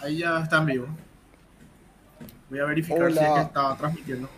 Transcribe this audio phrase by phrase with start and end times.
[0.00, 0.86] Ahí ya está en vivo.
[2.50, 4.28] Voy a verificar si es que está transmitiendo.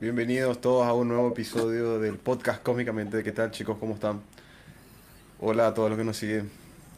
[0.00, 3.22] Bienvenidos todos a un nuevo episodio del podcast Cómicamente.
[3.22, 3.78] ¿Qué tal chicos?
[3.80, 4.20] ¿Cómo están?
[5.40, 6.50] Hola a todos los que nos siguen.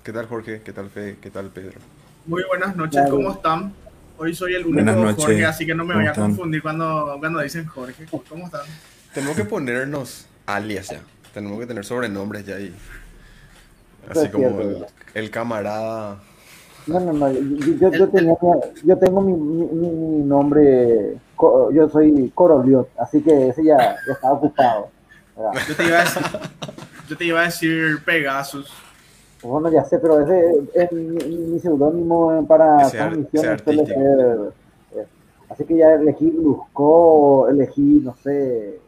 [0.03, 0.61] ¿Qué tal Jorge?
[0.62, 1.19] ¿Qué tal Fe?
[1.21, 1.79] ¿Qué tal Pedro?
[2.27, 3.72] Muy buenas noches, ¿cómo están?
[4.19, 7.67] Hoy soy el único Jorge, así que no me voy a confundir cuando, cuando dicen
[7.67, 8.06] Jorge.
[8.29, 8.63] ¿Cómo están?
[9.15, 11.01] Tenemos que ponernos alias ya.
[11.33, 12.74] Tenemos que tener sobrenombres ya ahí.
[14.08, 16.19] Así como el, camarada.
[16.87, 17.30] No, no, no.
[17.30, 18.09] Yo, yo,
[18.84, 21.16] yo tengo mi, mi, nombre.
[21.72, 24.88] Yo soy Coroliot, así que ese ya, está ocupado.
[25.68, 26.22] Yo te, iba a decir,
[27.08, 28.72] yo te iba a decir Pegasus.
[29.42, 33.62] Bueno, ya sé, pero ese es mi, seudónimo para transmisiones.
[33.66, 35.06] Eh,
[35.48, 38.78] así que ya elegí Lusco, elegí, no sé,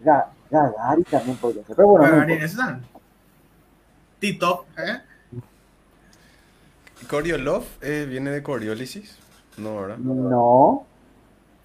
[0.00, 1.76] Gagari también podría ser.
[1.76, 2.80] Pero bueno, Gagari, no
[4.18, 5.00] Tito, ¿eh?
[7.08, 9.18] Coriolov eh, viene de coriólisis,
[9.56, 9.98] ¿no, verdad?
[9.98, 10.86] No.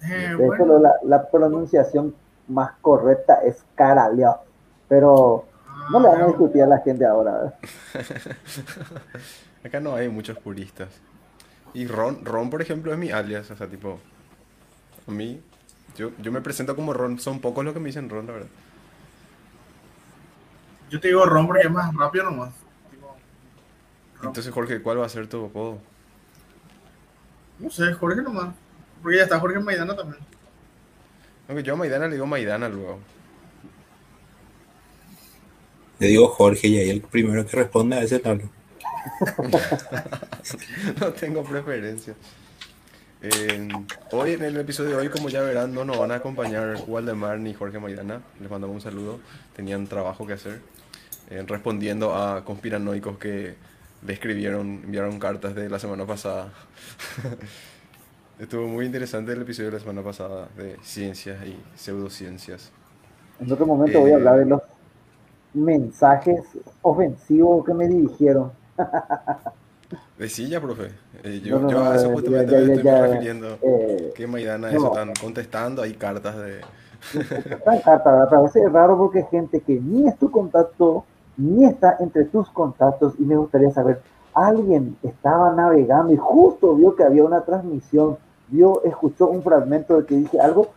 [0.02, 0.36] Eh,
[0.82, 2.16] la, la, pronunciación
[2.48, 4.38] más correcta es Karaleov,
[4.88, 5.46] pero
[5.92, 7.54] no le van a discutir a la gente ahora.
[9.66, 10.90] Acá no hay muchos puristas.
[11.74, 14.00] Y Ron, Ron, por ejemplo, es mi alias, o sea, tipo,
[15.08, 15.42] a mí,
[15.96, 18.50] yo, yo me presento como Ron, son pocos los que me dicen Ron, la verdad.
[20.90, 22.54] Yo te digo Ron porque es más rápido nomás.
[24.22, 25.80] Entonces, Jorge, ¿cuál va a ser tu apodo?
[27.60, 28.54] No sé, Jorge nomás.
[29.02, 30.22] Porque ya está Jorge Maidana también.
[31.48, 33.00] Aunque yo a Maidana le digo Maidana luego.
[36.00, 38.50] Le digo Jorge y ahí el primero que responde a ese tal.
[41.00, 42.14] no tengo preferencia.
[44.12, 47.40] hoy en el episodio de hoy, como ya verán, no nos van a acompañar Waldemar
[47.40, 48.22] ni Jorge Maidana.
[48.40, 49.20] Les mandamos un saludo.
[49.56, 50.62] Tenían trabajo que hacer.
[51.30, 53.56] Eh, respondiendo a conspiranoicos que
[54.06, 56.52] le escribieron, enviaron cartas de la semana pasada.
[58.40, 62.72] Estuvo muy interesante el episodio de la semana pasada de ciencias y pseudociencias.
[63.40, 64.62] En otro momento voy a hablar de los
[65.54, 66.42] mensajes
[66.82, 68.52] ofensivos que me dirigieron.
[70.18, 70.92] Decía, profe.
[71.24, 73.58] Eh, yo, yo a eso justamente me estoy refiriendo.
[73.62, 76.62] Eh, que Maidana eso están contestando, hay cartas de.
[77.14, 81.06] Están cartas, pero a veces es raro porque gente que ni es tu contacto,
[81.40, 84.02] ni está entre tus contactos, y me gustaría saber,
[84.34, 88.18] alguien estaba navegando y justo vio que había una transmisión,
[88.48, 90.68] vio, escuchó un fragmento de que dije algo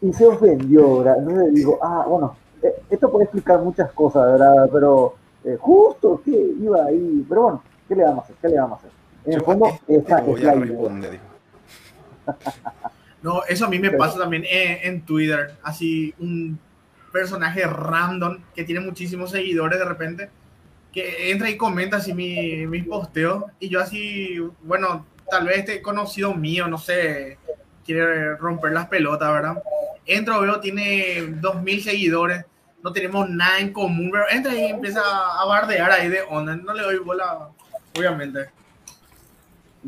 [0.00, 1.18] y se ofendió, ¿verdad?
[1.18, 4.68] Entonces digo, ah, bueno, eh, esto puede explicar muchas cosas, ¿verdad?
[4.72, 5.14] Pero
[5.60, 8.36] justo que iba ahí, pero bueno, ¿Qué le vamos a hacer?
[8.40, 8.90] ¿Qué le vamos a hacer?
[9.26, 11.20] En el fondo, esa es la idea.
[13.22, 15.54] No, eso a mí me pasa también en, Twitter.
[15.62, 16.58] Así, un
[17.12, 20.30] personaje random que tiene muchísimos seguidores de repente,
[20.92, 23.44] que entra y comenta así mis mi posteos.
[23.60, 27.38] Y yo así, bueno, tal vez este conocido mío, no sé,
[27.84, 29.62] quiere romper las pelotas, ¿verdad?
[30.06, 32.44] Entro, veo, tiene 2.000 seguidores,
[32.82, 36.74] no tenemos nada en común, pero entra y empieza a bardear ahí de onda, no
[36.74, 37.48] le doy bola
[37.96, 38.50] obviamente.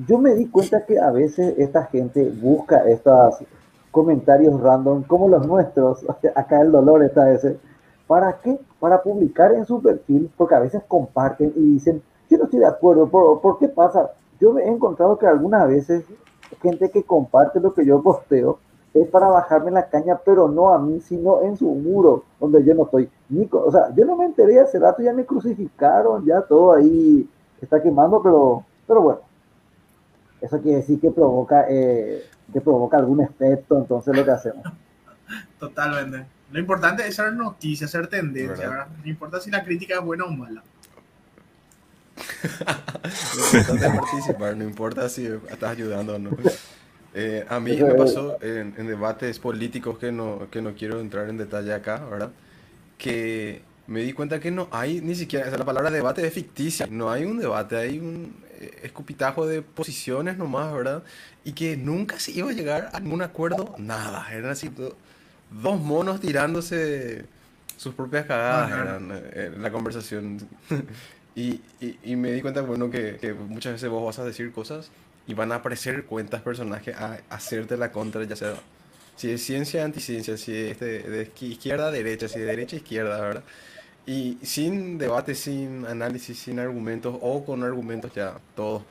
[0.09, 3.37] Yo me di cuenta que a veces esta gente busca estos
[3.94, 7.56] comentarios random como los nuestros, acá el dolor está ese,
[8.09, 8.59] ¿para qué?
[8.81, 12.66] Para publicar en su perfil, porque a veces comparten y dicen, yo no estoy de
[12.66, 14.10] acuerdo, ¿por, qué pasa?
[14.41, 16.04] Yo he encontrado que algunas veces
[16.60, 18.59] gente que comparte lo que yo posteo
[18.93, 22.75] es para bajarme la caña, pero no a mí, sino en su muro, donde yo
[22.75, 23.09] no estoy.
[23.28, 27.28] Ni, o sea, yo no me enteré hace rato, ya me crucificaron, ya todo ahí
[27.60, 29.21] está quemando, pero, pero bueno,
[30.41, 32.22] eso quiere decir que provoca, eh,
[32.53, 34.65] que provoca algún efecto, entonces lo que hacemos.
[35.59, 36.27] Totalmente.
[36.53, 38.87] Lo importante es hacer noticias, hacer tendencia, ¿verdad?
[39.03, 40.62] No importa si la crítica es buena o mala.
[43.53, 46.31] lo importante es participar, no importa si estás ayudando o no.
[47.12, 51.28] Eh, a mí me pasó en, en, debates políticos que no, que no quiero entrar
[51.28, 52.31] en detalle acá, ¿verdad?
[52.99, 56.87] Que me di cuenta que no hay ni siquiera, o la palabra debate es ficticia,
[56.91, 58.44] no hay un debate, hay un
[58.83, 61.03] escupitajo de posiciones nomás, ¿verdad?
[61.45, 64.71] Y que nunca se iba a llegar a ningún acuerdo, nada, eran así
[65.51, 67.27] dos monos tirándose
[67.77, 70.39] sus propias cagadas, eran eh, la conversación.
[71.34, 74.91] y, y, me di cuenta, bueno, que, que, muchas veces vos vas a decir cosas
[75.27, 78.55] y van a aparecer cuentas personajes a hacerte la contra, ya sea
[79.17, 83.21] si es ciencia, anticiencia, si es de, izquierda a derecha, si de derecha a izquierda,
[83.21, 83.45] ¿verdad?
[84.06, 88.83] Y sin debate, sin análisis, sin argumentos o con argumentos ya todos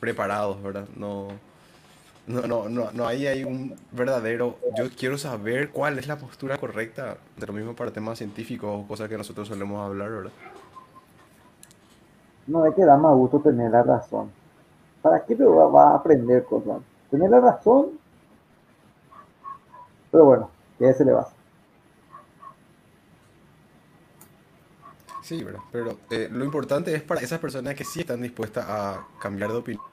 [0.00, 0.86] preparados, ¿verdad?
[0.96, 1.28] No,
[2.26, 4.58] no, no, no, no hay, hay un verdadero...
[4.76, 8.88] Yo quiero saber cuál es la postura correcta, de lo mismo para temas científicos o
[8.88, 10.32] cosas que nosotros solemos hablar, ¿verdad?
[12.46, 14.30] No, es que da más gusto tener la razón.
[15.02, 16.82] ¿para qué va, va a aprender cosas?
[17.10, 17.98] Tener la razón,
[20.10, 21.39] pero bueno, ¿qué se le va a hacer?
[25.30, 25.60] Sí, ¿verdad?
[25.70, 29.58] Pero eh, lo importante es para esas personas que sí están dispuestas a cambiar de
[29.58, 29.84] opinión,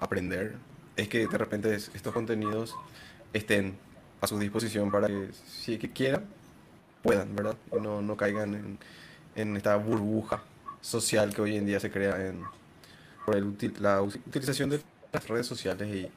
[0.00, 0.56] aprender,
[0.96, 2.74] es que de repente es- estos contenidos
[3.32, 3.76] estén
[4.20, 6.24] a su disposición para que si que quieran,
[7.00, 7.54] puedan, ¿verdad?
[7.70, 8.78] Y no, no caigan en,
[9.36, 10.42] en esta burbuja
[10.80, 12.42] social que hoy en día se crea en,
[13.24, 14.82] por el la utilización de
[15.12, 16.10] las redes sociales y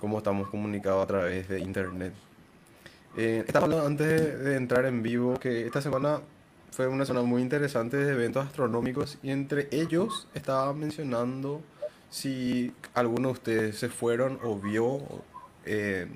[0.00, 2.12] cómo estamos comunicados a través de internet.
[3.16, 6.20] Eh, hablando antes de entrar en vivo que esta semana
[6.72, 11.60] fue una semana muy interesante de eventos astronómicos y entre ellos estaba mencionando
[12.10, 15.00] si alguno de ustedes se fueron o vio
[15.66, 16.08] eh,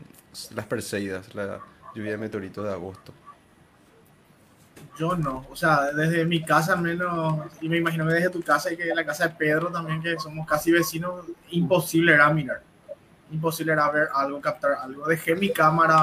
[0.55, 1.61] las Perseidas, la
[1.95, 3.13] lluvia de meteoritos de agosto.
[4.99, 8.43] Yo no, o sea, desde mi casa al menos, y me imagino que desde tu
[8.43, 12.63] casa y que la casa de Pedro también, que somos casi vecinos, imposible era mirar.
[13.31, 15.07] Imposible era ver algo, captar algo.
[15.07, 16.01] Dejé mi cámara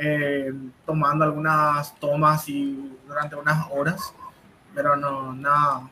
[0.00, 0.52] eh,
[0.86, 4.12] tomando algunas tomas y durante unas horas,
[4.74, 5.82] pero no, nada,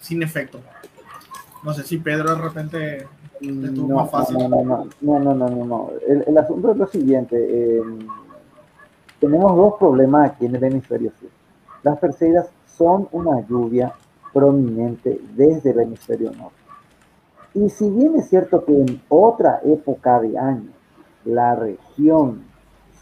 [0.00, 0.60] sin efecto.
[1.62, 3.08] No sé si Pedro de repente
[3.40, 4.38] estuvo No, más fácil.
[4.38, 5.90] no, no, no, no, no, no, no, no.
[6.06, 7.36] El, el asunto es lo siguiente.
[7.38, 7.82] eh,
[9.20, 11.30] tenemos dos problemas aquí en el hemisferio sur.
[11.84, 13.92] Las Perseidas son una lluvia
[14.32, 16.56] prominente desde el hemisferio norte.
[17.54, 20.70] Y si bien es cierto que en otra época de año,
[21.24, 22.42] la región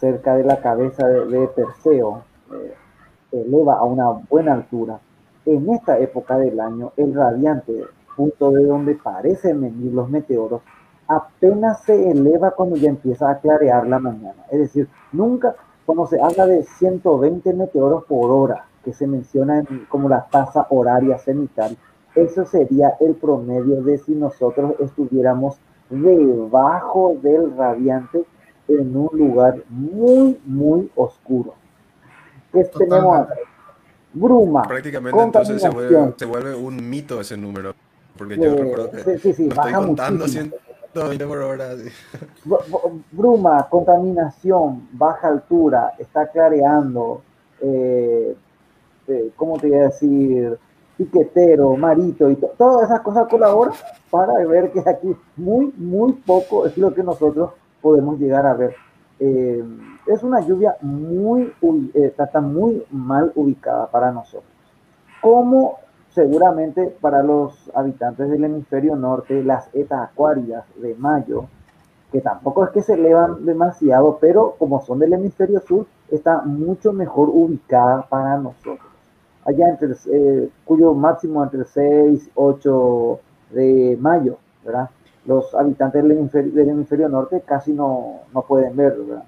[0.00, 2.74] cerca de la cabeza de, de Perseo eh,
[3.32, 4.98] eleva a una buena altura,
[5.46, 7.84] en esta época del año, el radiante
[8.16, 10.62] punto de donde parecen venir los meteoros,
[11.06, 14.44] apenas se eleva cuando ya empieza a clarear la mañana.
[14.50, 15.54] Es decir, nunca,
[15.86, 20.66] cuando se habla de 120 meteoros por hora, que se menciona en- como la tasa
[20.70, 21.76] horaria cenital,
[22.14, 25.58] eso sería el promedio de si nosotros estuviéramos
[25.88, 28.24] debajo del radiante
[28.68, 31.54] en un lugar muy, muy oscuro.
[32.52, 33.34] ¿Qué tenemos acá?
[34.12, 37.74] Bruma, Prácticamente entonces se vuelve, se vuelve un mito ese número,
[38.18, 40.54] porque yo Eh, recuerdo que sí, sí, sí, lo estoy contando muchísimo.
[40.92, 41.70] 120 por hora.
[43.12, 47.22] Bruma, contaminación, baja altura, está clareando,
[47.60, 48.34] eh,
[49.06, 50.58] eh, ¿cómo te voy a decir?
[50.96, 53.74] Piquetero, marito y to- todas esas cosas colaboran
[54.10, 58.74] para ver que aquí muy, muy poco es lo que nosotros podemos llegar a ver.
[59.18, 59.62] Eh,
[60.06, 61.52] es una lluvia muy,
[61.94, 64.50] eh, está, muy mal ubicada para nosotros.
[65.20, 65.78] Como
[66.14, 71.44] seguramente para los habitantes del hemisferio norte, las etas acuáridas de mayo,
[72.10, 76.92] que tampoco es que se elevan demasiado, pero como son del hemisferio sur, está mucho
[76.92, 78.80] mejor ubicada para nosotros.
[79.44, 84.90] Allá entre, eh, cuyo máximo entre el 6 y 8 de mayo, ¿verdad?
[85.26, 89.24] Los habitantes del hemisferio, del hemisferio norte casi no, no pueden verlo, ¿verdad?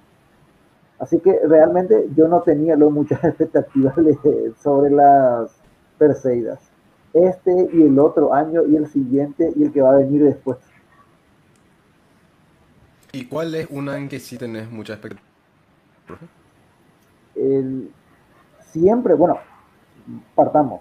[0.98, 5.50] Así que realmente yo no tenía muchas expectativas de- sobre las
[5.98, 6.60] Perseidas.
[7.12, 10.58] Este y el otro año y el siguiente y el que va a venir después.
[13.12, 15.28] ¿Y cuál es una en que sí tenés mucha expectativa?
[17.34, 17.90] el-
[18.60, 19.38] siempre, bueno,
[20.34, 20.80] partamos.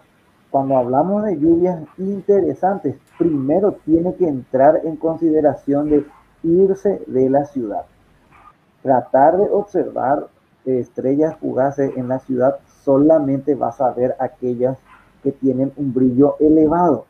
[0.50, 6.06] Cuando hablamos de lluvias interesantes, primero tiene que entrar en consideración de
[6.42, 7.86] irse de la ciudad.
[8.82, 10.28] Tratar de observar
[10.66, 14.80] estrellas fugaces en la ciudad, solamente vas a ver aquellas
[15.22, 17.06] que tienen un brillo elevado,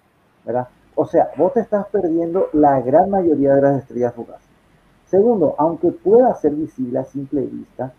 [0.46, 0.68] ¿verdad?
[0.96, 4.50] O sea, vos te estás perdiendo la gran mayoría de las estrellas fugaces.
[5.06, 7.94] Segundo, aunque pueda ser visible a simple vista,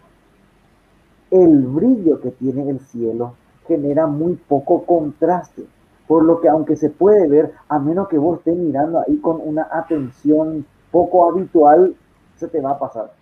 [1.31, 3.35] el brillo que tiene el cielo
[3.67, 5.65] genera muy poco contraste,
[6.13, 9.41] por lo que aunque se puede ver, a menos que vos estés mirando ahí con
[9.43, 11.97] una atención poco habitual,
[12.37, 13.13] se te va a pasar.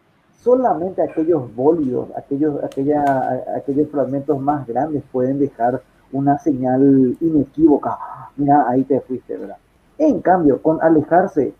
[0.42, 5.80] Solamente aquellos bólidos, aquellos, aquella, aquellos fragmentos más grandes pueden dejar
[6.11, 7.97] una señal inequívoca.
[8.37, 9.59] Mira, ahí te fuiste, ¿verdad?
[9.97, 11.54] En cambio, con alejarse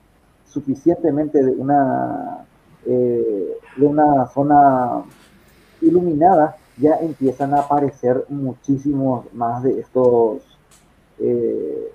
[0.47, 2.39] suficientemente de una,
[2.87, 5.05] eh, de una zona
[5.81, 10.50] iluminada, ya empiezan a aparecer muchísimos más de estos
[11.21, 11.93] eh,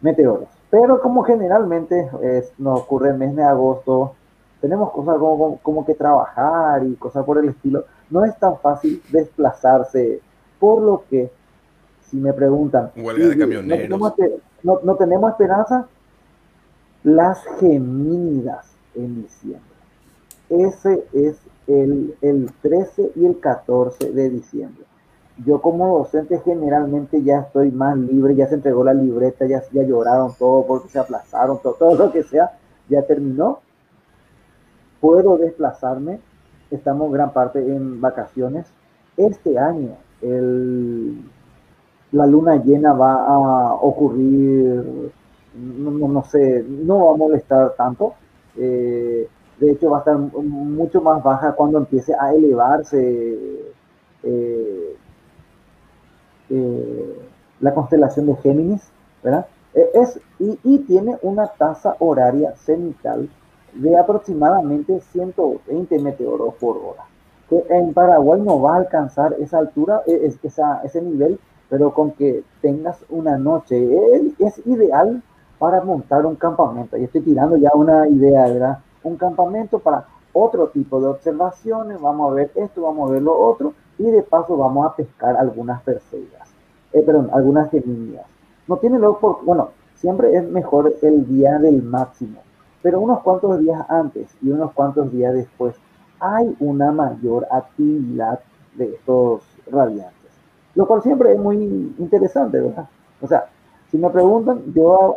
[0.00, 0.48] meteoros.
[0.70, 4.14] Pero como generalmente es, nos ocurre en mes de agosto,
[4.60, 8.58] tenemos cosas como, como- como que trabajar y cosas por el estilo, no es tan
[8.58, 10.20] fácil desplazarse,
[10.58, 11.30] por lo que,
[12.08, 14.14] si me preguntan, Huelga de "¿Y- y- ¿no camioneros.
[14.16, 15.86] tenemos, no tenemos esperanza?
[17.02, 19.60] Las gemínidas en diciembre.
[20.48, 24.84] Ese es el, el 13 y el 14 de diciembre.
[25.38, 29.82] Yo como docente generalmente ya estoy más libre, ya se entregó la libreta, ya, ya
[29.82, 32.52] lloraron todo porque se aplazaron, todo, todo lo que sea,
[32.88, 33.60] ya terminó.
[35.00, 36.20] Puedo desplazarme,
[36.70, 38.66] estamos gran parte en vacaciones.
[39.16, 41.20] Este año el,
[42.12, 45.12] la luna llena va a ocurrir,
[45.54, 48.14] no, no sé, no va a molestar tanto.
[48.56, 53.72] Eh, de hecho, va a estar mucho más baja cuando empiece a elevarse
[54.22, 54.96] eh,
[56.50, 57.28] eh,
[57.60, 58.90] la constelación de Géminis,
[59.22, 59.46] ¿verdad?
[59.74, 63.28] E, es, y, y, tiene una tasa horaria cenital
[63.72, 67.04] de aproximadamente 120 meteoros por hora.
[67.48, 71.92] Que en Paraguay no va a alcanzar esa altura, e, es, esa, ese nivel, pero
[71.92, 73.76] con que tengas una noche,
[74.16, 75.22] es, es ideal
[75.58, 76.96] para montar un campamento.
[76.96, 78.78] Y estoy tirando ya una idea, ¿verdad?
[79.02, 83.38] Un campamento para otro tipo de observaciones, vamos a ver esto, vamos a ver lo
[83.38, 86.48] otro, y de paso vamos a pescar algunas perseguidas,
[86.92, 88.24] eh, perdón, algunas geminias.
[88.66, 92.40] No tiene luego por, bueno, siempre es mejor el día del máximo,
[92.82, 95.74] pero unos cuantos días antes y unos cuantos días después
[96.20, 98.40] hay una mayor actividad
[98.74, 100.30] de estos radiantes,
[100.74, 102.88] lo cual siempre es muy interesante, ¿verdad?
[103.20, 103.46] O sea,
[103.90, 105.16] si me preguntan, yo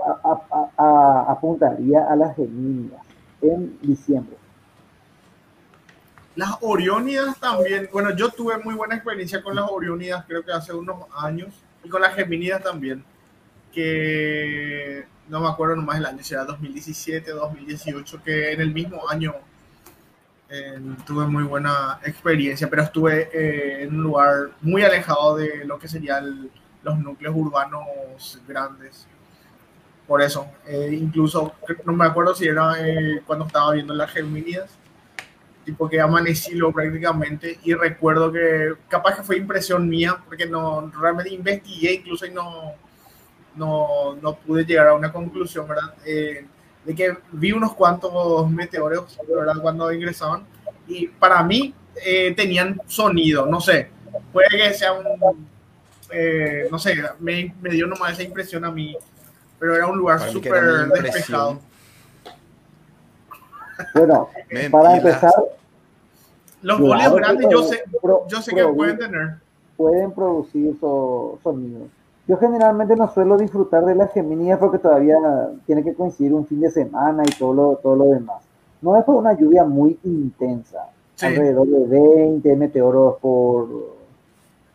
[0.77, 3.01] apuntaría a las geminias
[3.41, 4.38] en diciembre
[6.38, 10.72] las Oriónidas también, bueno, yo tuve muy buena experiencia con las Oriónidas, creo que hace
[10.72, 11.50] unos años,
[11.84, 13.03] y con las Geminidas también,
[13.74, 18.72] que no me acuerdo nomás el año, si era 2017 o 2018, que en el
[18.72, 19.34] mismo año
[20.48, 25.79] eh, tuve muy buena experiencia, pero estuve eh, en un lugar muy alejado de lo
[25.79, 26.51] que serían
[26.84, 29.08] los núcleos urbanos grandes.
[30.08, 32.75] Por eso, eh, incluso no me acuerdo si era
[33.25, 34.70] cuando estaba viendo las Geminidas
[35.67, 41.33] tipo que amanecilo prácticamente y recuerdo que capaz que fue impresión mía porque no realmente
[41.33, 42.74] investigué incluso y no
[43.55, 46.45] no, no pude llegar a una conclusión verdad eh,
[46.86, 50.45] de que vi unos cuantos meteoros verdad cuando ingresaban
[50.88, 53.89] y para mí eh, tenían sonido no sé
[54.31, 55.50] puede que sea un
[56.12, 58.95] eh, no sé me, me, dio nomás esa impresión a mí
[59.59, 61.59] pero era un lugar súper despejado
[63.93, 64.29] bueno,
[64.72, 65.34] para empezar,
[66.62, 67.84] los claro, grandes yo sé,
[68.27, 69.36] yo sé que pueden tener.
[69.75, 71.88] Pueden producir so, sonidos.
[72.27, 75.17] Yo generalmente no suelo disfrutar de las geminias porque todavía
[75.65, 78.43] tiene que coincidir un fin de semana y todo lo, todo lo demás.
[78.81, 81.25] No es por una lluvia muy intensa, sí.
[81.27, 83.67] alrededor de 20 meteoros por,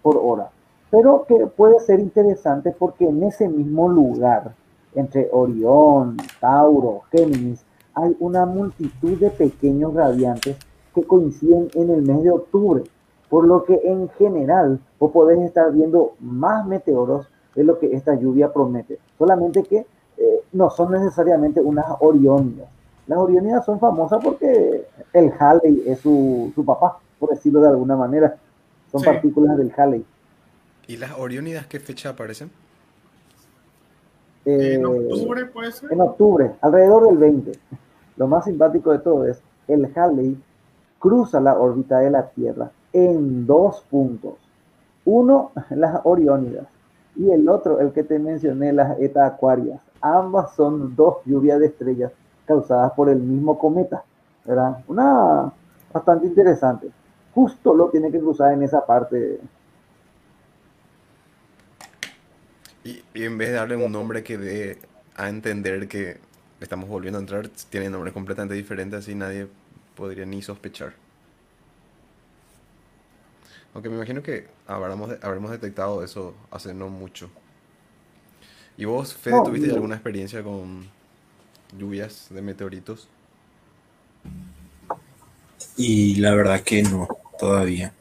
[0.02, 0.48] por hora.
[0.90, 4.52] Pero que puede ser interesante porque en ese mismo lugar,
[4.94, 10.56] entre Orión, Tauro, Géminis, hay una multitud de pequeños radiantes
[10.94, 12.82] que coinciden en el mes de octubre,
[13.28, 18.14] por lo que en general vos podés estar viendo más meteoros de lo que esta
[18.14, 22.68] lluvia promete, solamente que eh, no son necesariamente unas oriónidas.
[23.06, 27.96] Las oriónidas son famosas porque el Halley es su, su papá, por decirlo de alguna
[27.96, 28.36] manera.
[28.90, 29.06] Son sí.
[29.06, 30.04] partículas del Halley.
[30.86, 32.50] ¿Y las oriónidas qué fecha aparecen?
[34.44, 35.92] Eh, ¿En octubre puede ser?
[35.92, 37.52] En octubre, alrededor del 20.
[38.22, 40.40] Lo más simpático de todo es el Halley
[41.00, 44.34] cruza la órbita de la Tierra en dos puntos.
[45.04, 46.68] Uno, las Oriónidas,
[47.16, 49.80] y el otro, el que te mencioné, las Eta Acuarias.
[50.00, 52.12] Ambas son dos lluvias de estrellas
[52.46, 54.04] causadas por el mismo cometa.
[54.44, 54.78] ¿verdad?
[54.86, 55.52] Una
[55.92, 56.92] bastante interesante.
[57.34, 59.40] Justo lo tiene que cruzar en esa parte.
[62.84, 64.78] Y, en vez de darle un nombre que dé
[65.16, 66.20] a entender que
[66.64, 69.48] estamos volviendo a entrar, tiene nombres completamente diferentes, así nadie
[69.96, 70.94] podría ni sospechar.
[73.74, 77.30] Aunque me imagino que habremos, habremos detectado eso hace no mucho.
[78.76, 79.74] ¿Y vos, Fede, No, tuviste no.
[79.74, 80.90] alguna experiencia con
[81.78, 83.08] lluvias de meteoritos?
[85.76, 87.94] Y la verdad que no, todavía.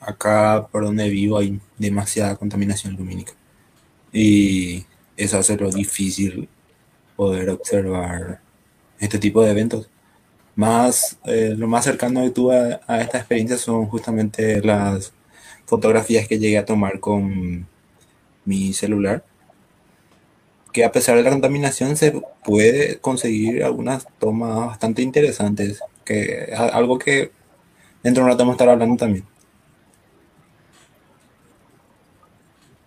[0.00, 3.34] Acá por donde vivo hay demasiada contaminación lumínica.
[4.12, 6.48] Y eso hace lo difícil
[7.16, 8.40] poder observar
[8.98, 9.88] este tipo de eventos.
[10.56, 15.12] Más, eh, lo más cercano que tuve a, a esta experiencia son justamente las
[15.66, 17.66] fotografías que llegué a tomar con
[18.44, 19.24] mi celular.
[20.72, 25.80] Que a pesar de la contaminación se puede conseguir algunas tomas bastante interesantes.
[26.04, 27.32] Que es algo que
[28.02, 29.24] dentro de un rato vamos a estar hablando también.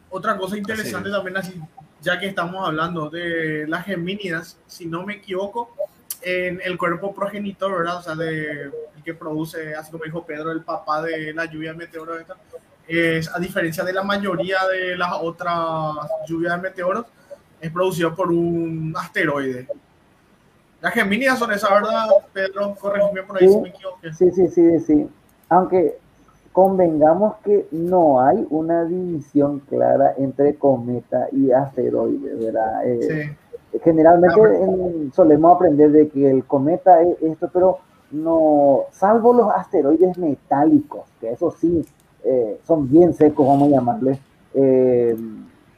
[0.09, 1.15] Otra cosa interesante es.
[1.15, 1.53] también, así,
[2.01, 5.75] ya que estamos hablando de las gemínidas, si no me equivoco,
[6.21, 7.97] en el cuerpo progenitor, ¿verdad?
[7.97, 11.71] O sea, de, el que produce, así como dijo Pedro, el papá de la lluvia
[11.71, 12.21] de meteoros,
[12.87, 15.55] es, a diferencia de la mayoría de las otras
[16.27, 17.05] lluvias de meteoros,
[17.59, 19.67] es producido por un asteroide.
[20.79, 22.75] Las Geminidas son esas, ¿verdad, Pedro?
[22.75, 23.53] Corregime por ahí Sí.
[23.53, 24.13] si me equivoqué.
[24.13, 25.09] Sí, sí, sí, sí.
[25.49, 25.97] Aunque
[26.61, 32.83] convengamos que no hay una división clara entre cometa y asteroide, ¿verdad?
[32.83, 32.99] Eh,
[33.71, 33.79] Sí.
[33.83, 37.77] Generalmente Ah, en- solemos aprender de que el cometa es esto, pero
[38.09, 41.85] no, salvo los asteroides metálicos, que eso sí
[42.23, 44.17] eh, son bien secos, vamos a llamarles.
[44.55, 45.15] eh,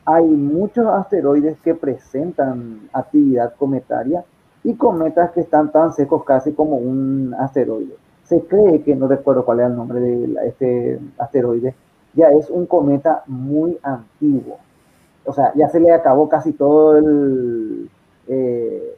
[0.06, 4.24] hay muchos asteroides que presentan actividad cometaria
[4.64, 7.96] y cometas que están tan secos casi como un asteroide.
[8.30, 11.76] Se cree que, no recuerdo cuál es el nombre de este asteroide,
[12.14, 14.60] ya es un cometa muy antiguo
[15.30, 17.88] o sea, ya se le acabó casi todo el,
[18.28, 18.96] eh,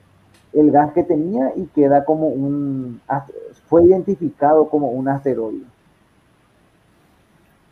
[0.54, 3.02] el gas que tenía y queda como un,
[3.68, 5.66] fue identificado como un asteroide.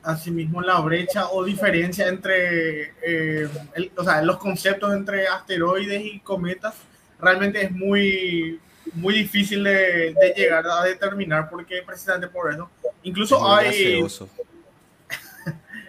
[0.04, 3.48] Asimismo, la brecha o diferencia entre, eh,
[3.96, 6.76] o sea, los conceptos entre asteroides y cometas
[7.18, 8.60] realmente es muy,
[8.94, 12.70] muy difícil de, de llegar a determinar porque precisamente por eso.
[13.04, 14.30] Incluso Es hay, gaseoso.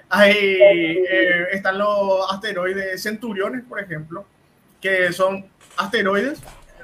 [0.09, 4.25] hay eh, están los asteroides centuriones, por ejemplo,
[4.81, 6.41] que son asteroides.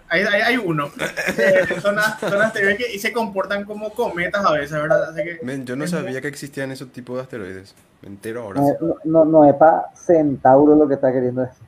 [0.09, 0.91] Hay, hay, hay uno.
[1.37, 5.11] Eh, son, a- son asteroides que y se comportan como cometas a veces, ¿verdad?
[5.11, 7.75] Así que Men, yo no sabía que existían esos tipos de asteroides.
[8.03, 8.61] Me entero ahora.
[8.61, 11.66] No, no, no, no es para Centauro lo que está queriendo decir.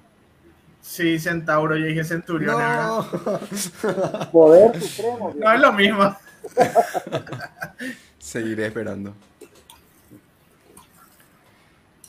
[0.89, 2.57] Sí, Centauro, yo dije Centurión.
[2.59, 3.07] No.
[4.33, 5.35] Poder supremo.
[5.39, 6.17] No es lo mismo.
[8.19, 9.15] Seguiré esperando.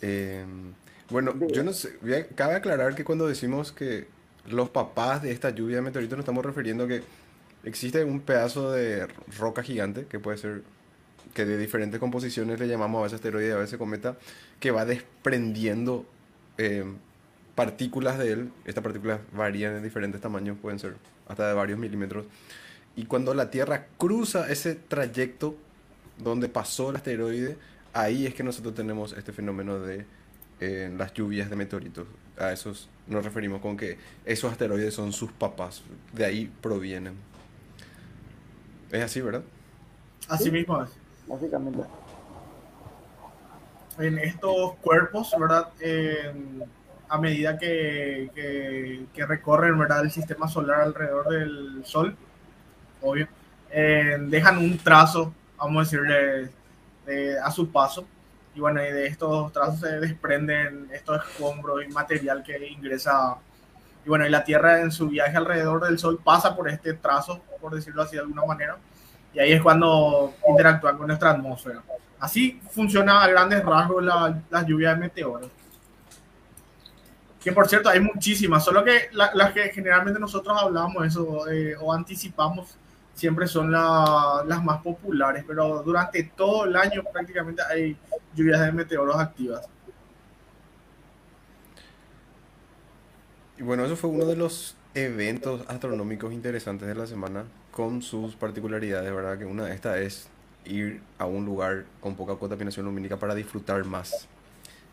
[0.02, 0.46] Eh,
[1.10, 1.98] bueno, yo no sé.
[2.16, 4.08] a- Cabe aclarar que cuando decimos que
[4.48, 7.04] los papás de esta lluvia de meteoritos nos estamos refiriendo a que
[7.64, 9.08] existe un pedazo de
[9.38, 10.64] roca gigante que puede ser
[11.34, 14.18] que de diferentes composiciones le llamamos a veces asteroide, a veces cometa,
[14.60, 16.06] que va desprendiendo
[16.58, 16.86] eh,
[17.60, 18.52] partículas de él.
[18.64, 20.96] Estas partículas varían en diferentes tamaños, pueden ser
[21.28, 22.26] hasta de varios milímetros.
[22.96, 25.58] Y cuando la Tierra cruza ese trayecto
[26.18, 27.58] donde pasó el asteroide,
[27.94, 30.06] ahí es que nosotros tenemos este fenómeno de
[30.62, 32.08] eh, las lluvias de meteoritos.
[32.38, 37.16] A esos nos referimos con que esos asteroides son sus papás, de ahí provienen.
[38.90, 39.44] Es así, ¿verdad?
[40.30, 40.90] Así mismo es.
[41.28, 41.84] Básicamente.
[43.98, 45.68] En estos cuerpos, ¿verdad?
[45.82, 46.79] En-
[47.10, 50.02] a medida que, recorren, ¿verdad?
[50.04, 52.16] El sistema solar alrededor del Sol,
[53.02, 53.28] obvio,
[53.72, 56.50] eh, dejan un trazo, vamos a decirle,
[57.06, 58.06] de- a su paso.
[58.56, 63.38] Y bueno, y de estos trazos se desprenden estos escombros y material que ingresa.
[64.06, 67.42] Y bueno, y la Tierra en su viaje alrededor del Sol pasa por este trazo,
[67.62, 68.78] por decirlo así de alguna manera.
[69.34, 71.82] Y ahí es cuando interactúan con nuestra atmósfera.
[72.20, 75.50] Así funciona a grandes rasgos la, la lluvia de meteoros.
[77.44, 81.76] Que por cierto, hay muchísimas, solo que la- las que generalmente nosotros hablamos eso eh,
[81.80, 82.76] o anticipamos
[83.16, 87.96] siempre son la- las más populares, pero durante todo el año prácticamente hay
[88.36, 89.66] lluvias de meteoros activas.
[93.58, 98.36] Y bueno, eso fue uno de los eventos astronómicos interesantes de la semana, con sus
[98.36, 99.38] particularidades, ¿verdad?
[99.38, 100.30] Que una de estas es
[100.66, 104.28] ir a un lugar con poca contaminación lumínica para disfrutar más.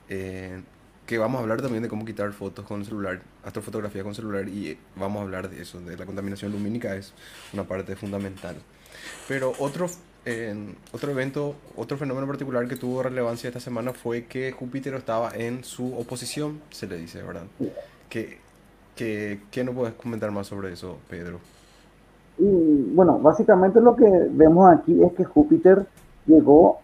[0.09, 0.63] Eh,
[1.07, 4.77] que vamos a hablar también de cómo quitar fotos con celular, astrofotografía con celular, y
[4.97, 7.13] vamos a hablar de eso, de la contaminación lumínica, es
[7.53, 8.57] una parte fundamental.
[9.29, 9.87] Pero otro,
[10.25, 15.31] eh, otro evento, otro fenómeno particular que tuvo relevancia esta semana fue que Júpiter estaba
[15.35, 17.45] en su oposición, se le dice, ¿verdad?
[18.11, 18.39] ¿Qué,
[18.97, 21.39] qué, qué no puedes comentar más sobre eso, Pedro?
[22.39, 25.87] Y bueno, básicamente lo que vemos aquí es que Júpiter
[26.27, 26.81] llegó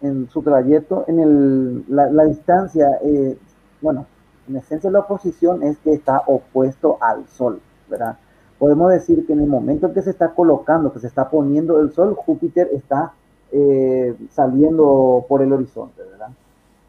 [0.00, 3.36] en su trayecto, en el, la, la distancia, eh,
[3.84, 4.06] bueno,
[4.48, 8.16] en esencia la oposición es que está opuesto al Sol, ¿verdad?
[8.58, 11.78] Podemos decir que en el momento en que se está colocando, que se está poniendo
[11.80, 13.12] el Sol, Júpiter está
[13.52, 16.30] eh, saliendo por el horizonte, ¿verdad?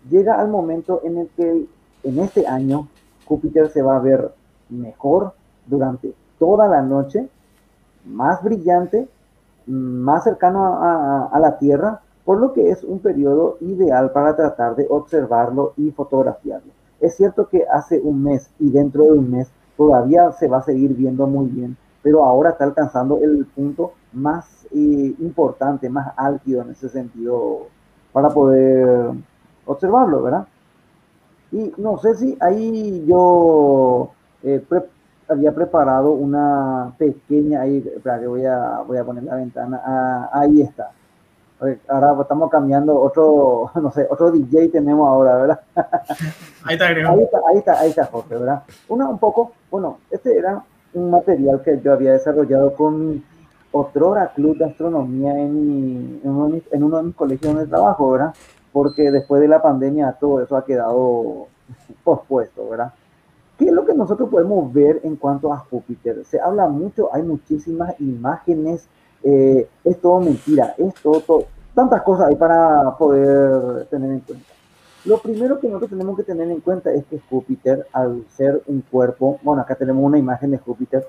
[0.09, 1.65] Llega al momento en el que
[2.03, 2.87] en este año
[3.25, 4.31] Júpiter se va a ver
[4.69, 5.33] mejor
[5.65, 7.27] durante toda la noche,
[8.05, 9.09] más brillante,
[9.65, 14.35] más cercano a, a, a, la Tierra, por lo que es un periodo ideal para
[14.35, 16.74] tratar de observarlo y fotografiarlo.
[16.99, 20.63] Es cierto que hace un mes y dentro de un mes todavía se va a
[20.63, 26.61] seguir viendo muy bien, pero ahora está alcanzando el punto más eh, importante, más álgido
[26.61, 27.67] en ese sentido
[28.13, 29.11] para poder
[29.65, 30.47] observarlo, ¿verdad?
[31.51, 34.11] Y no sé si ahí yo
[34.43, 34.83] eh, pre
[35.27, 40.29] había preparado una pequeña, ahí, espera que voy a, voy a poner la ventana, ah,
[40.31, 40.91] ahí está.
[41.87, 45.59] Ahora estamos cambiando otro, no sé, otro DJ tenemos ahora, ¿verdad?
[46.63, 48.63] Ahí está, ahí está, ahí está, ahí está Jorge, ¿verdad?
[48.89, 50.63] Una, un poco, bueno, este era
[50.93, 53.23] un material que yo había desarrollado con
[53.71, 58.33] otro club de astronomía en, en, uno, en uno de mis colegios de trabajo, ¿verdad?
[58.71, 61.47] Porque después de la pandemia todo eso ha quedado
[62.03, 62.93] pospuesto, ¿verdad?
[63.57, 66.25] ¿Qué es lo que nosotros podemos ver en cuanto a Júpiter?
[66.25, 68.87] Se habla mucho, hay muchísimas imágenes,
[69.25, 74.45] eh, es todo mentira, es todo, tantas cosas hay para poder tener en cuenta.
[75.03, 78.81] Lo primero que nosotros tenemos que tener en cuenta es que Júpiter, al ser un
[78.81, 81.07] cuerpo, bueno, acá tenemos una imagen de Júpiter.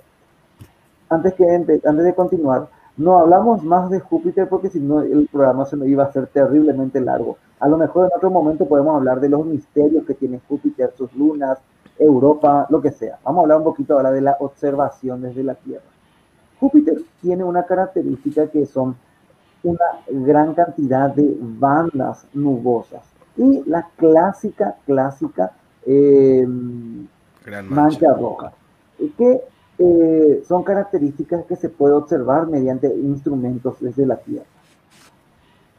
[1.11, 5.67] Antes, que, antes de continuar, no hablamos más de Júpiter porque si no el programa
[5.67, 7.37] se nos iba a hacer terriblemente largo.
[7.61, 11.15] A lo mejor en otro momento podemos hablar de los misterios que tiene Júpiter, sus
[11.15, 11.59] lunas,
[11.99, 13.19] Europa, lo que sea.
[13.25, 15.96] Vamos a hablar un poquito ahora de la observación desde la Tierra.
[16.61, 18.97] Júpiter tiene una característica que son
[19.63, 23.03] una gran cantidad de bandas nubosas
[23.37, 25.53] y la clásica, clásica
[25.85, 26.47] eh,
[27.69, 28.13] mancha.
[28.15, 28.53] roja,
[29.17, 29.43] que
[29.79, 34.47] eh, son características que se puede observar mediante instrumentos desde la Tierra.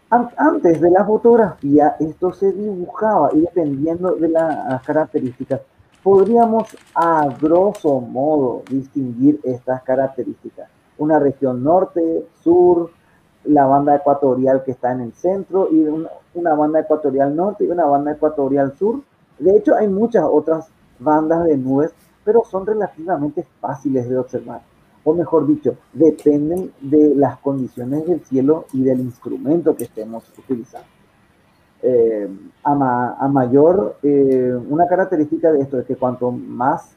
[0.09, 5.61] Antes de la fotografía, esto se dibujaba y dependiendo de las características,
[6.07, 10.69] podríamos a grosso modo distinguir estas características.
[10.99, 12.91] Una región norte, sur,
[13.43, 15.85] la banda ecuatorial que está en el centro y
[16.33, 19.01] una, banda ecuatorial norte y una banda ecuatorial sur.
[19.37, 21.91] De hecho, hay muchas otras bandas de nubes,
[22.23, 24.61] pero son relativamente fáciles de observar.
[25.03, 30.87] O mejor dicho, dependen de las condiciones del cielo y del instrumento que estemos utilizando.
[31.83, 32.27] Eh,
[32.63, 36.95] a, mayor, eh, una característica de esto es que cuanto más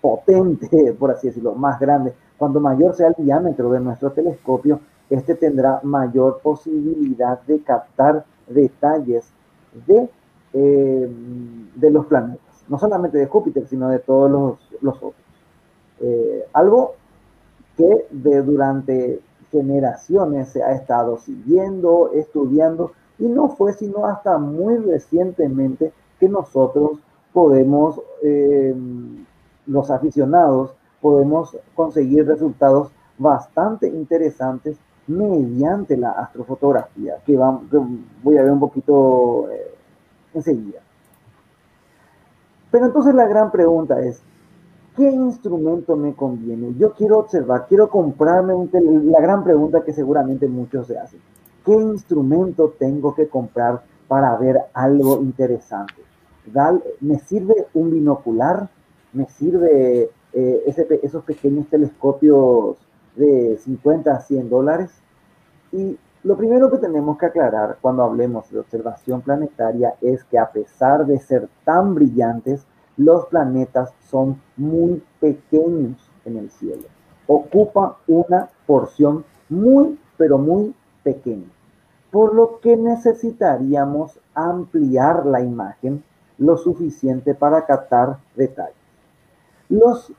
[0.00, 5.34] potente, por así decirlo, más grande, cuanto mayor sea el diámetro de nuestro telescopio, este
[5.34, 9.30] tendrá mayor posibilidad de captar detalles
[9.86, 10.08] de,
[10.54, 11.10] eh,
[11.74, 15.14] de los planetas, no solamente de Júpiter, sino de todos los, los otros.
[16.52, 16.94] algo
[17.76, 24.78] que de, durante generaciones se ha estado siguiendo, estudiando, y no fue sino hasta muy
[24.78, 26.98] recientemente que nosotros
[27.32, 28.74] podemos, eh,
[29.66, 38.60] los aficionados, podemos conseguir resultados bastante interesantes mediante la astrofotografía, que, voy a ver un
[38.60, 39.72] poquito eh,
[40.34, 40.80] enseguida.
[42.72, 44.20] Pero entonces la gran pregunta es,
[44.96, 46.74] ¿qué instrumento me conviene?
[46.76, 48.68] Yo quiero observar, quiero comprarme un
[49.12, 51.20] la gran pregunta que seguramente muchos se hacen.
[51.64, 56.02] ¿Qué instrumento tengo que comprar para ver algo interesante?
[57.00, 58.68] ¿Me sirve un binocular?
[59.12, 62.76] ¿Me sirve eh, esos pequeños telescopios
[63.14, 64.90] de 50 a 100 dólares?
[65.70, 70.50] Y lo primero que tenemos que aclarar cuando hablemos de observación planetaria es que a
[70.50, 76.84] pesar de ser tan brillantes, los planetas son muy pequeños en el cielo.
[77.26, 81.46] Ocupa una porción muy, pero muy pequeño,
[82.10, 86.02] por lo que necesitaríamos ampliar la imagen
[86.38, 88.76] lo suficiente para captar detalles.
[89.68, 90.12] Los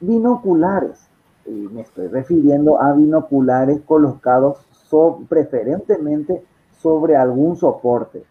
[0.00, 1.08] binoculares,
[1.46, 4.66] y me estoy refiriendo a binoculares colocados
[5.28, 6.42] preferentemente
[6.78, 8.24] sobre algún soporte.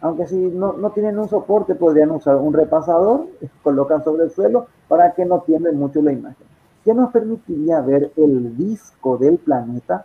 [0.00, 3.26] Aunque si no, no, tienen un soporte, podrían usar un repasador,
[3.62, 6.46] colocan sobre el suelo para que no tiemblen mucho la imagen.
[6.84, 10.04] Que nos permitiría ver el disco del planeta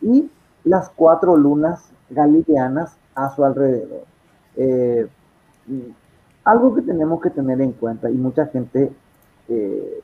[0.00, 0.30] y
[0.64, 4.04] las cuatro lunas galileanas a su alrededor.
[4.56, 5.06] Eh,
[6.44, 8.92] algo que tenemos que tener en cuenta y mucha gente
[9.48, 10.00] eh,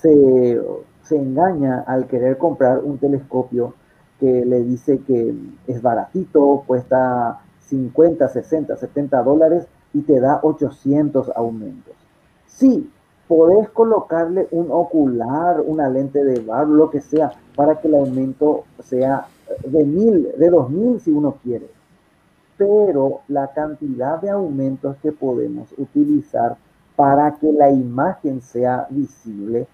[0.00, 0.60] se,
[1.02, 3.74] se, engaña al querer comprar un telescopio
[4.20, 5.34] que le dice que
[5.66, 11.94] es baratito, cuesta 50, 60, 70 dólares y te da 800 aumentos.
[12.46, 12.90] Sí,
[13.28, 18.64] podés colocarle un ocular, una lente de bar, lo que sea, para que el aumento
[18.80, 19.26] sea
[19.64, 21.68] de mil, de dos mil si uno quiere.
[22.56, 26.56] Pero la cantidad de aumentos que podemos utilizar
[26.96, 29.66] para que la imagen sea visible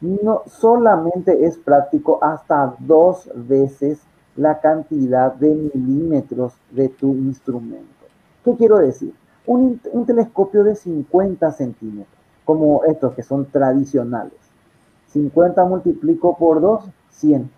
[0.00, 4.00] no solamente es práctico hasta dos veces
[4.36, 7.86] la cantidad de milímetros de tu instrumento.
[8.44, 9.12] ¿Qué quiero decir?
[9.46, 14.38] Un, un telescopio de 50 centímetros, como estos que son tradicionales.
[15.08, 17.50] 50 multiplico por 2, 100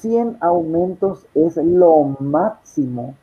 [0.00, 3.14] 100 aumentos es lo máximo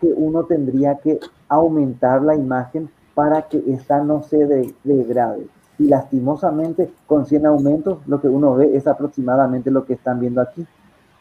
[0.00, 4.46] que uno tendría que aumentar la imagen para que esta no se
[4.84, 5.48] degrade.
[5.78, 10.40] Y lastimosamente, con 100 aumentos, lo que uno ve es aproximadamente lo que están viendo
[10.40, 10.66] aquí.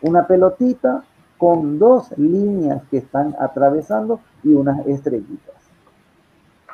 [0.01, 1.03] Una pelotita
[1.37, 5.55] con dos líneas que están atravesando y unas estrellitas.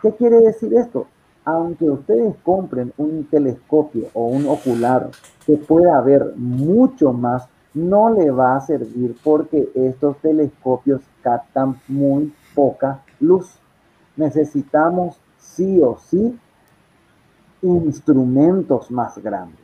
[0.02, 1.08] ¿Qué quiere decir esto?
[1.46, 5.10] Aunque ustedes compren un telescopio o un ocular
[5.46, 12.34] que pueda ver mucho más, no le va a servir porque estos telescopios captan muy
[12.54, 13.58] poca luz.
[14.16, 16.40] Necesitamos sí o sí
[17.62, 19.60] instrumentos más grandes.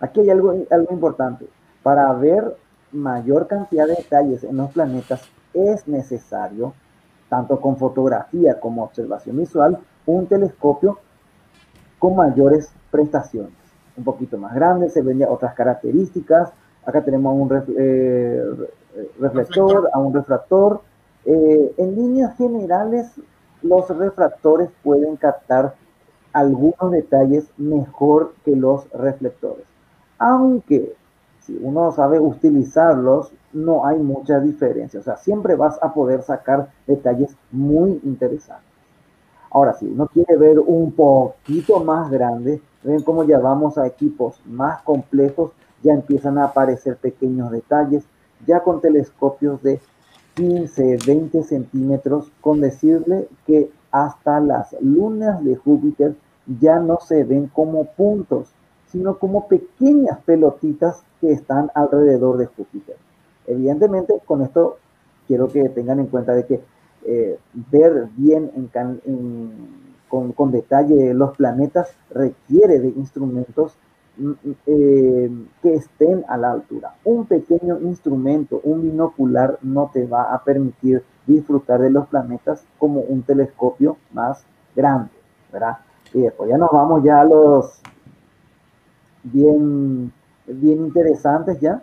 [0.00, 1.46] Aquí hay algo, algo importante.
[1.82, 2.56] Para ver
[2.92, 6.72] mayor cantidad de detalles en los planetas es necesario,
[7.28, 10.98] tanto con fotografía como observación visual, un telescopio
[11.98, 13.65] con mayores prestaciones.
[13.96, 16.52] Un poquito más grande, se ven otras características.
[16.84, 18.42] Acá tenemos un eh,
[19.18, 20.80] reflector, a un refractor.
[21.24, 23.10] Eh, en líneas generales,
[23.62, 25.74] los refractores pueden captar
[26.32, 29.64] algunos detalles mejor que los reflectores.
[30.18, 30.94] Aunque
[31.40, 35.00] si uno sabe utilizarlos, no hay mucha diferencia.
[35.00, 38.66] O sea, siempre vas a poder sacar detalles muy interesantes.
[39.50, 44.40] Ahora, si uno quiere ver un poquito más grande, ven cómo ya vamos a equipos
[44.46, 48.04] más complejos, ya empiezan a aparecer pequeños detalles,
[48.46, 49.80] ya con telescopios de
[50.34, 56.14] 15, 20 centímetros, con decirle que hasta las lunas de Júpiter
[56.60, 58.48] ya no se ven como puntos,
[58.88, 62.96] sino como pequeñas pelotitas que están alrededor de Júpiter.
[63.46, 64.78] Evidentemente, con esto
[65.26, 66.60] quiero que tengan en cuenta de que
[67.04, 67.38] eh,
[67.70, 68.50] ver bien
[70.08, 73.74] con, con, detalle los planetas requiere de instrumentos
[74.16, 75.30] mm, mm, eh,
[75.62, 76.94] que estén a la altura.
[77.04, 83.00] Un pequeño instrumento, un binocular, no te va a permitir disfrutar de los planetas como
[83.00, 85.10] un telescopio más grande,
[85.52, 85.78] ¿verdad?
[86.14, 87.80] Y después ya nos vamos ya a los
[89.24, 90.12] bien,
[90.46, 91.82] bien interesantes ya.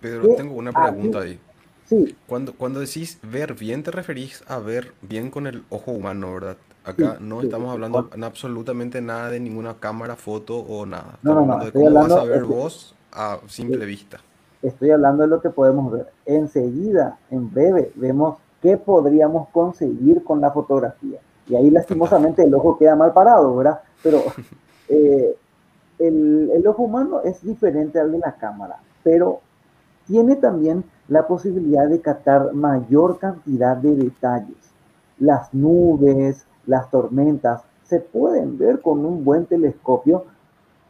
[0.00, 1.38] Pedro, tengo una pregunta ahí.
[1.86, 2.16] Sí.
[2.26, 6.56] Cuando, cuando decís ver bien, te referís a ver bien con el ojo humano, ¿verdad?
[6.86, 11.18] Acá no estamos hablando absolutamente nada de ninguna cámara, foto o nada.
[11.22, 11.64] No, no, no.
[11.64, 14.18] De cómo vas a ver vos a simple vista.
[14.62, 16.06] Estoy hablando de lo que podemos ver.
[16.24, 21.18] Enseguida, en breve, vemos qué podríamos conseguir con la fotografía.
[21.48, 23.80] Y ahí lastimosamente el ojo queda mal parado, ¿verdad?
[24.00, 24.22] Pero
[24.88, 25.36] eh,
[25.98, 29.40] el, el, ojo humano es diferente al de la cámara, pero
[30.06, 34.56] tiene también la posibilidad de captar mayor cantidad de detalles.
[35.18, 40.24] Las nubes, las tormentas, se pueden ver con un buen telescopio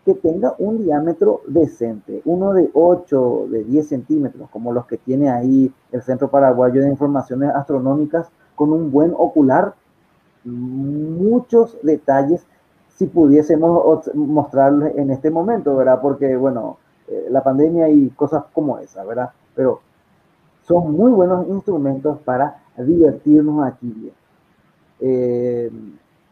[0.05, 5.29] que tenga un diámetro decente, uno de 8, de 10 centímetros, como los que tiene
[5.29, 9.75] ahí el Centro Paraguayo de Informaciones Astronómicas, con un buen ocular,
[10.45, 12.47] muchos detalles
[12.89, 16.01] si pudiésemos mostrarles en este momento, ¿verdad?
[16.01, 19.31] Porque, bueno, eh, la pandemia y cosas como esa, ¿verdad?
[19.55, 19.81] Pero
[20.63, 24.15] son muy buenos instrumentos para divertirnos aquí bien.
[25.01, 25.71] Eh,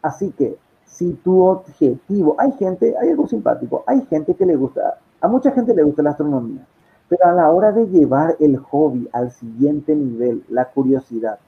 [0.01, 4.99] así que, si tu objetivo, hay gente, hay algo simpático, hay gente que le gusta,
[5.19, 6.65] a mucha gente le gusta la astronomía,
[7.09, 11.39] pero a la hora de llevar el hobby al siguiente nivel, la curiosidad,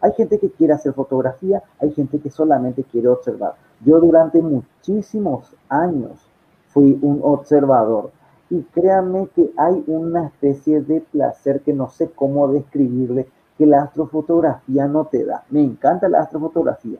[0.00, 3.54] hay gente que quiere hacer fotografía, hay gente que solamente quiere observar.
[3.84, 6.28] Yo durante muchísimos años
[6.68, 8.10] fui un observador
[8.50, 13.26] y créanme que hay una especie de placer que no sé cómo describirle
[13.58, 15.44] que la astrofotografía no te da.
[15.50, 16.98] Me encanta la astrofotografía.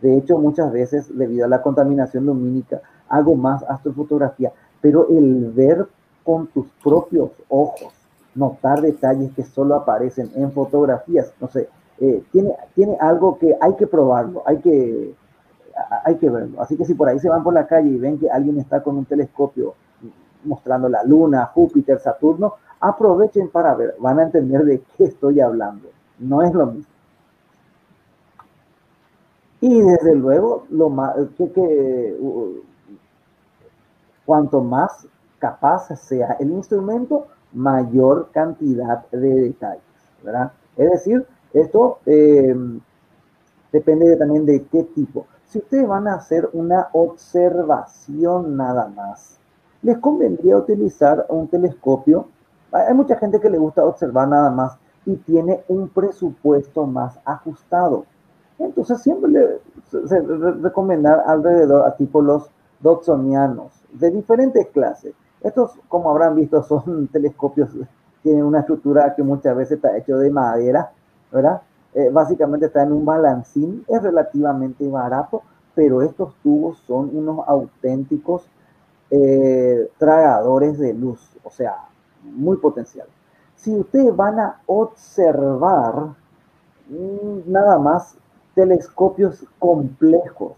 [0.00, 5.86] De hecho, muchas veces, debido a la contaminación lumínica, hago más astrofotografía, pero el ver
[6.24, 7.92] con tus propios ojos,
[8.34, 13.74] notar detalles que solo aparecen en fotografías, no sé, eh, tiene, tiene algo que hay
[13.76, 15.14] que probarlo, hay que,
[16.04, 16.60] hay que verlo.
[16.60, 18.82] Así que si por ahí se van por la calle y ven que alguien está
[18.82, 19.74] con un telescopio
[20.44, 25.88] mostrando la Luna, Júpiter, Saturno, aprovechen para ver, van a entender de qué estoy hablando.
[26.18, 26.92] No es lo mismo.
[29.60, 32.16] Y desde luego, lo más, que,
[34.24, 35.06] cuanto más
[35.38, 39.82] capaz sea el instrumento, mayor cantidad de detalles,
[40.22, 40.52] ¿verdad?
[40.76, 42.54] Es decir, esto eh,
[43.72, 45.26] depende también de qué tipo.
[45.46, 49.38] Si ustedes van a hacer una observación nada más,
[49.82, 52.28] les convendría utilizar un telescopio.
[52.76, 58.04] Hay mucha gente que le gusta observar nada más y tiene un presupuesto más ajustado.
[58.58, 59.60] Entonces siempre le,
[60.06, 65.14] se recomendar alrededor a tipo los dotsonianos de diferentes clases.
[65.42, 67.70] Estos, como habrán visto, son telescopios,
[68.22, 70.90] tienen una estructura que muchas veces está hecho de madera,
[71.30, 71.62] ¿verdad?
[71.94, 75.42] Eh, básicamente está en un balancín, es relativamente barato,
[75.74, 78.48] pero estos tubos son unos auténticos
[79.10, 81.76] eh, tragadores de luz, o sea,
[82.34, 83.06] muy potencial.
[83.56, 86.14] si ustedes van a observar
[86.88, 88.16] mm, nada más
[88.54, 90.52] telescopios complejos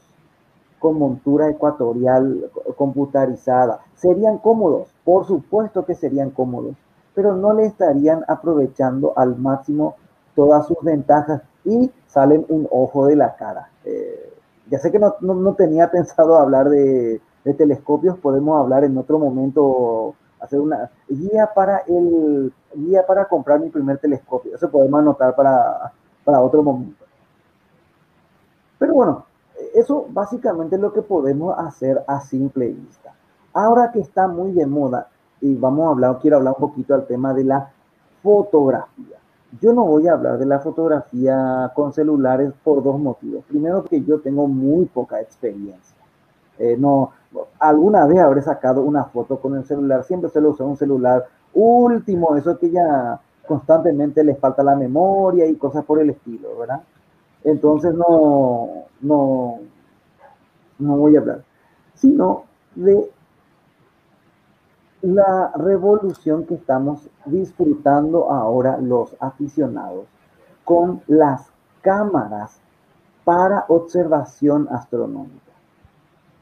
[0.79, 4.89] con montura ecuatorial computarizada, ¿serían cómodos?
[5.05, 6.77] Por supuesto que serían cómodos,
[7.15, 9.97] pero no le estarían aprovechando al máximo
[10.37, 13.71] todas sus ventajas y salen un ojo de la cara.
[13.85, 14.33] Eh,
[14.71, 17.21] ya sé que no, no, tenía pensado hablar de
[17.57, 23.71] telescopios, podemos hablar en otro momento hacer una guía para el guía para comprar mi
[23.71, 24.55] primer telescopio.
[24.55, 25.93] Eso podemos anotar para,
[26.25, 27.05] para otro momento.
[28.79, 29.25] Pero bueno,
[29.75, 33.13] eso básicamente es lo que podemos hacer a simple vista.
[33.53, 35.09] Ahora que está muy de moda,
[35.41, 37.71] y vamos a hablar, quiero hablar un poquito al tema de la
[38.23, 39.17] fotografía.
[39.61, 43.45] Yo no voy a hablar de la fotografía con celulares por dos motivos.
[43.49, 45.97] Primero, que yo tengo muy poca experiencia.
[46.59, 47.13] Eh, no,
[47.59, 51.27] alguna vez habré sacado una foto con el celular, siempre se lo usa un celular
[51.55, 56.83] último, eso que ya constantemente les falta la memoria y cosas por el estilo, ¿verdad?
[57.45, 59.59] Entonces no, no,
[60.79, 61.43] no voy a hablar,
[61.95, 63.11] sino de
[65.03, 70.07] la revolución que estamos disfrutando ahora los aficionados
[70.65, 71.51] con las
[71.83, 72.61] cámaras
[73.25, 75.48] para observación astronómica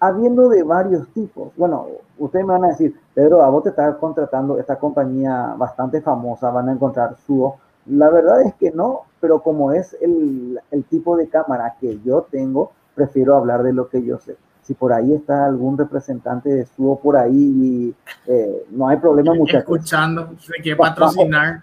[0.01, 1.53] habiendo de varios tipos.
[1.57, 1.87] Bueno,
[2.19, 6.51] ustedes me van a decir, Pedro, a vos te está contratando esta compañía bastante famosa,
[6.51, 7.53] van a encontrar su
[7.87, 12.27] La verdad es que no, pero como es el, el, tipo de cámara que yo
[12.31, 14.37] tengo, prefiero hablar de lo que yo sé.
[14.63, 17.95] Si por ahí está algún representante de Suo por ahí,
[18.27, 19.61] eh, no hay problema, muchachos.
[19.61, 21.63] Escuchando, se quiere patrocinar.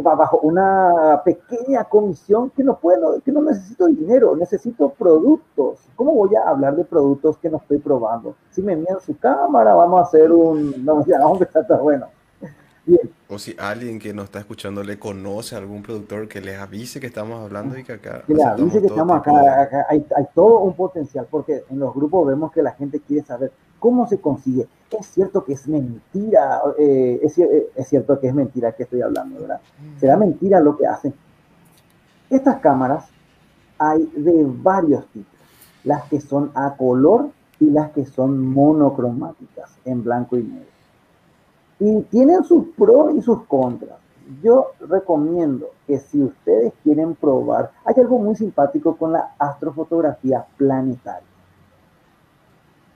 [0.00, 5.80] Bajo una pequeña comisión que no puedo, que no necesito dinero, necesito productos.
[5.96, 8.36] ¿Cómo voy a hablar de productos que no estoy probando?
[8.50, 12.06] Si me envían su cámara, vamos a hacer un, no, ya, vamos a estar bueno.
[13.28, 17.00] O si alguien que nos está escuchando le conoce a algún productor que les avise
[17.00, 18.22] que estamos hablando y que acá.
[18.26, 22.26] Que le avise que estamos acá, hay, hay, todo un potencial, porque en los grupos
[22.26, 24.68] vemos que la gente quiere saber cómo se consigue.
[24.90, 29.02] Es cierto que es mentira, eh, es, eh, es, cierto que es mentira que estoy
[29.02, 29.60] hablando, ¿verdad?
[29.78, 29.98] Mm.
[29.98, 31.12] Será mentira lo que hacen.
[32.30, 33.06] Estas cámaras
[33.78, 35.32] hay de varios tipos,
[35.82, 40.72] las que son a color y las que son monocromáticas, en blanco y negro
[41.84, 43.98] y tienen sus pros y sus contras.
[44.40, 51.31] Yo recomiendo que si ustedes quieren probar, hay algo muy simpático con la astrofotografía planetaria.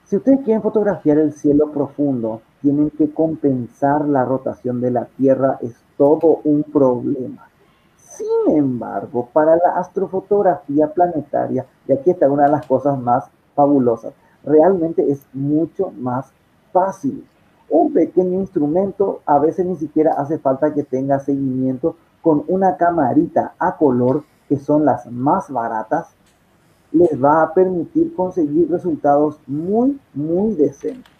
[0.07, 5.59] Si ustedes quieren fotografiar el cielo profundo, tienen que compensar la rotación de la Tierra,
[5.61, 7.49] es todo un problema.
[7.97, 14.13] Sin embargo, para la astrofotografía planetaria, y aquí está una de las cosas más fabulosas,
[14.45, 16.31] realmente es mucho más
[16.71, 17.27] fácil
[17.69, 23.55] un pequeño instrumento, a veces ni siquiera hace falta que tenga seguimiento con una camarita
[23.59, 26.15] a color, que son las más baratas,
[26.91, 31.13] les va a permitir conseguir resultados muy, muy decentes.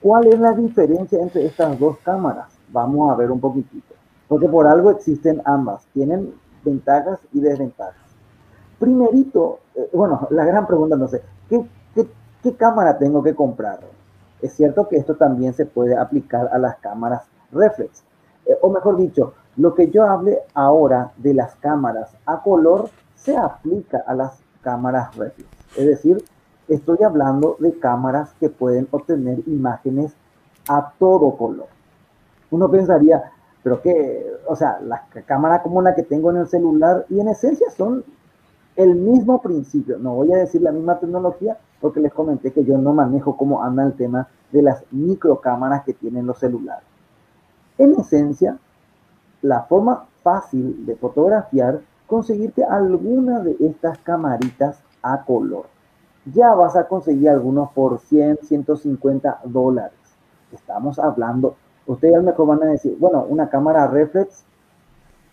[0.00, 2.56] ¿Cuál es la diferencia entre estas dos cámaras?
[2.72, 3.94] Vamos a ver un poquitito.
[4.28, 5.86] Porque por algo existen ambas.
[5.92, 6.32] Tienen
[6.64, 7.96] ventajas y desventajas.
[8.78, 11.66] Primerito, eh, bueno, la gran pregunta, no sé, ¿qué,
[12.56, 13.80] cámara tengo que comprar?
[14.40, 18.04] Es cierto que esto también se puede aplicar a las cámaras reflex.
[18.46, 23.36] Eh, o mejor dicho, lo que yo hable ahora de las cámaras a color se
[23.36, 25.48] aplica a las cámaras reflex.
[25.76, 26.24] Es decir,
[26.68, 30.14] estoy hablando de cámaras que pueden obtener imágenes
[30.68, 31.66] a todo color.
[32.50, 37.06] Uno pensaría, pero que, o sea, la cámara como la que tengo en el celular
[37.08, 38.04] y en esencia son
[38.76, 39.98] el mismo principio.
[39.98, 43.62] No voy a decir la misma tecnología, porque les comenté que yo no manejo cómo
[43.62, 46.84] anda el tema de las microcámaras que tienen los celulares.
[47.76, 48.58] En esencia,
[49.42, 55.66] la forma fácil de fotografiar, conseguirte alguna de estas camaritas a color.
[56.24, 59.98] Ya vas a conseguir algunos por 100, 150 dólares.
[60.50, 64.42] Estamos hablando, ustedes al mejor van a decir, bueno, una cámara reflex,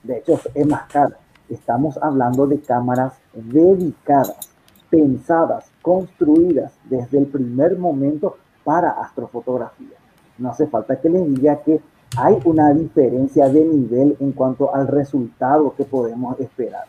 [0.04, 1.18] de hecho es más cara.
[1.50, 4.52] Estamos hablando de cámaras dedicadas
[4.90, 9.98] pensadas, construidas desde el primer momento para astrofotografía.
[10.38, 11.80] No hace falta que les diga que
[12.18, 16.86] hay una diferencia de nivel en cuanto al resultado que podemos esperar.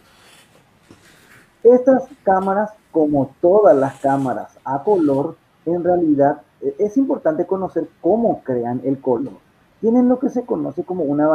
[1.62, 8.40] Estas cámaras, como todas las cámaras a color, en realidad eh, es importante conocer cómo
[8.42, 9.34] crean el color.
[9.80, 11.28] Tienen lo que se conoce como una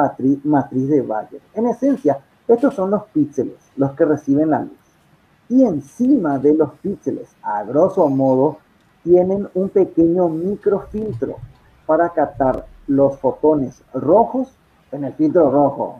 [0.43, 1.41] matriz, de Bayer.
[1.53, 4.81] En esencia, estos son los píxeles, los que reciben la luz
[5.51, 8.59] y encima de los píxeles, a grosso modo,
[9.03, 11.35] tienen un pequeño microfiltro
[11.85, 14.53] para captar los fotones rojos
[14.91, 15.99] en el filtro rojo,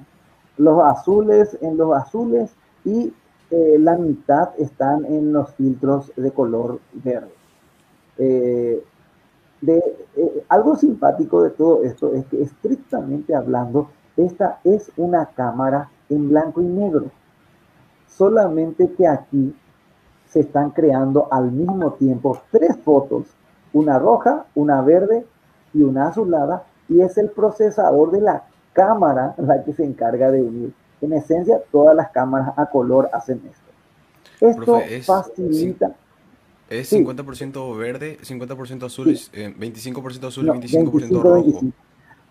[0.58, 2.52] los azules en los azules
[2.84, 3.14] y
[3.50, 7.32] eh, la mitad están en los filtros de color verde.
[8.18, 8.84] Eh,
[9.62, 9.78] de,
[10.18, 16.30] eh, algo simpático de todo esto es que estrictamente hablando, esta es una cámara en
[16.30, 17.06] blanco y negro.
[18.08, 19.56] Solamente que aquí
[20.28, 23.28] se están creando al mismo tiempo tres fotos,
[23.72, 25.26] una roja, una verde
[25.74, 30.42] y una azulada, y es el procesador de la cámara la que se encarga de
[30.42, 30.74] unir.
[31.02, 33.72] En esencia, todas las cámaras a color hacen esto.
[34.46, 35.96] Esto facilita.
[36.70, 41.60] Es 50% verde, 50% azul, 25% azul y 25%, rojo.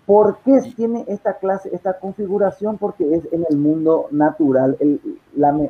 [0.06, 2.78] ¿Por qué tiene esta clase, esta configuración?
[2.78, 4.76] Porque es en el mundo natural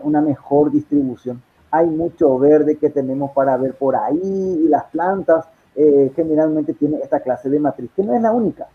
[0.03, 1.43] una mejor distribución.
[1.71, 4.19] Hay mucho verde que tenemos para ver por ahí
[4.65, 8.67] y las plantas eh, generalmente tienen esta clase de matriz, que no es la única.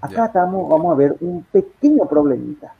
[0.00, 2.72] Acá estamos, vamos a ver un pequeño problemita.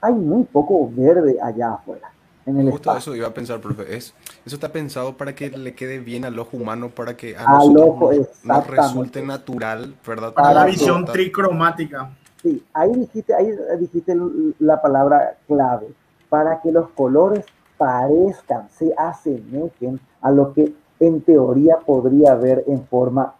[0.00, 2.10] Hay muy poco verde allá afuera.
[2.46, 3.94] En el Justo eso iba a pensar, profe.
[3.94, 4.14] Es,
[4.46, 7.76] eso está pensado para que le quede bien al ojo humano, para que a al
[7.76, 8.10] ojo,
[8.42, 10.32] nos, resulte natural, ¿verdad?
[10.32, 12.10] Para la visión tricromática.
[12.42, 14.16] Sí, ahí dijiste, ahí dijiste
[14.60, 15.88] la palabra clave.
[16.30, 17.44] Para que los colores
[17.76, 23.34] parezcan, se asemejen a lo que en teoría podría ver en forma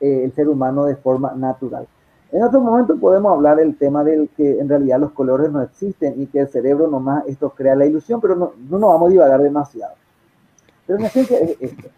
[0.00, 1.86] eh, el ser humano de forma natural.
[2.32, 6.20] En otro momento podemos hablar del tema del que en realidad los colores no existen
[6.20, 9.12] y que el cerebro nomás esto crea la ilusión, pero no, no nos vamos a
[9.12, 9.94] divagar demasiado.
[10.86, 11.88] Pero en esencia es esto.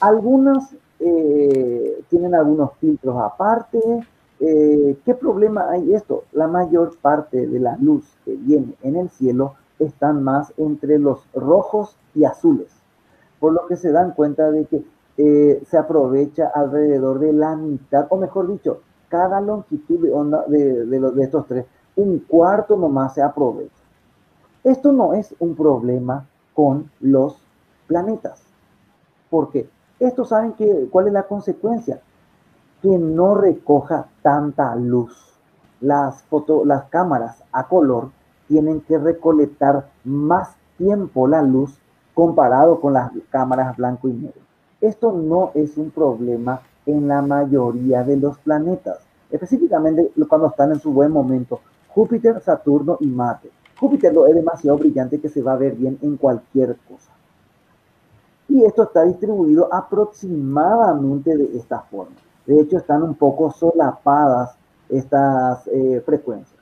[0.00, 3.78] Algunas eh, tienen algunos filtros aparte.
[4.40, 6.24] Eh, ¿Qué problema hay esto?
[6.32, 11.26] La mayor parte de la luz que viene en el cielo están más entre los
[11.34, 12.68] rojos y azules,
[13.38, 14.82] por lo que se dan cuenta de que
[15.18, 18.80] eh, se aprovecha alrededor de la mitad, o mejor dicho,
[19.12, 23.82] cada longitud de onda de, de, estos tres, un cuarto nomás se aprovecha.
[24.64, 27.36] Esto no es un problema con los
[27.86, 28.42] planetas,
[29.28, 29.68] porque
[30.00, 32.00] estos saben que, cuál es la consecuencia,
[32.80, 35.38] que no recoja tanta luz.
[35.82, 38.08] Las, foto, las cámaras a color
[38.48, 41.78] tienen que recolectar más tiempo la luz
[42.14, 44.40] comparado con las cámaras blanco y negro.
[44.80, 48.98] Esto no es un problema en la mayoría de los planetas,
[49.30, 53.50] específicamente cuando están en su buen momento, Júpiter, Saturno y Marte.
[53.78, 57.10] Júpiter lo es demasiado brillante que se va a ver bien en cualquier cosa.
[58.48, 62.16] Y esto está distribuido aproximadamente de esta forma.
[62.46, 64.56] De hecho, están un poco solapadas
[64.88, 66.60] estas eh, frecuencias.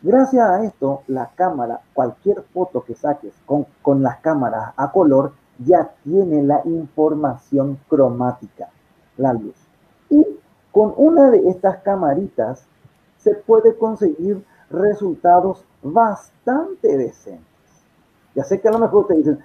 [0.00, 5.32] Gracias a esto, la cámara, cualquier foto que saques con, con las cámaras a color,
[5.58, 8.68] ya tiene la información cromática,
[9.18, 9.54] la luz.
[10.08, 10.24] Y
[10.72, 12.64] con una de estas camaritas
[13.18, 17.44] se puede conseguir resultados bastante decentes.
[18.34, 19.38] Ya sé que a lo mejor te dicen,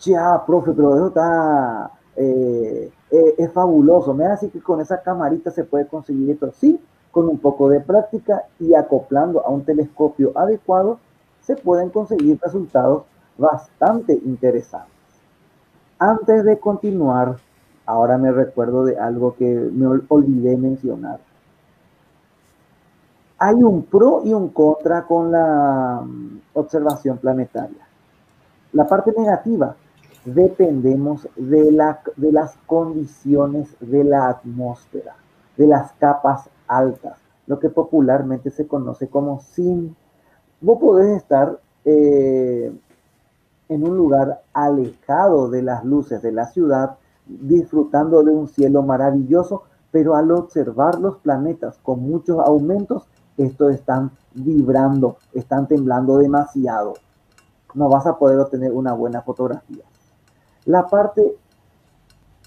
[0.00, 4.14] ya, profe, pero eso está, eh, eh, es fabuloso.
[4.14, 6.52] Me hace que con esa camarita se puede conseguir esto.
[6.52, 10.98] Sí, con un poco de práctica y acoplando a un telescopio adecuado,
[11.40, 13.04] se pueden conseguir resultados
[13.36, 14.92] bastante interesantes.
[15.98, 17.38] Antes de continuar,
[17.88, 21.20] ahora me recuerdo de algo que me olvidé mencionar.
[23.38, 27.88] Hay un pro y un contra con la mm, observación planetaria.
[28.74, 29.74] La parte negativa,
[30.26, 35.14] dependemos de, la, de las condiciones de la atmósfera,
[35.56, 37.16] de las capas altas,
[37.46, 39.96] lo que popularmente se conoce como SIN.
[40.60, 42.70] Vos podés estar eh,
[43.70, 46.98] en un lugar alejado de las luces de la ciudad,
[47.28, 53.06] disfrutando de un cielo maravilloso, pero al observar los planetas con muchos aumentos,
[53.36, 56.94] estos están vibrando, están temblando demasiado.
[57.74, 59.84] No vas a poder obtener una buena fotografía.
[60.64, 61.36] La parte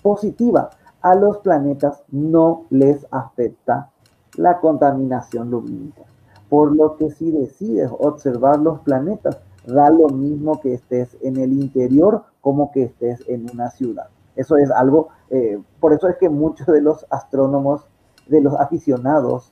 [0.02, 0.70] positiva,
[1.02, 3.90] a los planetas no les afecta
[4.38, 6.04] la contaminación lumínica.
[6.50, 11.54] Por lo que si decides observar los planetas, da lo mismo que estés en el
[11.54, 14.10] interior como que estés en una ciudad.
[14.36, 17.88] Eso es algo, eh, por eso es que muchos de los astrónomos,
[18.28, 19.52] de los aficionados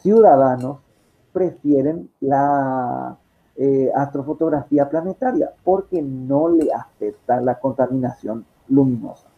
[0.00, 0.78] ciudadanos,
[1.32, 3.18] prefieren la
[3.56, 9.28] eh, astrofotografía planetaria porque no le afecta la contaminación luminosa.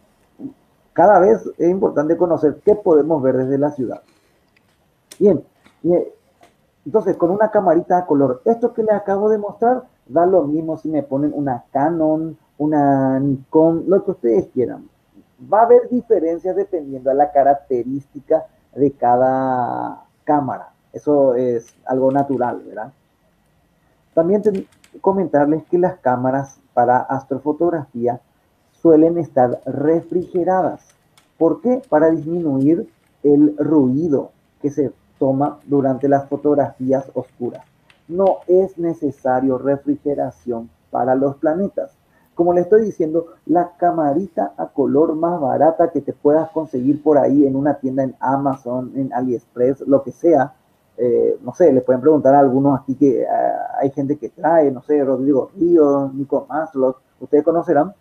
[0.93, 4.01] Cada vez es importante conocer qué podemos ver desde la ciudad.
[5.19, 5.43] Bien,
[6.85, 10.77] entonces con una camarita a color, esto que le acabo de mostrar da lo mismo
[10.77, 14.87] si me ponen una Canon, una Nikon, lo que ustedes quieran.
[15.51, 18.45] Va a haber diferencias dependiendo de la característica
[18.75, 20.73] de cada cámara.
[20.93, 22.91] Eso es algo natural, ¿verdad?
[24.13, 24.43] También
[25.01, 28.19] comentarles que las cámaras para astrofotografía
[28.81, 30.85] suelen estar refrigeradas.
[31.37, 31.81] ¿Por qué?
[31.89, 32.89] Para disminuir
[33.23, 34.31] el ruido
[34.61, 37.63] que se toma durante las fotografías oscuras.
[38.07, 41.98] No es necesario refrigeración para los planetas.
[42.39, 47.17] Como le estoy diciendo, la camarita a color más barata que te puedas conseguir por
[47.17, 50.53] ahí en una tienda en Amazon, en AliExpress, lo que sea,
[50.95, 53.27] eh, no sé, le pueden preguntar a algunos aquí que eh,
[53.81, 57.93] hay gente que trae, no sé, Rodrigo Ríos, Nico Maslow, ustedes conocerán,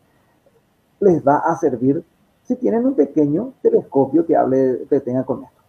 [1.00, 2.04] les va a servir
[2.44, 5.62] si tienen un pequeño telescopio que hable, que tenga con esto.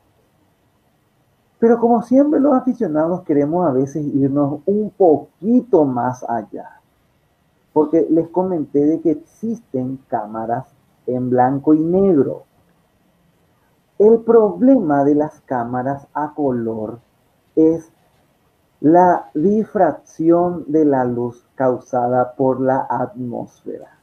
[1.57, 6.78] Pero como siempre los aficionados queremos a veces irnos un poquito más allá.
[7.73, 10.67] Porque les comenté de que existen cámaras
[11.05, 12.43] en blanco y negro.
[13.97, 16.99] El problema de las cámaras a color
[17.55, 17.91] es
[18.79, 23.99] la difracción de la luz causada por la atmósfera.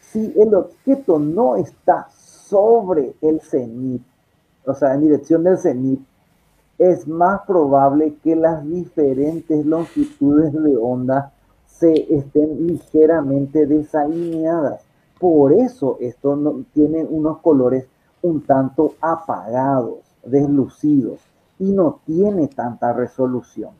[0.00, 4.02] Si el objeto no está sobre el cenit,
[4.66, 6.04] o sea, en dirección del cenit,
[6.78, 11.32] es más probable que las diferentes longitudes de onda
[11.78, 14.84] se estén ligeramente desalineadas.
[15.18, 17.86] Por eso esto no, tiene unos colores
[18.22, 21.20] un tanto apagados, deslucidos
[21.58, 23.70] y no tiene tanta resolución.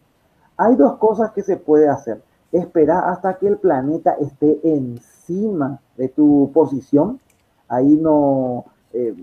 [0.57, 2.23] Hay dos cosas que se puede hacer.
[2.53, 7.19] Esperar hasta que el planeta esté encima de tu posición.
[7.69, 9.15] Ahí no, eh,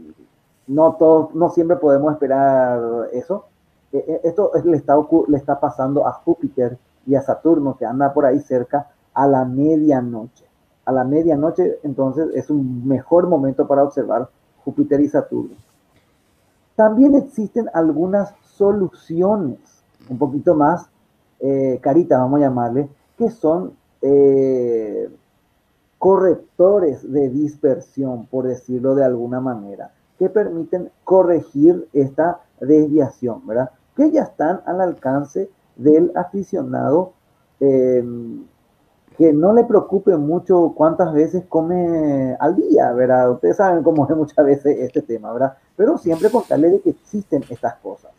[0.67, 3.45] no, todo, no siempre podemos esperar eso.
[3.93, 4.95] E, e, esto le está,
[5.28, 9.45] le está pasando a Júpiter y a Saturno, que anda por ahí cerca, a la
[9.45, 10.45] medianoche.
[10.85, 14.29] A la medianoche, entonces, es un mejor momento para observar
[14.63, 15.55] Júpiter y Saturno.
[16.75, 19.59] También existen algunas soluciones,
[20.09, 20.89] un poquito más
[21.39, 25.09] eh, caritas, vamos a llamarle, que son eh,
[25.97, 33.71] correctores de dispersión, por decirlo de alguna manera, que permiten corregir esta desviación, ¿verdad?
[33.95, 37.13] Que ya están al alcance del aficionado
[37.59, 38.03] eh,
[39.17, 43.32] que no le preocupe mucho cuántas veces come al día, ¿verdad?
[43.32, 45.57] Ustedes saben cómo es muchas veces este tema, ¿verdad?
[45.76, 48.11] Pero siempre contarle de que existen estas cosas.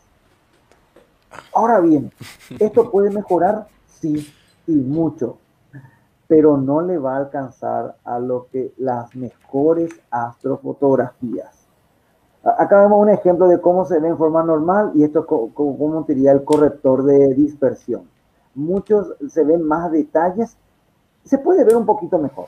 [1.53, 2.11] Ahora bien,
[2.59, 4.33] esto puede mejorar, sí,
[4.67, 5.37] y mucho,
[6.27, 11.62] pero no le va a alcanzar a lo que las mejores astrofotografías.
[12.43, 16.05] Acá vemos un ejemplo de cómo se ve en forma normal y esto es como
[16.05, 18.03] sería el corrector de dispersión.
[18.53, 20.57] Muchos se ven más detalles,
[21.23, 22.47] se puede ver un poquito mejor,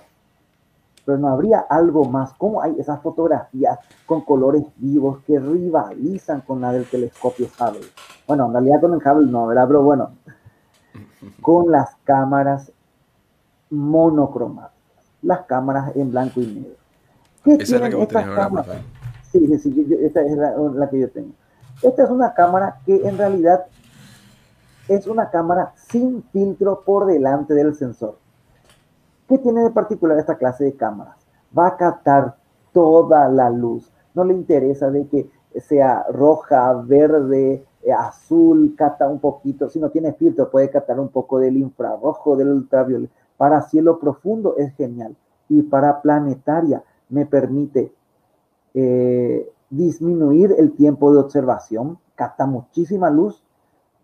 [1.05, 2.33] pero no habría algo más.
[2.33, 7.87] ¿Cómo hay esas fotografías con colores vivos que rivalizan con la del telescopio Hubble?
[8.27, 9.65] Bueno, en realidad con el Hubble no, ¿verdad?
[9.65, 10.09] Pero bueno,
[11.41, 12.69] con las cámaras
[13.69, 16.75] monocromáticas, las cámaras en blanco y negro.
[17.45, 18.65] ¿Qué Esa es la que vos tenés ahora,
[19.39, 21.33] Sí, es la, la que yo tengo.
[21.81, 23.65] Esta es una cámara que en realidad
[24.87, 28.17] es una cámara sin filtro por delante del sensor.
[29.27, 31.17] ¿Qué tiene de particular esta clase de cámaras?
[31.57, 32.37] Va a captar
[32.71, 33.91] toda la luz.
[34.13, 35.29] No le interesa de que
[35.59, 39.69] sea roja, verde, eh, azul, capta un poquito.
[39.69, 43.13] Si no tiene filtro, puede captar un poco del infrarrojo, del ultravioleta.
[43.35, 45.15] Para cielo profundo es genial.
[45.49, 47.91] Y para planetaria me permite
[48.75, 53.41] eh, disminuir el tiempo de observación, capta muchísima luz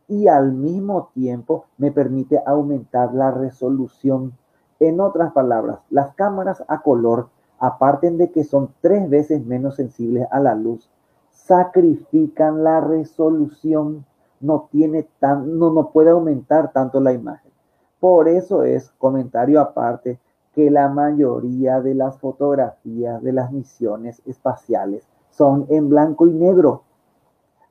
[0.08, 4.34] y al mismo tiempo me permite aumentar la resolución.
[4.80, 7.28] En otras palabras, las cámaras a color,
[7.60, 10.90] aparte de que son tres veces menos sensibles a la luz,
[11.32, 14.06] sacrifican la resolución,
[14.40, 17.52] no tiene tan, no, no puede aumentar tanto la imagen.
[18.00, 20.20] Por eso es, comentario aparte,
[20.54, 26.84] que la mayoría de las fotografías de las misiones espaciales son en blanco y negro.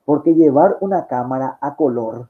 [0.05, 2.27] Porque llevar una cámara a color,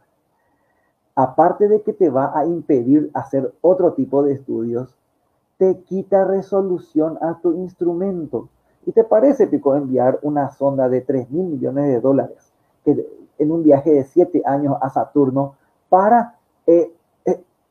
[1.15, 4.95] aparte de que te va a impedir hacer otro tipo de estudios,
[5.57, 8.49] te quita resolución a tu instrumento.
[8.85, 12.51] ¿Y te parece, Pico, enviar una sonda de 3 mil millones de dólares
[12.85, 15.55] en un viaje de 7 años a Saturno
[15.89, 16.35] para
[16.65, 16.91] eh,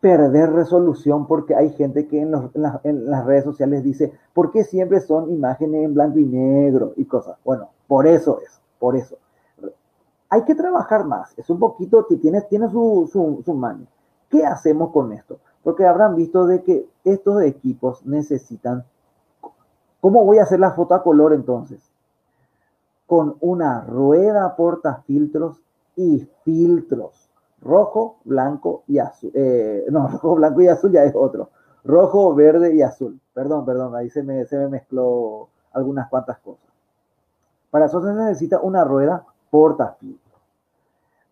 [0.00, 5.30] perder resolución porque hay gente que en, las redes sociales dice, ¿por qué siempre son
[5.30, 7.36] imágenes en blanco y negro y cosas?
[7.44, 9.16] Bueno, por eso es, por eso.
[10.30, 13.10] Hay que trabajar más, es un poquito, tiene, tiene su,
[13.44, 13.86] su, maña.
[14.30, 15.38] ¿Qué hacemos con esto?
[15.62, 18.84] Porque habrán visto de que estos equipos necesitan,
[20.00, 21.80] ¿cómo voy a hacer la foto a color entonces?
[23.06, 25.60] Con una rueda portafiltros
[25.96, 27.29] y filtros.
[27.62, 29.30] Rojo, blanco y azul.
[29.34, 31.50] Eh, no, rojo, blanco y azul ya es otro.
[31.84, 33.20] Rojo, verde y azul.
[33.32, 36.70] Perdón, perdón, ahí se me, se me mezcló algunas cuantas cosas.
[37.70, 40.38] Para eso se necesita una rueda portafiltro.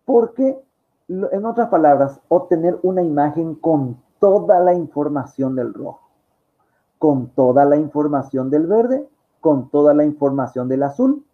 [0.05, 0.59] Porque,
[1.07, 6.09] en otras palabras, obtener una imagen con toda la información del rojo,
[6.97, 9.07] con toda la información del verde,
[9.39, 11.25] con toda la información del azul,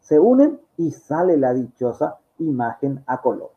[0.00, 3.50] se unen y sale la dichosa imagen a color.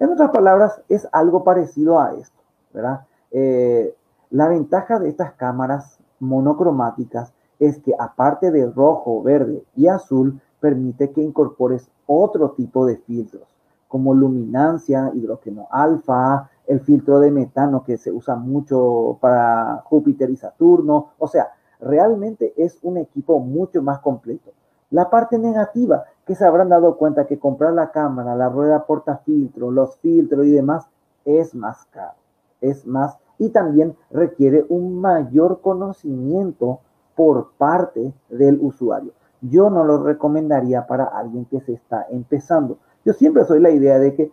[0.00, 2.38] En otras palabras, es algo parecido a esto,
[2.72, 3.00] ¿verdad?
[3.32, 3.94] Eh,
[4.30, 11.10] la ventaja de estas cámaras monocromáticas es que aparte de rojo, verde y azul, permite
[11.10, 13.42] que incorpores otro tipo de filtros,
[13.88, 20.36] como luminancia, hidrógeno alfa, el filtro de metano que se usa mucho para Júpiter y
[20.36, 21.10] Saturno.
[21.18, 21.48] O sea,
[21.80, 24.52] realmente es un equipo mucho más completo.
[24.90, 29.70] La parte negativa, que se habrán dado cuenta que comprar la cámara, la rueda portafiltro,
[29.70, 30.86] los filtros y demás,
[31.24, 32.16] es más caro,
[32.60, 36.80] es más, y también requiere un mayor conocimiento
[37.14, 39.12] por parte del usuario.
[39.42, 42.78] Yo no lo recomendaría para alguien que se está empezando.
[43.04, 44.32] Yo siempre soy la idea de que,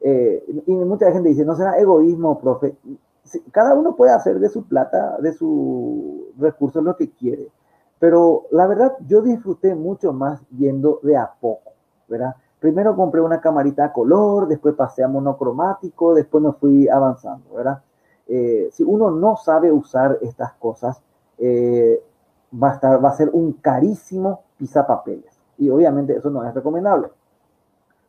[0.00, 2.76] eh, y mucha gente dice, no será egoísmo, profe.
[3.50, 7.48] Cada uno puede hacer de su plata, de su recursos lo que quiere.
[7.98, 11.72] Pero la verdad, yo disfruté mucho más yendo de a poco,
[12.08, 12.36] ¿verdad?
[12.60, 17.82] Primero compré una camarita a color, después pasé a monocromático, después me fui avanzando, ¿verdad?
[18.28, 21.00] Eh, si uno no sabe usar estas cosas,
[21.38, 22.02] eh,
[22.52, 25.38] va, a estar, va a ser un carísimo pisapapeles.
[25.58, 27.08] Y obviamente eso no es recomendable.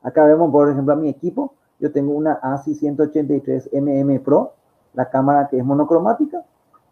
[0.01, 1.53] Acá vemos, por ejemplo, a mi equipo.
[1.79, 4.53] Yo tengo una ASI 183 MM Pro,
[4.93, 6.43] la cámara que es monocromática.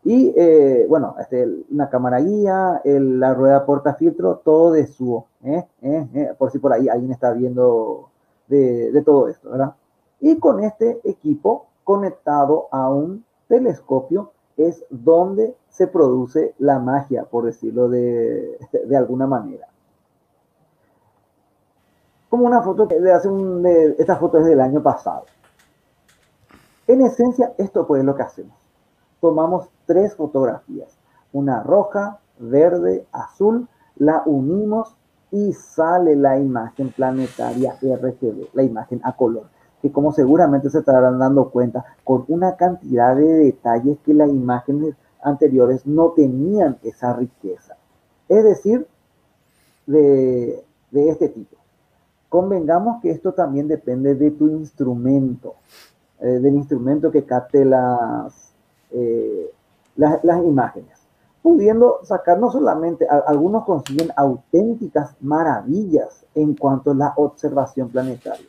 [0.05, 5.25] Y eh, bueno, este, una cámara guía, la rueda portafiltro, todo de suo.
[5.43, 5.65] ¿eh?
[5.81, 6.31] ¿Eh?
[6.37, 8.09] por si por ahí alguien está viendo
[8.47, 9.73] de, todo esto, ¿verdad?
[10.21, 17.45] Y con este equipo conectado a un telescopio es donde se produce la magia, por
[17.45, 18.59] decirlo de,
[18.95, 19.67] alguna manera.
[22.29, 23.65] Como una foto de hace un,
[23.97, 25.25] esta foto es del año pasado.
[26.85, 28.64] En esencia, esto pues es lo que hacemos.
[29.21, 30.97] Tomamos tres fotografías,
[31.33, 34.95] una roja, verde, azul, la unimos
[35.31, 39.45] y sale la imagen planetaria RGB, la imagen a color
[39.85, 44.95] que como seguramente se estarán dando cuenta, con una cantidad de detalles que las imágenes
[45.21, 47.77] anteriores no tenían esa riqueza.
[48.27, 48.87] Es decir,
[49.85, 51.55] de, este tipo.
[52.29, 55.53] Convengamos que esto también depende de tu instrumento,
[56.19, 58.54] eh, del instrumento que capte las,
[58.91, 59.51] eh,
[59.95, 60.97] las, imágenes.
[61.41, 68.47] Pudiendo sacar no solamente, algunos consiguen auténticas maravillas en cuanto a la observación planetaria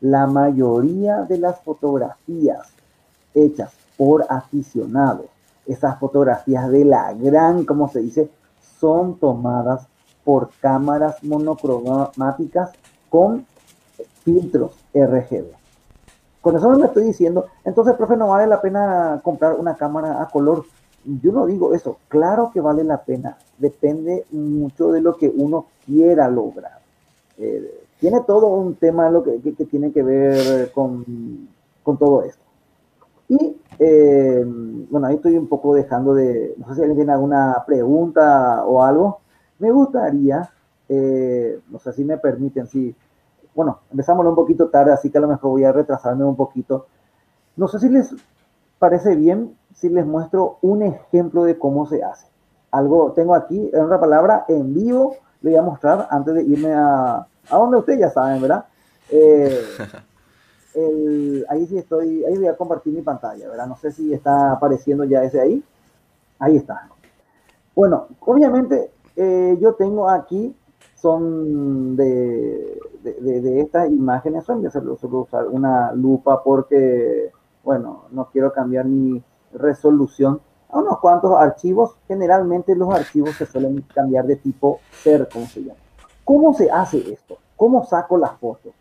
[0.00, 2.68] la mayoría de las fotografías
[3.34, 5.26] hechas por aficionados,
[5.66, 8.30] esas fotografías de la gran, como se dice,
[8.78, 9.86] son tomadas
[10.24, 12.72] por cámaras monocromáticas
[13.08, 13.46] con
[14.22, 15.65] filtros RGB.
[16.46, 20.22] Con eso no me estoy diciendo, entonces, profe, no vale la pena comprar una cámara
[20.22, 20.64] a color.
[21.04, 25.66] Yo no digo eso, claro que vale la pena, depende mucho de lo que uno
[25.84, 26.78] quiera lograr.
[27.36, 31.48] Eh, tiene todo un tema lo que, tiene que ver con,
[31.82, 32.44] con todo esto.
[33.28, 34.44] Y eh,
[34.88, 38.84] bueno, ahí estoy un poco dejando de, no sé si alguien tiene alguna pregunta o
[38.84, 39.18] algo.
[39.58, 40.48] Me gustaría,
[40.88, 42.94] eh, no sé si me permiten, si,
[43.56, 46.86] bueno, empezamos un poquito tarde, así que a lo mejor voy a retrasarme un poquito.
[47.56, 48.14] No sé si les
[48.78, 52.26] parece bien si les muestro un ejemplo de cómo se hace.
[52.70, 56.74] Algo, tengo aquí, en otra palabra, en vivo, le voy a mostrar antes de irme
[56.74, 58.66] a, a donde ustedes ya saben, ¿verdad?
[59.10, 59.62] Eh,
[61.48, 63.66] ahí sí estoy, ahí voy a compartir mi pantalla, ¿verdad?
[63.66, 65.64] No sé si está apareciendo ya ese ahí.
[66.38, 66.88] Ahí está.
[67.74, 70.54] Bueno, obviamente eh, yo tengo aquí,
[71.06, 77.30] son de, de, estas imágenes, son de hacerlo, solo usar una lupa porque,
[77.62, 81.96] bueno, no quiero cambiar mi resolución a unos cuantos archivos.
[82.08, 85.78] Generalmente los archivos se suelen cambiar de tipo ser, como se llama.
[86.24, 87.38] ¿Cómo se hace esto?
[87.56, 88.72] ¿Cómo saco las fotos?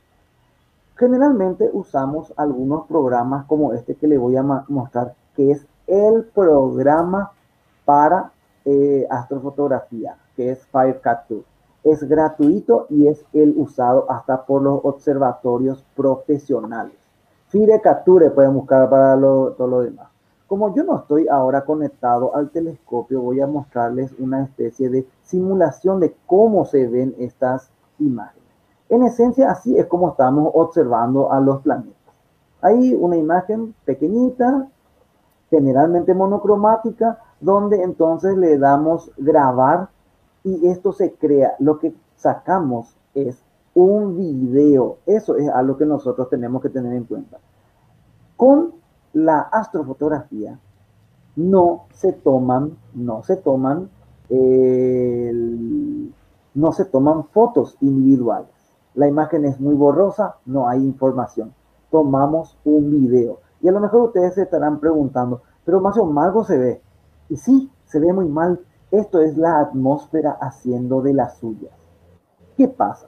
[0.96, 7.34] Generalmente usamos algunos programas como este que le voy a mostrar, que es el programa
[7.86, 8.32] para
[8.66, 11.44] eh, astrofotografía, que es Fire Capture.
[11.86, 16.98] Es gratuito y es el usado hasta por los observatorios profesionales.
[17.50, 20.08] Fire Capture pueden buscar para todo lo demás.
[20.48, 26.00] Como yo no estoy ahora conectado al telescopio, voy a mostrarles una especie de simulación
[26.00, 27.70] de cómo se ven estas
[28.00, 28.50] imágenes.
[28.90, 31.96] En esencia, así es como estamos observando a los planetas.
[32.62, 34.68] Hay una imagen pequeñita,
[35.52, 39.90] generalmente monocromática, donde entonces le damos grabar
[40.46, 41.56] y esto se crea.
[41.60, 43.44] Lo que sacamos es
[43.74, 45.00] un video.
[45.06, 47.40] Eso es algo que nosotros tenemos que tener en cuenta.
[48.38, 48.76] Con
[49.12, 50.58] la astrofotografía
[51.36, 53.90] no se toman, no se toman,
[56.54, 58.52] no se toman fotos individuales.
[58.94, 61.54] La imagen es muy borrosa, no hay información.
[61.90, 63.40] Tomamos un video.
[63.62, 66.82] Y a lo mejor ustedes se estarán preguntando, pero más o menos algo se ve.
[67.30, 68.60] Y sí, se ve muy mal.
[68.92, 71.74] Esto es la atmósfera haciendo de las suyas.
[72.56, 73.08] ¿Qué pasa?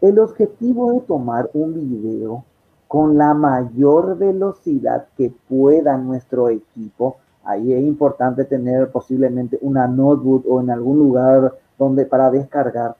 [0.00, 2.44] El objetivo de tomar un video
[2.86, 10.44] con la mayor velocidad que pueda nuestro equipo, ahí es importante tener posiblemente una notebook
[10.48, 12.96] o en algún lugar donde para descargar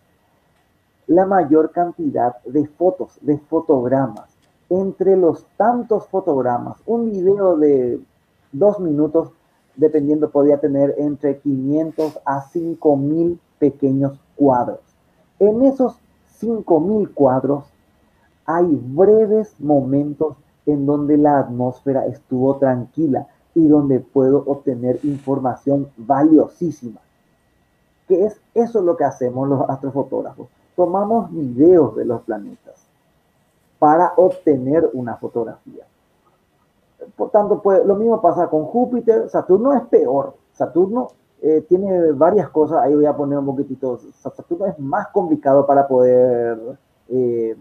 [1.07, 4.37] la mayor cantidad de fotos, de fotogramas.
[4.69, 8.01] Entre los tantos fotogramas, un video de
[8.51, 9.31] dos minutos,
[9.77, 14.81] dependiendo, podría tener entre 500 a 5000 pequeños cuadros.
[15.39, 15.99] En esos
[16.41, 17.64] 5.000 cuadros,
[18.45, 27.01] hay breves momentos en donde la atmósfera estuvo tranquila y donde puedo obtener información valiosísima.
[28.07, 30.49] ¿Qué es eso lo que hacemos los astrofotógrafos?
[30.77, 32.87] Tomamos videos de los planetas
[33.79, 35.85] para obtener una fotografía.
[37.15, 39.29] Por tanto, pues, lo mismo pasa con Júpiter.
[39.29, 40.35] Saturno es peor.
[40.53, 41.09] Saturno
[41.43, 45.87] eh, tiene varias cosas, ahí voy a poner un poquitito, Saturno es más complicado para
[45.87, 46.59] poder
[47.09, 47.55] eh,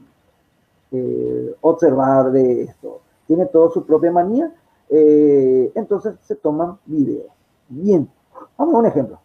[0.92, 3.02] eh, observar de esto.
[3.28, 4.52] Tiene toda su propia manía,
[4.90, 7.32] entonces se toman videos.
[7.68, 8.10] Bien,
[8.58, 9.20] vamos a un ejemplo.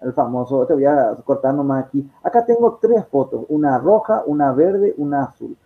[0.00, 2.10] El famoso, te voy a cortar nomás aquí.
[2.22, 5.56] Acá tengo tres fotos, una roja, una verde, una azul.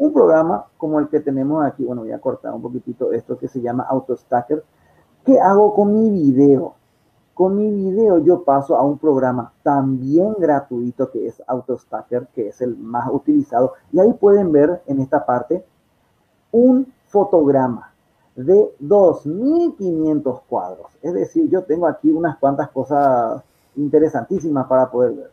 [0.00, 3.48] Un programa como el que tenemos aquí, bueno, voy a cortar un poquitito esto que
[3.48, 4.64] se llama AutoStacker.
[5.26, 6.72] ¿Qué hago con mi video?
[7.34, 12.62] Con mi video yo paso a un programa también gratuito que es AutoStacker, que es
[12.62, 13.74] el más utilizado.
[13.92, 15.66] Y ahí pueden ver en esta parte
[16.50, 17.92] un fotograma
[18.36, 20.86] de 2.500 cuadros.
[21.02, 23.42] Es decir, yo tengo aquí unas cuantas cosas
[23.76, 25.30] interesantísimas para poder ver.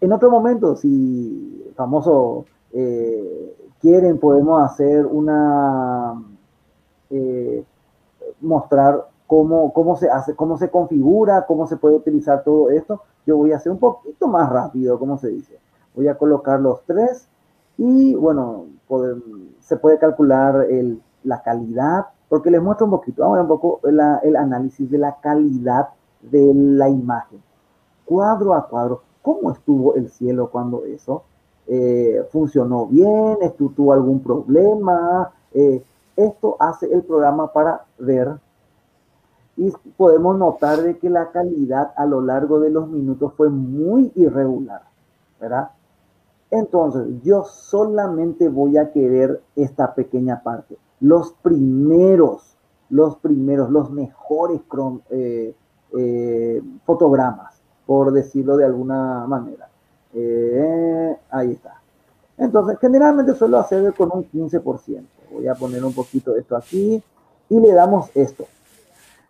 [0.00, 6.22] En otro momento, si famoso eh, quieren, podemos hacer una,
[7.10, 7.64] eh,
[8.40, 13.02] mostrar cómo, cómo se hace, cómo se configura, cómo se puede utilizar todo esto.
[13.26, 15.58] Yo voy a hacer un poquito más rápido, como se dice.
[15.94, 17.28] Voy a colocar los tres
[17.76, 18.66] y bueno,
[19.60, 23.58] se puede calcular el, la calidad, porque les muestro un poquito, vamos a ver un
[23.58, 23.80] poco
[24.22, 25.88] el análisis de la calidad
[26.20, 27.42] de la imagen.
[28.04, 31.22] Cuadro a cuadro, ¿cómo estuvo el cielo cuando eso?
[31.66, 33.38] Eh, ¿Funcionó bien?
[33.56, 35.30] ¿Tuvo algún problema?
[35.52, 35.82] Eh,
[36.16, 38.38] esto hace el programa para ver
[39.56, 44.10] y podemos notar de que la calidad a lo largo de los minutos fue muy
[44.14, 44.82] irregular,
[45.40, 45.70] ¿verdad?
[46.50, 50.76] Entonces, yo solamente voy a querer esta pequeña parte.
[51.00, 52.56] Los primeros,
[52.88, 54.60] los primeros, los mejores
[55.10, 55.54] eh,
[55.96, 59.69] eh, fotogramas, por decirlo de alguna manera.
[60.14, 61.80] Eh, ahí está.
[62.38, 65.04] Entonces, generalmente suelo hacer con un 15%.
[65.32, 67.02] Voy a poner un poquito de esto aquí
[67.48, 68.46] y le damos esto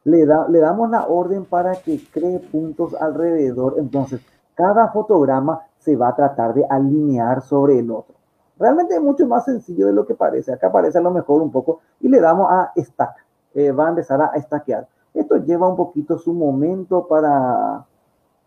[0.05, 3.75] le, da, le damos la orden para que cree puntos alrededor.
[3.79, 4.21] Entonces,
[4.55, 8.15] cada fotograma se va a tratar de alinear sobre el otro.
[8.59, 10.53] Realmente es mucho más sencillo de lo que parece.
[10.53, 13.15] Acá parece a lo mejor un poco y le damos a stack.
[13.55, 14.87] Eh, va a empezar a stackear.
[15.15, 17.85] Esto lleva un poquito su momento para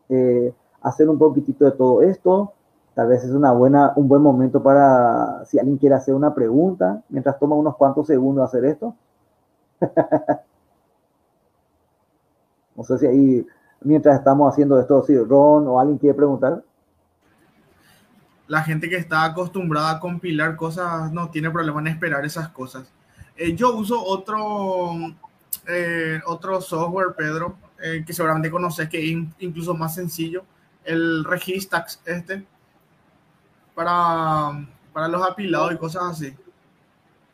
[0.10, 0.54] eh,
[0.84, 2.54] hacer un poquitito de todo esto.
[2.94, 7.02] Tal vez es una buena, un buen momento para si alguien quiere hacer una pregunta,
[7.10, 8.96] mientras toma unos cuantos segundos hacer esto.
[12.76, 13.46] No sé si ahí,
[13.82, 16.64] mientras estamos haciendo esto, si Ron o alguien quiere preguntar.
[18.48, 22.92] La gente que está acostumbrada a compilar cosas no tiene problema en esperar esas cosas.
[23.36, 24.92] Eh, yo uso otro,
[25.68, 30.44] eh, otro software, Pedro, eh, que seguramente conoces, que es incluso más sencillo,
[30.86, 32.46] el Registax este,
[33.76, 36.36] para, para los apilados y cosas así.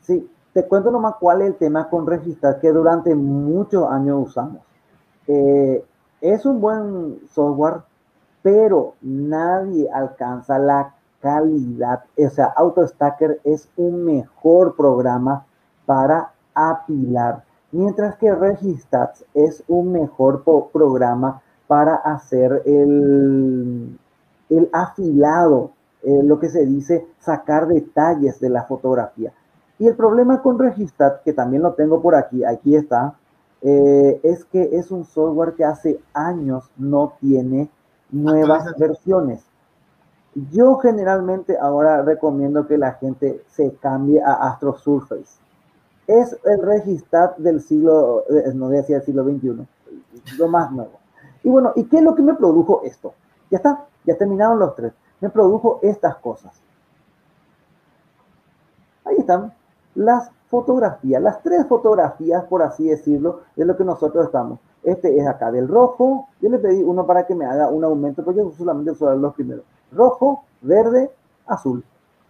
[0.01, 4.61] Sí, te cuento nomás cuál es el tema con Registax que durante muchos años usamos.
[5.27, 5.83] Eh,
[6.21, 7.81] es un buen software,
[8.41, 12.03] pero nadie alcanza la calidad.
[12.17, 15.45] O sea, AutoStacker es un mejor programa
[15.85, 23.95] para apilar, mientras que Registats es un mejor programa para hacer el,
[24.49, 25.69] el afilado
[26.01, 29.31] eh, lo que se dice sacar detalles de la fotografía.
[29.77, 33.13] Y el problema con Registat, que también lo tengo por aquí, aquí está,
[33.61, 37.69] eh, es que es un software que hace años no tiene
[38.09, 39.43] nuevas versiones.
[40.51, 45.37] Yo generalmente ahora recomiendo que la gente se cambie a Astro Surface.
[46.07, 49.67] Es el Registat del siglo, eh, no decía el siglo XXI,
[50.39, 50.98] lo más nuevo.
[51.43, 53.13] Y bueno, ¿y qué es lo que me produjo esto?
[53.49, 54.93] Ya está, ya terminaron los tres.
[55.21, 56.59] Me produjo estas cosas.
[59.05, 59.53] Ahí están
[59.95, 64.59] las fotografías, las tres fotografías, por así decirlo, de lo que nosotros estamos.
[64.83, 66.27] Este es acá del rojo.
[66.41, 69.33] Yo le pedí uno para que me haga un aumento, porque yo solamente uso los
[69.33, 69.65] primeros.
[69.91, 71.11] Rojo, verde,
[71.47, 71.83] azul.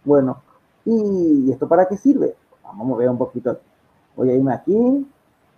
[0.04, 0.38] Bueno,
[0.84, 2.34] ¿y esto para qué sirve?
[2.64, 3.58] Vamos a ver un poquito.
[4.16, 5.06] Voy a irme aquí,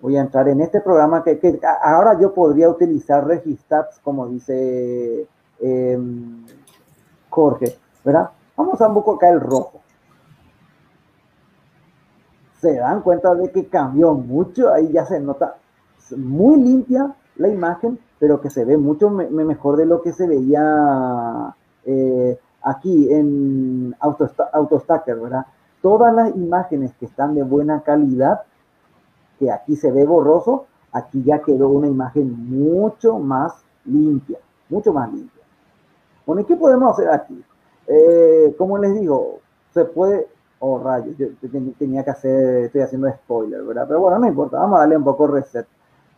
[0.03, 5.27] voy a entrar en este programa que, ahora yo podría utilizar Registats, como dice
[5.61, 6.45] em,
[7.31, 8.31] Jorge, ¿verdad?
[8.57, 9.81] Vamos a acá el rojo.
[12.61, 15.55] Se dan cuenta de que cambió mucho, ahí ya se nota
[16.17, 21.55] muy limpia la imagen, pero que se ve mucho mejor de lo que se veía
[21.85, 25.47] eh, aquí en AutoStacker, ¿verdad?
[25.81, 28.43] Todas las imágenes que están de buena calidad
[29.43, 34.39] que aquí se ve borroso, aquí ya quedó una imagen mucho más limpia,
[34.69, 35.43] mucho más limpia.
[36.25, 37.43] Bueno, ¿y qué podemos hacer aquí?
[37.89, 39.41] Eh, como les digo,
[39.75, 40.29] se puede,
[40.61, 41.27] oh rayos, yo
[41.77, 43.85] tenía que hacer, estoy haciendo spoiler, ¿verdad?
[43.89, 45.67] Pero bueno, no importa, vamos a darle un poco reset.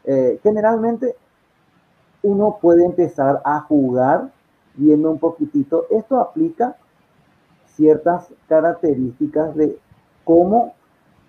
[0.04, 1.16] Eh, generalmente
[2.20, 4.30] uno puede empezar a jugar
[4.74, 5.86] viendo un poquitito.
[5.88, 6.76] Esto aplica
[7.68, 9.78] ciertas características de
[10.24, 10.74] cómo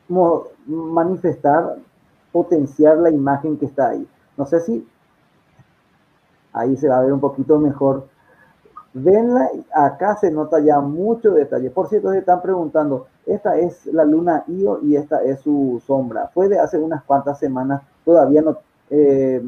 [0.08, 1.78] manifestar,
[2.32, 4.08] potenciar la imagen que está ahí.
[4.38, 4.88] No sé si
[6.54, 8.08] ahí se va a ver un poquito mejor.
[8.94, 11.70] Venla, acá se nota ya mucho detalle.
[11.70, 16.30] Por cierto, se están preguntando, esta es la luna Io y esta es su sombra.
[16.34, 18.58] Fue de hace unas cuantas semanas, todavía no...
[18.90, 19.44] Eh,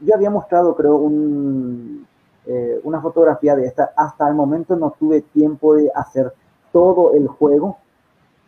[0.00, 1.00] yo había mostrado, creo,
[2.46, 3.92] eh, una fotografía de esta.
[3.96, 6.32] Hasta el momento no tuve tiempo de hacer
[6.72, 7.78] todo el juego,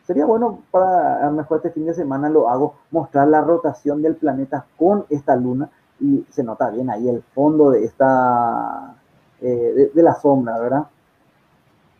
[0.07, 4.03] Sería bueno para, a lo mejor este fin de semana lo hago, mostrar la rotación
[4.03, 8.97] del planeta con esta luna y se nota bien ahí el fondo de esta,
[9.41, 10.87] eh, de, la sombra, ¿verdad?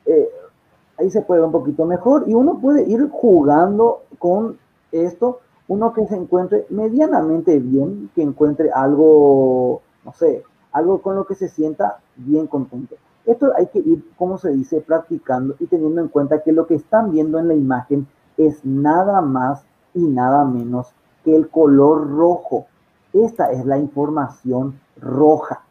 [0.07, 0.29] Eh,
[0.99, 4.59] ahí se puede ver un poquito mejor y uno puede ir jugando con
[4.91, 10.43] esto, uno que se encuentre medianamente bien, que encuentre algo, no sé,
[10.73, 12.97] algo con lo que se sienta bien contento.
[13.25, 16.75] Esto hay que ir, como se dice, practicando y teniendo en cuenta que lo que
[16.75, 18.07] están viendo en la imagen
[18.37, 19.65] es nada más
[19.95, 20.93] y nada menos
[21.25, 22.67] que el color rojo.
[23.13, 25.63] Esta es la información roja.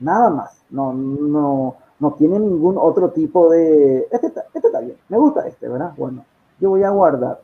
[0.00, 0.62] Nada más.
[0.70, 4.08] No, no, no tiene ningún otro tipo de...
[4.10, 4.96] Este está, este está bien.
[5.08, 5.92] Me gusta este, ¿verdad?
[5.96, 6.24] Bueno,
[6.60, 7.40] yo voy a guardar.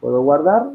[0.00, 0.70] Puedo guardar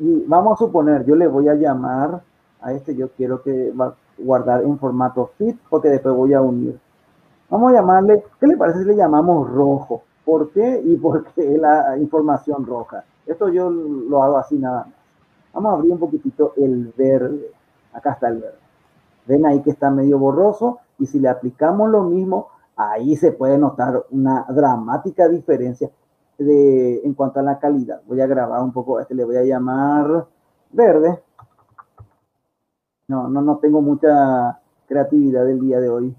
[0.00, 2.22] y vamos a suponer, yo le voy a llamar
[2.62, 6.40] a este, yo quiero que va a guardar en formato fit porque después voy a
[6.40, 6.78] unir.
[7.50, 10.02] Vamos a llamarle, ¿qué le parece si le llamamos rojo?
[10.24, 10.80] ¿Por qué?
[10.84, 13.02] Y por qué la información roja.
[13.26, 14.94] Esto yo lo hago así nada más.
[15.52, 17.50] Vamos a abrir un poquitito el verde.
[17.92, 18.58] Acá está el verde.
[19.26, 23.58] Ven ahí que está medio borroso y si le aplicamos lo mismo, ahí se puede
[23.58, 25.90] notar una dramática diferencia
[26.38, 28.00] de, en cuanto a la calidad.
[28.06, 30.24] Voy a grabar un poco, este le voy a llamar
[30.70, 31.20] verde.
[33.08, 36.16] No, no, no tengo mucha creatividad el día de hoy.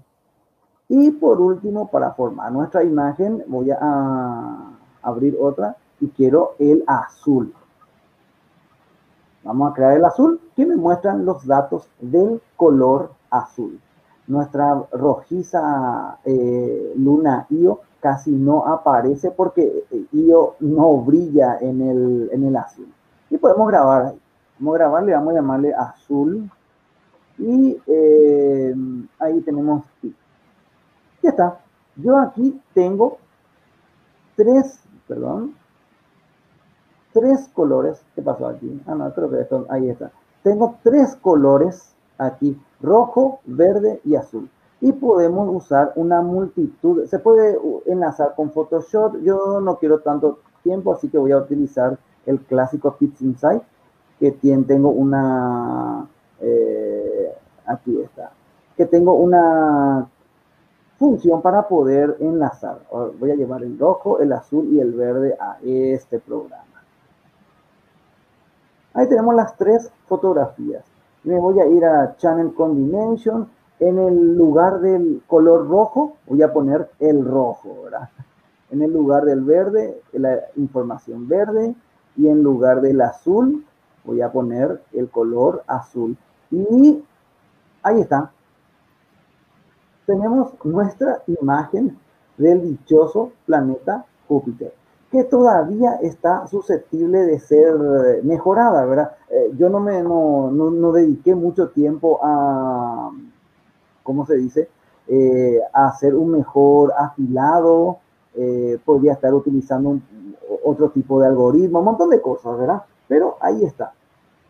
[0.88, 4.72] Y por último, para formar nuestra imagen, voy a
[5.02, 7.52] abrir otra y quiero el azul.
[9.44, 13.80] Vamos a crear el azul que me muestran los datos del color azul.
[14.28, 22.30] Nuestra rojiza eh, luna Io casi no aparece porque eh, Io no brilla en el,
[22.32, 22.86] en el azul.
[23.30, 24.14] Y podemos grabar.
[24.58, 26.48] Vamos a grabarle, vamos a llamarle azul.
[27.38, 28.74] Y eh,
[29.18, 29.84] ahí tenemos
[31.22, 31.60] ya está.
[31.96, 33.18] Yo aquí tengo
[34.36, 35.54] tres, perdón,
[37.12, 38.02] tres colores.
[38.14, 38.80] ¿Qué pasó aquí?
[38.86, 40.10] Ah, no, creo que esto, ahí está.
[40.42, 44.48] Tengo tres colores aquí, rojo, verde y azul.
[44.80, 47.06] Y podemos usar una multitud.
[47.06, 47.56] Se puede
[47.86, 49.22] enlazar con Photoshop.
[49.22, 53.62] Yo no quiero tanto tiempo, así que voy a utilizar el clásico Fits Inside,
[54.18, 56.06] que tiene, tengo una,
[56.40, 57.34] eh,
[57.66, 58.30] aquí está,
[58.76, 60.08] que tengo una
[61.02, 62.78] función para poder enlazar.
[63.18, 66.62] Voy a llevar el rojo, el azul y el verde a este programa.
[68.94, 70.84] Ahí tenemos las tres fotografías.
[71.24, 73.48] Me voy a ir a Channel Combination.
[73.80, 78.08] En el lugar del color rojo voy a poner el rojo, ¿verdad?
[78.70, 81.74] En el lugar del verde, la información verde.
[82.16, 83.66] Y en lugar del azul
[84.04, 86.16] voy a poner el color azul.
[86.52, 87.02] Y
[87.82, 88.30] ahí está.
[90.06, 91.98] Tenemos nuestra imagen
[92.36, 94.74] del dichoso planeta Júpiter,
[95.10, 97.74] que todavía está susceptible de ser
[98.22, 99.12] mejorada, ¿verdad?
[99.30, 103.10] Eh, yo no me no, no, dediqué mucho tiempo a,
[104.02, 104.68] ¿cómo se dice?
[105.06, 107.98] Eh, a hacer un mejor afilado,
[108.34, 109.98] eh, podría estar utilizando
[110.64, 112.82] otro tipo de algoritmo, un montón de cosas, ¿verdad?
[113.08, 113.92] Pero ahí está,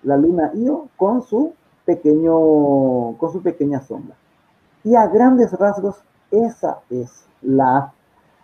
[0.05, 1.53] la luna Io con su
[1.84, 4.16] pequeño, con su pequeña sombra.
[4.85, 7.93] Y a grandes rasgos, esa es la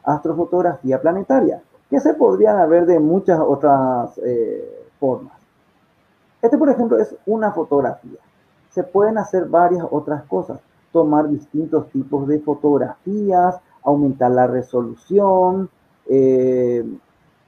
[0.05, 5.39] astrofotografía planetaria, que se podría ver de muchas otras eh, formas.
[6.41, 8.19] Este, por ejemplo, es una fotografía.
[8.71, 10.61] Se pueden hacer varias otras cosas.
[10.93, 15.69] Tomar distintos tipos de fotografías, aumentar la resolución.
[16.07, 16.85] Eh,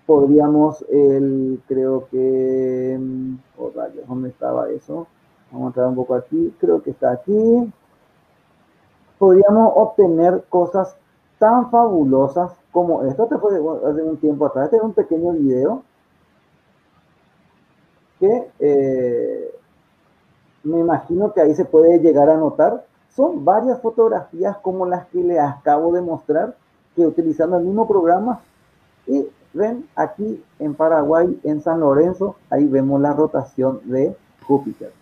[0.06, 5.06] podríamos, el, creo que, mm, oh rayos, ¿dónde estaba eso?
[5.52, 7.72] Vamos a entrar un poco aquí, creo que está aquí.
[9.20, 10.96] Podríamos obtener cosas
[11.38, 13.24] tan fabulosas como esto.
[13.24, 14.64] Este fue hace un tiempo atrás.
[14.64, 15.82] Este es un pequeño video
[18.18, 19.54] que eh,
[20.64, 22.86] me imagino que ahí se puede llegar a notar.
[23.14, 26.56] Son varias fotografías como las que les acabo de mostrar,
[26.96, 28.40] que utilizando el mismo programa.
[29.06, 34.16] Y ven aquí en Paraguay, en San Lorenzo, ahí vemos la rotación de
[34.46, 34.98] Júpiter.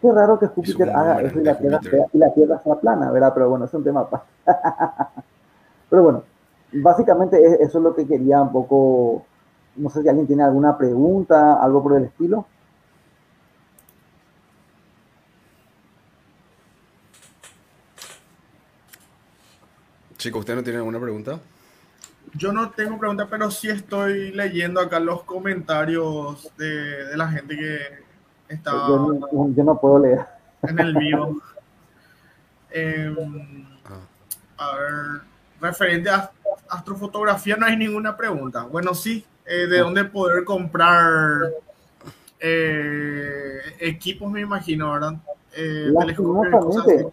[0.00, 3.10] Qué raro que Júpiter haga eso y la, tierra sea, y la Tierra sea plana,
[3.10, 3.32] ¿verdad?
[3.34, 4.08] Pero bueno, es un tema
[5.90, 6.24] Pero bueno,
[6.72, 9.26] básicamente eso es lo que quería un poco.
[9.76, 12.46] No sé si alguien tiene alguna pregunta, algo por el estilo.
[20.16, 21.40] Chicos, ¿usted no tiene alguna pregunta?
[22.34, 28.09] Yo no tengo pregunta, pero sí estoy leyendo acá los comentarios de la gente que,
[28.64, 30.26] yo, no, puedo leer.
[30.62, 31.36] En el vivo.
[32.72, 33.66] Em,
[34.56, 35.22] a ver,
[35.60, 36.30] referente a
[36.68, 38.62] astrofotografía no hay ninguna pregunta.
[38.62, 41.50] Bueno, sí, eh, de dónde poder comprar
[42.38, 45.14] eh, equipos, me imagino, ¿verdad?
[45.56, 47.06] Eh, lastimosamente,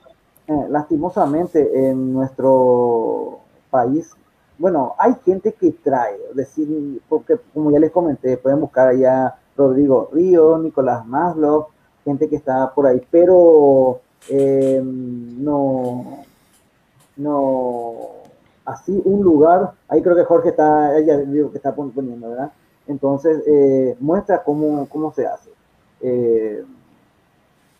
[0.69, 3.39] lastimosamente, en nuestro
[3.71, 4.13] país,
[4.57, 10.09] bueno, hay gente que trae, decir, porque como ya les comenté, pueden buscar allá Rodrigo
[10.13, 11.67] Río, Nicolás Maslow,
[12.05, 13.99] gente que está por ahí, pero
[14.29, 16.23] eh, no,
[17.17, 17.93] no,
[18.65, 22.51] así un lugar, ahí creo que Jorge está, ella digo que está poniendo, ¿verdad?
[22.87, 25.49] Entonces, eh, muestra cómo, cómo se hace.
[26.01, 26.63] Eh,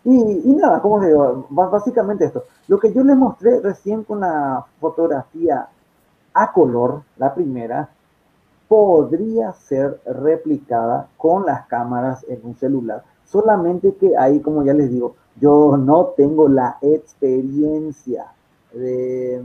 [0.04, 2.46] y, nada, como digo, básicamente esto.
[2.70, 5.68] Lo que yo les mostré recién con la fotografía
[6.34, 7.90] a color, la primera,
[8.68, 13.04] podría ser replicada con las cámaras en un celular.
[13.26, 18.28] Solamente que ahí, como ya les digo, yo no tengo la experiencia
[18.74, 19.42] de,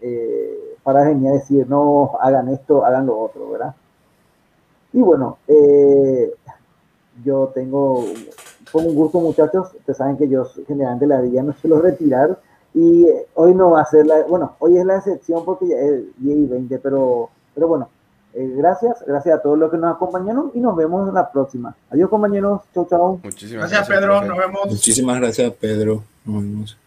[0.00, 3.74] eh, para venir a decir, no, hagan esto, hagan lo otro, ¿verdad?
[4.92, 6.32] Y bueno, eh,
[7.24, 8.04] yo tengo,
[8.70, 12.38] con un gusto muchachos, ustedes saben que yo generalmente la día no suelo retirar
[12.74, 16.02] y hoy no va a ser la, bueno, hoy es la excepción porque ya es
[16.18, 17.88] 10 y 20, pero, pero bueno,
[18.36, 21.76] eh, gracias, gracias a todos los que nos acompañaron y nos vemos en la próxima.
[21.90, 23.20] Adiós compañeros, chau chau.
[23.22, 24.66] Muchísimas gracias, Pedro, nos vemos.
[24.66, 26.78] Muchísimas gracias Pedro, nos vemos.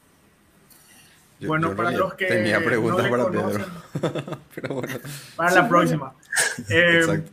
[1.39, 3.65] bueno, para los que tenía preguntas para Pedro,
[4.55, 4.93] pero bueno.
[5.35, 6.13] Para la próxima.
[6.69, 7.23] Eh,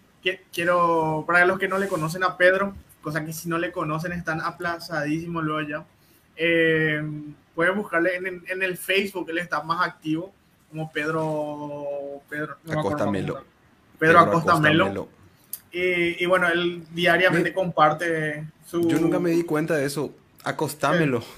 [0.50, 4.12] quiero, para los que no le conocen a Pedro, cosa que si no le conocen
[4.12, 5.84] están aplazadísimos luego ya,
[6.36, 7.02] eh,
[7.54, 10.32] pueden buscarle en, el Facebook, él está más activo
[10.70, 13.42] como Pedro, Pedro Acosta Melo.
[14.04, 15.08] Pedro, Acosta, Melo.
[15.72, 18.86] Y, bueno, él diariamente comparte su...
[18.88, 20.14] Yo nunca me di cuenta de eso.
[20.44, 21.24] Acostámelo.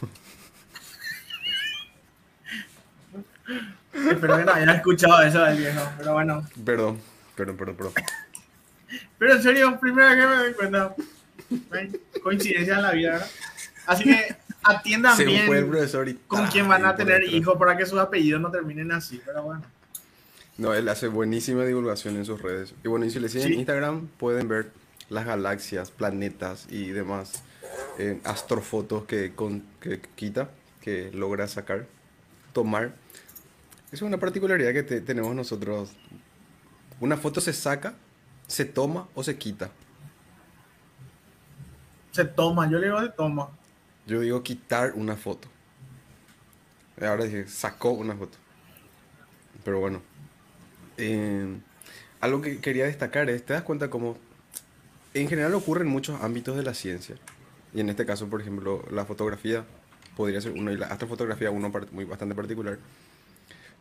[3.95, 6.45] Espero que no hayan escuchado eso del viejo, pero bueno.
[6.65, 6.99] Perdón,
[7.37, 7.93] perdón, perdón, perdón.
[9.17, 10.95] Pero en serio, primera que me doy cuenta.
[12.23, 13.27] Coincidencia en la vida.
[13.87, 15.47] Así que atiendan bien
[16.27, 19.63] con quién van a tener hijos para que sus apellidos no terminen así, pero bueno.
[20.59, 22.75] No, él hace buenísima divulgación en sus redes.
[22.83, 24.73] Y bueno, y si le siguen en Instagram, pueden ver
[25.11, 27.43] las galaxias, planetas y demás
[27.99, 30.51] eh, astrofotos que, con, que quita,
[30.81, 31.87] que logra sacar,
[32.53, 32.95] tomar.
[33.93, 35.91] Es una particularidad que tenemos nosotros.
[37.01, 37.95] Una foto se saca,
[38.47, 39.71] se toma o se quita.
[42.13, 43.51] Se toma, yo le digo se toma.
[44.07, 45.49] Yo digo quitar una foto.
[46.99, 48.39] Ahora dije, sacó una foto.
[49.63, 50.16] Pero bueno.
[50.99, 51.57] Eh,
[52.21, 54.17] algo que quería destacar es, te das cuenta cómo
[55.15, 57.17] en general ocurre en muchos ámbitos de la ciencia.
[57.75, 59.65] Y en este caso, por ejemplo, la fotografía
[60.17, 62.79] podría ser uno y la astrofotografía uno muy bastante particular.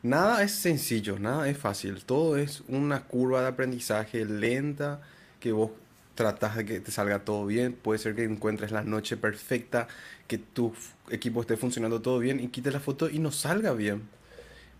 [0.04, 2.04] Nada es sencillo, nada es fácil.
[2.06, 5.02] Todo es una curva de aprendizaje lenta
[5.40, 5.72] que vos
[6.14, 7.74] tratas de que te salga todo bien.
[7.74, 9.88] Puede ser que encuentres la noche perfecta,
[10.28, 10.74] que tu
[11.10, 14.04] equipo esté funcionando todo bien y quites la foto y no salga bien.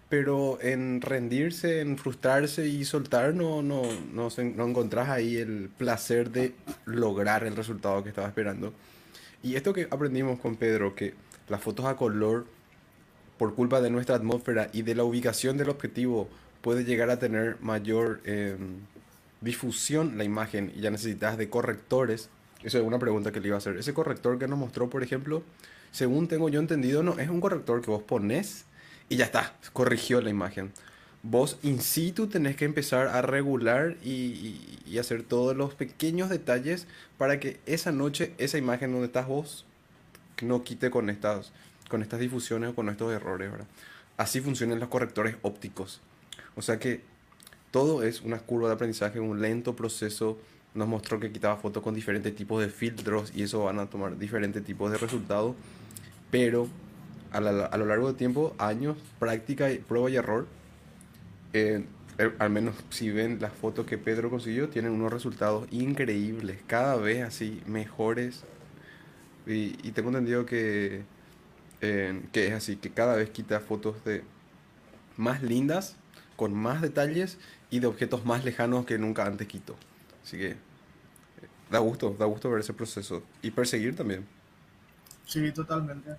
[0.10, 3.82] Pero en rendirse, en frustrarse y soltar, no, no,
[4.14, 6.54] no, no encontrás ahí el placer de
[6.86, 8.72] lograr el resultado que estaba esperando.
[9.42, 11.14] Y esto que aprendimos con Pedro, que
[11.50, 12.46] las fotos a color,
[13.38, 16.30] por culpa de nuestra atmósfera y de la ubicación del objetivo,
[16.62, 18.80] puede llegar a tener mayor em,
[19.42, 22.30] difusión la imagen y ya necesitas de correctores.
[22.64, 23.78] Eso es una pregunta que le iba a hacer.
[23.78, 25.44] Ese corrector que nos mostró, por ejemplo,
[25.92, 28.66] según tengo yo entendido, no es un corrector que vos pones
[29.10, 30.72] y ya está, corrigió la imagen.
[31.24, 34.60] Vos in situ tenés que empezar a regular y,
[35.00, 36.88] hacer todos los pequeños detalles
[37.18, 39.66] para que esa noche, esa imagen donde estás vos,
[40.42, 41.52] no quite con estas,
[41.90, 43.68] con estas difusiones o con estos errores, ¿verdad?
[44.18, 46.00] Así funcionan los correctores ópticos.
[46.56, 47.02] O sea que
[47.72, 50.38] todo es una curva de aprendizaje, un lento proceso.
[50.74, 54.18] Nos mostró que quitaba fotos con diferentes tipos de filtros y eso van a tomar
[54.18, 55.56] diferentes tipos de resultados.
[56.32, 56.70] Pero
[57.32, 60.48] a, lo largo del tiempo, años, práctica, y prueba y error,
[61.54, 61.86] eh,
[62.18, 66.96] eh, al menos si ven las fotos que Pedro consiguió, tienen unos resultados increíbles, cada
[66.96, 68.44] vez así mejores.
[69.48, 71.04] Y, y tengo entendido que,
[71.82, 74.24] eh, que es así, que cada vez quita fotos de
[75.18, 75.96] más lindas,
[76.36, 77.38] con más detalles
[77.70, 79.76] y de objetos más lejanos que nunca antes quitó.
[80.24, 80.56] Así que
[81.70, 84.26] da gusto, da gusto ver ese proceso y perseguir también.
[85.26, 86.12] Sí, totalmente.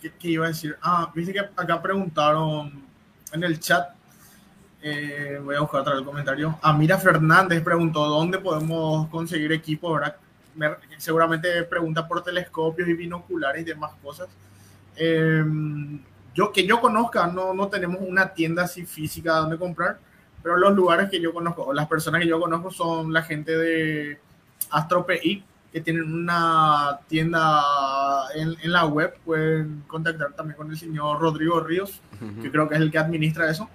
[0.00, 0.76] ¿Qué, ¿qué, iba a decir?
[0.82, 2.82] Ah, viste que acá preguntaron
[3.32, 3.98] en el chat
[4.80, 6.58] eh, voy a buscar otra vez el comentario.
[6.62, 10.16] Amira Fernández preguntó dónde podemos conseguir equipo, ¿verdad?
[10.96, 14.28] seguramente pregunta por telescopios y binoculares y demás cosas.
[14.96, 16.00] Em,
[16.34, 19.98] yo que yo conozca, no, no tenemos una tienda así física donde comprar,
[20.42, 24.18] pero los lugares que yo conozco, las personas que yo conozco son la gente de
[24.70, 25.44] AstroPI,
[25.78, 27.62] que tienen una tienda
[28.34, 29.14] en, en, la web.
[29.24, 32.00] Pueden contactar también con el señor Rodrigo Ríos,
[32.42, 33.68] que creo que es el que administra eso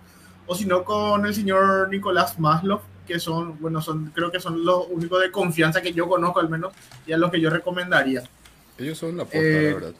[0.45, 4.65] o si no con el señor Nicolás Maslow, que son, bueno, son, creo que son
[4.65, 6.73] los únicos de confianza que yo conozco al menos,
[7.05, 8.23] y a los que yo recomendaría.
[8.77, 9.93] Ellos son la posta, la eh, verdad.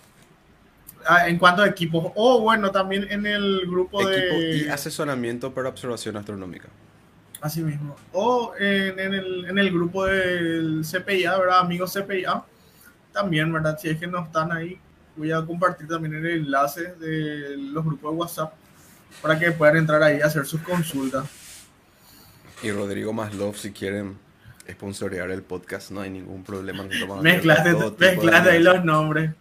[1.06, 4.58] Ah, en cuanto a equipos, o bueno, también en el grupo Equipo de...
[4.58, 6.70] Y asesoramiento para observación astronómica.
[7.44, 7.94] Así mismo.
[8.14, 11.60] O en, el, en el grupo del CPIA, ¿verdad?
[11.60, 12.42] Amigos CPIA.
[13.12, 13.78] También, ¿verdad?
[13.78, 14.80] Si es que no están ahí,
[15.18, 18.54] voy a compartir también el enlace de los grupos de WhatsApp
[19.22, 21.26] para que puedan entrar ahí a hacer sus consultas.
[22.62, 24.18] Y Rodrigo Maslov, si quieren
[24.72, 26.86] sponsorear el podcast, no hay ningún problema.
[27.22, 27.76] Mezclaste,
[28.50, 29.32] ahí los nombres.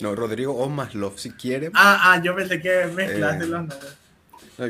[0.00, 1.70] No, Rodrigo o Maslov, si quieren.
[1.76, 4.01] Ah, ah, yo pensé que mezclaste eh, los nombres.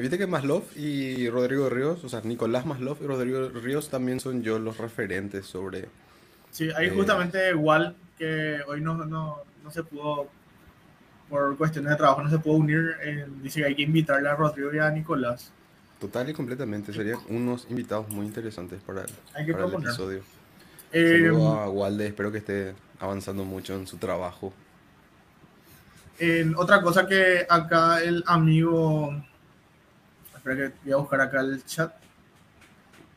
[0.01, 4.43] Viste que Maslov y Rodrigo Ríos, o sea, Nicolás Maslov y Rodrigo Ríos también son
[4.43, 5.89] yo los referentes sobre.
[6.51, 10.29] Sí, ahí eh, justamente igual que hoy no, no, no se pudo
[11.33, 14.35] por cuestiones de trabajo no se puede unir, eh, dice que hay que invitarle a
[14.35, 15.51] Rodrigo y a Nicolás.
[15.99, 20.21] Total y completamente, serían unos invitados muy interesantes para, el, para el episodio.
[20.93, 24.53] Eh, a Walde, espero que esté avanzando mucho en su trabajo.
[26.57, 29.15] otra cosa que acá el amigo,
[30.45, 31.93] voy a buscar acá el chat,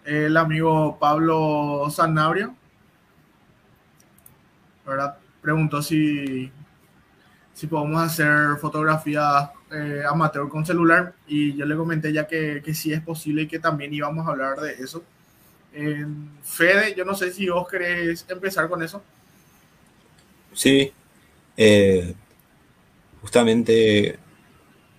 [0.04, 2.54] el amigo Pablo Sanabria,
[4.86, 5.18] ¿verdad?
[5.42, 6.52] Preguntó si
[7.56, 12.74] si podemos hacer fotografías eh, amateur con celular y yo le comenté ya que, que
[12.74, 15.04] sí es posible y que también íbamos a hablar de eso.
[16.44, 19.02] Fede, yo no sé si vos querés empezar con eso.
[20.54, 20.92] Sí,
[21.58, 22.14] eh,
[23.22, 24.20] justamente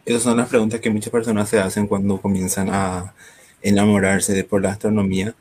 [0.07, 3.12] esas son las preguntas que muchas personas se hacen cuando comienzan a
[3.61, 5.35] enamorarse de por la astronomía.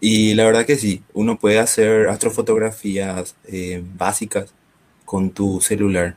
[0.00, 4.52] Y la verdad que sí, uno puede hacer astrofotografías eh, básicas
[5.04, 6.16] con tu celular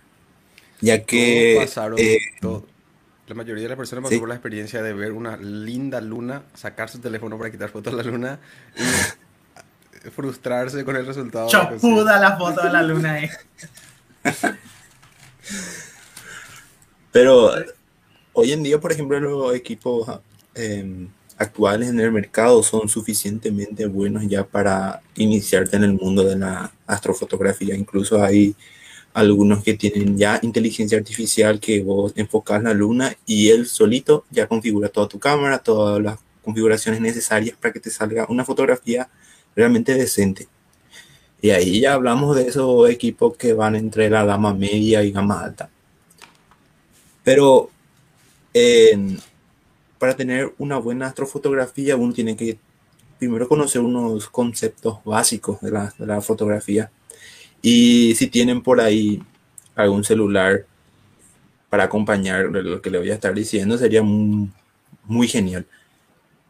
[0.81, 1.63] ya que...
[1.97, 2.19] Eh,
[3.27, 6.89] la mayoría de las personas pasó por la experiencia de ver una linda luna, sacar
[6.89, 8.39] su teléfono para quitar fotos de la luna
[8.75, 11.47] y frustrarse con el resultado.
[11.47, 13.31] Chopuda la foto de la luna, eh.
[17.13, 17.53] Pero
[18.41, 20.07] hoy en día, por ejemplo, los equipos
[20.55, 21.07] em,
[21.37, 26.71] actuales en el mercado son suficientemente buenos ya para iniciarte en el mundo de la
[26.87, 27.75] astrofotografía.
[27.75, 28.55] Incluso hay
[29.13, 34.47] algunos que tienen ya inteligencia artificial que vos enfocas la luna y él solito ya
[34.47, 39.09] configura toda tu cámara, todas las configuraciones necesarias para que te salga una fotografía
[39.55, 40.47] realmente decente.
[41.41, 45.41] Y ahí ya hablamos de esos equipos que van entre la gama media y gama
[45.43, 45.69] alta.
[47.23, 47.69] Pero
[49.97, 52.59] para tener una buena astrofotografía uno tiene que
[53.19, 56.91] primero conocer unos conceptos básicos de la, fotografía
[57.61, 59.21] y si tienen por ahí
[59.75, 60.65] algún celular
[61.69, 65.65] para acompañar lo que le voy a estar diciendo, sería muy, genial.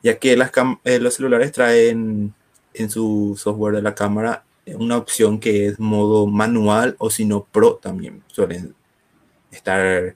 [0.02, 0.52] Ya que las
[0.86, 2.34] eh, los celulares traen
[2.74, 7.44] en su software de la cámara una opción que es modo manual o si no
[7.44, 8.24] pro también.
[8.28, 8.74] Suelen
[9.52, 10.16] estar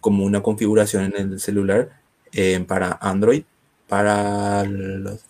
[0.00, 1.90] como una configuración en el celular
[2.32, 3.44] eh, para Android.
[3.88, 5.20] Para los,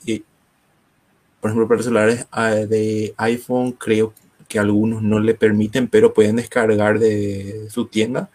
[1.40, 4.12] por ejemplo, para celulares ah, de iPhone creo
[4.48, 8.30] que algunos no le permiten, pero pueden descargar de su tienda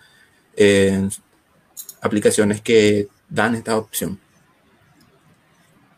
[2.02, 4.20] aplicaciones que dan esta opción.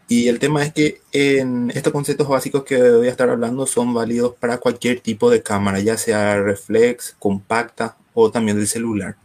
[0.10, 3.94] Y el tema es que en estos conceptos básicos que voy a estar hablando son
[3.94, 9.18] válidos para cualquier tipo de cámara, ya sea reflex, compacta o también del celular.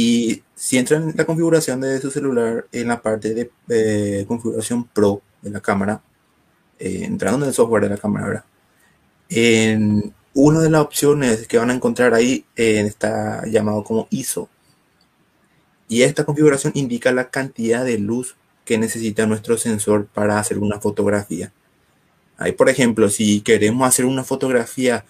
[0.00, 5.22] Y si entran en la configuración de su celular, en la parte de configuración Pro
[5.42, 6.00] de la cámara,
[6.78, 8.44] eh, entrando en el software de la cámara, ¿verdad?
[9.28, 14.48] En una de las opciones que van a encontrar ahí eh, está llamado como ISO.
[15.88, 20.78] Y esta configuración indica la cantidad de luz que necesita nuestro sensor para hacer una
[20.78, 21.52] fotografía.
[22.36, 25.04] Ahí, por ejemplo, si queremos hacer una fotografía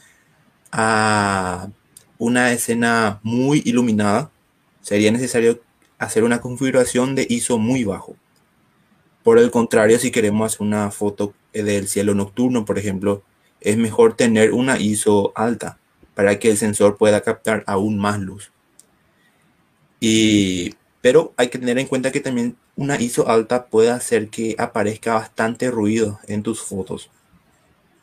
[0.72, 1.68] a
[2.16, 4.30] una escena muy iluminada,
[4.88, 5.60] sería necesario
[5.98, 8.16] hacer una configuración de ISO muy bajo.
[9.22, 13.22] Por el contrario, si queremos hacer una foto del cielo nocturno, por ejemplo,
[13.60, 15.76] es mejor tener una ISO alta
[16.14, 18.50] para que el sensor pueda captar aún más luz.
[20.00, 24.56] Y, pero hay que tener en cuenta que también una ISO alta puede hacer que
[24.56, 27.10] aparezca bastante ruido en tus fotos.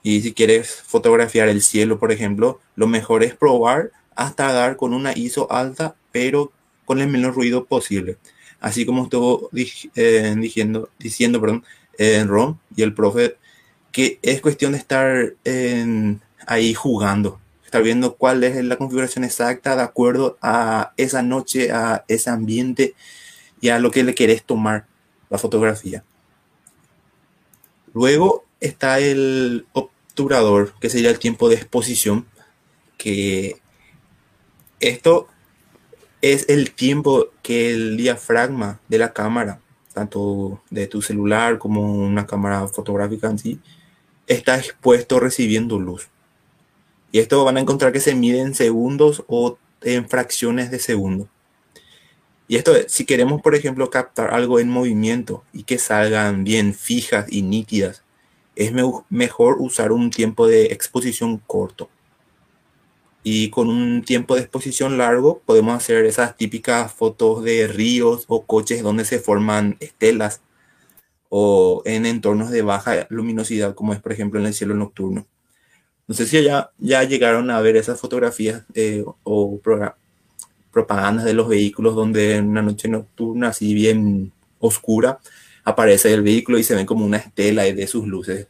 [0.04, 4.94] Y si quieres fotografiar el cielo, por ejemplo, lo mejor es probar hasta dar con
[4.94, 6.52] una ISO alta, pero
[6.86, 8.18] con el menor ruido posible.
[8.60, 11.64] Así como estuvo eh, diciendo, diciendo perdón,
[11.98, 13.38] en Ron y el profe
[13.92, 15.34] que es cuestión de estar
[16.46, 22.04] ahí jugando, estar viendo cuál es la configuración exacta de acuerdo a esa noche, a
[22.08, 22.94] ese ambiente
[23.62, 24.86] y a lo que le querés tomar
[25.30, 26.04] la fotografía.
[27.94, 32.26] Luego está el obturador, que sería el tiempo de exposición,
[32.98, 33.62] que
[34.80, 35.28] esto
[36.34, 39.60] es el tiempo que el diafragma de la cámara,
[39.94, 43.60] tanto de tu celular como una cámara fotográfica en sí,
[44.26, 46.08] está expuesto recibiendo luz.
[47.12, 51.30] Y esto van a encontrar que se mide en segundos o en fracciones de segundo.
[52.48, 57.28] Y esto, si queremos, por ejemplo, captar algo en movimiento y que salgan bien fijas
[57.30, 58.04] y nítidas,
[58.56, 58.72] es
[59.10, 61.88] mejor usar un tiempo de exposición corto.
[63.28, 68.46] Y con un tiempo de exposición largo podemos hacer esas típicas fotos de ríos o
[68.46, 70.42] coches donde se forman estelas
[71.30, 75.26] o en entornos de baja luminosidad, como es por ejemplo en el cielo nocturno.
[76.08, 79.60] No sé si ya, ya llegaron a ver esas fotografías eh, o
[80.72, 85.20] propagandas de los vehículos donde en una noche nocturna así bien oscura
[85.64, 88.50] aparece el vehículo y se ven como una estela de sus luces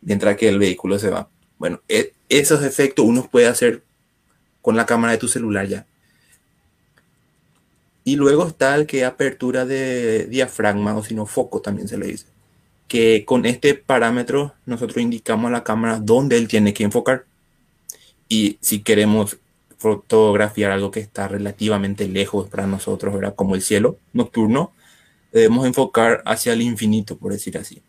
[0.00, 1.28] mientras que el vehículo se va.
[1.58, 3.82] Bueno, e, esos efectos uno puede hacer
[4.62, 5.86] con la cámara de tu celular ya.
[8.04, 12.26] Y luego está el que apertura de diafragma o sino foco también se le dice.
[12.88, 17.24] Que con este parámetro nosotros indicamos a la cámara dónde él tiene que enfocar.
[18.28, 19.38] Y si queremos
[19.78, 23.34] fotografiar algo que está relativamente lejos para nosotros, ¿verdad?
[23.34, 24.72] Como el cielo nocturno,
[25.32, 27.82] debemos enfocar hacia el infinito, por decir así.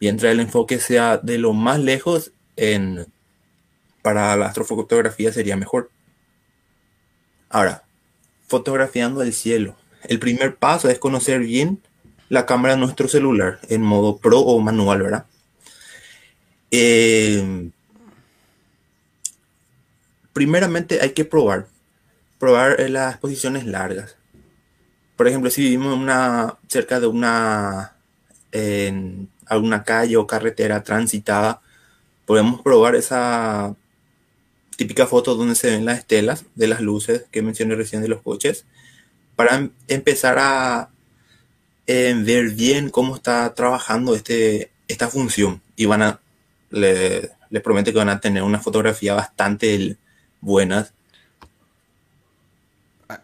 [0.00, 3.06] Mientras el enfoque sea de lo más lejos, en,
[4.02, 5.90] para la astrofotografía sería mejor.
[7.50, 7.82] Ahora,
[8.46, 9.76] fotografiando el cielo.
[10.04, 11.80] El primer paso es conocer bien
[12.28, 15.26] la cámara de nuestro celular en modo pro o manual, ¿verdad?
[16.70, 17.70] Eh,
[20.32, 21.66] primeramente hay que probar,
[22.38, 24.16] probar las posiciones largas.
[25.16, 27.94] Por ejemplo, si vivimos una, cerca de una,
[28.52, 31.60] en alguna calle o carretera transitada,
[32.24, 33.74] podemos probar esa
[34.78, 38.22] típica foto donde se ven las estelas de las luces que mencioné recién de los
[38.22, 38.64] coches,
[39.34, 40.90] para em, empezar a
[41.88, 45.60] em, ver bien cómo está trabajando este, esta función.
[45.74, 46.20] Y van a,
[46.70, 49.96] le, les prometo que van a tener una fotografía bastante
[50.40, 50.92] buenas.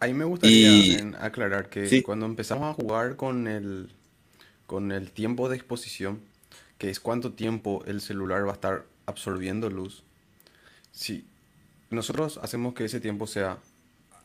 [0.01, 3.91] Ahí me gustaría aclarar que cuando empezamos a jugar con el,
[4.67, 6.21] con el tiempo de exposición,
[6.79, 10.03] que es cuánto tiempo el celular va a estar absorbiendo luz,
[10.91, 11.25] si
[11.95, 13.59] nosotros hacemos que ese tiempo sea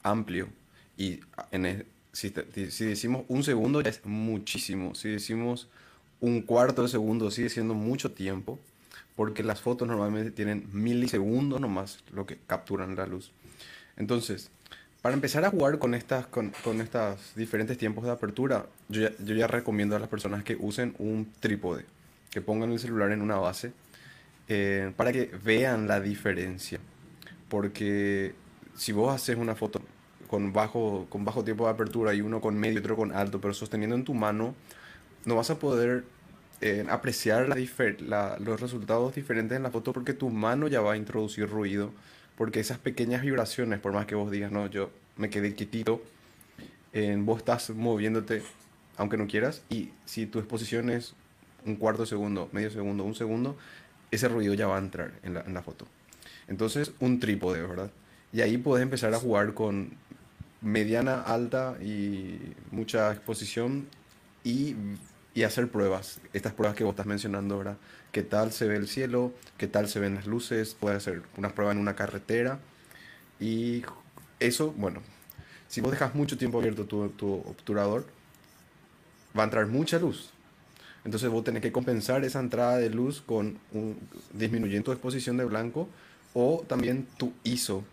[0.04, 0.50] amplio
[0.98, 1.20] y
[1.52, 2.34] en si,
[2.70, 5.70] si, decimos un segundo ya es muchísimo, si decimos
[6.20, 8.60] un cuarto de segundo sigue siendo mucho tiempo,
[9.16, 13.32] porque las fotos normalmente tienen milisegundos nomás lo que capturan la luz.
[13.96, 14.50] Entonces,
[15.02, 19.12] para empezar a jugar con estas, con, con estos diferentes tiempos de apertura, yo ya,
[19.24, 21.86] yo ya recomiendo a las personas que usen un trípode,
[22.30, 23.72] que pongan el celular en una base,
[24.48, 26.80] eh, para que vean la diferencia.
[27.50, 28.34] Porque
[28.76, 29.82] si vos haces una foto
[30.28, 33.42] con bajo, con bajo tiempo de apertura y uno con medio y otro con alto,
[33.42, 34.56] pero sosteniendo en tu mano,
[35.26, 36.06] no vas a poder
[36.62, 40.98] eh, apreciar la los resultados diferentes en la foto porque tu mano ya va a
[40.98, 41.92] introducir ruido.
[42.38, 46.02] Porque esas pequeñas vibraciones, por más que vos digas, no, yo me quedé quietito,
[46.94, 48.42] eh, vos estás moviéndote
[48.98, 49.64] aunque no quieras.
[49.70, 51.16] Y si tu exposición es
[51.66, 53.58] un cuarto de segundo, medio segundo, un segundo,
[54.12, 55.88] ese ruido ya va a entrar en la, en la foto.
[56.50, 57.92] Entonces, un trípode, ¿verdad?
[58.34, 59.92] Y ahí puedes empezar a jugar con
[60.62, 62.40] mediana, alta y
[62.72, 63.88] mucha exposición
[64.44, 64.76] y,
[65.46, 66.20] hacer pruebas.
[66.34, 67.78] Estas pruebas que vos estás mencionando, ¿verdad?
[68.12, 69.32] ¿Qué tal se ve el cielo?
[69.58, 70.76] ¿Qué tal se ven las luces?
[70.78, 72.60] Puedes hacer una prueba en una carretera.
[73.40, 73.84] Y
[74.42, 75.02] eso, bueno,
[75.70, 78.06] si vos dejas mucho tiempo abierto tu, tu obturador,
[79.38, 80.32] va a entrar mucha luz.
[81.06, 83.98] Entonces vos tenés que compensar esa entrada de luz con un
[84.34, 85.88] disminuyendo tu exposición de blanco
[86.34, 87.84] o también tu ISO,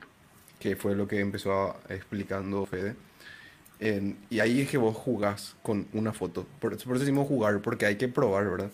[0.58, 2.96] que fue lo que empezó explicando Fede.
[4.30, 6.46] y ahí es que vos jugás con una foto.
[6.60, 8.70] Por, eso decimos jugar, porque hay que probar, ¿verdad?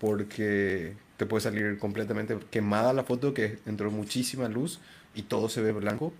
[0.00, 4.80] Porque te puede salir completamente quemada la foto, que entró muchísima luz
[5.14, 6.12] y todo se ve blanco.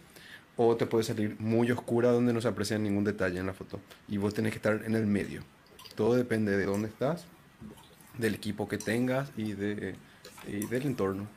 [0.56, 3.80] O te puede salir muy oscura donde no se aprecia ningún detalle en la foto.
[4.08, 5.42] Y vos tenés que estar en el medio.
[5.94, 7.26] Todo depende de dónde estás,
[8.18, 9.94] del equipo que tengas y, de,
[10.48, 11.28] y del entorno.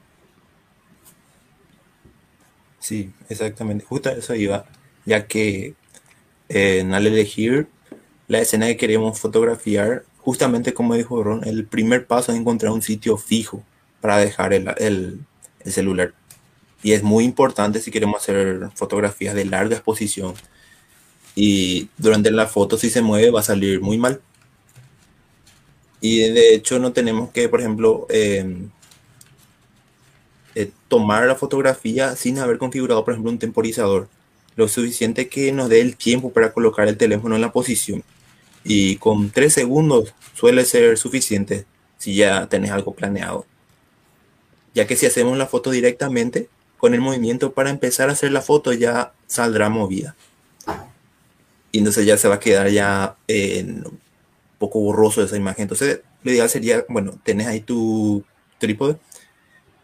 [2.81, 3.85] Sí, exactamente.
[3.85, 4.65] Justo a eso iba,
[5.05, 5.75] ya que
[6.49, 7.67] eh, al elegir
[8.27, 12.81] la escena que queremos fotografiar, justamente como dijo Ron, el primer paso es encontrar un
[12.81, 13.63] sitio fijo
[14.01, 15.19] para dejar el, el,
[15.63, 16.13] el celular.
[16.83, 20.33] Y es muy importante si queremos hacer fotografías de larga exposición.
[21.35, 24.21] Y durante la foto, si se mueve, va a salir muy mal.
[26.01, 28.67] Y de hecho, no tenemos que, por ejemplo, eh,
[30.91, 34.09] tomar la fotografía sin haber configurado, por ejemplo, un temporizador.
[34.57, 38.03] Lo suficiente que nos dé el tiempo para colocar el teléfono en la posición.
[38.65, 41.65] Y con tres segundos suele ser suficiente
[41.97, 43.45] si ya tenés algo planeado.
[44.73, 48.41] Ya que si hacemos la foto directamente, con el movimiento para empezar a hacer la
[48.41, 50.17] foto ya saldrá movida.
[51.71, 53.97] Y entonces ya se va a quedar ya en un
[54.59, 55.63] poco borroso esa imagen.
[55.63, 58.25] Entonces, lo ideal sería, bueno, tenés ahí tu
[58.59, 58.97] trípode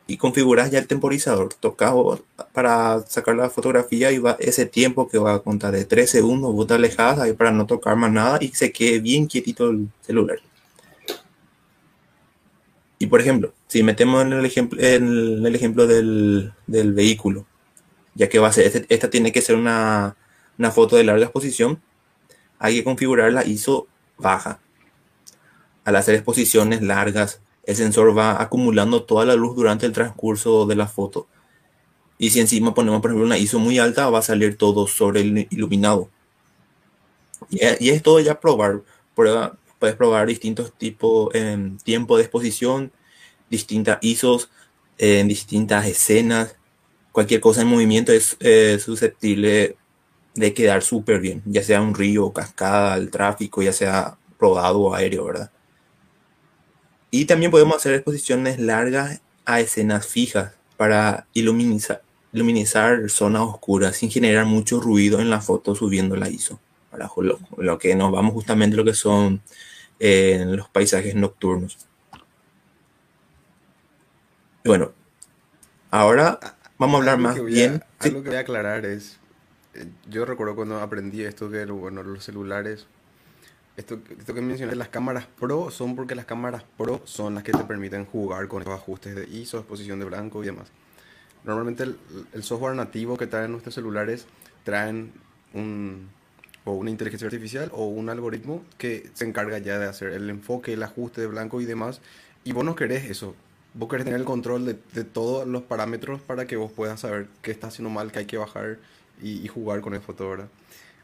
[0.07, 1.53] y configuras ya el temporizador.
[1.53, 1.93] Tocas
[2.53, 6.53] para sacar la fotografía y va ese tiempo que va a contar de 3 segundos,
[6.53, 9.89] vos te alejas ahí para no tocar más nada y se quede bien quietito el
[10.01, 10.39] celular.
[12.99, 17.45] Y por ejemplo, si metemos en el ejemplo, en el ejemplo del, del vehículo,
[18.15, 20.15] ya que va a ser, este, esta tiene que ser una,
[20.57, 21.79] una foto de larga exposición,
[22.59, 24.59] hay que configurar la ISO baja.
[25.83, 30.75] Al hacer exposiciones largas, el sensor va acumulando toda la luz durante el transcurso de
[30.75, 31.27] la foto.
[32.17, 35.21] Y si encima ponemos, por ejemplo, una ISO muy alta, va a salir todo sobre
[35.21, 36.09] el iluminado.
[37.51, 38.81] Y, es todo ya probar.
[39.15, 42.91] Prueba, puedes probar distintos tipos, en tiempo de exposición,
[43.49, 44.49] distintas ISOs,
[44.97, 46.55] en distintas escenas.
[47.11, 48.37] Cualquier cosa en movimiento es
[48.81, 49.75] susceptible
[50.35, 54.93] de quedar súper bien, ya sea un río, cascada, el tráfico, ya sea rodado o
[54.93, 55.51] aéreo, ¿verdad?
[57.09, 62.01] Y también podemos hacer exposiciones largas a escenas fijas para iluminizar,
[62.33, 66.59] iluminizar zonas oscuras sin generar mucho ruido en la foto subiendo la ISO.
[66.91, 67.09] Para
[67.57, 69.41] lo, que nos vamos justamente lo que son
[69.99, 71.77] eh, los paisajes nocturnos.
[74.65, 74.91] Bueno,
[75.91, 76.39] ahora
[76.77, 77.83] vamos a hablar más bien.
[77.99, 79.17] Algo que voy a aclarar es,
[79.73, 82.87] eh, yo recuerdo cuando aprendí esto que bueno, los celulares
[83.77, 87.63] esto, que mencioné, las cámaras Pro son porque las cámaras Pro son las que te
[87.63, 90.71] permiten jugar con estos ajustes de ISO, exposición de blanco y demás.
[91.43, 94.25] Normalmente el, software nativo que traen nuestros celulares
[94.63, 95.13] traen
[95.53, 96.09] un,
[96.65, 100.73] o una inteligencia artificial o un algoritmo que se encarga ya de hacer el enfoque,
[100.73, 102.01] el ajuste de blanco y demás.
[102.43, 103.35] Y vos no querés eso.
[103.75, 107.51] vos querés tener el control de, todos los parámetros para que vos puedas saber qué
[107.51, 108.79] está haciendo mal, qué hay que bajar
[109.21, 110.49] y, jugar con el ¿verdad?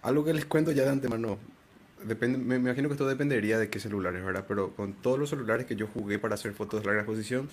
[0.01, 1.37] Algo que les cuento ya de antemano,
[2.05, 4.45] depende, me, imagino que esto dependería de qué celulares, ¿verdad?
[4.47, 7.49] Pero con todos los celulares que yo jugué para hacer fotos de larga exposición,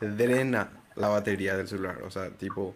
[0.00, 2.02] drena la batería del celular.
[2.02, 2.74] O sea, tipo,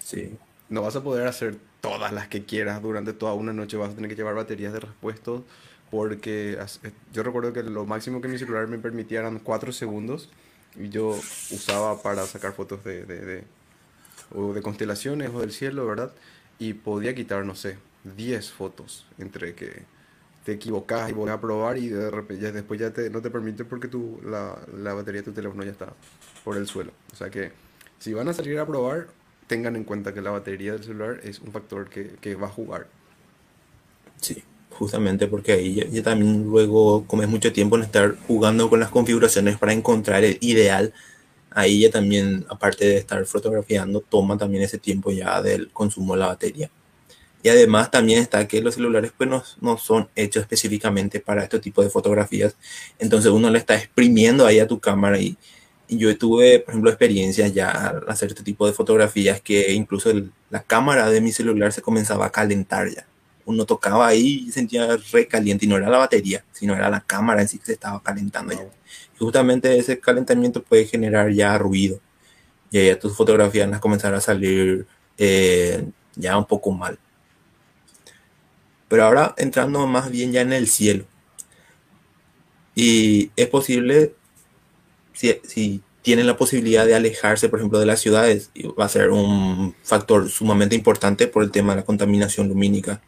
[0.00, 0.36] Sí.
[0.68, 3.94] no vas a poder hacer todas las que quieras durante toda una noche, vas a
[3.94, 5.44] tener que llevar baterías de repuesto
[5.90, 10.28] porque eh, yo recuerdo que lo máximo que mi celular me permitía eran 4 segundos
[10.74, 13.44] y yo usaba para sacar fotos de, de, de-
[14.34, 16.12] o de constelaciones o del cielo, ¿verdad?
[16.58, 17.78] Y podía quitar, no sé,
[18.16, 19.84] 10 fotos entre que
[20.46, 23.30] te equivocas y volvés a probar y de repente ya después ya te, no te
[23.30, 25.92] permite porque tu, la, la batería de tu teléfono ya está
[26.44, 26.92] por el suelo.
[27.12, 27.50] O sea que
[27.98, 29.08] si van a salir a probar,
[29.48, 32.50] tengan en cuenta que la batería del celular es un factor que, que va a
[32.50, 32.86] jugar.
[34.20, 38.78] Sí, justamente porque ahí ya, ya también luego comes mucho tiempo en estar jugando con
[38.78, 40.94] las configuraciones para encontrar el ideal.
[41.50, 46.20] Ahí ya también, aparte de estar fotografiando, toma también ese tiempo ya del consumo de
[46.20, 46.70] la batería.
[47.46, 51.60] Y además también está que los celulares pues no, no son hechos específicamente para este
[51.60, 52.56] tipo de fotografías.
[52.98, 55.36] Entonces uno le está exprimiendo ahí a tu cámara y,
[55.86, 60.10] y yo tuve, por ejemplo, experiencias ya al hacer este tipo de fotografías que incluso
[60.10, 63.06] el- la cámara de mi celular se comenzaba a calentar ya
[63.44, 67.00] uno tocaba ahí y sentía re caliente y no era la batería, sino era la
[67.00, 68.64] cámara en sí que se estaba calentando ya.
[69.14, 72.00] Y justamente ese calentamiento puede generar ya ruido.
[72.70, 74.86] Y ahí tus fotografías van a comenzar a salir
[75.18, 76.98] eh, ya un poco mal.
[78.88, 81.04] Pero ahora entrando más bien ya en el cielo.
[82.74, 84.14] Y es posible,
[85.12, 89.10] si, si tienen la posibilidad de alejarse, por ejemplo, de las ciudades, va a ser
[89.10, 93.00] un factor sumamente importante por el tema de la contaminación lumínica,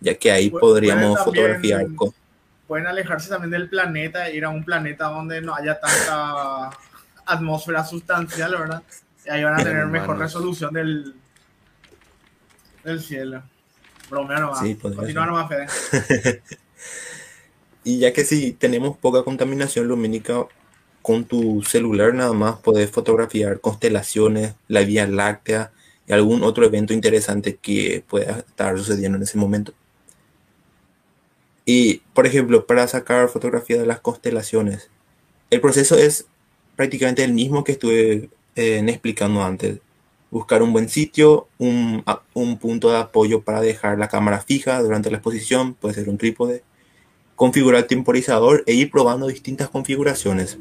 [0.00, 2.14] ya que ahí podríamos también- fotografiar con,
[2.66, 6.70] Pueden alejarse también del planeta, ir a un planeta donde no haya tanta
[7.26, 8.82] atmósfera sustancial, ¿verdad?
[9.26, 11.14] Y ahí van a tener mejor resolución del,
[12.82, 13.42] del cielo.
[14.12, 14.60] Bromeo nomás.
[14.60, 16.42] Sí, Continúa nomás, Fede.
[17.84, 20.46] Y ya que si tenemos poca contaminación lumínica,
[21.00, 25.72] con tu celular nada más puedes fotografiar constelaciones, la Vía Láctea
[26.06, 29.72] y algún otro evento interesante que pueda estar sucediendo en ese momento.
[31.64, 34.88] Y, por ejemplo, para sacar fotografía de las constelaciones,
[35.50, 36.26] el proceso es
[36.76, 39.78] prácticamente el mismo que estuve eh, explicando antes.
[40.32, 42.02] Buscar un buen sitio, un,
[42.58, 46.64] punto de apoyo para dejar la cámara fija durante la exposición, puede ser un trípode
[47.36, 50.58] configurar el temporizador e ir probando distintas configuraciones.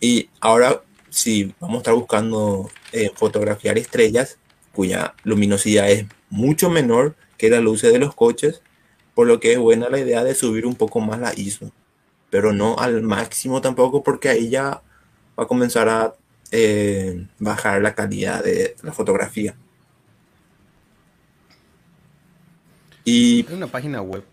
[0.00, 4.38] Y ahora, si vamos a estar buscando eh, fotografiar estrellas,
[4.74, 8.62] cuya luminosidad es mucho menor que las luces de los coches,
[9.14, 11.70] por lo que es buena la idea de subir un poco más la ISO,
[12.30, 14.82] pero no al máximo tampoco, porque ahí ya
[15.38, 16.14] va a comenzar a
[16.52, 19.56] eh, bajar la calidad de la fotografía.
[23.04, 24.24] Y Hay una página web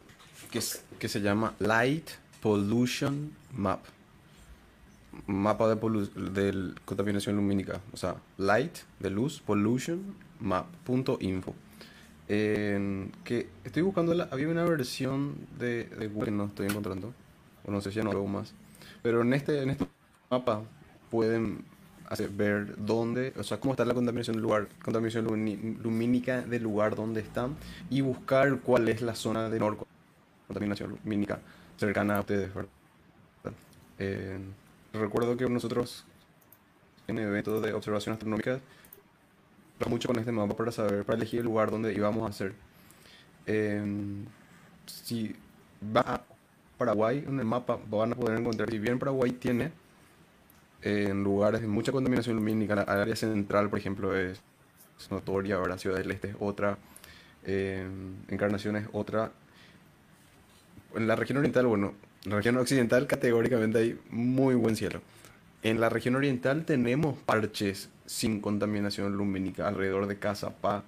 [0.51, 2.09] que, es- que se llama Light
[2.41, 3.81] Pollution Map.
[5.27, 5.75] Mapa de,
[6.31, 7.81] de contaminación lumínica.
[7.93, 11.55] O sea, light de luz, pollution map.info.
[12.27, 17.13] En que estoy buscando, la- había una versión de, de Google que no estoy encontrando.
[17.65, 18.53] O no sé si ya no algo más.
[19.01, 19.87] Pero en este, en este
[20.29, 20.63] mapa
[21.09, 21.65] pueden
[22.09, 27.21] hacer, ver dónde, o sea, cómo está la contaminación lugar, contaminación lumínica del lugar donde
[27.21, 27.55] están
[27.89, 29.77] y buscar cuál es la zona de menor
[30.47, 31.39] contaminación lumínica
[31.77, 32.49] cercana a ustedes.
[33.99, 34.39] Eh,
[34.93, 36.05] recuerdo que nosotros
[37.07, 38.59] en eventos de observación astronómica
[39.87, 42.53] mucho con este mapa para saber, para elegir el lugar donde íbamos a hacer.
[43.45, 43.83] Eh,
[44.85, 45.35] si
[45.95, 46.21] va a
[46.77, 49.71] Paraguay, en el mapa van a poder encontrar, si bien Paraguay tiene
[50.81, 54.39] en lugares de mucha contaminación lumínica, la área central, por ejemplo, es,
[54.99, 56.77] es notoria, ahora Ciudad del Este es otra,
[57.45, 57.87] eh,
[58.29, 59.31] Encarnación es otra.
[60.95, 61.93] En la región oriental, bueno,
[62.25, 65.01] en la región occidental categóricamente hay muy buen cielo.
[65.61, 70.83] En la región oriental tenemos parches sin contaminación lumínica alrededor de Cazapá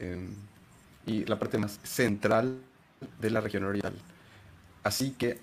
[0.00, 0.26] eh,
[1.06, 2.58] y la parte más central
[3.20, 3.94] de la región oriental.
[4.82, 5.38] Así que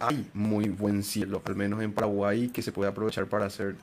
[0.00, 3.76] hay muy buen cielo, al menos en Paraguay, que se puede aprovechar para hacer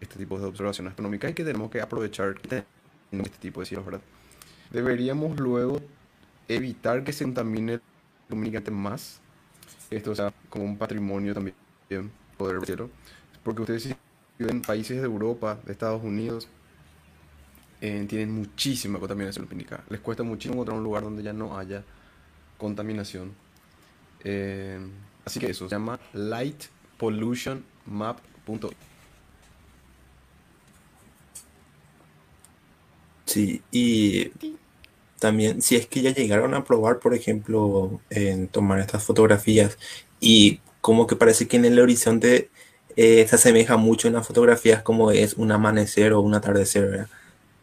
[0.00, 2.64] este tipo de observaciones astronómicas y que tenemos que aprovechar este
[3.40, 4.00] tipo de cielos, ¿verdad?
[4.70, 5.80] Deberíamos luego
[6.48, 7.80] evitar que se contamine
[8.28, 9.20] lumínicamente más.
[9.90, 11.54] Esto, sea, como un patrimonio también,
[12.36, 12.90] poder ver el cielo.
[13.42, 13.94] Porque ustedes si
[14.38, 16.48] viven en países de Europa, de Estados Unidos,
[17.80, 19.82] eh, tienen muchísima contaminación lumínica.
[19.88, 21.82] Les cuesta muchísimo encontrar un lugar donde ya no haya
[22.58, 23.32] contaminación.
[24.22, 24.78] Eh,
[25.24, 26.64] Así que eso se llama Light
[26.98, 28.18] Pollution Map.
[33.26, 34.32] Sí, y
[35.20, 39.78] también si es que ya llegaron a probar, por ejemplo, en tomar estas fotografías
[40.20, 42.50] y como que parece que en el horizonte
[42.96, 47.08] eh, se asemeja mucho en las fotografías como es un amanecer o un atardecer, ¿verdad?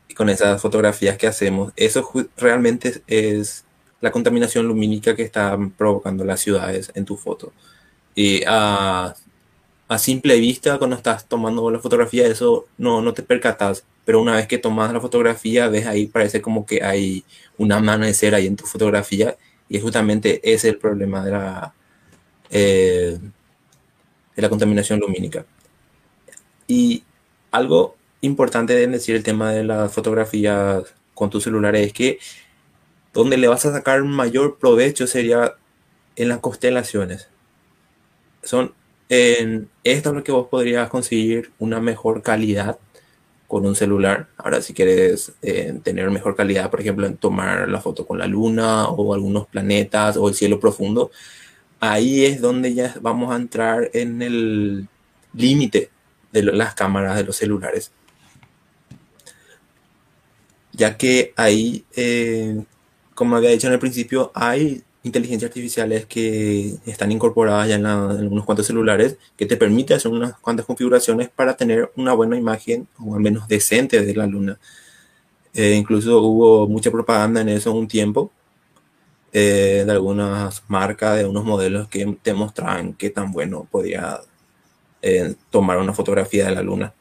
[0.09, 3.66] Y con esas fotografías que hacemos, eso realmente es
[4.01, 7.53] la contaminación lumínica que están provocando las ciudades en tu foto.
[8.15, 9.15] Y a,
[9.97, 14.47] simple vista, cuando estás tomando la fotografía, eso no, no te percatas, pero una vez
[14.47, 17.23] que tomas la fotografía, ves ahí, parece como que hay
[17.57, 19.37] un amanecer ahí en tu fotografía,
[19.69, 21.73] y justamente ese es el problema de la,
[22.49, 23.19] eh,
[24.35, 25.45] de la contaminación lumínica.
[26.67, 27.03] Y
[27.51, 30.83] algo importante de decir el tema de las fotografías
[31.13, 32.19] con tu celular es que
[33.18, 35.56] donde le vas a sacar mayor provecho sería
[36.15, 37.30] en las constelaciones.
[38.44, 38.76] Son
[39.10, 42.77] en esto es lo que vos podrías conseguir una mejor calidad
[43.48, 44.27] con un celular.
[44.38, 48.27] Ahora, si quieres eh, tener mejor calidad, por ejemplo, en tomar la foto con la
[48.27, 51.10] luna o algunos planetas o el cielo profundo,
[51.80, 54.88] ahí es donde ya vamos a entrar en el
[55.34, 55.89] límite
[56.31, 57.91] de las cámaras de los celulares.
[60.72, 62.64] Ya que ahí, eh,
[63.18, 68.15] como había dicho en el principio, hay inteligencias artificiales que están incorporadas ya en, la-
[68.19, 72.38] en unos cuantos celulares que te permite hacer unas cuantas configuraciones para tener una buena
[72.38, 74.60] imagen, o al menos decente, de la luna.
[75.53, 78.31] Eh, incluso hubo mucha propaganda en eso un tiempo,
[79.34, 84.22] eh, de algunas marcas, de unos modelos que te mostraban qué tan bueno podía
[85.03, 86.94] eh, tomar una fotografía de la luna.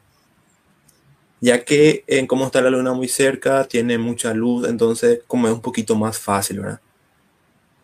[1.41, 5.55] Ya que eh, como está la luna muy cerca, tiene mucha luz, entonces como es
[5.55, 6.81] un poquito más fácil, ¿verdad?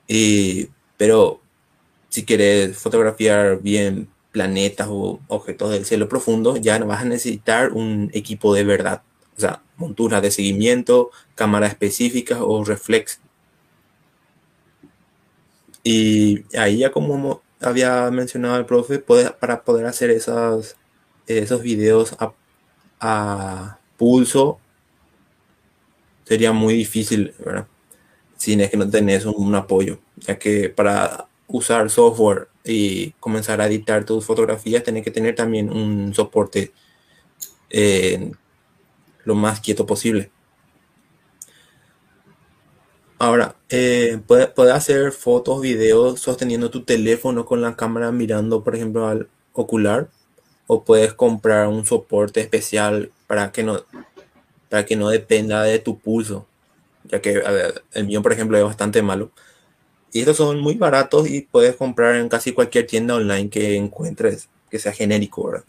[0.07, 1.41] Y, pero
[2.11, 8.11] si quieres fotografiar bien planetas o objetos del cielo profundo, ya vas a necesitar un
[8.15, 9.03] equipo de verdad.
[9.37, 13.21] O sea, monturas de seguimiento, cámaras específicas o reflex.
[15.85, 22.33] Y ahí ya como mo- había mencionado el profe, para poder hacer esos videos a,
[23.03, 24.61] a pulso
[26.25, 27.67] sería muy difícil, ¿verdad?
[28.37, 33.67] Si es que no tenés un, apoyo, ya que para usar software y comenzar a
[33.67, 36.73] editar tus fotografías, tenés que tener también un soporte
[37.71, 38.33] eh,
[39.25, 40.31] lo más quieto posible.
[43.19, 48.75] Ahora, eh, puedes puede hacer fotos, videos sosteniendo tu teléfono con la cámara mirando, por
[48.75, 50.09] ejemplo, al ocular,
[50.67, 53.81] o puedes comprar un soporte especial para que no,
[54.69, 56.47] para que no dependa de tu pulso,
[57.05, 59.31] ya que ver, el mío, por ejemplo, es bastante malo.
[60.13, 64.49] Y estos son muy baratos y puedes comprar en casi cualquier tienda online que encuentres
[64.71, 65.65] que sea genérico, ¿verdad?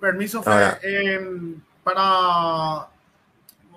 [0.00, 0.78] Permiso, Fe, Ahora.
[0.82, 2.88] em, para...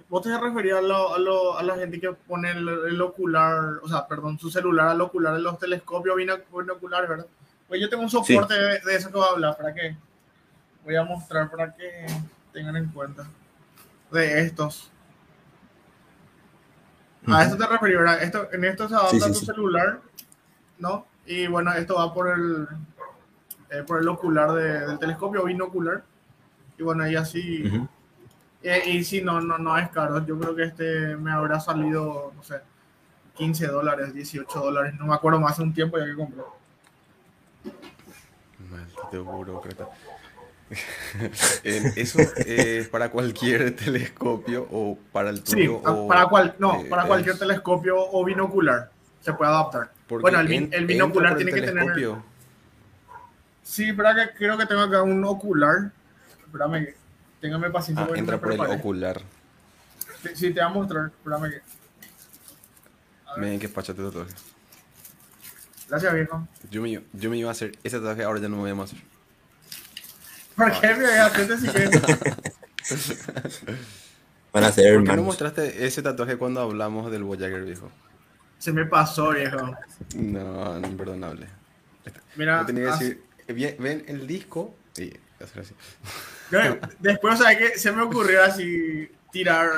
[0.09, 3.79] ¿Vos te referías a, lo- a, lo- a la gente que pone el, el ocular,
[3.83, 7.27] o sea, perdón, su celular al ocular en los telescopios binoc- binoculares, ¿verdad?
[7.67, 9.95] Pues yo tengo un soporte de, de eso que voy a hablar, ¿para qué?
[10.83, 12.05] Voy a mostrar para que
[12.53, 13.27] tengan en cuenta.
[14.11, 14.91] De estos.
[17.27, 18.23] A esto te referí, ¿verdad?
[18.23, 19.45] Esto, en esto se adapta Sí, sí, tu sí.
[19.45, 19.99] celular,
[20.79, 21.05] ¿no?
[21.25, 22.67] Y bueno, esto va por el,
[23.69, 26.03] eh, por el ocular de- del telescopio binocular.
[26.77, 27.87] Y bueno, y así.
[28.63, 30.25] Eh, y si no, no, no es caro.
[30.25, 32.61] Yo creo que este me habrá salido, no sé,
[33.35, 34.95] 15 dólares, 18 dólares.
[34.97, 36.41] No me acuerdo más hace un tiempo ya que compré.
[38.71, 39.87] Maldito burócrata.
[41.63, 45.81] Eh, ¿Eso es para cualquier telescopio o para el Sí, tuyo?
[45.85, 48.91] a- o, para, cual, no, eh, para cualquier es- telescopio o binocular
[49.21, 49.91] se puede adaptar.
[50.07, 51.83] porque bueno, el, en- binocular por el tiene que tener.
[51.93, 52.23] telescopio.
[53.63, 55.91] Sí, espera que creo que tengo acá un ocular.
[56.45, 56.95] Espérame, que-
[57.41, 58.07] téngame paciencia.
[58.09, 59.21] Ah, entra me por el ocular.
[60.23, 61.05] Sí, sí, te voy a mostrar.
[61.07, 61.61] Espérame que.
[63.39, 64.31] Miren qué pacha te tatuaje.
[65.87, 66.47] Gracias, viejo.
[66.71, 68.83] Yo me, yo me iba a hacer ese tatuaje, ahora ya no me voy a
[68.83, 68.99] hacer.
[70.59, 71.67] ¿Por qué me dejaste si?
[74.51, 75.25] Van a ser ¿Por qué no hermanos.
[75.25, 77.89] mostraste ese tatuaje cuando hablamos del Voyager, viejo?
[78.57, 79.73] Se me pasó, viejo.
[80.15, 81.47] No, no, imperdonable.
[82.35, 85.73] Mira, tenía que decir, bien, ven el disco y hacer así.
[86.51, 86.59] No,
[86.99, 87.79] después, ¿sabes qué?
[87.79, 89.69] Se me ocurrió así tirar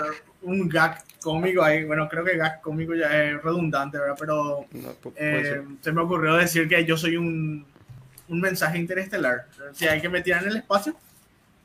[0.41, 1.83] un gag cómico ahí.
[1.85, 4.15] Bueno, creo que gag cómico ya es redundante, ¿verdad?
[4.19, 7.67] Pero No, eh, se me ocurrió decir que yo soy un,
[8.31, 9.45] un mensaje interestelar.
[9.73, 10.95] Si hay que me tiran en el espacio,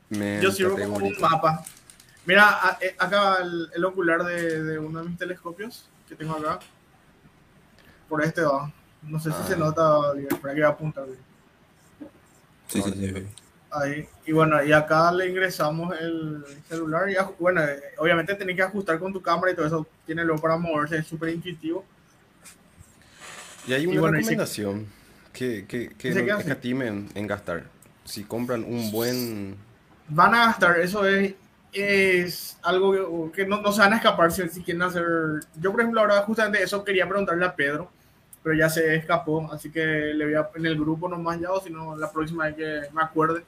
[0.09, 1.21] Me yo sirvo como un bonito.
[1.21, 1.63] mapa.
[2.25, 6.33] Mira, a- eh, acá el, el ocular de, de uno de mis telescopios que tengo
[6.35, 6.59] acá.
[8.09, 8.71] Por este va.
[9.01, 9.45] No sé si Ah.
[9.47, 11.19] se nota bien, pero aquí voy a apuntar bien.
[12.67, 13.27] Sí, sí, sí.
[13.71, 14.07] Ahí.
[14.25, 17.09] Y bueno, y acá le ingresamos el celular.
[17.09, 17.61] Y bueno,
[17.97, 19.87] obviamente tenés que ajustar con tu cámara y todo eso.
[20.05, 21.85] Tiene luego para moverse, es súper intuitivo.
[23.67, 24.85] Y hay una recomendación
[25.37, 27.63] que, que, que no escatimen en gastar.
[28.05, 29.55] Si compran un buen...
[30.09, 31.35] Van a gastar, eso es,
[31.73, 35.05] es algo que, no, no, se van a escapar si, si, quieren hacer...
[35.59, 37.91] Yo, por ejemplo, ahora justamente eso quería preguntarle a Pedro,
[38.41, 41.61] pero ya se escapó, así que le voy a en el grupo nomás ya, o
[41.61, 43.43] si no, la próxima vez que me acuerde,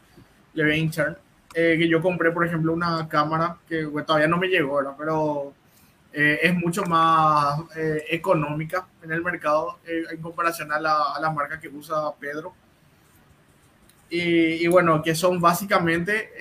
[0.53, 1.19] le voy a hinchar.
[1.55, 4.93] Eh, que yo compré, por ejemplo, una cámara que todavía no me llegó, ¿verdad?
[4.97, 5.53] pero
[6.11, 11.31] eh, es mucho más eh, económica en el mercado eh, en comparación a la, a
[11.31, 12.53] marca que usa Pedro.
[14.11, 16.31] Y, bueno, que son básicamente,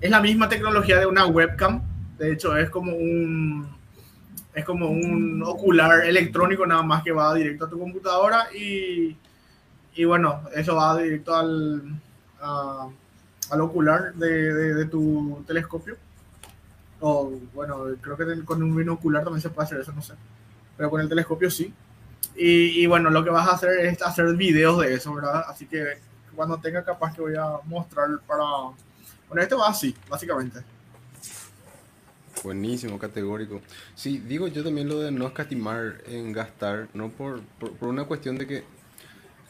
[0.00, 1.82] es la misma tecnología de una webcam,
[2.18, 3.68] de hecho es como un,
[4.52, 9.16] es como un ocular electrónico nada más que va directo a tu computadora y,
[9.94, 11.80] y bueno, eso va directo al,
[12.40, 12.88] a,
[13.50, 15.96] al ocular de tu telescopio
[17.00, 20.14] o bueno, creo que con un binocular también se puede hacer eso, no sé.
[20.76, 21.72] Pero con el telescopio sí.
[22.36, 25.44] Y, y, bueno, lo que vas a hacer es hacer videos de eso, ¿verdad?
[25.48, 25.98] Así que
[26.34, 28.44] cuando tenga capaz que voy a mostrar para...
[29.28, 30.60] Bueno, esto va así, básicamente.
[32.42, 33.60] Buenísimo, categórico.
[33.94, 38.04] Sí, digo yo también lo de no escatimar en gastar, no por, por, por una
[38.04, 38.64] cuestión de que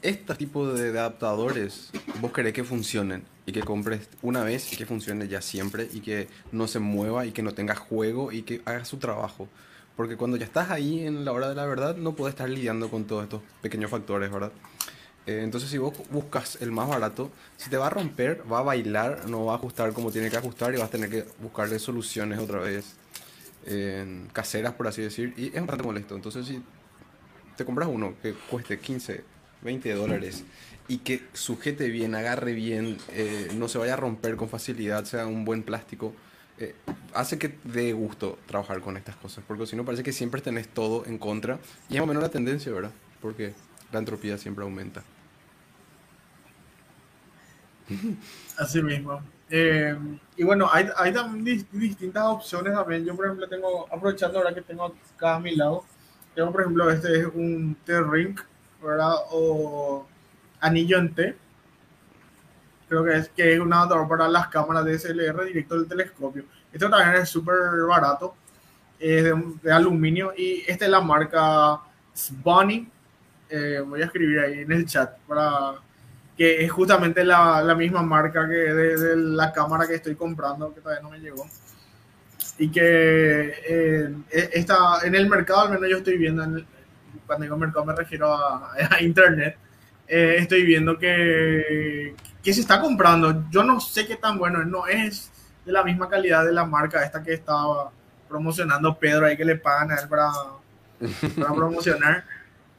[0.02, 1.90] este tipo de adaptadores
[2.20, 6.00] vos querés que funcionen y que compres una vez y que funcione ya siempre y
[6.00, 9.48] que no se mueva y que no tenga juego y que haga su trabajo.
[9.96, 12.88] Porque cuando ya estás ahí en la hora de la verdad no puedes estar lidiando
[12.88, 14.52] con todos estos pequeños factores, ¿verdad?
[15.26, 18.62] Eh, entonces si vos buscas el más barato, si te va a romper, va a
[18.62, 21.80] bailar, no va a ajustar como tiene que ajustar y vas a tener que buscarle
[21.80, 22.94] soluciones otra vez
[23.66, 26.14] eh, caseras, por así decir, y es bastante molesto.
[26.14, 26.62] Entonces si
[27.56, 29.24] te compras uno que cueste 15,
[29.62, 30.44] 20 dólares
[30.90, 35.24] y que sujete bien, agarre bien, eh, no se vaya a romper con facilidad, sea
[35.24, 36.12] un buen plástico,
[36.58, 36.74] eh,
[37.14, 40.66] hace que dé gusto trabajar con estas cosas, porque si no parece que siempre tenés
[40.66, 42.90] todo en contra y es más o menos la tendencia, ¿verdad?
[43.22, 43.54] Porque
[43.92, 45.04] la entropía siempre aumenta.
[48.58, 49.22] Así mismo.
[49.48, 49.96] Eh,
[50.36, 53.04] y bueno, hay, hay también distintas opciones también.
[53.04, 55.84] Yo, por ejemplo, tengo, aprovechando ahora que tengo acá a mi lado,
[56.34, 58.36] tengo, por ejemplo, este es un T-Ring
[58.82, 59.14] ¿verdad?
[60.60, 61.36] T.
[62.88, 66.44] Creo que es, que es un adaptador para las cámaras DSLR directo del telescopio.
[66.72, 67.56] Esto también es súper
[67.88, 68.34] barato,
[68.98, 71.80] es de, aluminio y esta es la marca
[72.12, 72.88] Sbony.
[73.48, 75.74] Eh, voy a escribir ahí en el chat para
[76.36, 80.80] que es justamente la, la misma marca que de, la cámara que estoy comprando, que
[80.80, 81.46] todavía no me llegó.
[82.58, 86.66] Y que eh, está en el mercado, al menos yo estoy viendo en
[87.26, 89.56] cuando digo mercado me refiero a internet,
[90.10, 93.44] eh, estoy viendo que, que se está comprando.
[93.50, 95.30] Yo no sé qué tan bueno, no es
[95.64, 97.92] de la misma calidad de la marca esta que estaba
[98.28, 100.32] promocionando Pedro ahí que le pagan a él para,
[101.36, 102.24] para promocionar.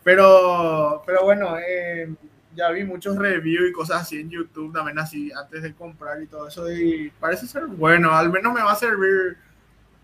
[0.03, 2.13] Pero, pero bueno, eh,
[2.53, 6.27] ya vi muchos reviews y cosas así en YouTube también así antes de comprar y
[6.27, 9.37] todo eso y parece ser bueno, al menos me va a servir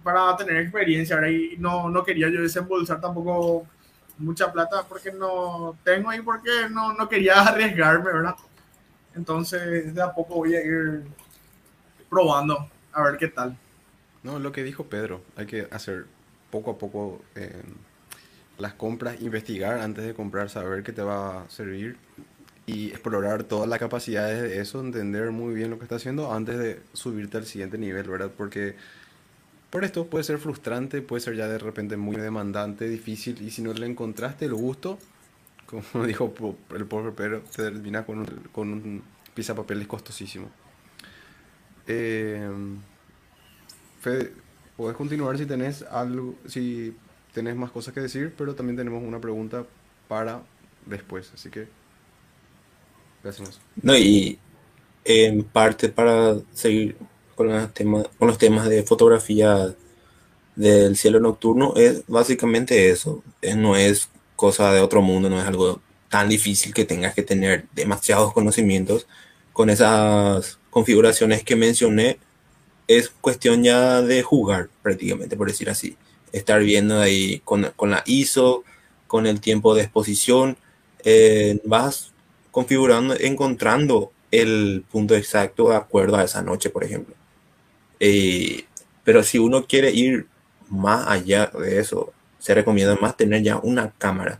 [0.01, 3.67] para tener experiencia ahora y no, no quería yo desembolsar tampoco
[4.17, 8.35] mucha plata porque no tengo ahí porque no, no quería arriesgarme, ¿verdad?
[9.15, 11.03] Entonces, de a poco voy a ir
[12.09, 13.57] probando a ver qué tal.
[14.23, 16.05] No, lo que dijo Pedro, hay que hacer
[16.51, 17.61] poco a poco eh,
[18.57, 21.97] las compras, investigar antes de comprar, saber qué te va a servir
[22.65, 26.57] y explorar todas las capacidades de eso, entender muy bien lo que está haciendo antes
[26.57, 28.31] de subirte al siguiente nivel, ¿verdad?
[28.35, 28.75] Porque
[29.69, 33.61] por esto puede ser frustrante, puede ser ya de repente muy demandante, difícil, y si
[33.61, 34.97] no le encontraste el gusto,
[35.65, 36.33] como dijo
[36.75, 39.03] el pobre Pedro, te termina con un, con un
[39.55, 40.49] papeles costosísimo.
[41.85, 42.49] Eh,
[44.01, 44.33] Fede,
[44.75, 46.95] puedes continuar si tenés algo, si
[47.33, 49.65] tenés más cosas que decir, pero también tenemos una pregunta
[50.07, 50.41] para
[50.85, 51.67] después, así que
[53.23, 53.59] gracias.
[53.81, 54.39] No, y
[55.05, 56.97] en parte para seguir
[57.37, 59.73] con los temas, con los temas de fotografía
[60.55, 63.23] del cielo nocturno es básicamente eso.
[63.41, 67.23] Eh, no es cosa de otro mundo, no es algo tan difícil que tengas que
[67.23, 69.07] tener demasiados conocimientos.
[69.53, 72.19] Con esas configuraciones que mencioné,
[72.87, 75.97] es cuestión ya de jugar prácticamente, por decir así.
[76.31, 78.63] Estar viendo ahí con, con la ISO,
[79.07, 80.57] con el tiempo de exposición,
[81.03, 82.13] eh, vas
[82.51, 87.15] configurando, encontrando el punto exacto de acuerdo a esa noche, por ejemplo.
[87.99, 88.65] Eh,
[89.03, 90.27] pero si uno quiere ir
[90.69, 94.39] más allá de eso, se recomienda más tener ya una cámara.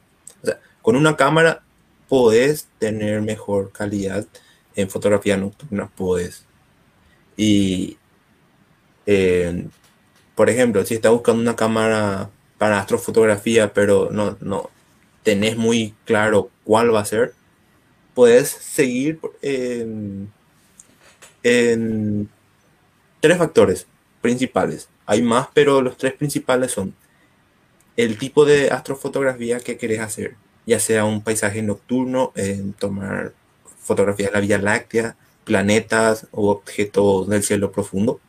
[0.82, 1.64] Con una cámara
[2.08, 4.26] podés tener mejor calidad
[4.76, 6.46] en fotografía nocturna puedes.
[7.36, 7.98] Y,
[9.06, 9.68] eh,
[10.36, 14.70] por ejemplo, si estás buscando una cámara para astrofotografía, pero no, no
[15.24, 17.34] tenés muy claro cuál va a ser,
[18.14, 20.32] puedes seguir en,
[21.44, 22.30] en
[23.20, 23.88] tres factores
[24.22, 24.90] principales.
[25.06, 26.94] Hay más, pero los tres principales son
[27.96, 30.36] el tipo de astrofotografía que querés hacer,
[30.66, 32.32] ya sea un paisaje nocturno,
[32.78, 33.34] tomar
[33.80, 38.20] fotografías de la Vía Láctea, planetas o objetos del cielo profundo.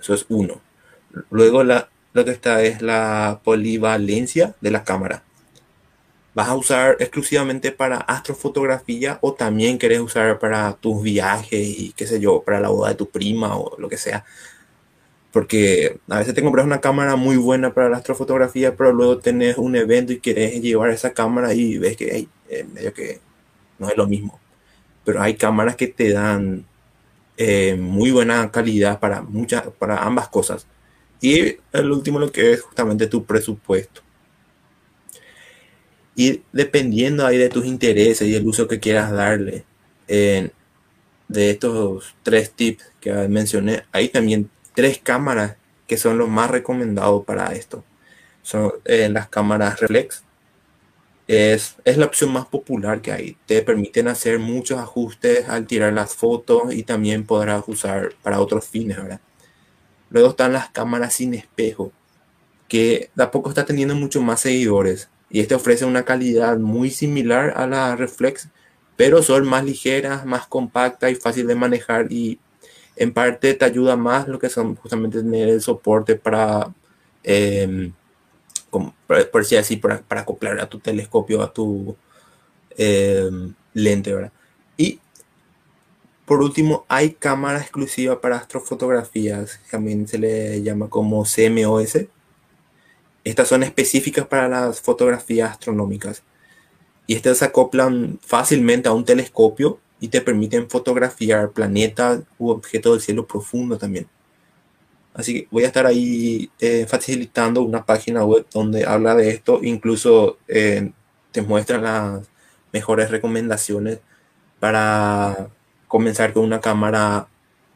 [0.00, 0.60] Eso es uno.
[1.30, 5.24] Luego la, lo que está es la polivalencia de la cámara.
[6.34, 12.06] ¿Vas a usar exclusivamente para astrofotografía o también querés usar para tus viajes y qué
[12.06, 14.24] sé yo, para la boda de tu prima o lo que sea?
[15.32, 19.58] Porque a veces te compras una cámara muy buena para la astrofotografía, pero luego tenés
[19.58, 22.28] un evento y querés llevar esa cámara y ves que
[22.72, 23.20] medio que
[23.78, 24.40] no es lo mismo.
[25.04, 26.66] Pero hay cámaras que te dan
[27.36, 30.66] eh, muy buena calidad para, muchas, para ambas cosas.
[31.20, 34.03] Y el último lo que es justamente tu presupuesto.
[36.16, 39.64] Y dependiendo ahí de tus intereses y el uso que quieras darle
[40.06, 47.24] de estos tres tips que mencioné, hay también tres cámaras que son los más recomendados
[47.24, 47.84] para esto.
[48.42, 50.22] Son eh, las cámaras reflex.
[51.26, 53.36] Es, es la opción más popular que hay.
[53.46, 58.66] Te permiten hacer muchos ajustes al tirar las fotos y también podrás usar para otros
[58.66, 59.20] fines, ¿verdad?
[60.10, 61.92] Luego están las cámaras sin espejo,
[62.68, 66.90] que de a poco está teniendo mucho más seguidores y este ofrece una calidad muy
[66.90, 68.50] similar a la reflex,
[68.94, 72.38] pero son más ligeras, más compactas y fácil de manejar y
[72.94, 76.72] en parte te ayuda más lo que son justamente tener el soporte para,
[77.24, 77.90] eh,
[78.70, 81.96] por, decir así, para, acoplar a tu telescopio, a tu
[82.76, 84.32] em, lente, ¿verdad?
[84.76, 85.00] Y
[86.26, 92.06] por último, hay cámara exclusiva para astrofotografías, también se le llama como CMOS,
[93.24, 96.22] estas son específicas para las fotografías astronómicas.
[97.06, 102.92] Y estas se acoplan fácilmente a un telescopio y te permiten fotografiar planetas u objetos
[102.92, 104.06] del cielo profundo también.
[105.14, 109.60] Así que voy a estar ahí eh, facilitando una página web donde habla de esto,
[109.62, 110.92] incluso eh,
[111.30, 112.28] te muestra las
[112.72, 114.00] mejores recomendaciones
[114.58, 115.48] para
[115.88, 117.28] comenzar con una cámara,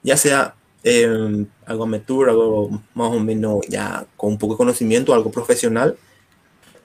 [0.03, 5.14] ya sea eh, algo amateur, algo más o menos ya con un poco de conocimiento,
[5.14, 5.96] algo profesional,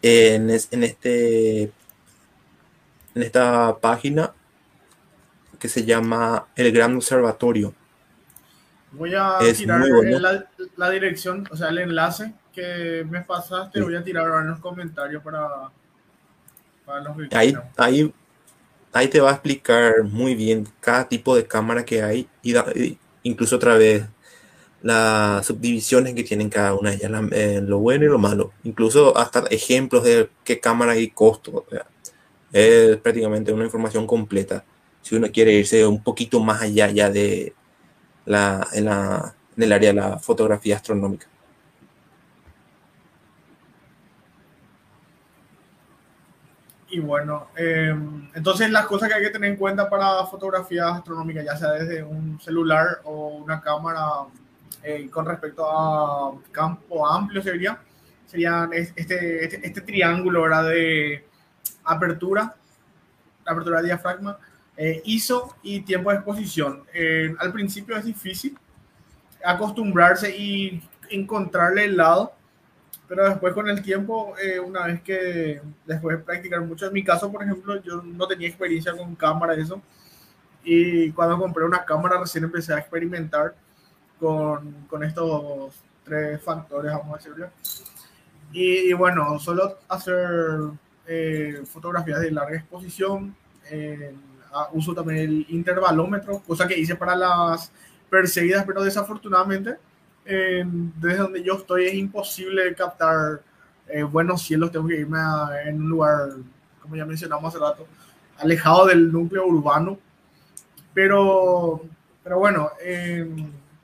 [0.01, 4.33] en, en, este, en esta página
[5.59, 7.73] que se llama El Gran Observatorio.
[8.91, 9.81] Voy a tirar
[10.75, 14.59] la, dirección, o sea, el enlace que me pasaste, voy a tirar ahora en los
[14.59, 15.71] comentarios para,
[16.85, 18.13] para los que ahí, ahí,
[18.91, 22.99] ahí te va a explicar muy bien cada tipo de cámara que hay y, y
[23.23, 24.05] incluso otra vez
[24.81, 29.17] las subdivisiones que tienen cada una de ellas, eh, lo bueno y lo malo, incluso
[29.17, 31.65] hasta ejemplos de qué cámara y costo.
[32.51, 34.63] es prácticamente una información completa
[35.03, 37.53] si uno quiere irse un poquito más allá ya de
[38.25, 41.27] la, en, la, en el área de la fotografía astronómica.
[46.93, 51.41] Y bueno, em, entonces las cosas que hay que tener en cuenta para fotografía astronómica,
[51.41, 54.27] ya sea desde un celular o una cámara
[54.83, 57.79] eh, con respecto a campo amplio sería,
[58.27, 61.25] serían este, este, este triángulo de
[61.83, 62.53] apertura,
[63.43, 64.37] apertura de diafragma,
[64.77, 66.83] eh, ISO y tiempo de exposición.
[66.93, 68.55] Eh, al principio es difícil
[69.43, 70.79] acostumbrarse y
[71.09, 72.33] encontrarle el lado
[73.14, 77.03] pero después con el tiempo, eh, una vez que después de practicar mucho, en mi
[77.03, 79.80] caso, por ejemplo, yo no tenía experiencia con cámara, eso,
[80.64, 83.53] y cuando compré una cámara recién empecé a experimentar
[84.19, 87.52] con, con estos tres factores, vamos a decirlo.
[88.52, 90.18] Y, bueno, solo hacer
[91.06, 93.35] eh, fotografías de larga exposición,
[93.69, 94.15] eh,
[94.72, 97.72] uso también el intervalómetro, cosa que hice para las
[98.10, 99.77] perseguidas, pero desafortunadamente
[100.25, 103.41] desde donde yo estoy es imposible captar
[103.87, 105.19] eh, buenos cielos, tengo que irme
[105.65, 106.29] en un lugar,
[106.81, 107.85] como ya mencionamos hace rato,
[108.37, 109.97] alejado del núcleo urbano.
[110.93, 111.81] Pero,
[112.23, 112.69] pero bueno,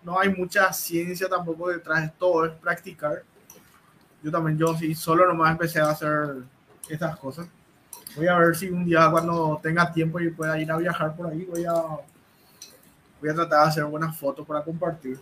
[0.04, 3.24] no hay mucha ciencia tampoco detrás de todo, es practicar.
[4.22, 6.38] Yo también, yo sí, solo nomás empecé a hacer
[6.90, 7.48] estas cosas.
[8.16, 11.28] Voy a ver si un día cuando tenga tiempo y pueda ir a viajar por
[11.28, 15.20] ahí, voy a, voy a tratar de hacer buenas fotos para compartir.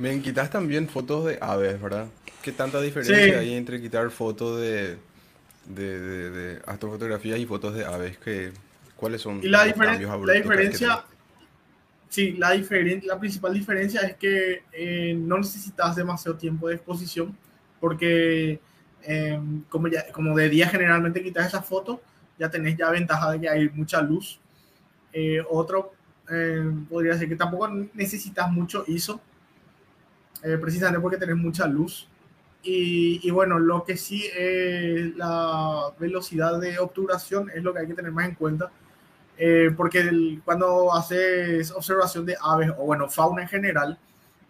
[0.00, 2.06] Me quitas también fotos de aves, ¿verdad?
[2.42, 4.96] ¿Qué tanta diferencia hay entre quitar fotos de,
[5.66, 6.00] de,
[6.30, 8.16] de, astrofotografías y fotos de aves?
[8.18, 8.52] Que,
[8.96, 11.04] ¿Cuáles son Y la, los cambios la diferencia,
[12.08, 17.36] sí, la, diferen- la principal diferencia es que eh, no necesitas demasiado tiempo de exposición
[17.78, 18.60] porque
[19.02, 22.00] eh, como, ya, como de día generalmente quitas esa foto,
[22.38, 24.38] ya tenés ya ventaja de que hay mucha luz.
[25.12, 25.92] Eh, otro
[26.30, 29.20] eh, podría ser que tampoco necesitas mucho ISO,
[30.42, 32.08] eh, precisamente porque tenés mucha luz.
[32.62, 37.86] Y, y bueno, lo que sí es la velocidad de obturación es lo que hay
[37.86, 38.70] que tener más en cuenta.
[39.38, 43.98] Eh, porque el- cuando haces observación de aves o bueno, fauna en general,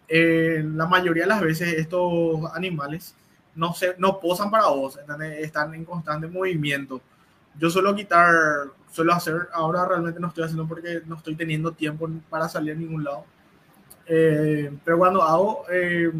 [0.07, 3.15] eh, la mayoría de las veces estos animales
[3.55, 4.99] no, se, no posan para vos,
[5.39, 7.01] están en constante movimiento.
[7.59, 8.33] Yo suelo quitar,
[8.91, 12.75] suelo hacer, ahora realmente no estoy haciendo porque no estoy teniendo tiempo para salir a
[12.75, 13.25] ningún lado.
[14.13, 16.11] Eh, pero cuando hago, eh,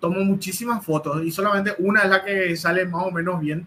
[0.00, 3.66] tomo muchísimas fotos y solamente una es la que sale más o menos bien.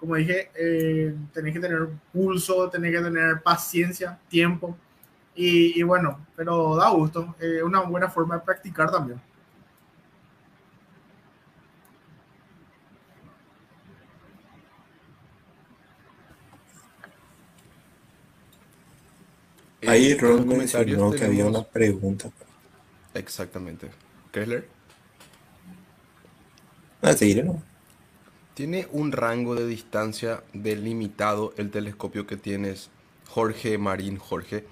[0.00, 4.76] Como dije, eh, tenés que tener pulso, tenés que tener paciencia, tiempo.
[5.34, 7.34] Y, y bueno, pero da gusto.
[7.40, 9.20] Es una buena forma de practicar también.
[19.80, 22.30] Eh, Ahí Ron mencionó que había una pregunta.
[23.14, 23.90] Exactamente.
[24.32, 24.68] Kessler,
[27.02, 27.62] Ah, seguiré, ¿no?
[28.54, 32.90] ¿tiene un rango de distancia delimitado el telescopio que tienes,
[33.28, 34.66] Jorge Marín Jorge?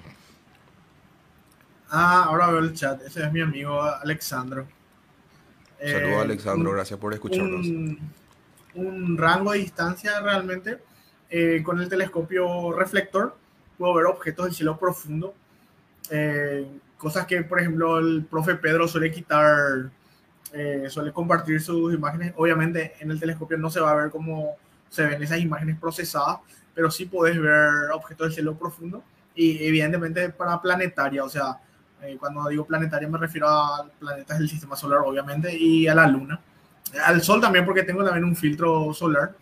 [1.91, 3.03] Ah, ahora veo el chat.
[3.03, 4.67] Ese es mi amigo Alexandro.
[5.85, 7.67] Saludos Eh, Alexandro, un- gracias por escucharnos.
[7.67, 7.99] un,
[8.75, 10.79] un rango de distancia realmente.
[11.31, 13.37] Eh, con el telescopio reflector
[13.79, 15.35] puedo ver objetos del cielo profundo.
[16.11, 16.67] Eh,
[17.03, 19.91] cosas que, por ejemplo, el profe Pedro suele quitar,
[20.53, 22.33] eh, suele compartir sus imágenes.
[22.37, 24.55] Obviamente en el telescopio no se va a ver cómo
[24.89, 26.39] se ven esas imágenes procesadas,
[26.73, 29.03] pero sí puedes ver objetos del cielo profundo.
[29.35, 31.59] Y evidentemente para planetaria, o sea,
[32.03, 36.07] eh, cuando digo planetaria me refiero a planetas del sistema solar, obviamente, y a la
[36.07, 36.39] luna.
[37.05, 39.35] Al sol también, porque tengo también un filtro solar.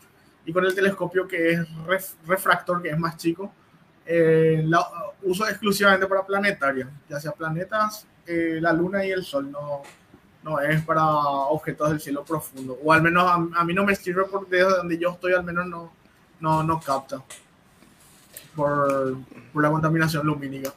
[0.46, 3.52] Y con el telescopio que es ref- refractor, que es más chico,
[4.12, 4.84] eh, la
[5.22, 9.48] uso exclusivamente para planetaria, ya sea planetas, eh, la luna y el sol.
[9.52, 9.82] No,
[10.42, 12.76] no es para objetos del cielo profundo.
[12.82, 15.44] O al menos a, a mí no me sirve porque desde donde yo estoy, al
[15.44, 15.92] menos no,
[16.40, 17.22] no, no capta.
[18.56, 19.16] Por,
[19.54, 20.74] la contaminación lumínica.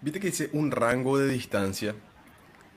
[0.00, 1.94] Viste que dice un rango de distancia.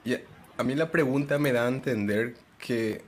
[0.03, 3.05] Y a mí la pregunta me da a entender que,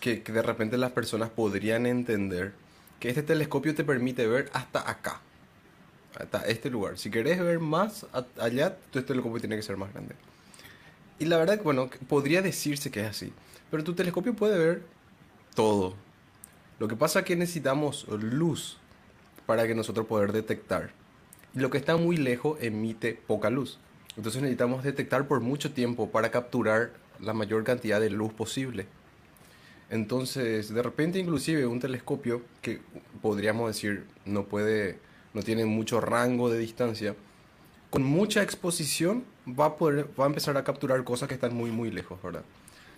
[0.00, 2.54] que, que de repente las personas podrían entender
[3.00, 5.20] que este telescopio te permite ver hasta acá.
[6.18, 6.98] Hasta este lugar.
[6.98, 8.06] Si querés ver más
[8.38, 10.14] allá, tu telescopio tiene que ser más grande.
[11.18, 13.32] Y la verdad, bueno, podría decirse que es así.
[13.70, 14.82] Pero tu telescopio puede ver
[15.54, 15.94] todo.
[16.78, 18.78] Lo que pasa es que necesitamos luz
[19.46, 20.90] para que nosotros poder detectar.
[21.54, 23.78] Y lo que está muy lejos emite poca luz.
[24.16, 28.86] Entonces necesitamos detectar por mucho tiempo para capturar la mayor cantidad de luz posible.
[29.90, 32.80] Entonces, de repente inclusive un telescopio que
[33.22, 34.98] podríamos decir no puede,
[35.34, 37.14] no tiene mucho rango de distancia,
[37.90, 41.70] con mucha exposición va a poder, va a empezar a capturar cosas que están muy
[41.70, 42.42] muy lejos, ¿verdad?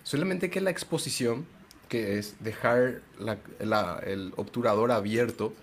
[0.03, 1.45] Solamente que la exposición,
[1.87, 5.53] que es dejar la- la- el obturador abierto,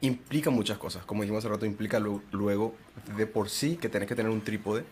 [0.00, 1.04] implica muchas cosas.
[1.04, 2.74] Como dijimos hace rato, implica lu- luego
[3.16, 4.84] de por sí que tenés que tener un trípode.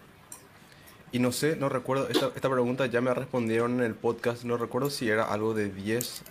[1.13, 4.57] Y no sé, no recuerdo, esta, esta pregunta ya me respondieron en el podcast, no
[4.57, 6.23] recuerdo si era algo de 10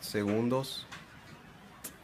[0.00, 0.86] segundos.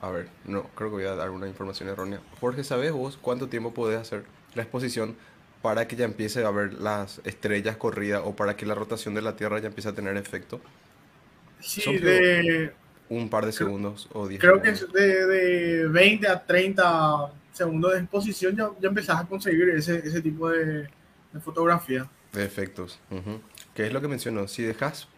[0.02, 2.20] A ver, no, creo que voy a dar una información errónea.
[2.40, 4.24] Jorge, ¿sabes vos cuánto tiempo podés hacer
[4.54, 5.16] la exposición
[5.62, 9.22] para que ya empiece a ver las estrellas corridas o para que la rotación de
[9.22, 10.60] la Tierra ya empiece a tener efecto?
[11.60, 12.74] Sí, Son de,
[13.08, 14.92] Un par de segundos o 10 creo que segundos.
[14.92, 20.20] de, de 20 a 30 segundos de exposición ya, ya empezás a conseguir ese, ese
[20.20, 20.88] tipo de,
[21.32, 22.08] de fotografía.
[22.32, 22.98] De efectos.
[23.10, 23.40] ujú.
[23.74, 24.48] Que es lo que menciono.
[24.48, 25.08] Si dejas,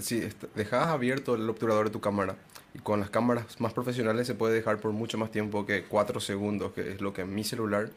[0.00, 2.36] si dejas abierto el obturador de tu cámara
[2.74, 6.20] y con las cámaras más profesionales se puede dejar por mucho más tiempo que 4
[6.20, 7.90] segundos, que es lo que mi celular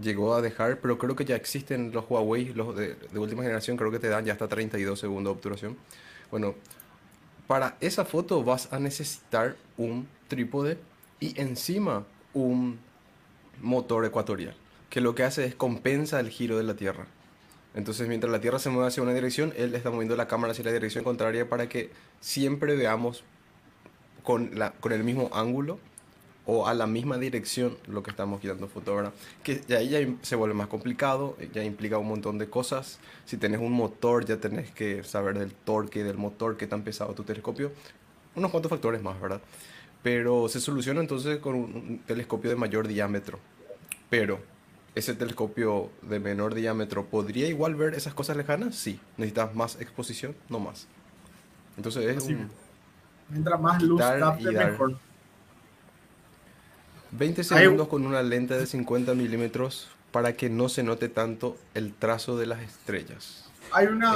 [0.00, 3.76] llegó a dejar, pero creo que ya existen los Huawei, los de, de última generación,
[3.76, 5.76] creo que te dan ya hasta 32 segundos de obturación.
[6.30, 6.54] Bueno,
[7.46, 10.78] para esa foto vas a necesitar un trípode
[11.20, 12.78] y encima un
[13.60, 14.54] motor ecuatorial,
[14.92, 17.06] que lo que hace es compensa el giro de la Tierra.
[17.74, 20.66] Entonces, mientras la Tierra se mueve hacia una dirección, él está moviendo la cámara hacia
[20.66, 21.88] la dirección contraria para que
[22.20, 23.24] siempre veamos
[24.22, 25.78] con, la, con el mismo ángulo
[26.44, 29.14] o a la misma dirección lo que estamos quitando foto, ¿verdad?
[29.42, 33.00] Que ya ahí ya se vuelve más complicado, eh, ya implica un montón de cosas.
[33.24, 37.14] Si tenés un motor, ya tenés que saber del torque del motor, qué tan pesado
[37.14, 37.72] tu telescopio.
[38.34, 39.40] unos cuantos factores más, ¿verdad?
[40.02, 43.38] Pero se soluciona entonces con un telescopio de mayor diámetro.
[44.10, 44.52] Pero
[44.94, 49.00] ese telescopio de menor diámetro podría igual ver esas cosas lejanas, sí.
[49.16, 50.86] Necesitas más exposición, no más.
[51.76, 52.50] Entonces es Así un
[53.30, 54.98] Mientras más luz capte, mejor.
[57.12, 61.56] 20 Hay- segundos con una lente de 50 milímetros para que no se note tanto
[61.74, 63.50] el trazo de las estrellas.
[63.74, 64.12] Hay una,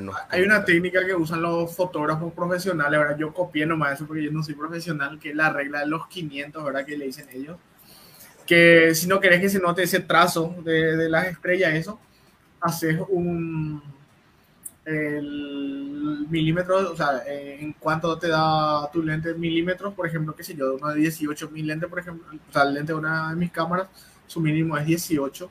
[0.00, 3.18] nos hay una técnica que usan los fotógrafos profesionales, ¿verdad?
[3.18, 6.06] Yo copié nomás eso porque yo no soy profesional, que es la regla de los
[6.06, 6.86] 500, ¿verdad?
[6.86, 7.58] Que le dicen ellos.
[8.46, 11.98] Que si no querés que se note ese trazo de, de las estrellas, eso,
[12.60, 13.82] haces un
[14.84, 20.44] el milímetro, o sea, eh, en cuanto te da tu lente milímetros, por ejemplo, qué
[20.44, 23.36] sé yo, uno de 18 mil lente, por ejemplo, o sea, lente de una de
[23.36, 23.88] mis cámaras,
[24.26, 25.50] su mínimo es 18.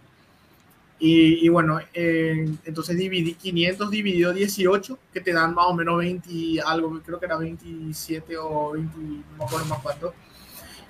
[1.00, 6.30] Y, y bueno, entonces dividí 500 dividido 18, que te dan más o menos 20
[6.32, 10.14] y algo, creo que era 27 o 20, no me acuerdo más cuánto.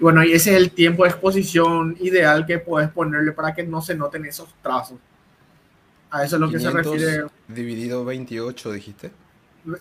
[0.04, 3.82] Bueno, y ese es el tiempo de exposición ideal que puedes ponerle para que no
[3.82, 4.98] se noten esos trazos.
[6.12, 9.12] A eso es lo que se 500 refiere dividido 28, dijiste.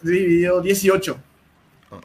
[0.02, 1.18] dividido 18.
[1.90, 2.04] Ah, ok.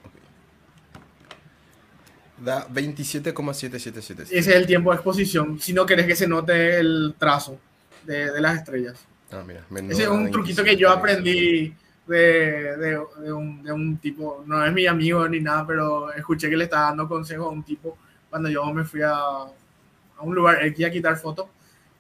[2.44, 4.24] Da 27,777.
[4.24, 7.60] Ese es el tiempo de exposición, si no querés que se note el trazo
[8.04, 9.00] de, de las estrellas.
[9.32, 9.62] Ah, mira.
[9.90, 11.74] Ese es un truquito que yo aprendí
[12.08, 16.50] de, de- de un, de un tipo, no es mi amigo ni nada, pero escuché
[16.50, 17.98] que le estaba dando consejo a un tipo
[18.30, 21.48] cuando yo me fui a, a un lugar X a quitar fotos.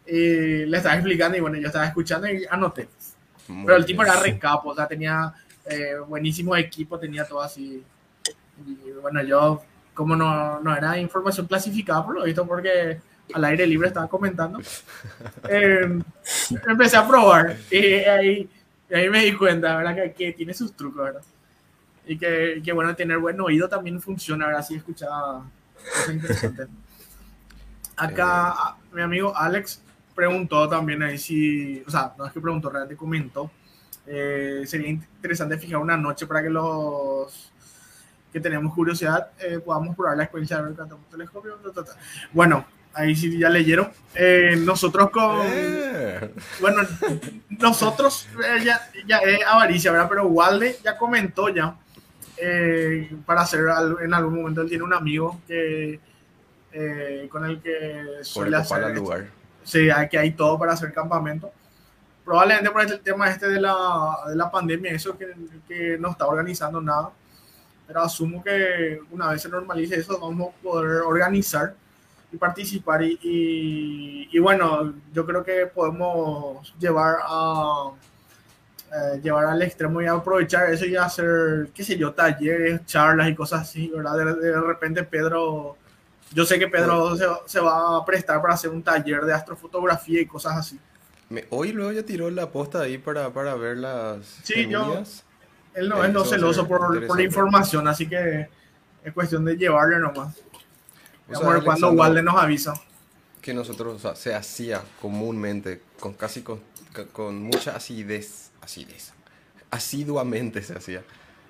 [0.05, 2.87] Y le estaba explicando y bueno, yo estaba escuchando y anoté.
[3.47, 4.13] Muy Pero el tipo bien.
[4.13, 5.33] era recapo, o sea, tenía
[5.65, 7.83] eh, buenísimo equipo, tenía todo así.
[8.65, 9.61] Y bueno, yo,
[9.93, 12.99] como no, no era información clasificada, por lo visto, porque
[13.33, 14.59] al aire libre estaba comentando,
[15.49, 15.99] eh,
[16.67, 17.57] empecé a probar.
[17.69, 18.49] Y ahí,
[18.89, 19.95] y ahí me di cuenta, ¿verdad?
[19.95, 21.23] Que, que tiene sus trucos, ¿verdad?
[22.05, 24.61] Y que, que bueno, tener buen oído también funciona, ¿verdad?
[24.61, 25.45] Así escuchaba.
[27.97, 29.81] Acá, mi amigo Alex
[30.15, 33.51] preguntó también ahí si, o sea, no es que preguntó, realmente comentó.
[34.05, 37.51] eh, sería interesante fijar una noche para que los
[38.31, 41.57] que tenemos curiosidad eh, podamos probar la experiencia de ver tanto un telescopio.
[42.31, 43.89] Bueno, ahí sí ya leyeron.
[44.15, 46.81] Eh, nosotros con, Eh, bueno,
[47.49, 50.09] nosotros eh, ya, ya es avaricia, ¿verdad?
[50.09, 51.75] Pero Walde ya comentó ya
[52.37, 55.99] eh, para hacer al- en algún momento él tiene un amigo que
[56.71, 59.27] eh, con el que suele el hacer lugar.
[59.63, 61.51] Sí, que hay todo para hacer campamento.
[62.23, 63.75] Probablemente por el tema este de la,
[64.27, 65.33] de la pandemia, eso que,
[65.67, 67.11] que no está organizando nada.
[67.87, 71.73] Pero asumo que una vez se normalice eso, vamos a poder organizar
[72.31, 73.01] y participar.
[73.01, 77.91] Y, y, y bueno, yo creo que podemos llevar a
[78.93, 83.35] eh, llevar al extremo y aprovechar eso y hacer, qué sé yo, talleres, charlas y
[83.35, 84.17] cosas así, ¿verdad?
[84.17, 85.75] De, de repente Pedro,
[86.33, 89.33] yo sé que Pedro se, va- se va a prestar para hacer un taller de
[89.33, 90.79] astrofotografía y cosas así.
[91.29, 95.03] Me- hoy luego ya tiró la posta ahí para, para ver las Sí, yo-.
[95.73, 98.47] Él no es no celoso por, por la información, así que
[99.03, 100.35] es cuestión de llevarle nomás.
[101.29, 102.73] O sea, a ver cuando Alexandro, Walde nos avisa.
[103.41, 106.61] que nosotros, o sea, se hacía comúnmente, con casi con,
[107.11, 109.13] con mucha acidez, acidez,
[109.71, 111.03] asiduamente se hacía,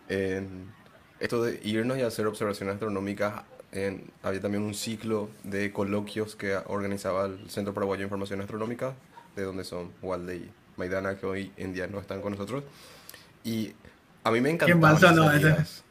[0.07, 0.71] en
[1.19, 3.43] esto de irnos y hacer observaciones astronómicas.
[3.71, 8.93] En, había también un ciclo de coloquios que organizaba el Centro Paraguayo de Información Astronómica,
[9.35, 12.63] de donde son Walde y Maidana, que hoy en día no están con nosotros.
[13.43, 13.73] Y
[14.23, 15.83] a mí me encantaban esas salidas.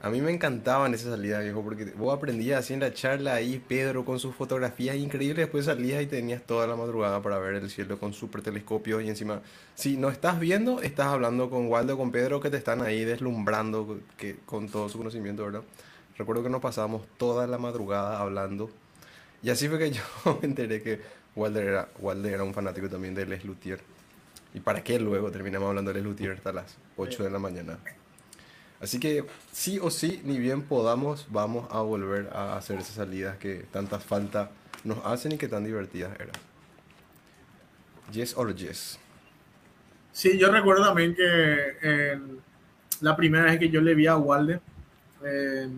[0.00, 3.60] A mí me encantaban esas salidas, viejo, porque vos aprendías así en la charla ahí,
[3.66, 7.68] Pedro, con sus fotografías increíbles, después salías y tenías toda la madrugada para ver el
[7.68, 9.42] cielo con super telescopios y encima,
[9.74, 13.98] si no estás viendo, estás hablando con Waldo, con Pedro, que te están ahí deslumbrando
[14.16, 15.62] que, con todo su conocimiento, ¿verdad?
[16.16, 18.70] Recuerdo que nos pasábamos toda la madrugada hablando
[19.42, 20.02] y así fue que yo
[20.40, 21.00] me enteré que
[21.34, 23.80] Walder era, Walder era un fanático también de Les Luthier.
[24.54, 27.78] ¿Y para qué luego terminamos hablando de Les Luthier hasta las 8 de la mañana?
[28.80, 33.36] Así que sí o sí, ni bien podamos, vamos a volver a hacer esas salidas
[33.38, 34.50] que tanta falta
[34.84, 36.32] nos hacen y que tan divertidas eran.
[38.12, 38.98] Yes or yes.
[40.12, 41.22] Sí, yo recuerdo también que
[41.82, 42.18] eh,
[43.00, 44.60] la primera vez que yo le vi a Walde,
[45.24, 45.68] eh,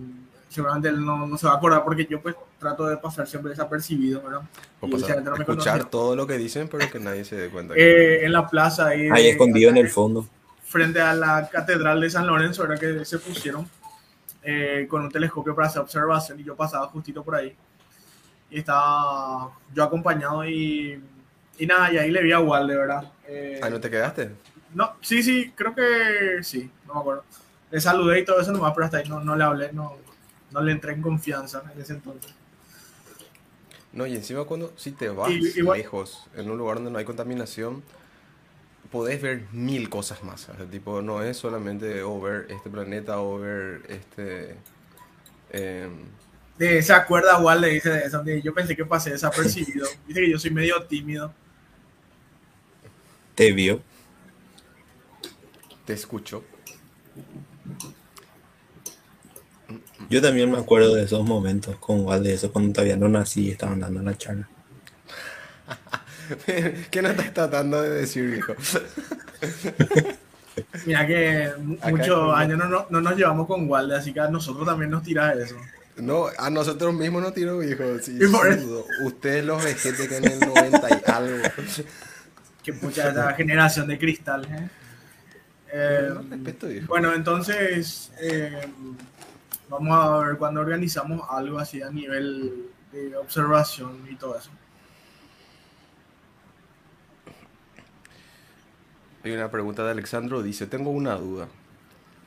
[0.48, 3.50] seguramente él no, no se va a acordar porque yo pues trato de pasar siempre
[3.50, 4.42] desapercibido, ¿verdad?
[4.80, 7.74] O Y pasar- no escuchar todo lo que dicen, pero que nadie se dé cuenta.
[7.76, 10.26] Eh, en la plaza ahí, Ahí escondido en el fondo.
[10.70, 13.68] Frente a la catedral de San Lorenzo, era que se pusieron
[14.42, 17.54] eh, con un telescopio para hacer observación y yo pasaba justito por ahí.
[18.50, 21.02] Y estaba yo acompañado y,
[21.58, 23.10] y nada, y ahí le vi a Walde, ¿verdad?
[23.26, 24.30] Eh, Ah, ¿no te quedaste?
[24.72, 27.24] no, sí, sí, creo que sí, no me acuerdo.
[27.72, 29.96] le saludé y todo eso nomás, pero hasta ahí no, no le hablé, no,
[30.52, 32.32] no le entré en confianza en ese entonces.
[33.92, 36.98] No, y encima cuando si te vas Y- igual- lejos, en un lugar donde no
[36.98, 37.82] hay contaminación,
[38.90, 40.48] podés ver mil cosas más.
[40.48, 44.64] O sea, tipo, no es solamente o ver este planeta o ver este...
[45.50, 46.16] em,
[46.58, 48.22] De, ¿Se acuerda igual le dice de eso?
[48.44, 49.88] Yo pensé que pasé desapercibido.
[50.06, 51.34] Dice que yo soy medio tímido.
[53.34, 53.82] Te vio.
[55.84, 56.48] te escucho.
[60.08, 63.46] Yo también me acuerdo de esos momentos, con igual de eso, cuando todavía no nací
[63.46, 64.50] y estaban dando la charla.
[66.90, 68.54] ¿Qué nos estás tratando de decir, viejo?
[70.86, 71.52] Mira que
[71.90, 75.02] muchos años no, no, no nos llevamos con Walde, así que a nosotros también nos
[75.02, 75.56] tira eso.
[75.96, 77.98] No, a nosotros mismos nos tiró, viejo.
[78.00, 78.82] Sí, Y por duda.
[79.04, 81.48] Ustedes los vejetes que en el 90 y algo.
[82.62, 84.44] Que mucha esa generación de cristal.
[84.44, 84.68] ¿eh?
[85.72, 86.86] Eh, No, respeto, viejo.
[86.88, 88.68] bueno, entonces eh,
[89.70, 94.50] vamos a ver cuando organizamos algo así a nivel de observación y todo eso.
[99.22, 101.48] Hay una pregunta de Alexandro, dice, tengo una duda.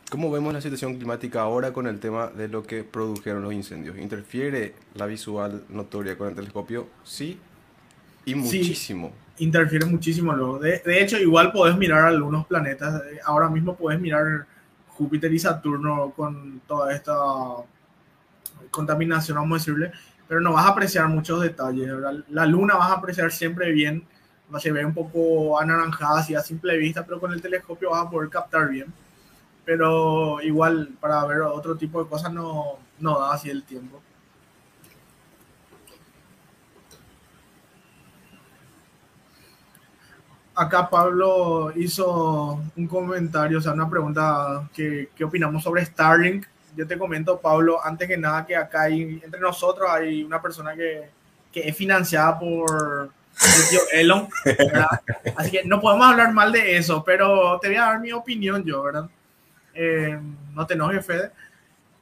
[0.10, 3.98] ¿Cómo vemos la situación climática ahora con el tema de lo que produjeron los incendios?
[3.98, 6.90] ¿Interfiere la visual notoria con el telescopio?
[7.03, 7.40] Sí,
[8.26, 9.14] y muchísimo.
[9.38, 10.60] Interfiere muchísimo luego.
[10.60, 13.02] De, de hecho, igual podés mirar algunos planetas.
[13.03, 14.45] eh, Ahora mismo podés mirar
[14.88, 17.14] Júpiter y Saturno con toda esta
[18.72, 19.91] contaminación, vamos a decirle,
[20.28, 21.88] pero no vas a apreciar muchos detalles.
[21.88, 22.24] ¿verdad?
[22.30, 24.03] La luna vas a apreciar siempre bien,
[24.60, 28.10] se ve un poco anaranjada así a simple vista, pero con el telescopio vas a
[28.10, 28.94] poder captar bien.
[29.65, 34.02] Pero igual para ver otro tipo de cosas no, no da así el tiempo.
[40.56, 46.45] Acá Pablo hizo un comentario, o sea, una pregunta que, ¿qué opinamos sobre Starlink?
[46.76, 51.10] Yo te comento, Pablo, antes que nada que acá entre nosotros hay una persona que,
[51.52, 53.11] que es financiada por
[53.91, 54.27] Elon.
[55.35, 58.64] Así que no podemos hablar mal de eso, pero te voy a dar mi opinión
[58.64, 59.10] yo, ¿verdad?
[59.73, 60.19] Eh,
[60.53, 61.31] no te enojes, Fede.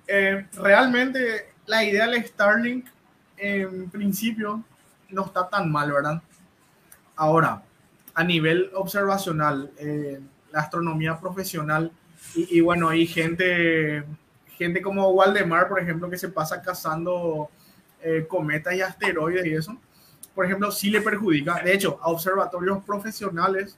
[0.08, 2.88] Eh, realmente la idea del Starlink
[3.38, 4.64] en principio
[5.10, 6.22] no está tan mal, ¿verdad?
[7.16, 7.64] Ahora,
[8.14, 10.20] a nivel observacional, eh,
[10.52, 11.92] la astronomía profesional
[12.36, 14.04] y, y bueno, hay gente,
[14.58, 17.50] gente como Waldemar, por ejemplo, que se pasa cazando
[18.04, 19.78] eh, cometas y asteroides y eso,
[20.36, 21.62] por ejemplo, sí le perjudica.
[21.64, 23.76] De hecho, a observatorios profesionales,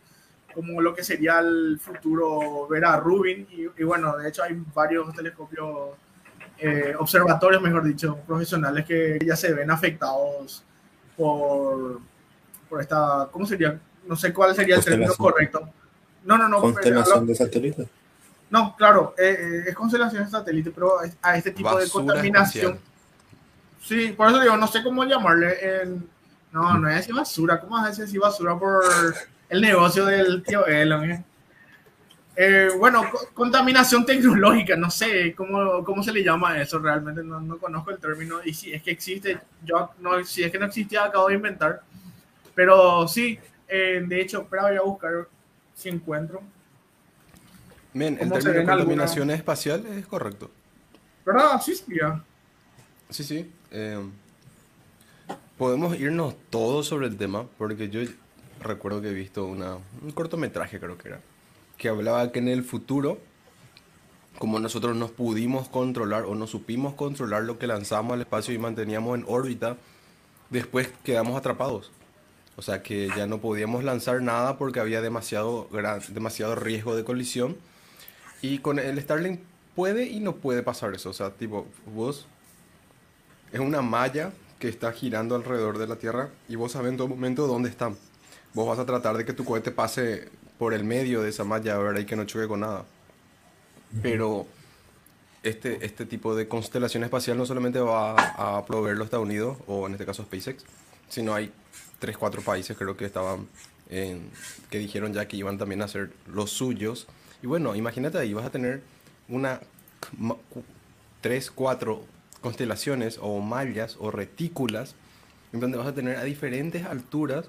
[0.54, 5.14] como lo que sería el futuro Vera Rubin, y, y bueno, de hecho hay varios
[5.14, 5.92] telescopios,
[6.60, 10.64] eh, observatorios, mejor dicho, profesionales que ya se ven afectados
[11.18, 12.00] por,
[12.70, 13.80] por esta, ¿cómo sería?
[14.08, 15.68] No sé cuál sería el término correcto.
[16.26, 16.58] No, no, no.
[16.62, 17.88] pero- Constelación de satélites.
[18.50, 22.74] no, claro, eh, eh, es constelación de satélite, pero es- a este tipo de contaminación.
[22.76, 22.94] espacial.
[23.82, 25.82] Sí, por eso digo, no sé cómo llamarle.
[25.82, 26.08] en-
[26.54, 27.60] no, no es así basura.
[27.60, 28.84] ¿Cómo vas a decir así basura por
[29.50, 31.12] el negocio del tío Elon?
[31.12, 31.26] eh?
[32.36, 37.40] Eh, bueno, co- contaminación tecnológica, no sé cómo, cómo se le llama eso realmente, no,
[37.40, 38.38] no conozco el término.
[38.44, 41.82] Y si es que existe, yo no, si es que no existía, acabo de inventar.
[42.56, 45.28] Pero sí, eh, de hecho, espera, voy a buscar
[45.76, 46.42] si encuentro.
[47.94, 50.52] Bien, el ¿Cómo se término ven contaminación espacial es correcto.
[51.26, 51.62] ¿Verdad?
[51.62, 52.24] Sí, sí, ya.
[53.10, 53.52] Sí, sí.
[53.72, 54.00] eh,
[55.58, 58.02] podemos irnos todos sobre el tema, porque yo
[58.62, 61.22] recuerdo que he visto una, un cortometraje, creo que era,
[61.78, 63.20] que hablaba que en el futuro,
[64.40, 68.58] como nosotros nos pudimos controlar o no supimos controlar lo que lanzamos al espacio y
[68.58, 69.78] manteníamos en órbita,
[70.50, 71.92] después quedamos atrapados.
[72.56, 77.04] O sea que ya no podíamos lanzar nada porque había demasiado, gran, demasiado riesgo de
[77.04, 77.58] colisión.
[78.42, 79.40] Y con el Starlink
[79.76, 81.10] puede y no puede pasar eso.
[81.10, 82.28] O sea, tipo, vos
[83.52, 84.32] es una malla
[84.64, 87.92] que está girando alrededor de la Tierra y vos sabés en todo momento dónde está.
[88.54, 91.78] Vos vas a tratar de que tu cohete pase por el medio de esa malla,
[91.78, 92.00] ¿verdad?
[92.00, 92.86] Y que no choque con nada.
[94.02, 94.48] Pero
[95.44, 99.86] este, este tipo de constelación espacial no solamente va a proveer los Estados Unidos, o
[99.86, 100.64] en este caso SpaceX,
[101.10, 101.52] sino hay
[102.00, 103.50] tres, cuatro países creo que estaban,
[103.90, 104.30] en-
[104.70, 107.06] que dijeron ya que iban también a hacer los suyos.
[107.42, 108.82] Y bueno, imagínate ahí, vas a tener
[109.28, 109.60] una,
[111.20, 112.06] tres, cuatro
[112.44, 114.94] constelaciones o mallas o retículas,
[115.54, 117.48] en donde vas a tener a diferentes alturas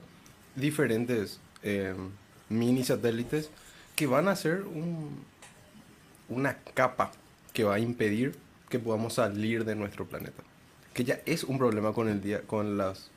[0.55, 1.95] diferentes eh,
[2.49, 3.51] mini satélites
[3.97, 5.25] que van a ser un,
[6.29, 7.13] una capa
[7.53, 8.37] que va a impedir
[8.69, 10.43] que podamos salir de nuestro planeta.
[10.93, 13.11] Que ya es un problema con, el día, con, las,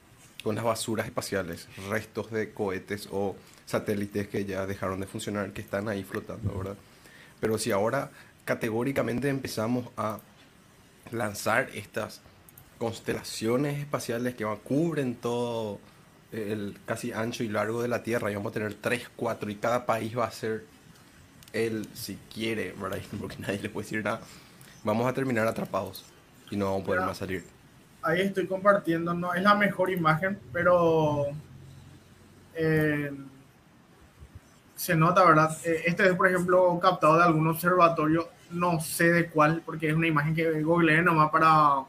[0.43, 3.35] con las basuras espaciales, restos de cohetes o
[3.65, 6.77] satélites que ya dejaron de funcionar, que están ahí flotando, ¿verdad?
[7.39, 8.11] Pero si ahora
[8.45, 10.19] categóricamente empezamos a
[11.13, 12.21] lanzar estas
[12.79, 15.79] constelaciones espaciales que van- cubren todo
[16.31, 19.55] el casi ancho y largo de la Tierra y vamos a tener 3, 4 y
[19.55, 20.65] cada país va a ser
[21.53, 22.99] él si quiere, ¿verdad?
[23.21, 24.21] Porque nadie le puede decir nada.
[24.83, 26.05] Vamos a terminar atrapados
[26.49, 27.45] y no vamos a poder más salir.
[28.01, 31.37] ahí estoy compartiendo, no es la mejor imagen, pero
[32.55, 33.11] eh,
[34.75, 35.57] se nota, ¿verdad?
[35.65, 39.95] Eh, Este es, por ejemplo, captado de algún observatorio, no sé de cuál, porque es
[39.95, 41.83] una imagen que googleé nomás para,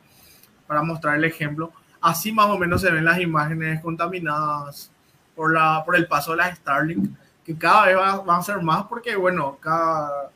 [0.66, 1.72] para mostrar el ejemplo.
[2.00, 4.90] Así más o menos se ven las imágenes contaminadas
[5.34, 7.10] por, la, por el paso de las Starlink,
[7.44, 10.30] que cada vez va- van a ser más porque, bueno, cada,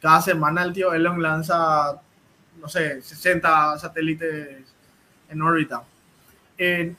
[0.00, 2.00] cada semana el tío Elon lanza,
[2.60, 4.64] no sé, 60 satélites
[5.28, 5.82] en órbita.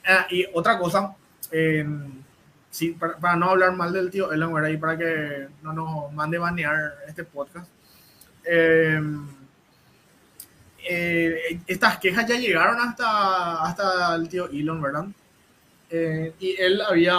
[0.06, 1.14] Ah, y otra cosa,
[2.70, 6.38] sí, para, para no hablar mal del tío Elon, y para que no nos mande
[6.38, 7.68] banear este podcast.
[8.44, 9.00] Eh,
[10.88, 15.06] eh, estas quejas ya llegaron hasta, hasta el tío Elon, ¿verdad?
[15.90, 17.16] Eh, y él había,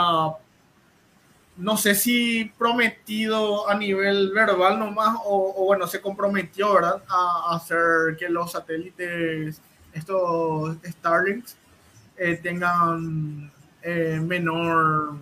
[1.57, 7.03] no sé si prometido a nivel verbal nomás, o, o bueno, se comprometió, ¿verdad?
[7.07, 9.61] A, a hacer que los satélites,
[9.93, 11.55] estos Starlinks,
[12.17, 13.51] eh, tengan
[14.27, 15.17] menor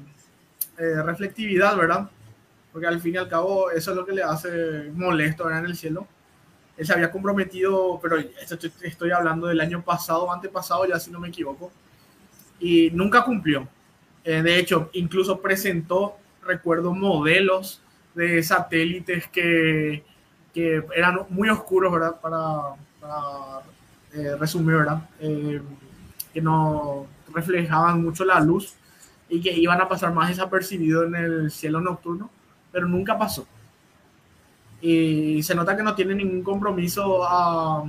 [0.77, 2.09] reflectividad, ¿verdad?
[2.71, 5.61] Porque al fin y al cabo eso es lo que le hace molesto ¿verdad?
[5.61, 6.07] en el cielo.
[6.77, 11.19] Él se había comprometido, pero esto estoy- hablando del año pasado antepasado, ya si no
[11.19, 11.71] me equivoco,
[12.59, 13.67] y nunca cumplió.
[14.23, 17.81] Eh, de hecho, incluso presentó, recuerdo, modelos
[18.15, 20.03] de satélites que,
[20.53, 22.19] que eran muy oscuros, ¿verdad?
[22.21, 23.61] Para, para,
[24.13, 25.09] eh, resumir, ¿verdad?
[25.19, 25.61] Eh,
[26.33, 28.73] que no reflejaban mucho la luz
[29.29, 32.29] y que iban a pasar más desapercibidos en el cielo nocturno,
[32.71, 33.45] pero nunca pasó.
[34.81, 37.83] Y se nota que no tiene ningún compromiso a,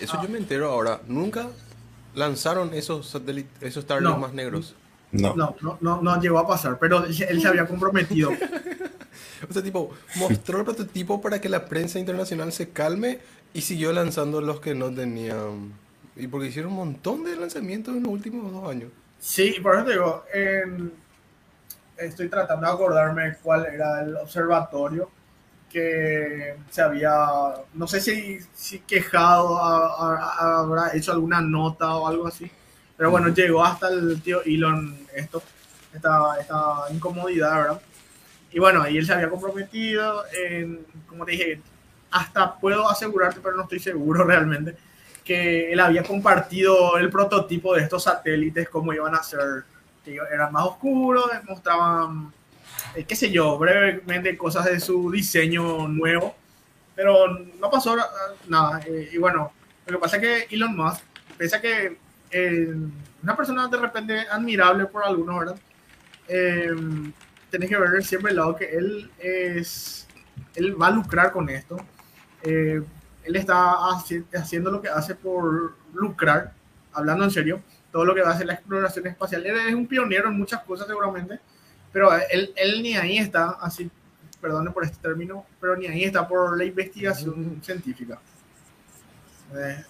[0.00, 1.00] Eso yo me entero ahora.
[1.06, 1.48] Nunca
[2.14, 4.18] lanzaron esos satélites, esos Starlink No.
[4.18, 4.74] más negros.
[5.12, 5.34] No.
[5.34, 8.30] no, no, no, no llegó a pasar, pero él, se- él se había comprometido.
[9.48, 13.18] O sea, tipo, mostró el prototipo para que la prensa internacional se calme
[13.52, 15.72] y siguió lanzando los que no tenían.
[16.16, 18.90] Y porque hicieron un montón de lanzamientos en los últimos dos años.
[19.20, 20.92] Sí, por eso te digo, en-
[21.98, 25.10] estoy tratando de acordarme cuál era el observatorio
[25.70, 27.14] que se había,
[27.74, 32.50] no sé si, si quejado, a- a- a- habrá hecho alguna nota o algo así,
[32.96, 35.42] pero bueno, llegó hasta el tío Elon esto,
[35.94, 36.56] esta, esta
[36.92, 37.80] incomodidad, ¿verdad?
[38.52, 41.60] Y bueno, ahí él se había comprometido, en, como te dije,
[42.10, 44.76] hasta puedo asegurarte, pero no estoy seguro realmente,
[45.24, 49.64] que él había compartido el prototipo de estos satélites, cómo iban a ser,
[50.12, 52.32] que eran más oscuros, mostraban,
[52.94, 56.34] eh, qué sé yo, brevemente cosas de su diseño nuevo,
[56.94, 57.28] pero
[57.60, 57.96] no pasó
[58.48, 58.80] nada.
[58.86, 59.52] eh, y bueno,
[59.86, 61.02] lo que pasa es que Elon Musk,
[61.36, 61.98] pese a que
[62.30, 62.74] eh,
[63.22, 65.56] una persona de repente admirable por algunos, ¿verdad?
[67.50, 70.06] Tenés que ver siempre el lado que él es,
[70.54, 71.76] él va a lucrar con esto.
[72.42, 72.84] Él
[73.34, 73.54] está
[73.90, 76.52] haci- haciendo lo que hace por lucrar,
[76.92, 77.60] hablando en serio,
[77.96, 79.46] todo lo que va a hacer la exploración espacial.
[79.46, 81.40] Él es un pionero en muchas cosas seguramente,
[81.90, 83.90] pero él, él ni ahí está, así,
[84.38, 88.18] perdone por este término, pero ni ahí está por la investigación científica.
[89.54, 89.82] Eh,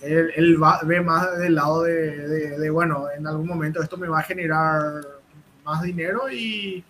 [0.00, 3.96] él, él va, ve más del lado de, de- de, bueno, en algún momento esto
[3.96, 5.02] me va a generar
[5.64, 6.82] más dinero y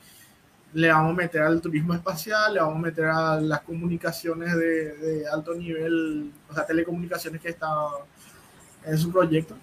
[0.73, 4.97] le vamos a meter al turismo espacial, le vamos a meter a las comunicaciones de,
[4.97, 7.69] de alto nivel, o sea, telecomunicaciones que está
[8.87, 9.55] en su proyecto.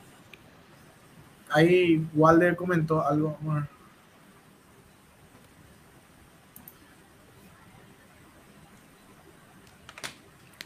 [1.53, 3.37] Ahí Walder comentó algo.
[3.41, 3.67] bueno,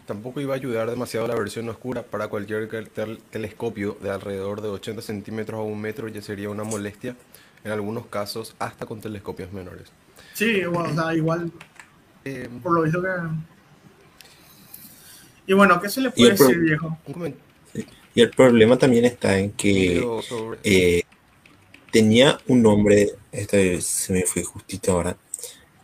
[0.06, 4.70] Tampoco iba a ayudar demasiado la versión oscura para cualquier tel- telescopio de alrededor de
[4.70, 7.16] 80 centímetros a un metro, ya sería una molestia,
[7.66, 9.92] en algunos casos hasta con telescopios menores.
[10.34, 11.52] Sí, bueno, o sea, igual,
[12.24, 13.10] Eh, por lo visto que...
[15.48, 16.98] Y bueno, ¿qué se le puede decir, viejo?
[17.06, 17.47] un comentario
[18.18, 20.04] Y el problema también está en que
[20.64, 21.04] eh,
[21.92, 25.16] tenía un nombre, vez se me fue justito ahora,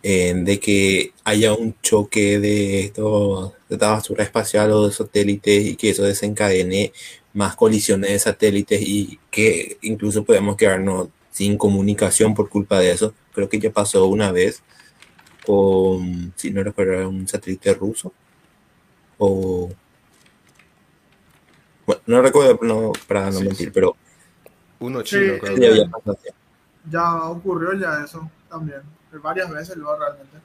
[0.02, 5.64] eh, de que haya un choque de, esto, de esta basura espacial o de satélites
[5.64, 6.92] y que eso desencadene
[7.34, 13.14] más colisiones de satélites y que incluso podemos quedarnos sin comunicación por culpa de eso.
[13.32, 14.64] Creo que ya pasó una vez
[15.46, 18.12] con, si no recuerdo, un satélite ruso
[19.20, 19.70] o...
[21.86, 23.72] Bueno, no recuerdo no, para no Sí, mentir, sí.
[23.74, 23.96] pero
[24.80, 25.58] Uno Sí, chino, creo.
[25.58, 26.18] eh, ya había pasado.
[26.90, 28.82] Ya ocurrió ya eso también,
[29.22, 30.38] varias veces luego realmente.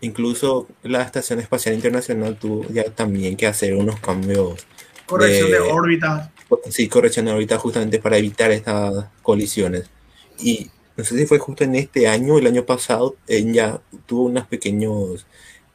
[0.00, 4.66] incluso la Estación Espacial Internacional tuvo ya también que hacer unos cambios.
[5.06, 6.32] Corrección de, órbita.
[6.70, 9.90] Sí, corrección de órbita justamente para evitar estas colisiones.
[10.38, 14.46] Y no sé si fue justo en este año el año pasado, ya tuvo unos
[14.46, 15.26] pequeños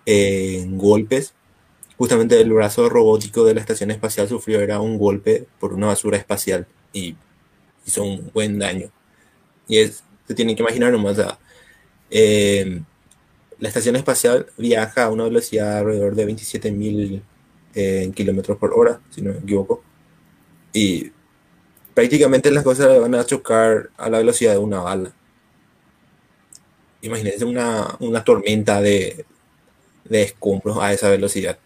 [0.06, 1.34] eh, golpes.
[2.02, 6.18] Justamente el brazo robótico de la estación espacial sufrió era un golpe por una basura
[6.18, 7.15] espacial y
[7.86, 8.90] hizo un buen daño.
[9.68, 11.19] Y es, se tienen que imaginar nomás,
[12.10, 12.82] eh,
[13.60, 17.22] la estación espacial viaja a una velocidad alrededor de 27.000
[17.76, 19.84] eh, kilómetros por hora, si no me equivoco.
[20.73, 21.11] Y
[21.94, 25.14] prácticamente las cosas van a chocar a la velocidad de una bala.
[27.03, 29.23] Imagínense una, una tormenta de,
[30.06, 31.60] de escombros a esa velocidad.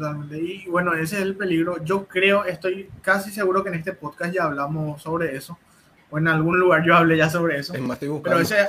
[0.00, 0.38] Totalmente.
[0.38, 1.84] Y bueno, ese es el peligro.
[1.84, 5.58] Yo creo, estoy casi seguro que en este podcast ya hablamos sobre eso.
[6.08, 7.74] O en algún lugar yo hablé ya sobre eso.
[8.22, 8.60] Pero ese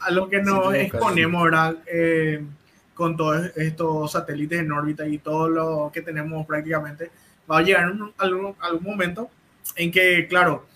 [0.00, 1.76] a, lo que nos exponemos, ¿verdad?
[1.86, 2.44] Eh,
[2.92, 7.10] con todos estos satélites en órbita y todo lo que tenemos prácticamente,
[7.50, 7.84] va a llegar
[8.18, 9.30] algún, algún momento
[9.76, 10.66] en que, claro,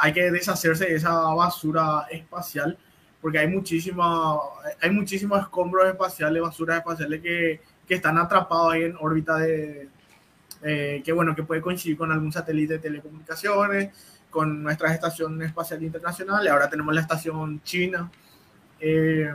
[0.00, 2.78] hay que deshacerse de esa basura espacial
[3.20, 4.36] porque hay muchísima,
[4.80, 9.88] hay muchísimos escombros espaciales, basuras espaciales que, que están atrapados ahí en órbita de,
[10.62, 13.90] eh, que bueno, que puede coincidir con algún satélite de telecomunicaciones,
[14.30, 18.10] con nuestra estación espacial internacional, ahora tenemos la estación china,
[18.80, 19.32] eh,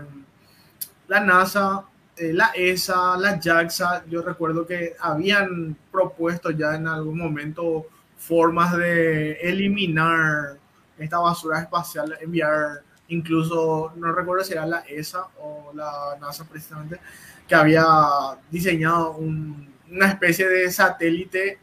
[1.08, 1.86] la NASA,
[2.18, 7.88] eh, la ESA, la JAXA, yo recuerdo que habían propuesto ya en algún momento
[8.18, 10.58] formas de eliminar
[10.98, 17.00] esta basura espacial, enviar incluso, no recuerdo si era la ESA o la NASA precisamente,
[17.52, 17.86] que había
[18.50, 21.60] diseñado una especie de satélite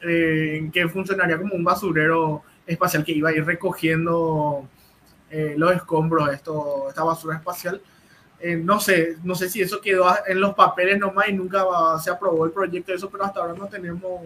[0.00, 4.68] eh, que funcionaría como un basurero espacial que iba a ir recogiendo
[5.30, 7.80] eh, los escombros, esto, esta basura espacial.
[8.40, 11.64] Eh, no sé, no sé si eso quedó en los papeles nomás y nunca
[12.02, 14.22] se aprobó el proyecto de eso, pero hasta ahora no tenemos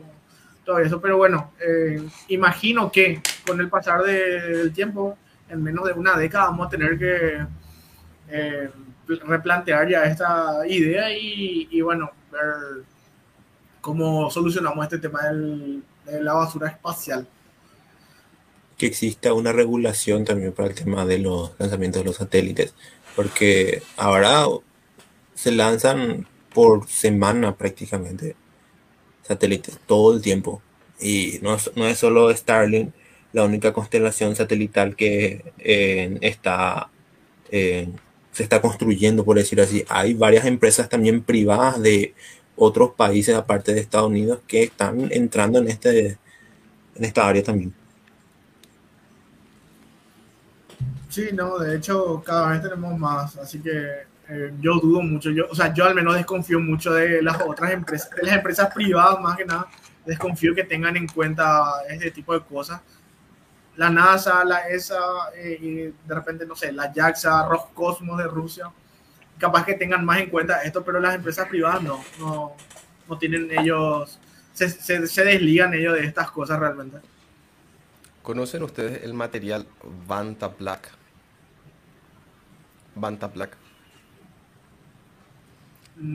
[0.64, 0.98] todo eso.
[0.98, 1.52] Pero bueno,
[2.28, 5.18] imagino que con el pasar del tiempo,
[5.50, 7.36] en menos de una década, vamos a tener que
[9.08, 12.84] replantear ya esta idea y, bueno, ver
[13.80, 17.26] cómo solucionamos este tema del, de la basura espacial.
[18.76, 22.74] Que exista una regulación también para el tema de los lanzamientos de los satélites,
[23.16, 24.46] porque ahora
[25.34, 28.36] se lanzan por semana prácticamente
[29.22, 30.62] satélites, todo el tiempo.
[31.00, 32.92] Y no, no es solo Starlink
[33.32, 36.90] la única constelación satelital que eh, está
[37.50, 37.88] eh,
[38.38, 39.84] se está construyendo, por decir así.
[39.88, 42.14] Hay varias empresas también privadas de
[42.54, 46.18] otros países, aparte de Estados Unidos, que están entrando en, este,
[46.94, 47.74] en esta área también.
[51.08, 53.72] Sí, no, de hecho cada vez tenemos más, así que
[54.28, 57.72] eh, yo dudo mucho, yo, o sea, yo al menos desconfío mucho de las otras
[57.72, 59.66] empresas, de las empresas privadas más que nada,
[60.06, 62.80] desconfío que tengan en cuenta este tipo de cosas
[63.78, 64.98] la NASA, la ESA,
[65.36, 65.74] eh, y
[66.08, 68.72] de repente, no sé, la JAXA, Roscosmos de Rusia,
[69.38, 72.56] capaz que tengan más en cuenta esto, pero las empresas privadas no, no,
[73.08, 74.18] no tienen ellos,
[74.52, 76.98] se, se, desligan ellos de estas cosas realmente.
[78.24, 79.64] ¿Conocen ustedes el material
[80.08, 80.90] Vanta Black?
[82.96, 83.56] Vanta Black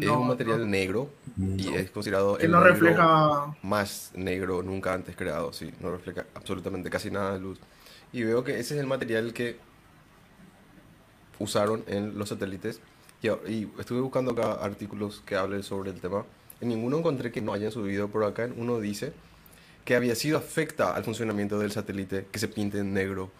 [0.01, 3.55] es un material negro y es considerado el no refleja...
[3.63, 7.59] más negro nunca antes creado, sí, no refleja absolutamente casi nada de luz.
[8.11, 9.57] Y veo que ese es el material que
[11.39, 12.79] usaron en los satélites.
[13.21, 16.25] Y, estuve buscando acá artículos que hablen sobre el tema.
[16.61, 19.13] En ninguno encontré que no hayan subido, por acá uno dice
[19.85, 23.31] que había sido afecta al funcionamiento del satélite que se pinte en negro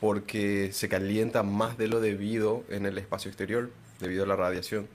[0.00, 3.70] porque se calienta más de lo debido en el espacio exterior
[4.00, 4.88] debido a la radiación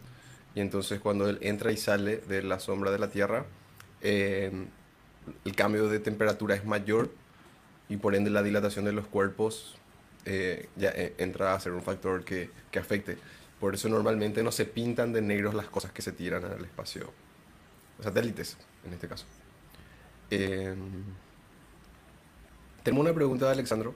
[0.58, 3.46] y entonces cuando él entra y sale de la sombra de la Tierra,
[4.02, 4.52] eh,
[5.46, 7.12] el cambio de temperatura es mayor
[7.90, 9.78] y por ende la dilatación de los cuerpos
[10.26, 13.20] eh, ya eh, entra a ser un factor que, que, afecte.
[13.60, 17.14] Por eso normalmente no se pintan de negros las cosas que se tiran al espacio,
[18.02, 19.28] satélites en este caso.
[22.82, 23.94] tengo una pregunta de Alexandro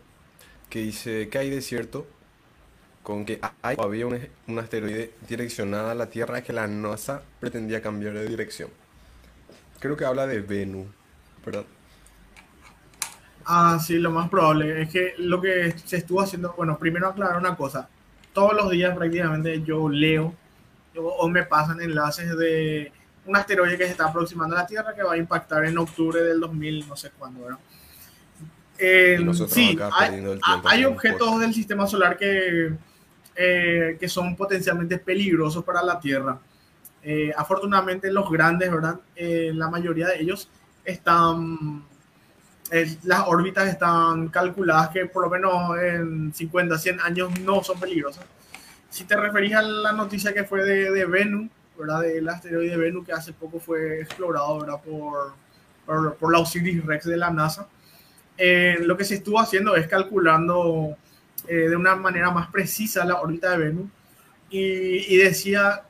[0.69, 2.05] que dice, ¿qué hay de cierto
[3.03, 8.13] con que hay, había un, asteroide direccionado a la Tierra que la NASA pretendía cambiar
[8.13, 8.69] de dirección.
[9.79, 10.87] Creo que habla de Venus,
[11.45, 11.65] ¿verdad?
[13.45, 17.37] Ah, sí, lo más probable es que lo que se estuvo haciendo, bueno, primero aclarar
[17.37, 17.89] una cosa.
[18.33, 20.35] Todos los días prácticamente yo leo
[20.95, 22.91] o me pasan enlaces de
[23.25, 26.21] un asteroide que se está aproximando a la Tierra que va a impactar en octubre
[26.21, 27.59] del 2000, no sé cuándo, ¿verdad?
[29.47, 32.71] sí, hay, hay objetos del sistema solar que
[33.33, 36.37] eh, que son potencialmente peligrosos para la Tierra.
[37.01, 38.99] Eh, afortunadamente los grandes, ¿verdad?
[39.15, 40.49] Eh, la mayoría de ellos
[40.83, 41.83] están,
[43.03, 48.25] las órbitas están calculadas que por lo menos en 50, 100 años no son peligrosas.
[48.89, 51.49] Si te referís a la noticia que fue de, de Venus,
[51.79, 52.01] ¿verdad?
[52.01, 54.81] Del asteroide Venus que hace poco fue explorado, ¿verdad?
[54.83, 55.33] Por,
[55.85, 57.67] por, por la Osiris Rex de la NASA.
[58.81, 60.97] lo que se estuvo haciendo es calculando
[61.47, 63.89] eh, de una manera más precisa la órbita de Venus
[64.49, 65.84] y, decía,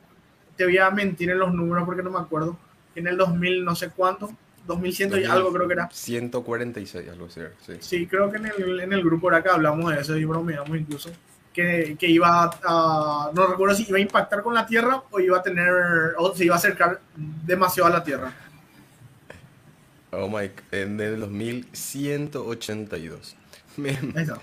[0.56, 2.56] te voy a mentir en los números porque no me acuerdo,
[2.94, 4.30] en el 2000 no sé cuánto,
[4.66, 5.88] 2100 y algo creo que era.
[5.90, 7.40] 146, algo así.
[7.66, 10.24] Sí, sí creo que en el, en el grupo era que hablamos de eso y
[10.24, 11.10] bromeamos incluso.
[11.52, 15.38] Que, que, iba a, no recuerdo si iba a impactar con la Tierra o iba
[15.38, 18.32] a tener, o se iba a acercar demasiado a la Tierra.
[20.12, 23.36] Oh my, en el 2182.
[24.14, 24.40] Eso.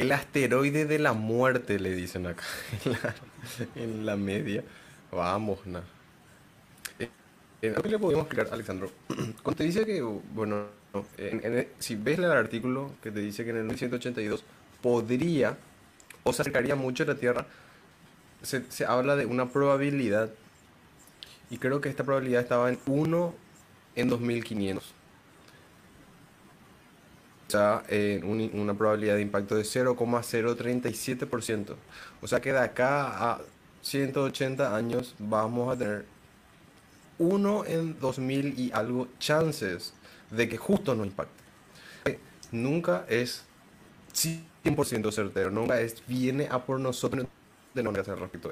[0.00, 2.42] El asteroide de la muerte, le dicen acá
[3.74, 4.64] en la, media.
[5.12, 5.82] Vamos, na.
[6.98, 7.10] Eh,
[7.60, 8.90] eh, ¿Qué le podemos explicar, Alexandro?
[9.42, 10.68] Cuando te dice que, bueno,
[11.78, 14.42] si ves el artículo que te dice que en el 1982
[14.80, 15.58] podría
[16.22, 17.46] o se acercaría mucho a la Tierra,
[18.40, 20.30] se, se habla de una probabilidad.
[21.50, 23.34] Y creo que esta probabilidad estaba en 1
[23.96, 24.94] en 2500
[27.50, 28.24] sea, en
[28.58, 31.74] una probabilidad de impacto de 0,037%.
[32.22, 33.40] O sea que de acá a
[33.82, 36.04] 180 años vamos a tener
[37.18, 39.92] uno en 2000 y algo chances
[40.30, 41.40] de que justo no impacte.
[42.52, 43.44] Nunca es
[44.64, 47.26] 100% certero, nunca es viene a por nosotros
[47.74, 48.50] de no hacer respecto.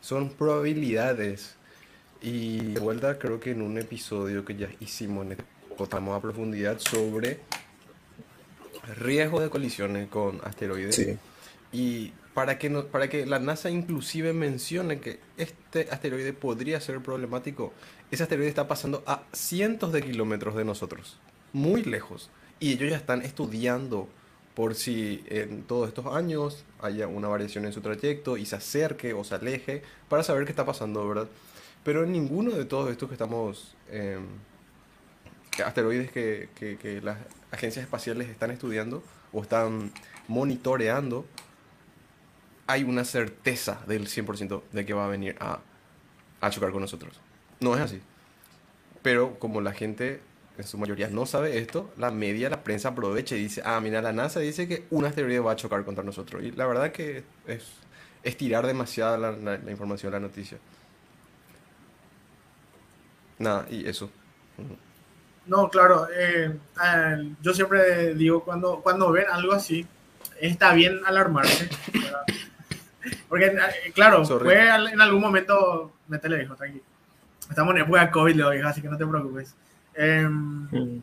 [0.00, 1.54] son probabilidades.
[2.22, 5.26] Y de vuelta creo que en un episodio que ya hicimos,
[5.78, 7.40] estamos a profundidad sobre
[8.94, 11.16] riesgo de colisiones con asteroides.
[11.72, 17.00] Y para que, no, para que la NASA inclusive mencione que este asteroide podría ser
[17.00, 17.72] problemático,
[18.10, 21.18] ese asteroide está pasando a cientos de kilómetros de nosotros,
[21.52, 22.30] muy lejos.
[22.60, 24.08] Y ellos ya están estudiando
[24.54, 29.12] por si en todos estos años haya una variación en su trayecto y se acerque
[29.12, 31.28] o se aleje para saber qué está pasando, ¿verdad?
[31.84, 33.74] Pero en ninguno de todos estos que estamos...
[33.90, 34.18] Eh,
[35.64, 37.18] asteroides que, las
[37.50, 39.02] agencias espaciales están estudiando
[39.32, 39.92] o están
[40.28, 41.26] monitoreando,
[42.66, 45.60] hay una certeza del 100% de que va a venir a,
[46.50, 47.20] chocar con nosotros.
[47.60, 48.00] No es así.
[49.02, 50.20] Pero como la gente
[50.58, 54.00] en su mayoría no sabe esto, la media, la prensa aprovecha y dice, ah, mira,
[54.00, 56.42] la NASA dice que un asteroide va a chocar contra nosotros.
[56.44, 57.64] Y la verdad que es
[59.16, 60.58] la, la, la información, la noticia.
[63.38, 64.10] Nada, y eso.
[65.46, 66.08] No, claro.
[66.12, 69.86] Eh, eh, yo siempre digo, cuando, cuando ven algo así,
[70.40, 71.68] está bien alarmarse.
[73.28, 76.84] Porque, eh, claro, fue en algún momento, métele, hijo, tranquilo.
[77.48, 79.54] Estamos en época de COVID, le así que no te preocupes.
[79.94, 81.00] Em,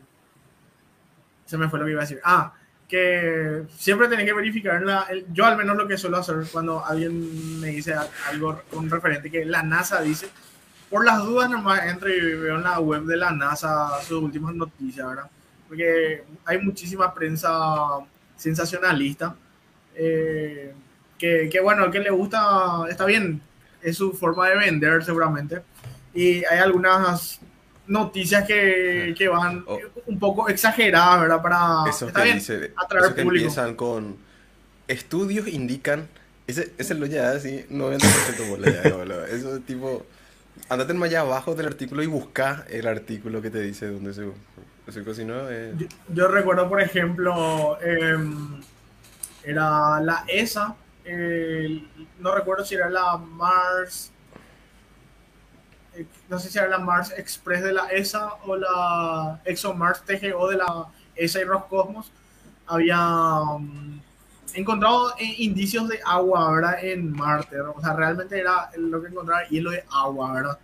[1.46, 2.20] se me fue lo que iba a decir.
[2.22, 2.52] Ah,
[2.88, 7.60] que siempre tenés que verificar, la, yo al menos lo que suelo hacer cuando alguien
[7.60, 7.94] me dice
[8.28, 10.28] algo, un referente que la NASA dice,
[10.90, 14.54] por las dudas nomás entro y veo en la web de la NASA sus últimas
[14.54, 15.30] noticias, ¿verdad?
[15.68, 17.50] Porque hay muchísima prensa
[18.36, 19.34] sensacionalista.
[19.94, 20.72] Eh,
[21.18, 23.40] que, que, bueno, que le gusta, está bien,
[23.82, 25.62] es su forma de vender seguramente.
[26.12, 27.40] Y hay algunas
[27.86, 29.78] noticias que, que van oh.
[30.06, 31.42] un poco exageradas, ¿verdad?
[31.42, 33.44] Para eso está bien, dice, atraer eso que público.
[33.44, 34.16] empiezan con
[34.88, 36.08] estudios indican,
[36.46, 40.06] ese, ese lo ya así, 90% bola ya, eso tipo
[40.68, 44.30] andate más allá abajo del artículo y busca el artículo que te dice dónde se,
[44.90, 45.50] se cocinó.
[45.50, 45.74] Eh.
[46.08, 48.60] Yo, recuerdo, por ejemplo, em,
[49.42, 50.76] era la ESA,
[52.20, 54.10] no recuerdo si era la Mars,
[56.28, 60.56] no sé si era la Mars Express de la ESA o la ExoMars TGO de
[60.56, 62.10] la ESA y Roscosmos.
[62.66, 64.00] Había um,
[64.54, 66.84] encontrado eh, indicios de agua, ¿verdad?
[66.84, 70.58] En Marte, o sea, realmente era lo que encontraba hielo de agua, ¿verdad?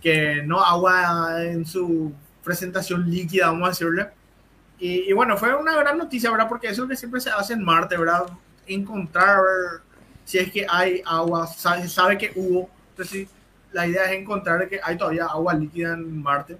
[0.00, 4.08] Que no agua en su presentación líquida, vamos a decirle.
[4.78, 6.48] Y, bueno, fue una gran noticia, ¿verdad?
[6.48, 8.24] Porque eso es lo que siempre se hace en Marte, ¿verdad?
[8.66, 9.40] Encontrar
[10.24, 12.70] si es que hay agua, sabe, sabe que hubo.
[12.90, 13.28] Entonces,
[13.72, 16.56] la idea es encontrar que hay todavía agua líquida en Marte.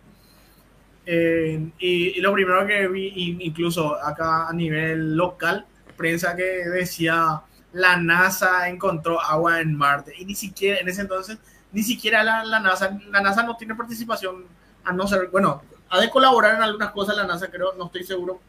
[1.07, 5.67] Eh, y, y, lo primero que vi, incluso acá a nivel local,
[6.01, 11.39] prensa que decía la NASA encontró agua en Marte y ni siquiera en ese entonces
[11.73, 14.47] ni siquiera la, la NASA la NASA no tiene participación
[14.85, 18.05] a no ser bueno ha de colaborar en algunas cosas la NASA creo no estoy
[18.05, 18.41] seguro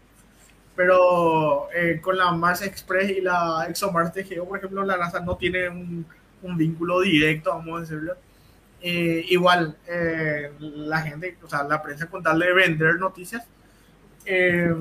[0.76, 5.36] Pero eh, con la Mars Express y la ExoMars TGO, por ejemplo, la NASA no
[5.38, 6.08] tiene un,
[6.42, 8.16] un vínculo directo, vamos a decirlo.
[8.82, 13.48] Eh, igual, eh, la gente, o sea, la prensa con tal de vender noticias,
[14.26, 14.74] eh,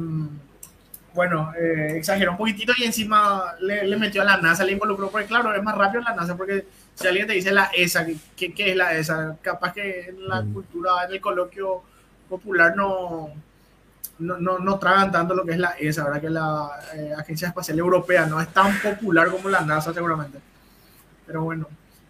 [1.15, 5.11] bueno, eh, exageró un poquitito y encima le, le, metió a la NASA, le involucró,
[5.11, 8.07] porque claro, es más rápido la NASA, porque si alguien te dice la ESA,
[8.37, 9.37] ¿qué, qué es la ESA?
[9.43, 10.53] Capaz que en la mm.
[10.53, 11.82] cultura, en el coloquio
[12.28, 13.31] popular no,
[14.20, 16.20] no, no, no, tragan tanto lo que es la ESA, ¿verdad?
[16.20, 20.39] Que la eh, Agencia Espacial Europea no es tan popular como la NASA seguramente.
[21.27, 21.66] Pero bueno,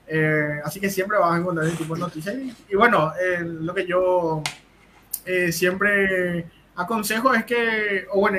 [0.07, 2.35] eh, así que siempre vas a encontrar ese tipo de noticias.
[2.35, 4.43] Y, y bueno, eh, lo que yo
[5.25, 8.39] eh, siempre aconsejo es que, o bueno,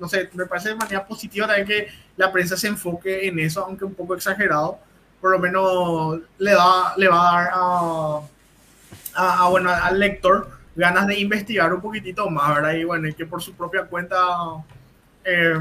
[0.00, 3.64] no sé, me parece de manera positiva también que la prensa se enfoque en eso,
[3.64, 4.78] aunque un poco exagerado,
[5.20, 7.50] por lo menos le, da, le va a dar
[9.14, 12.72] a, bueno, al lector ganas de investigar un poquitito más, ¿verdad?
[12.72, 14.16] Y bueno, y que por su propia cuenta
[15.24, 15.58] eh,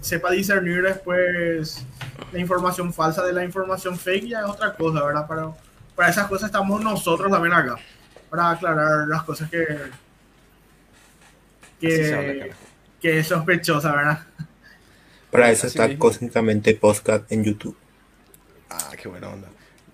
[0.00, 1.84] sepa discernir después
[2.32, 5.26] la información falsa de la información fake, ya es otra cosa, ¿verdad?
[5.26, 5.50] Para,
[5.94, 7.76] para esas cosas estamos nosotros también acá,
[8.28, 9.66] para aclarar las cosas que,
[11.80, 12.52] que,
[13.06, 14.26] que es sospechosa, ¿verdad?
[15.30, 17.76] Para eso está Cósmicamente Podcast en YouTube.
[18.68, 19.48] Ah, qué buena onda.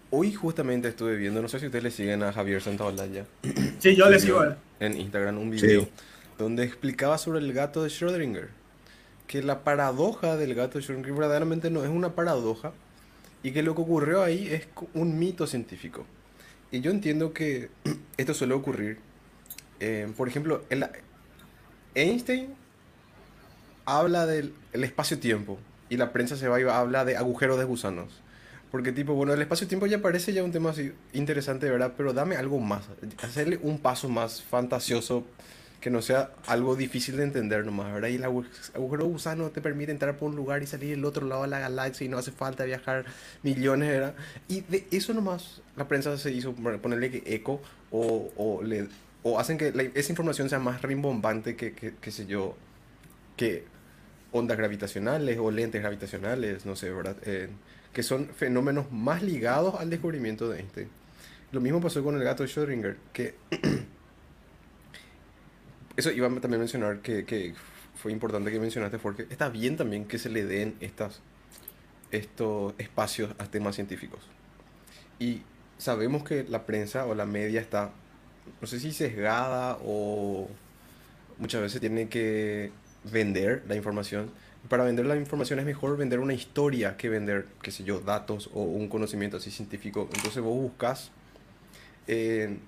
[0.09, 3.27] Hoy justamente estuve viendo, no sé si ustedes le siguen a Javier Santaolalla.
[3.81, 4.43] Sí, yo le sigo.
[4.81, 5.91] En Instagram un video sí.
[6.39, 8.49] donde explicaba sobre el gato de Schrödinger.
[9.27, 12.73] Que la paradoja del gato de Schrödinger verdaderamente no es una paradoja
[13.43, 16.07] y que lo que ocurrió ahí es un mito científico.
[16.71, 17.69] Y yo entiendo que
[18.17, 19.01] esto suele ocurrir.
[19.81, 20.87] Eh, por ejemplo, el,
[21.95, 22.62] Einstein
[23.85, 28.23] habla del espacio-tiempo y la prensa se va y habla de agujeros de gusanos.
[28.71, 31.93] Porque tipo, bueno, el espacio-tiempo ya parece ya un tema así interesante, ¿verdad?
[31.97, 32.85] Pero dame algo más,
[33.23, 35.27] hacerle un paso más fantasioso
[35.83, 38.09] que no sea algo difícil de entender nomás, ¿verdad?
[38.09, 41.43] Y el agujero gusano te permite entrar por un lugar y salir del otro lado
[41.43, 43.05] de la galaxia y no hace falta viajar
[43.43, 44.15] millones, ¿verdad?
[44.49, 47.61] Y de eso nomás la prensa se hizo ponerle que eco
[47.91, 48.89] o, o, le,
[49.23, 52.57] o hacen que la, esa información sea más rimbombante que, que, que sé yo,
[53.37, 53.67] que
[54.33, 57.17] ondas gravitacionales o lentes gravitacionales, no sé, ¿verdad?
[57.25, 57.49] Eh,
[57.93, 60.89] que son fenómenos más ligados al descubrimiento de Einstein.
[61.53, 63.35] Lo mismo pasó con el gato de Schrödinger, que
[65.97, 67.55] eso iba a también mencionar que,
[67.95, 71.21] fue importante que mencionaste porque está bien también que se le den estas,
[72.11, 74.21] estos espacios a temas científicos.
[75.19, 75.43] Y
[75.77, 77.93] sabemos que la prensa o la media está,
[78.61, 80.49] no sé si sesgada o
[81.39, 82.73] muchas veces tiene que
[83.05, 84.31] vender la información
[84.69, 88.51] para vender la información es mejor vender una historia que vender, qué sé yo, datos
[88.55, 90.09] o un conocimiento así científico.
[90.15, 91.11] Entonces vos buscas,
[92.07, 92.59] eh,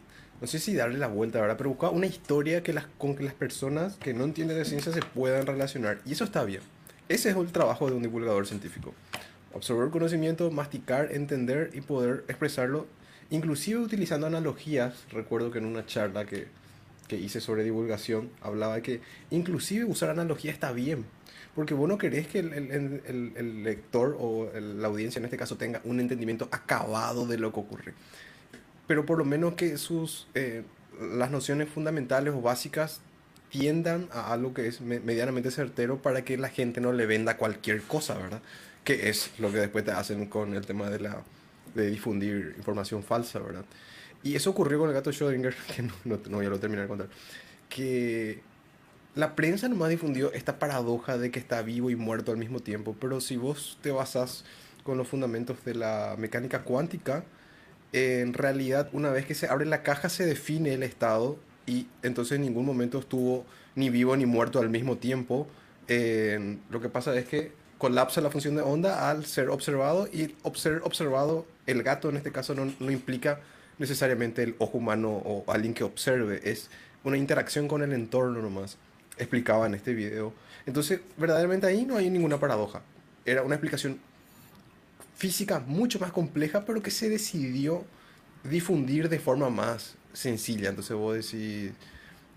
[0.41, 1.57] no sé si darle la vuelta, ¿verdad?
[1.57, 4.93] Pero busca una historia que las, con que las personas que no entienden de ciencia
[4.93, 6.01] se puedan relacionar.
[6.05, 6.63] Y eso está bien.
[7.09, 8.93] Ese es el trabajo de un divulgador científico.
[9.55, 12.89] Absorber conocimiento, masticar, entender y poder expresarlo,
[13.31, 15.05] inclusive utilizando analogías.
[15.13, 16.49] Recuerdo que en una charla que,
[17.09, 19.01] que hice sobre divulgación hablaba de que
[19.31, 21.05] inclusive usar analogía está bien
[21.55, 25.57] porque vos no querés que el, el, el, lector o la audiencia en este caso
[25.57, 27.95] tenga un entendimiento acabado de lo que ocurre.
[28.87, 30.65] Pero por lo menos que sus, eh,
[31.01, 33.01] las nociones fundamentales o básicas
[33.51, 37.83] tiendan a algo que es medianamente certero para que la gente no le venda cualquier
[37.83, 38.43] cosa, ¿verdad?
[38.83, 41.23] Que es lo que después te hacen con el tema de, la,
[41.77, 43.65] de difundir información falsa, ¿verdad?
[44.25, 46.85] Y eso ocurrió con el gato Schrödinger, que no, no, no voy a lo terminar
[46.85, 47.09] de contar,
[47.69, 48.41] que
[49.15, 52.97] la prensa nomás difundió esta paradoja de que está vivo y muerto al mismo tiempo,
[52.99, 54.45] pero si vos te basas
[54.83, 57.25] con los fundamentos de la mecánica cuántica,
[57.93, 62.37] en realidad una vez que se abre la caja se define el estado y entonces
[62.37, 63.45] en ningún momento estuvo
[63.77, 65.47] ni vivo ni muerto al mismo tiempo.
[65.89, 70.81] Lo que pasa es que colapsa la función de onda al ser observado y ser
[70.83, 73.41] observado, el gato en este caso no, no implica
[73.79, 76.71] necesariamente el ojo humano o alguien que observe, es
[77.03, 78.79] una interacción con el entorno nomás
[79.19, 80.33] explicaba en este video.
[80.67, 82.83] Entonces, verdaderamente ahí no hay ninguna paradoja.
[83.25, 83.99] Era una explicación
[85.17, 87.85] física mucho más compleja, pero que se decidió
[88.43, 90.69] difundir de forma más sencilla.
[90.69, 91.73] Entonces vos decís,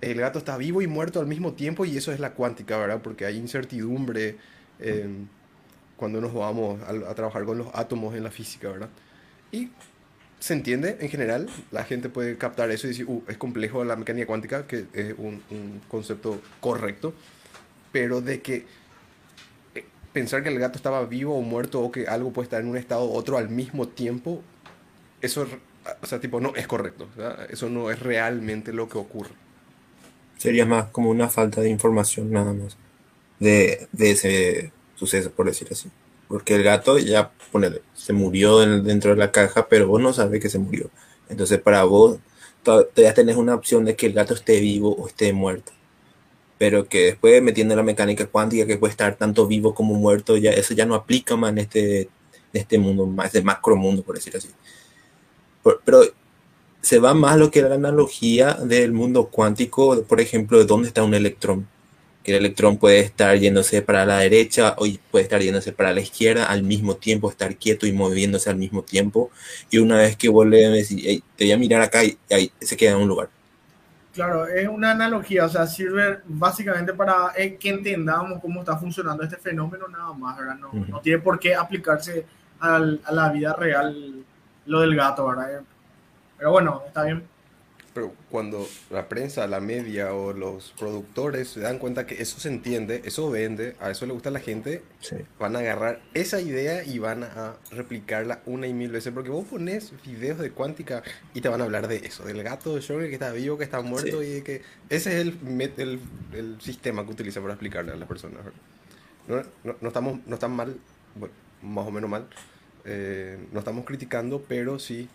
[0.02, 3.02] el gato está vivo y muerto al mismo tiempo y eso es la cuántica, ¿verdad?
[3.02, 4.38] Porque hay incertidumbre
[4.80, 5.08] eh,
[5.96, 8.90] cuando nos vamos a, a, trabajar con los átomos en la física, ¿verdad?
[9.52, 9.70] Y
[10.40, 13.96] se entiende en general, la gente puede captar eso y decir, uh, es complejo la
[13.96, 15.42] mecánica cuántica, que es un,
[15.88, 17.14] concepto correcto,
[17.92, 18.66] pero de que
[19.76, 19.84] eh,
[20.14, 22.78] pensar que el gato estaba vivo o muerto o que algo puede estar en un
[22.78, 24.44] estado u otro al mismo tiempo,
[25.22, 25.48] eso,
[26.02, 27.08] o sea, tipo, no es correcto,
[27.50, 29.32] eso no es realmente lo que ocurre.
[30.38, 32.78] Sería más como una falta de información nada más
[33.40, 35.90] de, de ese suceso, por decir así.
[36.28, 40.14] Porque el gato ya, ponele, se murió en- dentro de la caja, pero vos no
[40.14, 40.90] sabes que se murió.
[41.30, 42.18] Entonces para vos
[42.64, 45.72] to- todavía tenés una opción de que el gato esté vivo o esté muerto.
[46.58, 50.52] Pero que después metiendo la mecánica cuántica que puede estar tanto vivo como muerto, ya
[50.52, 52.10] eso ya no aplica más en este,
[52.54, 54.50] este mundo, más de macro mundo, por decir así.
[55.86, 56.02] Pero
[56.82, 60.88] se va más lo que era la analogía del mundo cuántico, por ejemplo, de dónde
[60.88, 61.68] está un electrón.
[62.28, 66.02] Que el electrón puede estar yéndose para la derecha o puede estar yéndose para la
[66.02, 69.32] izquierda al mismo tiempo, estar quieto y moviéndose al mismo tiempo.
[69.72, 72.52] Y una vez que vos le decís, "Ey, te voy a mirar acá y ahí
[72.60, 73.30] se queda en un lugar.
[74.14, 79.24] Claro, es una analogía, o sea, sirve básicamente para eh, que entendamos cómo está funcionando
[79.24, 80.56] este fenómeno nada más, ¿verdad?
[80.56, 80.86] No, Ujú.
[80.92, 82.26] no tiene por qué aplicarse
[82.60, 84.26] al- a la vida real
[84.66, 85.62] lo del gato, ¿verdad?
[86.38, 87.24] Pero bueno, está bien.
[87.98, 92.48] Pero cuando la prensa, la media o los productores se dan cuenta que eso se
[92.48, 95.16] entiende, eso vende, a eso le gusta a la gente, Sí.
[95.40, 99.12] van a agarrar esa idea y van a replicarla una y mil veces.
[99.14, 101.02] Porque vos pones videos de cuántica
[101.34, 103.64] y te van a hablar de eso, del gato de Schrödinger que está vivo, que
[103.64, 106.00] está muerto y de que ese es el, el,
[106.34, 108.42] el sistema que utiliza para explicarle a las personas.
[109.28, 110.78] No, no, no estamos, no están mal,
[111.16, 111.34] bueno,
[111.64, 112.28] más o menos mal,
[112.86, 115.10] eh, no estamos criticando, pero sí,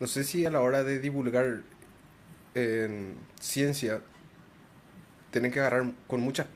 [0.00, 1.62] no sé si a la hora de divulgar
[2.54, 4.00] en ciencia,
[5.30, 6.46] tienen que agarrar con mucha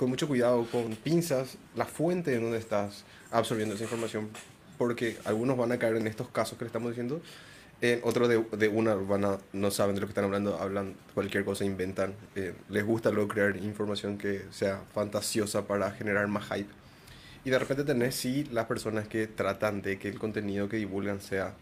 [0.00, 4.30] con mucho cuidado, con pinzas, la fuente en donde estás absorbiendo esa información,
[4.78, 7.20] porque algunos van a caer en estos casos que le estamos diciendo,
[7.82, 11.44] en otros de, de una van no saben de lo que están hablando, hablan cualquier
[11.44, 16.70] cosa, inventan, eh, les gusta luego crear información que sea fantasiosa para generar más hype.
[17.44, 21.20] Y de repente tenés sí las personas que tratan de que el contenido que divulgan
[21.20, 21.52] sea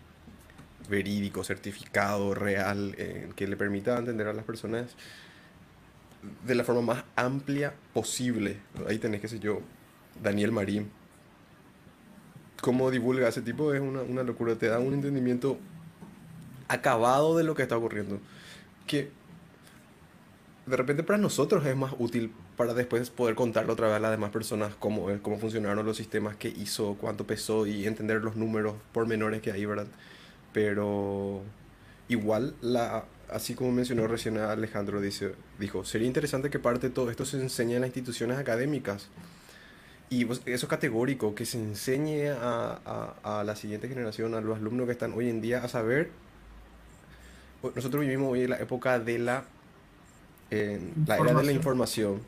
[0.88, 4.96] verídico, certificado, real, eh, que le permita entender a las personas
[6.44, 8.58] de la forma más amplia posible.
[8.86, 9.60] Ahí tenés, qué sé yo,
[10.22, 10.90] Daniel Marín.
[12.60, 15.58] Cómo divulga ese tipo es una, una locura, te da un entendimiento
[16.66, 18.18] acabado de lo que está ocurriendo.
[18.86, 19.10] Que
[20.66, 24.10] de repente para nosotros es más útil para después poder contarle otra vez a las
[24.10, 28.74] demás personas cómo, cómo funcionaron los sistemas, qué hizo, cuánto pesó y entender los números
[28.92, 29.86] pormenores que hay, ¿verdad?
[30.52, 31.42] Pero
[32.08, 37.10] igual, la, así como mencionó recién Alejandro, dice, dijo, sería interesante que parte de todo
[37.10, 39.08] esto se enseñe en las instituciones académicas.
[40.10, 42.80] Y eso es categórico, que se enseñe a,
[43.22, 46.10] a, a la siguiente generación, a los alumnos que están hoy en día, a saber.
[47.74, 49.44] Nosotros vivimos hoy en la época de la,
[51.06, 52.22] la era de la información,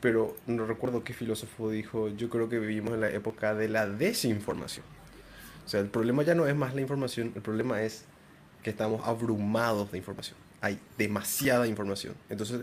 [0.00, 3.86] pero no recuerdo qué filósofo dijo, yo creo que vivimos en la época de la
[3.86, 4.95] desinformación.
[5.66, 8.04] O sea, el problema ya no es más la información, el problema es
[8.62, 10.38] que estamos abrumados de información.
[10.60, 12.14] Hay demasiada información.
[12.30, 12.62] Entonces,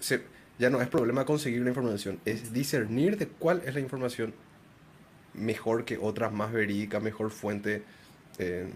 [0.00, 0.22] se-
[0.58, 4.34] ya no es problema conseguir la información, es discernir de cuál es la información
[5.34, 7.82] mejor que otras, más verídica, mejor fuente.
[8.38, 8.68] eh,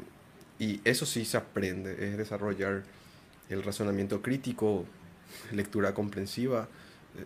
[0.61, 2.83] y eso sí se aprende, es desarrollar
[3.51, 4.87] el razonamiento crítico,
[5.53, 6.69] lectura comprensiva.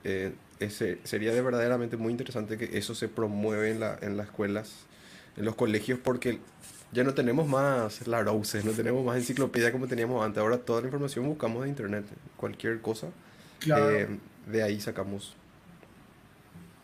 [0.04, 4.28] eh, ese, sería de verdaderamente muy interesante que eso se promueve en, la, en las
[4.28, 4.86] escuelas,
[5.36, 6.38] en los colegios, porque
[6.92, 10.40] ya no tenemos más Larouses, no tenemos más enciclopedia como teníamos antes.
[10.42, 12.04] Ahora toda la información buscamos de internet,
[12.36, 13.08] cualquier cosa.
[13.60, 13.90] Claro.
[13.90, 14.08] eh,
[14.46, 15.36] de ahí sacamos.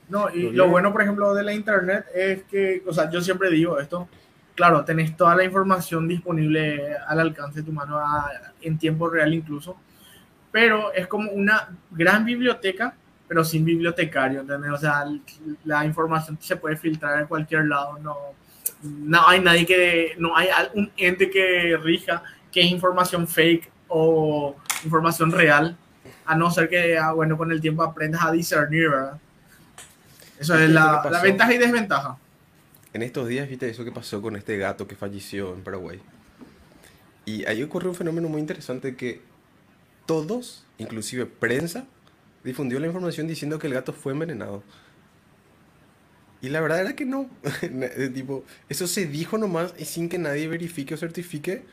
[0.09, 3.21] No, y Lo lo bueno, por ejemplo, de la internet es que, o sea, yo
[3.21, 4.09] siempre digo esto,
[4.55, 8.31] claro, tenés toda la información disponible al alcance de tu mano a-
[8.63, 9.77] en tiempo real incluso,
[10.51, 12.95] pero es como una gran biblioteca,
[13.29, 14.71] pero sin bibliotecario, ¿entendés?
[14.71, 15.05] O sea,
[15.65, 18.17] la información se puede filtrar en cualquier lado, no,
[18.83, 24.57] no hay nadie que, no hay un ente que rija que es información fake o
[24.85, 25.77] información real,
[26.25, 29.19] a no ser que, ah, bueno, con el tiempo aprendas a discernir, ¿verdad?
[30.39, 32.17] Eso es ¿Qué la, la ventaja y desventaja.
[32.93, 36.01] En estos días, viste eso que pasó con este gato que falleció en Paraguay.
[37.27, 39.21] Y ahí ocurrió un fenómeno muy interesante que
[40.07, 41.85] todos, inclusive prensa,
[42.49, 44.65] difundió la información diciendo que el gato fue envenenado.
[46.41, 47.29] Y la verdad era que no.
[47.63, 51.65] De tipo, eso se dijo nomás y sin que nadie verifique o certifique,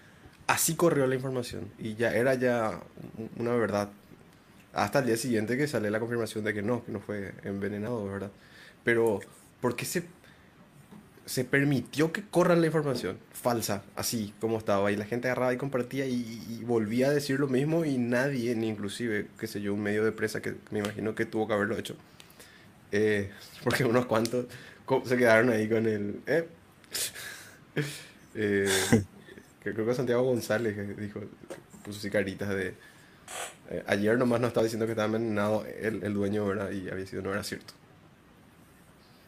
[0.48, 1.72] así corrió la información.
[1.78, 2.82] Y ya era ya
[3.18, 3.90] un- una verdad.
[4.74, 8.06] Hasta el día siguiente que sale la confirmación de que no, que no fue envenenado,
[8.08, 8.32] ¿verdad?
[8.84, 9.22] Pero,
[9.62, 10.06] ¿por qué se,
[11.26, 14.92] se permitió que corran la información falsa, así como estaba?
[14.92, 18.68] Y la gente agarraba y compartía y, volvía a decir lo mismo y nadie, ni
[18.70, 21.78] inclusive, qué sé yo, un medio de prensa que me imagino que tuvo que haberlo
[21.78, 21.96] hecho.
[22.92, 23.32] Eh,
[23.64, 24.46] porque unos cuantos
[25.06, 26.22] se quedaron ahí con el...
[26.28, 26.48] eh.
[28.38, 28.68] Eh,
[29.64, 31.22] creo que Santiago González dijo,
[31.86, 32.74] puso así caritas de...
[33.88, 36.70] Ayer nomás nos estaba diciendo que estaba envenenado el, el dueño, ¿verdad?
[36.72, 37.74] Y había sido, no era cierto.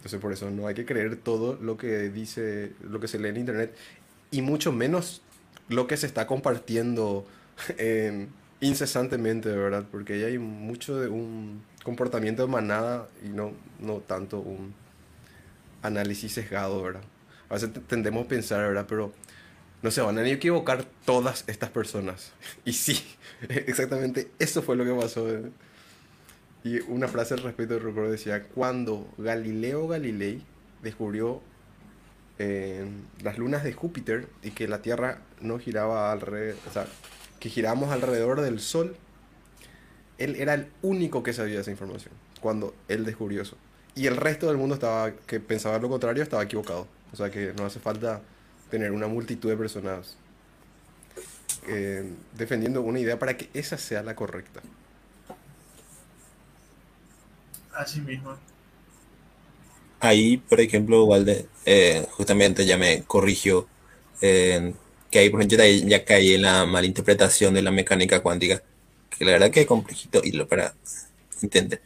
[0.08, 3.28] Entonces por eso no hay que creer todo lo que dice, lo que se lee
[3.28, 3.76] en internet
[4.32, 5.22] y mucho menos
[5.68, 7.26] lo que se está compartiendo
[7.78, 8.28] eh,
[8.62, 9.84] incesantemente, ¿verdad?
[9.92, 14.74] Porque ahí hay mucho de un comportamiento de manada y no, no tanto un
[15.82, 17.02] análisis sesgado, ¿verdad?
[17.50, 18.86] A veces te- tendemos a pensar, ¿verdad?
[18.88, 19.12] Pero
[19.82, 22.34] no se van a equivocar todas estas personas.
[22.66, 23.04] Y sí,
[23.50, 25.30] exactamente eso fue lo que pasó.
[25.30, 25.44] ¿eh?
[26.64, 30.44] Y una frase al respecto recuerdo decía, cuando Galileo Galilei
[30.82, 31.42] descubrió
[32.40, 32.86] eh,
[33.22, 36.86] las lunas de Júpiter y que la Tierra no giraba alrededor, o sea,
[37.40, 37.50] que
[37.92, 38.96] alrededor del Sol,
[40.18, 43.58] él era el único que sabía esa información cuando él descubrió eso.
[43.96, 46.88] Y el resto del mundo estaba que pensaba lo contrario estaba equivocado.
[47.12, 48.22] O sea que no hace falta
[48.70, 50.18] tener una multitud de personas
[51.68, 52.04] eh,
[52.38, 54.62] defendiendo una idea para que esa sea la correcta.
[57.78, 58.38] Así mismo.
[60.00, 63.68] Ahí, por ejemplo, Walde, eh, justamente ya me corrigió
[64.22, 64.74] eh,
[65.10, 68.62] que ahí, por ejemplo, ya, ya caí en la malinterpretación de la mecánica cuántica,
[69.18, 70.76] que la verdad que es complejito y lo para
[71.42, 71.82] entender.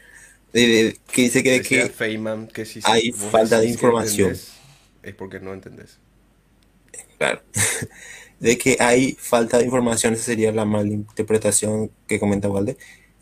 [0.53, 4.33] De- de- que dice que, que Feynman que si hay falta de información.
[5.03, 5.99] es porque no entendés.
[7.17, 7.41] Claro.
[8.39, 12.75] De que hay falta de información, esa sería la malinterpretación que comenta Walde.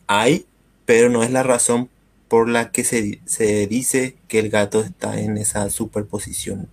[0.08, 0.46] Hay,
[0.86, 1.90] pero no es la razón
[2.30, 6.70] por la que se, se dice que el gato está en esa superposición.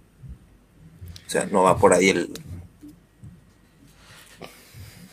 [1.27, 2.31] O sea, no va por ahí el...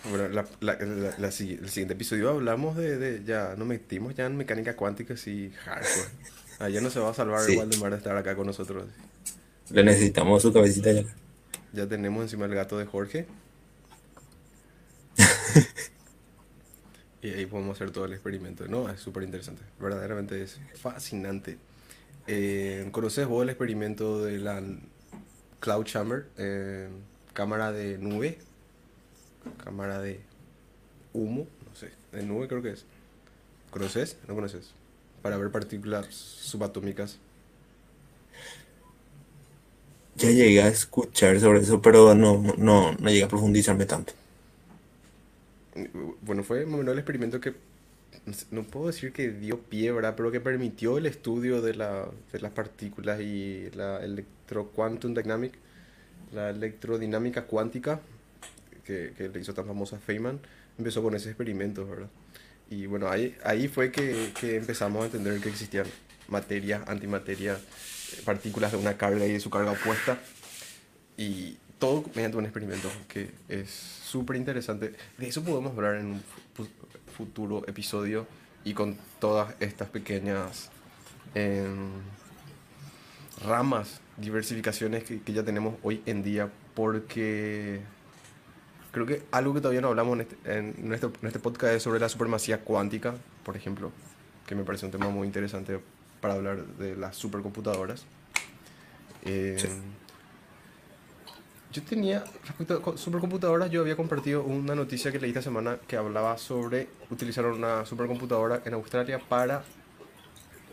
[0.10, 4.76] Bueno, la- la- el siguiente episodio hablamos de, de- ya nos metimos ya en mecánica
[4.76, 6.10] cuántica así hardcore.
[6.60, 7.54] Allá no se va a salvar Sí.
[7.54, 8.86] igual de de estar acá con nosotros.
[9.70, 11.04] Le necesitamos su cabecita ya.
[11.72, 13.26] Ya tenemos encima el gato de Jorge.
[17.24, 18.68] y ahí podemos hacer todo el experimento.
[18.68, 19.64] No, es súper interesante.
[19.80, 21.58] Verdaderamente es fascinante.
[22.28, 24.62] Eh, ¿Conoces vos el experimento de la
[25.62, 26.26] Cloud Chamber?
[26.38, 26.90] Eh,
[27.32, 28.40] cámara de nube.
[29.64, 30.20] Cámara de
[31.14, 31.48] humo.
[31.66, 31.92] No sé.
[32.12, 32.86] De nube creo que es.
[33.72, 34.18] ¿Conoces?
[34.28, 34.72] ¿No conoces?
[35.22, 37.20] Para ver partículas subatómicas.
[40.18, 44.14] Ya llegué a escuchar sobre eso, pero no, no, no llegué a profundizarme tanto.
[46.22, 47.54] Bueno, fue más el experimento que
[48.52, 50.14] no puedo decir que dio pie, ¿verdad?
[50.16, 55.54] Pero que permitió el estudio de, la, de las partículas y la electroquantum dynamic,
[56.32, 58.00] la electrodinámica cuántica,
[58.86, 60.40] que, que le hizo tan famosa Feynman,
[60.78, 62.10] empezó con ese experimento, ¿verdad?
[62.70, 65.86] Y bueno, ahí, ahí fue que, que empezamos a entender que existían
[66.28, 70.18] materia, antimateria, eh, partículas de una carga y de su carga opuesta.
[71.18, 74.94] Y todo mediante un experimento que es súper interesante.
[75.18, 76.22] De eso podemos hablar en un
[76.54, 76.66] fu-
[77.18, 78.26] futuro episodio
[78.64, 80.70] y con todas estas pequeñas
[81.36, 81.90] em,
[83.46, 87.82] ramas, diversificaciones que, ya tenemos hoy en día, porque
[88.94, 92.00] creo que algo que todavía no hablamos en este, nuestro, en este podcast es sobre
[92.00, 93.92] la supremacía cuántica, por ejemplo,
[94.48, 95.82] que me parece un tema muy interesante
[96.22, 98.06] para hablar de las supercomputadoras.
[99.26, 99.68] Em, Sí.
[101.74, 105.80] Yo tenía, respecto a co- supercomputadoras, yo había compartido una noticia que leí esta semana
[105.88, 109.64] que hablaba sobre utilizar una supercomputadora en Australia para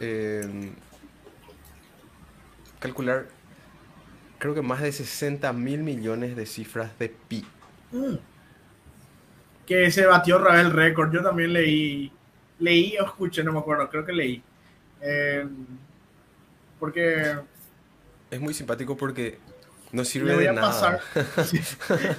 [0.01, 0.73] eh,
[2.79, 3.27] calcular,
[4.39, 7.45] creo que más de 60 mil millones de cifras de pi.
[7.93, 8.17] Mm.
[9.67, 11.13] Que se batió otra vez el récord.
[11.13, 12.13] Yo también leí,
[12.59, 14.43] leí o escuché, no me acuerdo, creo que leí.
[15.01, 15.47] Eh,
[16.79, 17.37] porque
[18.31, 19.39] Es muy simpático porque
[19.93, 20.69] no sirve de nada.
[20.69, 21.01] pasar.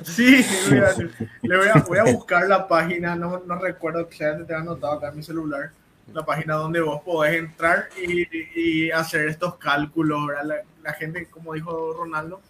[0.03, 0.93] Sí, sí, le voy a,
[1.41, 4.93] le voy a- voy a buscar la página, no, no recuerdo que ya te anotado
[4.93, 5.71] acá en mi celular,
[6.13, 8.27] la página donde vos podés entrar y,
[8.59, 10.29] y hacer estos cálculos.
[10.43, 12.41] La, la gente, como dijo Ronaldo,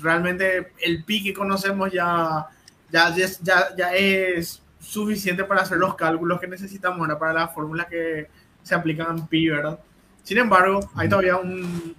[0.00, 2.46] realmente el pi que conocemos ya,
[2.90, 7.18] ya, ya, es- ya, es suficiente para hacer los cálculos que necesitamos ¿verdad?
[7.18, 8.28] para las fórmulas que
[8.62, 9.78] se aplican en pi, ¿verdad?
[10.22, 11.96] Sin embargo, hay todavía un,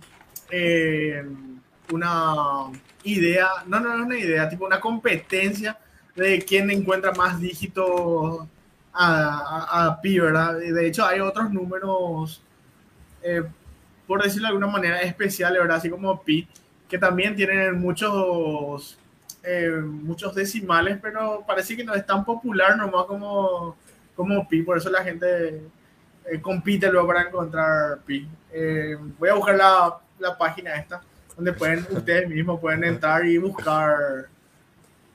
[0.49, 1.25] eh,
[1.93, 2.71] una
[3.03, 5.77] idea, no, no, no una idea, tipo una competencia
[6.15, 8.47] de quién encuentra más dígitos
[8.93, 10.57] a, pi, ¿verdad?
[10.57, 12.41] De hecho, hay otros números,
[13.23, 13.43] eh,
[14.05, 15.77] por decirlo de alguna manera, especiales, ¿verdad?
[15.77, 16.47] Así como pi,
[16.87, 18.97] que también tienen muchos,
[19.43, 23.75] eh, muchos decimales, pero parece que no es tan popular nomás como,
[24.15, 25.63] como pi, por eso la gente
[26.25, 28.27] eh, compite luego para encontrar pi.
[29.17, 31.01] Voy a buscar la, la página esta,
[31.35, 34.27] donde pueden, ustedes mismos pueden entrar y buscar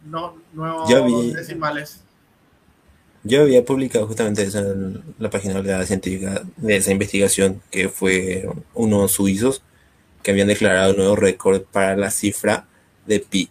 [0.04, 1.32] no, nuevos vi.
[1.32, 2.00] decimales.
[3.24, 7.88] Yo había publicado justamente eso en la página de la científica de esa investigación, que
[7.88, 9.62] fue unos suizos
[10.22, 12.66] que habían declarado un nuevo récord para la cifra
[13.06, 13.50] de pi,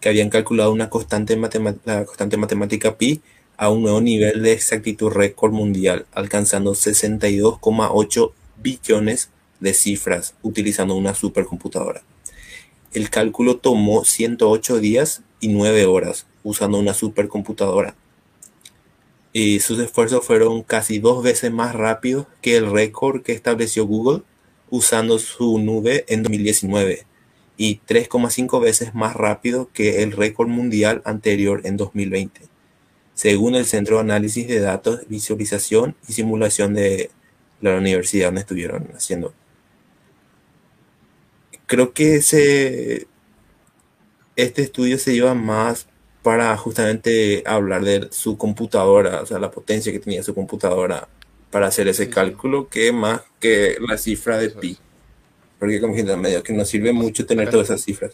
[0.00, 1.36] que habían calculado una constante
[1.84, 3.22] la constante matemática pi
[3.56, 9.30] a un nuevo nivel de exactitud récord mundial, alcanzando 62,8 billones
[9.64, 12.02] de cifras utilizando una supercomputadora.
[12.92, 17.96] El cálculo tomó 108 días y 9 horas usando una supercomputadora.
[19.32, 24.22] Y sus esfuerzos fueron casi dos veces más rápidos que el récord que estableció Google
[24.70, 27.06] usando su nube en 2019
[27.56, 32.42] y 3,5 veces más rápido que el récord mundial anterior en 2020,
[33.14, 37.10] según el Centro de Análisis de Datos, Visualización y Simulación de
[37.60, 39.32] la universidad donde estuvieron haciendo.
[41.74, 43.08] Creo que ese,
[44.36, 45.88] este estudio se lleva más
[46.22, 51.08] para justamente hablar de su computadora, o sea, la potencia que tenía su computadora
[51.50, 54.78] para hacer ese cálculo, que más que la cifra de pi.
[55.58, 58.12] Porque como que medio que nos sirve mucho tener todas esas cifras.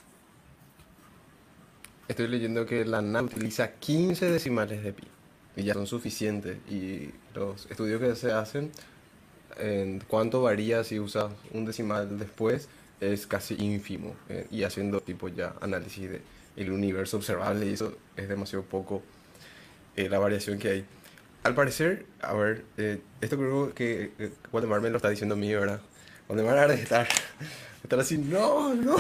[2.08, 5.06] Estoy leyendo que la NAM utiliza 15 decimales de pi
[5.54, 6.56] y ya son suficientes.
[6.70, 8.70] Y los estudios que se hacen,
[9.58, 14.14] en cuánto varía si usas un decimal después, es casi ínfimo.
[14.28, 16.10] Eh, y haciendo tipo ya análisis
[16.56, 19.02] del universo observable, y eso es demasiado poco
[19.96, 20.84] eh, la variación que hay.
[21.42, 24.12] Al parecer, a ver, eh, esto creo que
[24.52, 25.80] Waldemar me lo está diciendo a mí, ¿verdad?
[26.28, 27.08] Ha de estar,
[27.82, 28.96] estar así, no, no,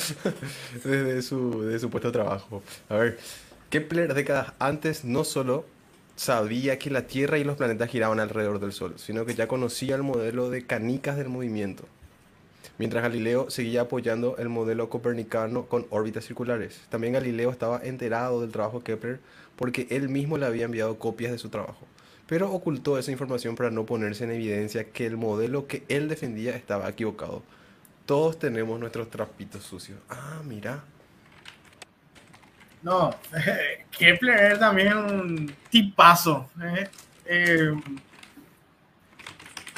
[0.84, 2.62] desde su, desde su puesto de trabajo.
[2.88, 3.18] A ver,
[3.70, 5.64] Kepler décadas antes no solo
[6.14, 9.96] sabía que la Tierra y los planetas giraban alrededor del Sol, sino que ya conocía
[9.96, 11.88] el modelo de canicas del movimiento
[12.78, 16.82] mientras Galileo seguía apoyando el modelo copernicano con órbitas circulares.
[16.88, 19.20] También Galileo estaba enterado del trabajo de Kepler
[19.56, 21.86] porque él mismo le había enviado copias de su trabajo,
[22.26, 26.54] pero ocultó esa información para no ponerse en evidencia que el modelo que él defendía
[26.56, 27.42] estaba equivocado.
[28.04, 29.98] Todos tenemos nuestros trapitos sucios.
[30.08, 30.84] Ah, mira.
[32.82, 33.10] No,
[33.98, 36.48] Kepler es también un tipazo.
[36.62, 36.88] ¿eh?
[37.24, 37.72] Eh,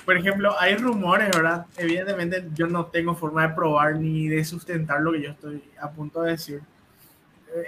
[0.09, 1.67] por ejemplo, hay rumores, ¿verdad?
[1.77, 5.91] Evidentemente yo no tengo forma de probar ni de sustentar lo que yo estoy a
[5.91, 6.63] punto de decir.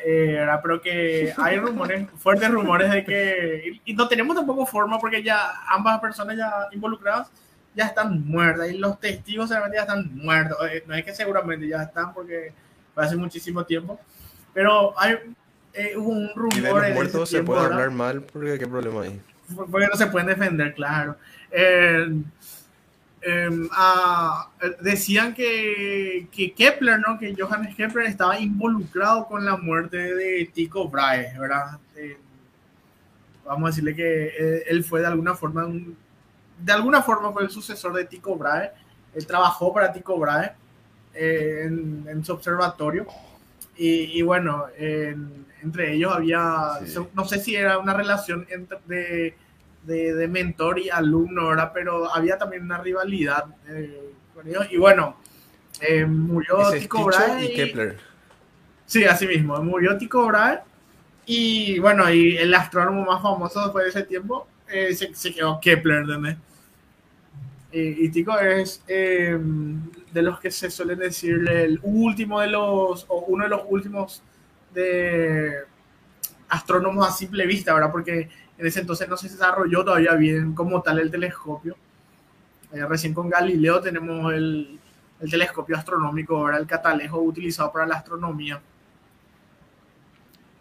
[0.07, 0.59] Eh, ¿verdad?
[0.63, 3.83] Pero que hay rumores, fuertes rumores de que...
[3.85, 7.31] Y no tenemos tampoco forma porque ya ambas personas ya involucradas
[7.75, 10.57] ya están muertas y los testigos seguramente ya están muertos.
[10.73, 12.55] Eh, no es que seguramente ya están porque
[12.97, 14.01] hace muchísimo tiempo.
[14.55, 15.17] Pero hay
[15.75, 16.57] eh, hubo un rumor...
[16.57, 19.21] Y de los muertos se puede hablar mal porque qué problema hay.
[19.55, 21.17] Porque no se pueden defender, claro.
[21.51, 22.25] Em,
[24.81, 27.19] decían que, que, Kepler, ¿no?
[27.19, 31.79] Que Johannes Kepler estaba involucrado con la muerte de Tycho Brahe, ¿verdad?
[33.45, 35.67] vamos a decirle que eh, él fue de alguna forma,
[36.59, 38.71] de alguna forma fue el sucesor de Tycho Brahe.
[39.13, 40.53] Él trabajó para Tycho Brahe
[41.15, 43.07] eh, en, su observatorio.
[43.77, 46.73] Y, bueno, entre ellos había,
[47.15, 49.35] no sé si era una relación entre, de
[49.83, 51.71] de, mentor y alumno, ¿verdad?
[51.73, 54.67] Pero había también una rivalidad eh, con ellos.
[54.71, 55.17] Y bueno,
[55.81, 57.45] eh, murió Tico Brahe.
[57.45, 57.99] Y Kepler.
[58.87, 60.61] Sí, así mismo, murió Tico Brahe.
[61.27, 65.99] Y bueno, y el astrónomo más famoso después de ese tiempo eh, se, quedó Kepler,
[65.99, 66.37] ¿entendés?
[67.73, 73.25] Y, y Tico es de los que se suelen decirle el último de los, o
[73.29, 74.23] uno de los últimos
[74.75, 75.55] de
[76.49, 77.93] astrónomos a simple vista, ¿verdad?
[77.93, 78.29] Porque
[78.61, 81.77] en ese entonces no se desarrolló todavía bien como tal el telescopio.
[82.73, 84.79] Eh, recién con Galileo tenemos el,
[85.31, 88.61] telescopio astronómico, ahora el catalejo utilizado para la astronomía.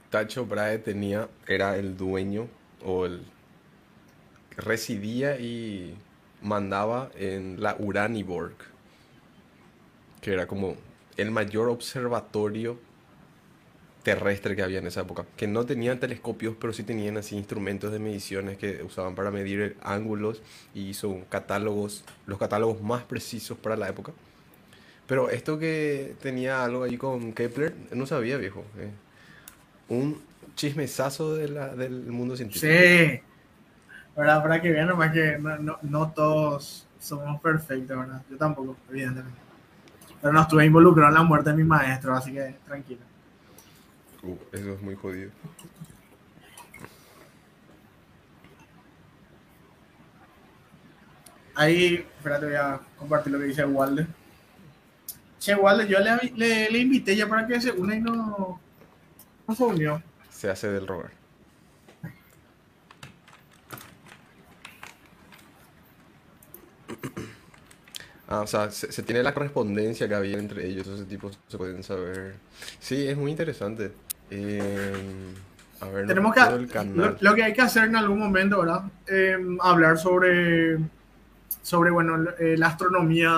[0.09, 2.47] Tacho Brahe tenía, era el dueño
[2.85, 3.25] o el
[4.55, 5.93] residía y
[6.41, 8.55] mandaba en la Uraniborg,
[10.21, 10.77] que era como
[11.17, 12.79] el mayor observatorio
[14.09, 17.91] terrestre que había en esa época, que no tenían telescopios, pero sí tenían así instrumentos
[17.91, 20.41] de mediciones que usaban para medir ángulos
[20.73, 24.11] y son catálogos, los catálogos más precisos para la época.
[25.05, 28.63] Pero esto que tenía algo ahí con Kepler, no sabía, viejo.
[28.79, 28.89] Eh.
[29.89, 30.19] Un
[30.55, 32.65] chismesazo del mundo científico.
[32.65, 33.21] Sí,
[34.17, 34.41] ¿verdad?
[34.41, 38.23] Para que vean nomás que no, no, no todos somos perfectos, ¿verdad?
[38.27, 39.39] Yo tampoco, evidentemente.
[40.19, 43.08] Pero no estuve involucrado en la muerte de mi maestro, así que tranquilo.
[44.23, 45.31] Uh, eso es muy jodido.
[51.55, 54.07] Ahí, espérate, voy a compartir lo que dice Walde.
[55.39, 58.59] Che, Walde, yo le, le, invité ya para que se una y no,
[59.47, 60.01] no se unió.
[60.29, 61.11] Se hace del rogar.
[68.31, 71.83] Ah, o sea, se, tiene la correspondencia que había entre ellos, entonces tipos se pueden
[71.83, 72.35] saber.
[72.79, 73.91] Sí, es muy interesante.
[74.31, 75.33] Eh,
[75.81, 76.39] a ver, no Tenemos que,
[76.95, 78.83] lo, lo que hay que hacer en algún momento, ¿verdad?
[79.07, 80.77] Eh, hablar sobre,
[81.61, 83.31] sobre bueno, eh, la astronomía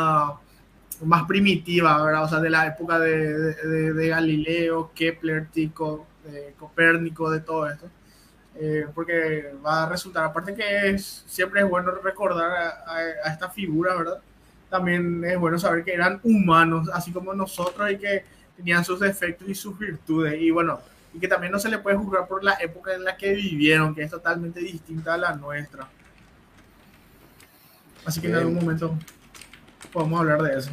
[1.05, 2.23] más primitiva, ¿verdad?
[2.25, 7.69] O sea, de la época de, de- de- Galileo, Kepler, Tycho, de Copérnico, de todo
[7.69, 7.87] esto.
[8.55, 12.97] Eh, porque va a resultar, aparte que es, siempre es bueno recordar a, a-
[13.29, 14.19] a esta figura, ¿verdad?
[14.69, 18.23] También es bueno saber que eran humanos, así como nosotros, y que
[18.61, 20.39] tenían sus defectos y sus virtudes.
[20.39, 20.79] Y bueno,
[21.13, 23.93] y que también no se le puede juzgar por la época en la que vivieron,
[23.95, 25.87] que es totalmente distinta a la nuestra.
[28.05, 28.97] Así que en algún momento
[29.91, 30.71] podemos hablar de eso.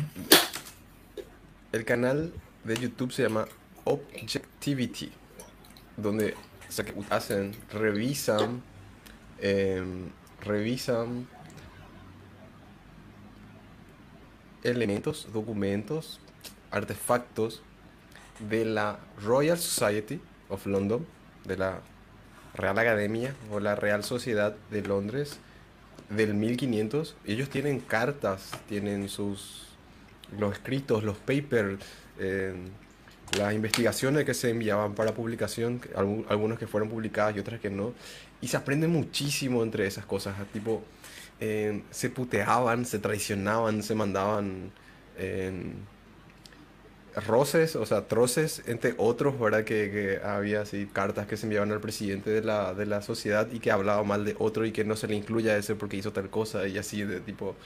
[1.73, 2.33] El canal
[2.65, 3.47] de YouTube se llama
[3.85, 5.13] Objectivity,
[5.97, 6.35] donde
[6.69, 8.63] o sea, que hacen, revisan,
[9.41, 10.11] em,
[10.43, 11.27] revisan
[14.63, 16.21] elementos, documentos,
[16.71, 17.63] artefactos
[18.49, 21.05] de la Royal Society of London,
[21.45, 21.81] de la
[22.55, 25.39] Real Academia o la Real Sociedad de Londres
[26.11, 27.17] del 1500.
[27.27, 29.67] Ellos tienen cartas, tienen sus
[30.39, 31.79] los escritos, los papers,
[32.19, 32.55] eh,
[33.39, 37.61] las investigaciones que se enviaban para publicación, que algu- algunas que fueron publicadas y otras
[37.61, 37.93] que no.
[38.41, 40.35] Y se aprende muchísimo entre esas cosas.
[40.53, 40.83] Tipo,
[41.41, 44.71] eh, se puteaban, se traicionaban, se mandaban
[45.17, 45.53] eh,
[47.27, 49.65] roces, o sea, troces entre otros, ¿verdad?
[49.65, 53.49] Que, que había así cartas que se enviaban al presidente de la, de la sociedad
[53.53, 55.97] y que hablaba mal de otro y que no se le incluya a ese porque
[55.97, 57.57] hizo tal cosa y así de tipo,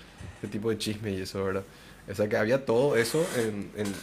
[0.42, 1.64] de tipo de chisme y eso, ¿verdad?
[2.10, 3.94] O sea que había todo eso en, en-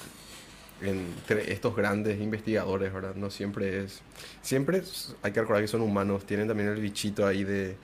[0.82, 3.16] entre estos grandes investigadores, ¿verdad?
[3.16, 4.02] No siempre es...
[4.42, 4.82] Siempre
[5.22, 7.76] hay que recordar que son humanos, tienen también el bichito ahí de,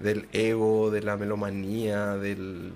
[0.00, 2.72] del ego, de la melomanía, del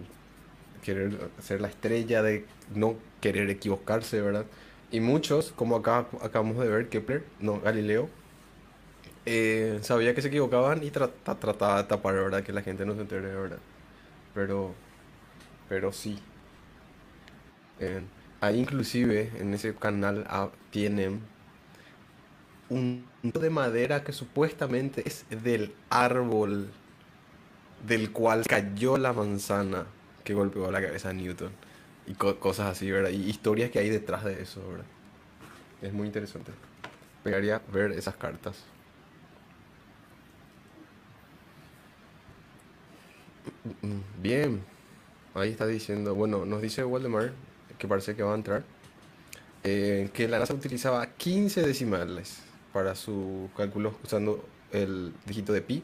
[0.84, 4.46] querer ser la estrella, de no querer equivocarse, ¿verdad?
[4.92, 8.10] Y muchos, como acá acabamos de ver, Kepler, no, Galileo,
[9.26, 12.42] eh, sabía que se equivocaban y tra- tra- trataba de tapar, ¿verdad?
[12.44, 13.58] Que la gente no se entere, ¿verdad?
[14.34, 14.74] Pero,
[15.68, 16.20] pero sí.
[17.78, 18.02] Eh,
[18.40, 21.22] ahí inclusive en ese canal ah, tienen
[22.68, 26.70] un de madera que supuestamente es del árbol
[27.86, 29.86] del cual cayó la manzana
[30.24, 31.52] que golpeó la cabeza de Newton.
[32.06, 33.10] Y co- cosas así, ¿verdad?
[33.10, 34.86] Y historias que hay detrás de eso, ¿verdad?
[35.82, 36.52] Es muy interesante.
[37.24, 38.64] Pegaría ver esas cartas.
[44.22, 44.62] Bien.
[45.34, 47.32] Ahí está diciendo, bueno, nos dice Waldemar,
[47.78, 48.64] que parece que va a entrar,
[49.64, 52.40] eh, que la NASA utilizaba 15 decimales
[52.72, 55.82] para su cálculo usando el dígito de pi,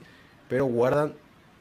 [0.49, 1.15] pero guardan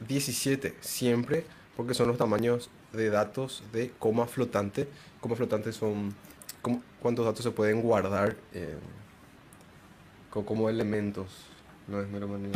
[0.07, 1.45] 17 siempre
[1.79, 4.89] porque son los tamaños de datos de coma flotante.
[5.21, 6.13] Coma flotante son
[6.61, 8.75] cómo- cuántos datos se pueden guardar eh,
[10.29, 11.45] co- como elementos.
[11.87, 12.51] No es melomanía.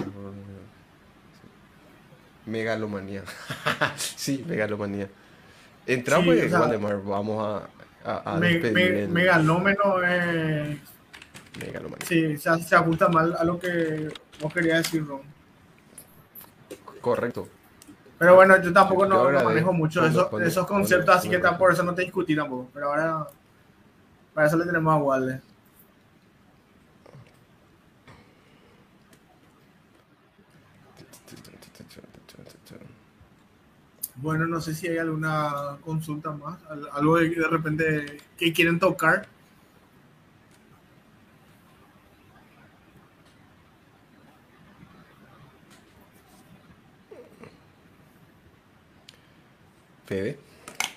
[2.46, 3.24] Megalomanía.
[3.96, 5.08] sí, megalomanía.
[5.88, 7.46] Entra Sí, pues, o sea, Waldemar, vamos
[8.04, 10.78] a, a, a Me- me- el megalómeno eh,
[11.66, 12.06] megalomanía.
[12.06, 14.10] sí, se, se ajusta mal a lo que
[14.42, 15.22] vos querías decir, Ron.
[17.00, 17.48] Correcto.
[18.24, 21.42] Pero bueno, yo tampoco no, manejo mucho Ponlo, esos, ponlo, ponlo, conceptos, así que tam-
[21.42, 21.58] ponlo.
[21.58, 22.70] por eso no te discutí tampoco.
[22.74, 23.28] Pero ahora,
[24.34, 25.42] para eso le tenemos a Walde.
[34.16, 38.80] Bueno, no sé si hay alguna consulta más, al- algo de, de repente que quieren
[38.80, 39.28] tocar.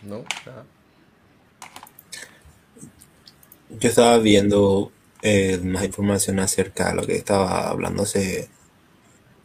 [0.03, 0.25] ¿No?
[3.71, 8.49] Yo estaba viendo eh, más información acerca de lo que estaba hablando hace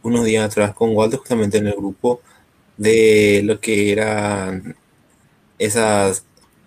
[0.02, 2.20] unos días atrás con Walter, justamente en el grupo,
[2.76, 4.76] de lo que eran
[5.58, 6.24] esas,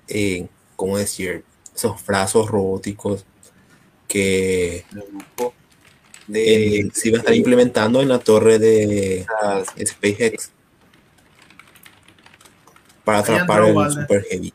[0.08, 1.44] eh, ¿cómo decir?
[1.76, 3.26] Esos brazos robóticos
[4.08, 4.86] que
[6.28, 9.26] de, se iban a estar implementando en la torre de
[9.86, 10.52] SpaceX
[13.06, 13.92] para atrapar el.
[13.92, 14.54] Super Heavy.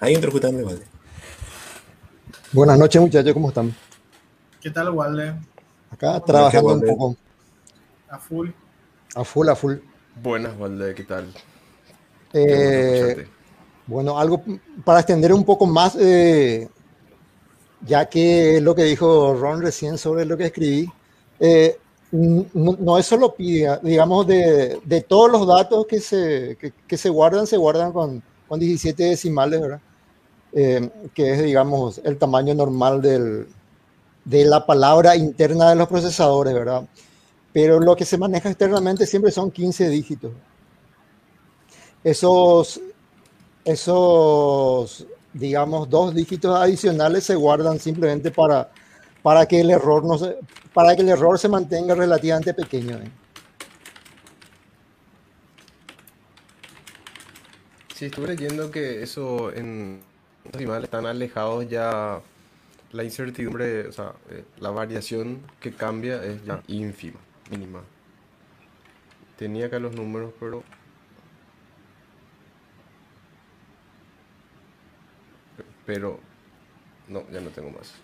[0.00, 0.86] Ahí entró justamente Walter.
[2.50, 3.74] Buenas noches muchachos, ¿cómo están?
[4.60, 5.34] ¿Qué tal, Walde?
[5.90, 7.16] Acá trabajando un poco,
[8.08, 8.50] A full.
[9.14, 9.74] a full, a full.
[10.20, 11.32] Buenas, Valde, ¿qué tal?
[12.32, 13.28] Eh,
[13.86, 14.42] bueno, algo
[14.84, 16.68] para extender un poco más, eh,
[17.82, 20.90] ya que lo que dijo Ron recién sobre lo que escribí,
[21.40, 21.78] eh,
[22.12, 27.08] no, no es solo pi, digamos, de, de, todos los datos que se, que, se
[27.08, 29.80] guardan, se guardan con, con 17 decimales, ¿verdad?
[30.52, 33.46] Eh, que es, digamos, el tamaño normal del,
[34.26, 36.86] de la palabra interna de los procesadores, ¿verdad?
[37.52, 40.32] Pero lo que se maneja externamente siempre son 15 dígitos.
[42.04, 42.80] Esos,
[43.64, 48.70] esos digamos, dos dígitos adicionales se guardan simplemente para,
[49.22, 50.36] para, que, el error no se,
[50.72, 52.98] para que el error se mantenga relativamente pequeño.
[52.98, 53.10] ¿eh?
[57.94, 60.00] Sí, estuve leyendo que eso en
[60.52, 62.20] animales están alejados ya
[62.90, 67.20] la incertidumbre, o sea, eh, la variación que cambia es ya ínfima,
[67.50, 67.80] mínima.
[69.38, 70.62] Tenía acá los números, pero
[75.86, 76.20] pero
[77.08, 77.94] no, ya no tengo más.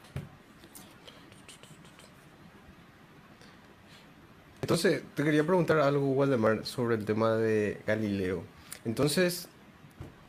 [4.68, 8.42] Entonces, te quería preguntar algo, Waldemar, sobre el tema de Galileo.
[8.84, 9.48] Entonces,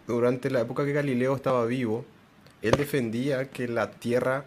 [0.08, 2.06] durante la época que Galileo estaba vivo,
[2.62, 4.46] él defendía que la Tierra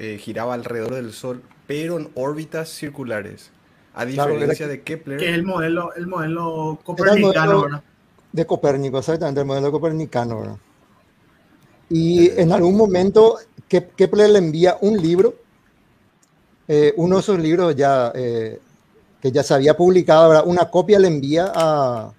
[0.00, 3.52] eh, giraba alrededor del Sol, pero en órbitas circulares.
[3.94, 5.20] A diferencia de Kepler.
[5.20, 7.84] Que es el modelo, el modelo copernicano, ¿verdad?
[8.32, 10.56] De Copérnico, exactamente, el modelo copernicano, ¿verdad?
[11.88, 15.36] Y en algún momento Kepler le envía un libro,
[16.66, 18.58] eh, uno de esos libros ya, eh,
[19.20, 22.12] que ya se había publicado, una copia le envía a,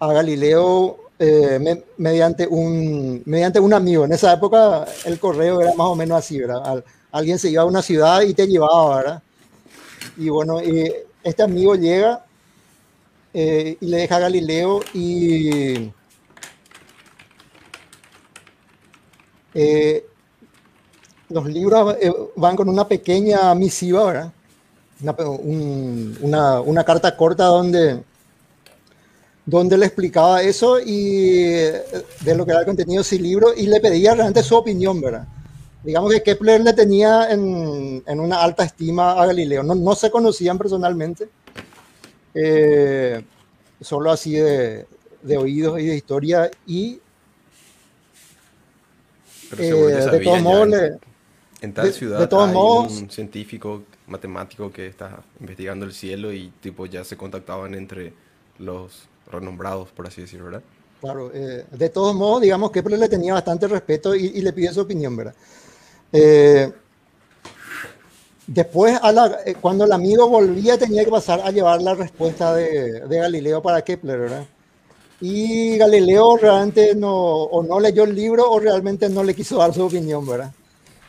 [0.00, 4.04] Galileo eh, mediante, un, mediante un amigo.
[4.04, 6.84] En esa época el correo era más o menos así, ¿verdad?
[7.10, 9.22] alguien se iba a una ciudad y te llevaba, ¿verdad?
[10.18, 10.58] Y bueno,
[11.22, 12.22] este amigo llega
[13.32, 15.90] y le deja a Galileo y
[19.54, 20.04] Eh,
[21.28, 24.32] los libros eh, van con una pequeña misiva, ¿verdad?
[25.12, 28.02] Una, una, carta corta donde,
[29.44, 31.82] donde le explicaba eso y eh,
[32.20, 35.00] de lo que era el contenido de ese libro y le pedía realmente su opinión,
[35.00, 35.26] ¿verdad?
[35.82, 39.62] Digamos que Kepler le tenía en, en una alta estima a Galileo.
[39.62, 41.28] No, no se conocían personalmente,
[43.82, 44.86] solo así de,
[45.24, 47.00] de oídos y de historia y
[49.50, 50.68] pero eh, de todos modos,
[51.60, 56.32] en tal ciudad de todos hay modos, un científico matemático que está investigando el cielo
[56.32, 58.12] y tipo ya se contactaban entre
[58.58, 60.62] los renombrados, por así decirlo, ¿verdad?
[61.00, 64.80] Claro, eh, de todos modos, digamos que le tenía bastante respeto y, le pide su
[64.80, 65.34] opinión, ¿verdad?
[66.12, 66.72] Eh,
[68.46, 73.18] después, la, cuando el amigo volvía, tenía que pasar a llevar la respuesta de, de
[73.18, 74.46] Galileo para Kepler, ¿verdad?
[75.20, 79.72] Y Galileo realmente no, o no leyó el libro o realmente no le quiso dar
[79.72, 80.52] su opinión, ¿verdad?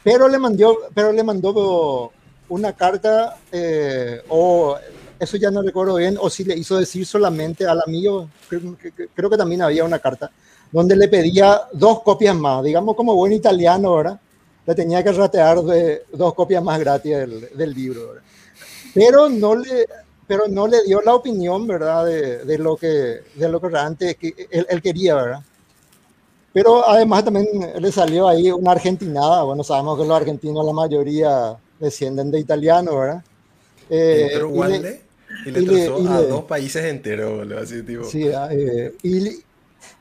[0.03, 2.11] Pero le mandó, pero le mandó
[2.49, 4.77] una carta, eh, o
[5.19, 8.77] eso ya no recuerdo bien, o si le hizo decir solamente al amigo, creo,
[9.13, 10.29] creo, que también había una carta,
[10.71, 14.19] donde le pedía dos copias más, digamos como buen italiano, ¿verdad?
[14.65, 17.15] Le tenía que ratear de dos copias más gratis
[17.55, 18.15] del, libro.
[18.93, 19.87] Pero no le,
[20.27, 22.05] pero no le dio la opinión, ¿verdad?
[22.05, 24.17] De, lo que de lo que realmente
[24.49, 25.39] él, él, quería, ¿verdad?
[26.51, 27.47] Pero además también
[27.79, 29.43] le salió ahí una argentinada.
[29.43, 33.23] Bueno, sabemos que los argentinos la mayoría descienden de italiano, ¿verdad?
[33.89, 35.01] Eh, y, le,
[35.45, 38.03] y le, y a dos países enteros, boludo, así tipo.
[38.05, 39.43] Sí, ah, eh, y,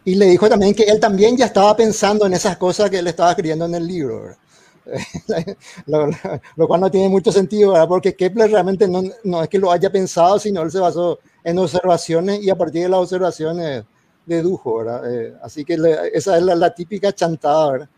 [0.04, 3.06] y le dijo también que él también ya estaba pensando en esas cosas que él
[3.06, 4.38] estaba escribiendo en el libro, ¿verdad?
[5.86, 6.10] lo,
[6.56, 7.88] lo, cual no tiene mucho sentido, ¿verdad?
[7.88, 11.58] porque Kepler realmente no, no, es que lo haya pensado, sino él se basó en
[11.58, 13.84] observaciones y a partir de las observaciones
[14.26, 15.12] dedujo, ¿verdad?
[15.12, 17.88] Eh, así que le, esa es la, la, típica chantada, ¿verdad?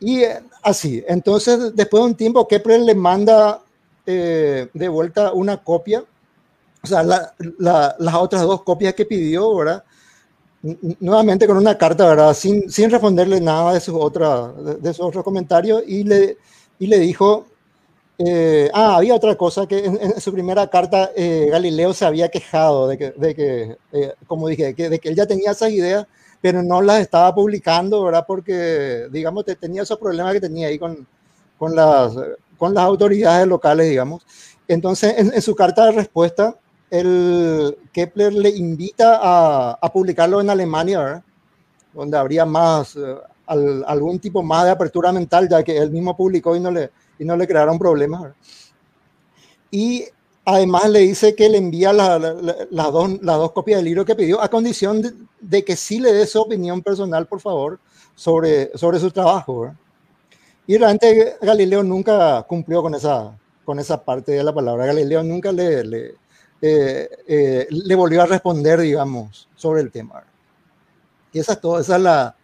[0.00, 3.60] Y eh, así, entonces después de un tiempo Kepler le manda
[4.06, 6.04] eh, de vuelta una copia,
[6.82, 7.34] o sea, la,
[7.98, 9.84] las otras dos copias que pidió, ¿verdad?
[11.00, 12.34] nuevamente con una carta, ¿verdad?
[12.34, 16.36] Sin, sin responderle nada de sus, otra, de, sus otros comentarios y le,
[16.80, 17.46] y le dijo,
[18.18, 22.98] eh, ah, había otra cosa que en, su primera carta Galileo se había quejado de
[22.98, 23.76] que, de que
[24.26, 26.06] como dije, que, de que él ya tenía esas ideas,
[26.40, 28.24] pero no las estaba publicando, ¿verdad?
[28.26, 31.06] Porque, digamos, tenía esos problemas que tenía ahí con,
[31.58, 32.12] con, las,
[32.56, 34.24] con las autoridades locales, digamos.
[34.66, 36.54] Entonces, en, en su carta de respuesta,
[36.90, 41.22] el Kepler le invita a, a publicarlo en Alemania, ¿verdad?
[41.92, 46.16] donde habría más, uh, al, algún tipo más de apertura mental, ya que él mismo
[46.16, 48.22] publicó y no le, y no le crearon problemas.
[48.22, 48.36] ¿verdad?
[49.70, 50.04] Y
[50.48, 54.14] además le dice que le envía la, la, la, las, dos, copias del libro que
[54.14, 57.78] pidió, a condición de, que sí le dé su opinión personal, por favor,
[58.14, 59.74] sobre, sobre su trabajo.
[60.66, 64.86] Y realmente Galileo nunca cumplió con esa, con esa parte de la palabra.
[64.86, 66.14] Galileo nunca le, le,
[67.68, 70.24] le volvió a responder, digamos, sobre el tema.
[71.30, 72.36] Y esa es todo, esa es la,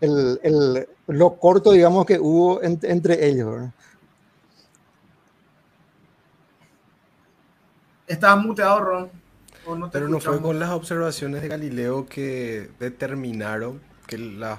[0.00, 3.68] el, el, lo corto, digamos, que hubo entre ellos.
[8.10, 9.10] Estabas muteado, Ron.
[9.66, 14.58] No Pero no fue con las observaciones de Galileo que determinaron que las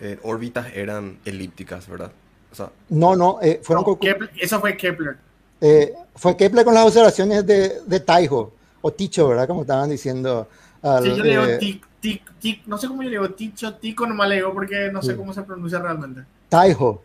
[0.00, 2.10] eh, órbitas eran elípticas, ¿verdad?
[2.50, 5.18] O sea, no, no, eh, fueron no, Kepler, eso fue Kepler.
[5.60, 9.46] Eh, fue Kepler con las observaciones de, de Taiho, o Ticho, ¿verdad?
[9.46, 10.48] Como estaban diciendo.
[10.82, 13.74] Al, sí, yo le digo tic, tic, tic, no sé cómo yo le digo, Ticho,
[13.74, 15.16] Tico, no me le digo porque no sé sí.
[15.16, 16.22] cómo se pronuncia realmente.
[16.48, 17.00] Taiho.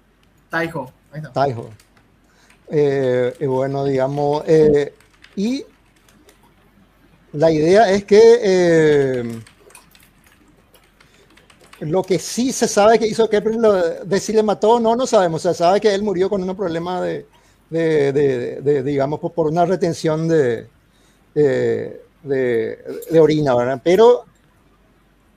[0.49, 1.31] Taiho, ahí está.
[1.31, 1.69] Taiho.
[3.39, 4.43] y bueno, digamos,
[5.37, 5.63] y
[7.31, 9.41] la idea es que eh,
[11.81, 15.05] lo que sí se sabe que hizo Kepler, lo, de si le mató no, no
[15.05, 15.43] sabemos.
[15.43, 17.27] Se sabe que él murió con un problema de,
[17.69, 20.67] de, digamos, por, una retención de,
[21.35, 23.79] de, orina, ¿verdad?
[23.83, 24.25] Pero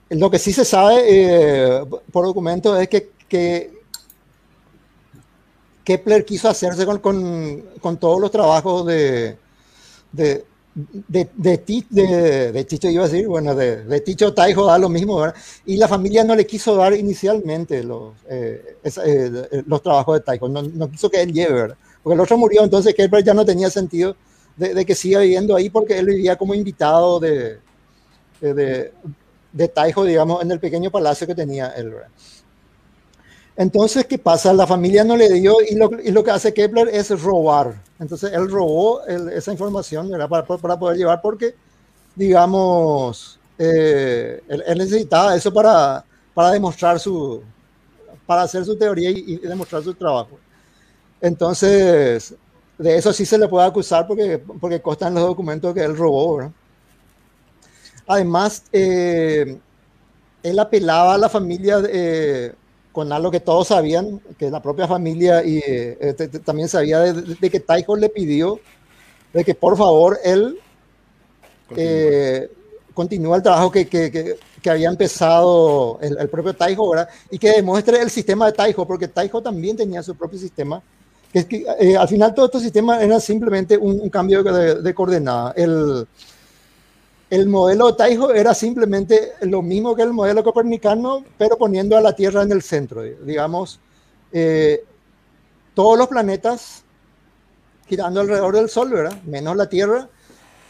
[0.09, 3.79] lo que sí se sabe eh, por documento es que, que,
[5.83, 9.37] Kepler quiso hacerse con, con, con todos los trabajos de,
[10.11, 15.19] de, de, de, de, Ticho iba a decir, bueno, de, Ticho Taijo da lo mismo,
[15.19, 15.35] ¿verdad?
[15.65, 20.47] Y la familia no le quiso dar inicialmente los, eh, eh, los trabajos de Taijo,
[20.47, 21.77] no, no, quiso que él lleve, ¿verdad?
[22.01, 24.15] Porque el otro murió, entonces Kepler ya no tenía sentido
[24.55, 27.59] de, que siga viviendo ahí porque él vivía como invitado de,
[28.39, 32.09] de, Taijo, digamos, en el pequeño palacio que tenía él, ¿verdad?
[33.55, 34.53] Entonces, ¿qué pasa?
[34.53, 37.81] La familia no le dio y lo, y lo que hace Kepler es robar.
[37.99, 41.53] Entonces, él robó esa información para, para, poder llevar porque,
[42.15, 47.41] digamos, eh, él, necesitaba eso para, para demostrar su,
[48.25, 50.39] para hacer su teoría y, y, demostrar su trabajo.
[51.19, 52.33] Entonces,
[52.77, 56.37] de eso sí se le puede acusar porque, porque constan los documentos que él robó.
[56.37, 56.51] ¿verdad?
[58.07, 59.59] Además, eh,
[60.43, 62.53] él apelaba a la familia eh,
[62.91, 67.49] con algo que todos sabían, que la propia familia y eh, también sabía de, de,
[67.49, 68.59] que Taiho le pidió
[69.33, 70.57] de que por favor él
[71.77, 72.49] eh,
[72.93, 77.09] continúe el trabajo que, que, que, que había empezado el, el, propio Taiho, ¿verdad?
[77.29, 80.81] Y que demuestre el sistema de Taiho, porque Taiho también tenía su propio sistema.
[81.31, 85.53] Que eh, al final todo este sistema era simplemente un, un cambio de, de coordenada.
[85.55, 86.05] El,
[87.31, 92.01] el modelo de Taiho era simplemente lo mismo que el modelo copernicano, pero poniendo a
[92.01, 93.01] la Tierra en el centro.
[93.03, 93.79] Digamos,
[94.33, 94.83] eh,
[95.73, 96.83] todos los planetas
[97.87, 99.17] girando alrededor del Sol, ¿verdad?
[99.23, 100.09] Menos la Tierra,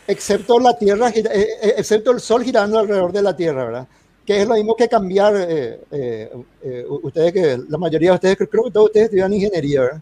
[0.06, 3.88] excepto la Tierra, eh, eh, excepto el Sol girando alrededor de la Tierra, ¿verdad?
[4.23, 8.65] Que es lo mismo que cambiar, eh, eh, ustedes que, la mayoría de ustedes, creo
[8.65, 10.01] que todos ustedes estudian ingeniería, ¿verdad?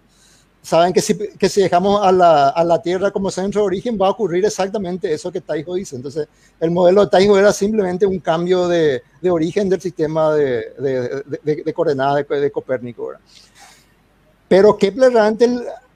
[0.61, 3.97] Saben que si, que si dejamos a la, a la, Tierra como centro de origen
[3.99, 5.95] va a ocurrir exactamente eso que Taiho dice.
[5.95, 6.27] Entonces,
[6.59, 11.23] el modelo de Taiho era simplemente un cambio de, de origen del sistema de, de,
[11.43, 13.11] de, de coordenadas de, Copérnico.
[14.47, 15.47] Pero Kepler realmente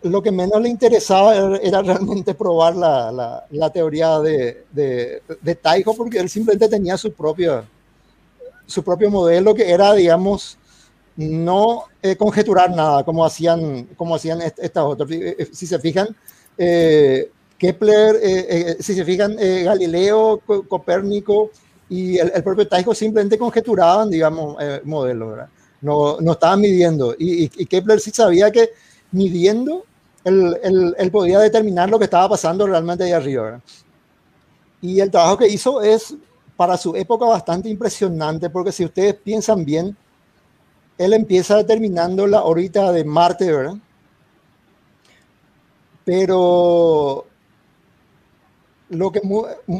[0.03, 5.55] lo que menos le interesaba era, era realmente probar la, la, la teoría de, de,
[5.55, 7.63] Taiho porque él simplemente tenía su propio,
[8.65, 10.57] su propio modelo que era, digamos,
[11.15, 15.09] no eh, conjeturar nada como hacían, como hacían est estas otras.
[15.11, 16.15] Eh, si se fijan,
[16.57, 21.51] eh, Kepler, eh, eh, si se fijan, Galileo, Copérnico
[21.89, 25.49] y el, propio Tycho simplemente conjeturaban, digamos, modelos, ¿verdad?
[25.81, 27.15] No, no estaban midiendo.
[27.17, 28.71] Y, Kepler sí sabía que
[29.11, 29.85] midiendo,
[30.23, 33.43] él, él, él, podía determinar lo que estaba pasando realmente ahí arriba.
[33.43, 33.61] ¿verdad?
[34.81, 36.15] Y el trabajo que hizo es,
[36.57, 39.95] para su época, bastante impresionante, porque si ustedes piensan bien,
[41.03, 43.75] él empieza determinando la órbita de Marte, ¿verdad?
[46.05, 47.25] Pero
[48.89, 49.21] lo que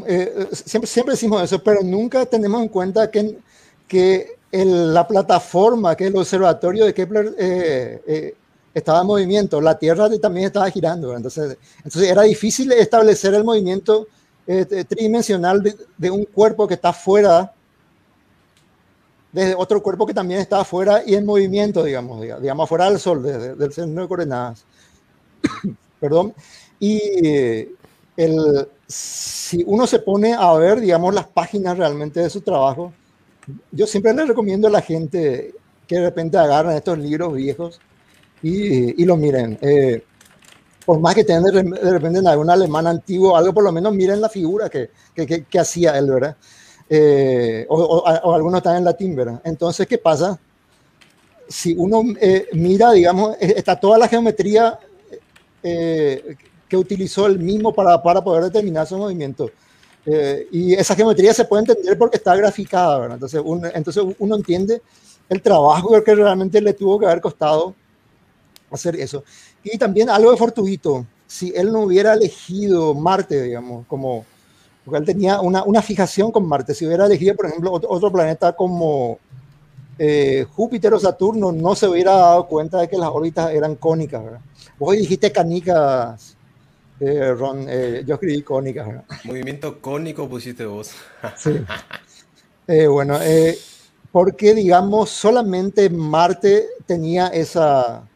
[0.06, 3.38] eh, siempre, siempre decimos eso, pero nunca tenemos en cuenta que,
[3.86, 8.34] que la plataforma, que el observatorio de Kepler eh, eh,
[8.72, 14.06] estaba en movimiento, la Tierra también estaba girando, entonces, entonces era difícil establecer el movimiento
[14.88, 15.62] tridimensional
[15.96, 17.50] de, un cuerpo que está fuera
[19.34, 23.20] desde otro cuerpo que también está afuera y en movimiento, digamos, digamos, afuera del Sol,
[23.20, 24.64] desde, del centro de coordenadas.
[26.00, 26.32] Perdón.
[26.78, 27.00] Y
[28.16, 32.92] el, si uno se pone a ver, digamos, las páginas realmente de su trabajo,
[33.72, 35.52] yo siempre le recomiendo a la gente
[35.88, 37.80] que de repente agarren estos libros viejos
[38.40, 39.58] y, y los miren.
[39.60, 40.04] Eh,
[40.86, 44.20] por más que de, de repente en algún alemán antiguo, algo por lo menos miren
[44.20, 46.36] la figura que, que, que, que hacía él, ¿verdad?
[46.88, 49.40] Eh, o, o, o, algunos están en latín, ¿verdad?
[49.44, 50.38] Entonces, ¿qué pasa?
[51.48, 54.78] Si uno eh, mira, digamos, está toda la geometría
[55.62, 56.36] eh,
[56.68, 59.50] que utilizó el mismo para, para poder determinar su movimiento.
[60.06, 63.14] Eh, y esa geometría se puede entender porque está graficada, ¿verdad?
[63.16, 63.42] Entonces,
[63.74, 64.82] entonces uno entiende
[65.28, 67.74] el trabajo que realmente le tuvo que haber costado
[68.70, 69.24] hacer eso.
[69.62, 74.26] Y también algo de fortuito, si él no hubiera elegido Marte, digamos, como,
[74.84, 78.12] porque él tenía una, una fijación con Marte, si hubiera elegido, por ejemplo, otro, otro
[78.12, 79.18] planeta como
[79.98, 84.24] eh, Júpiter o Saturno, no se hubiera dado cuenta de que las órbitas eran cónicas,
[84.24, 84.40] ¿verdad?
[84.78, 86.36] Vos dijiste canicas,
[86.98, 89.04] eh, Ron, eh, yo escribí cónicas, ¿verdad?
[89.24, 90.92] Movimiento cónico pusiste vos.
[91.36, 91.52] Sí.
[92.88, 93.18] Bueno,
[94.10, 98.08] porque digamos solamente Marte tenía esa,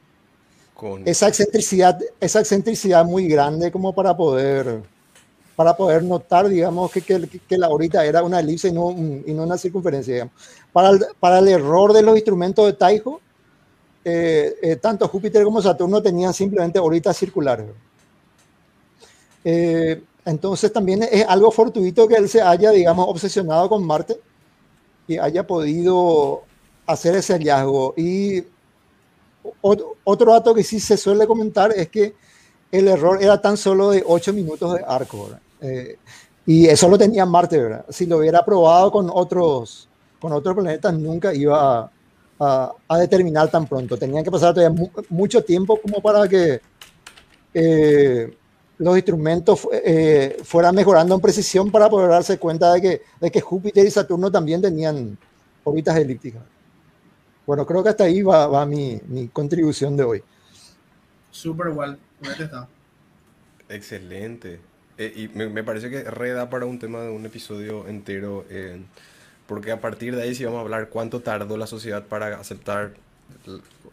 [0.73, 1.07] Con...
[1.07, 4.81] esa excentricidad, esa excentricidad muy grande como para poder,
[5.59, 9.25] para poder notar, digamos, que, que, que la órbita era una elipse y no, un-
[9.27, 10.35] y no una circunferencia, digamos.
[10.73, 13.21] Para el, para el error de los instrumentos de Taiho,
[14.05, 17.67] eh, eh, tanto Júpiter como Saturno tenían simplemente órbitas circulares.
[19.45, 24.21] Eh, entonces también es algo fortuito que él se haya, digamos, obsesionado con Marte
[25.09, 26.43] y haya podido
[26.87, 27.95] hacer ese hallazgo.
[27.97, 28.45] Y
[29.63, 32.15] ot- otro dato que sí se suele comentar es que
[32.73, 35.25] el error era tan solo de 8 minutos de arco.
[35.25, 35.41] ¿verdad?
[35.61, 35.97] Eh,
[36.47, 37.85] y eso lo tenía Marte, ¿verdad?
[37.91, 39.89] Si lo hubiera probado con otros,
[40.21, 41.93] con otros planetas, nunca iba a,
[42.41, 43.97] a- a determinar tan pronto.
[43.99, 46.61] Tenían que pasar todavía mu- mucho tiempo como para que
[47.55, 48.39] eh,
[48.79, 53.41] los instrumentos eh, fueran mejorando en precisión para poder darse cuenta de que, de que
[53.41, 55.19] Júpiter y Saturno también tenían
[55.65, 56.43] órbitas elípticas.
[57.47, 60.23] Bueno, creo que hasta ahí va, va mi, mi contribución de hoy.
[61.31, 61.99] Súper igual.
[62.23, 62.69] Está.
[63.69, 64.61] Excelente.
[64.99, 68.81] Eh, y me, me parece que reda para un tema de un episodio entero, eh,
[69.47, 72.95] porque a partir de ahí sí vamos a hablar cuánto tardó la sociedad para aceptar,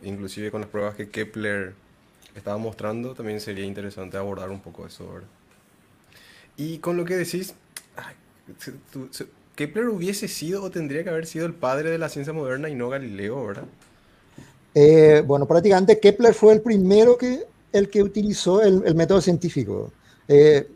[0.03, 1.73] inclusive con las pruebas que Kepler
[2.35, 5.29] estaba mostrando, también sería interesante abordar un poco eso, ¿verdad?
[6.57, 7.53] Y con lo que decís,
[9.55, 12.75] Kepler hubiese sido o tendría que haber sido el padre de la ciencia moderna y
[12.75, 13.65] no Galileo, ¿verdad?
[14.73, 19.91] Eh, bueno, prácticamente Kepler fue el primero que, el que utilizó el, el método científico,
[20.27, 20.67] eh,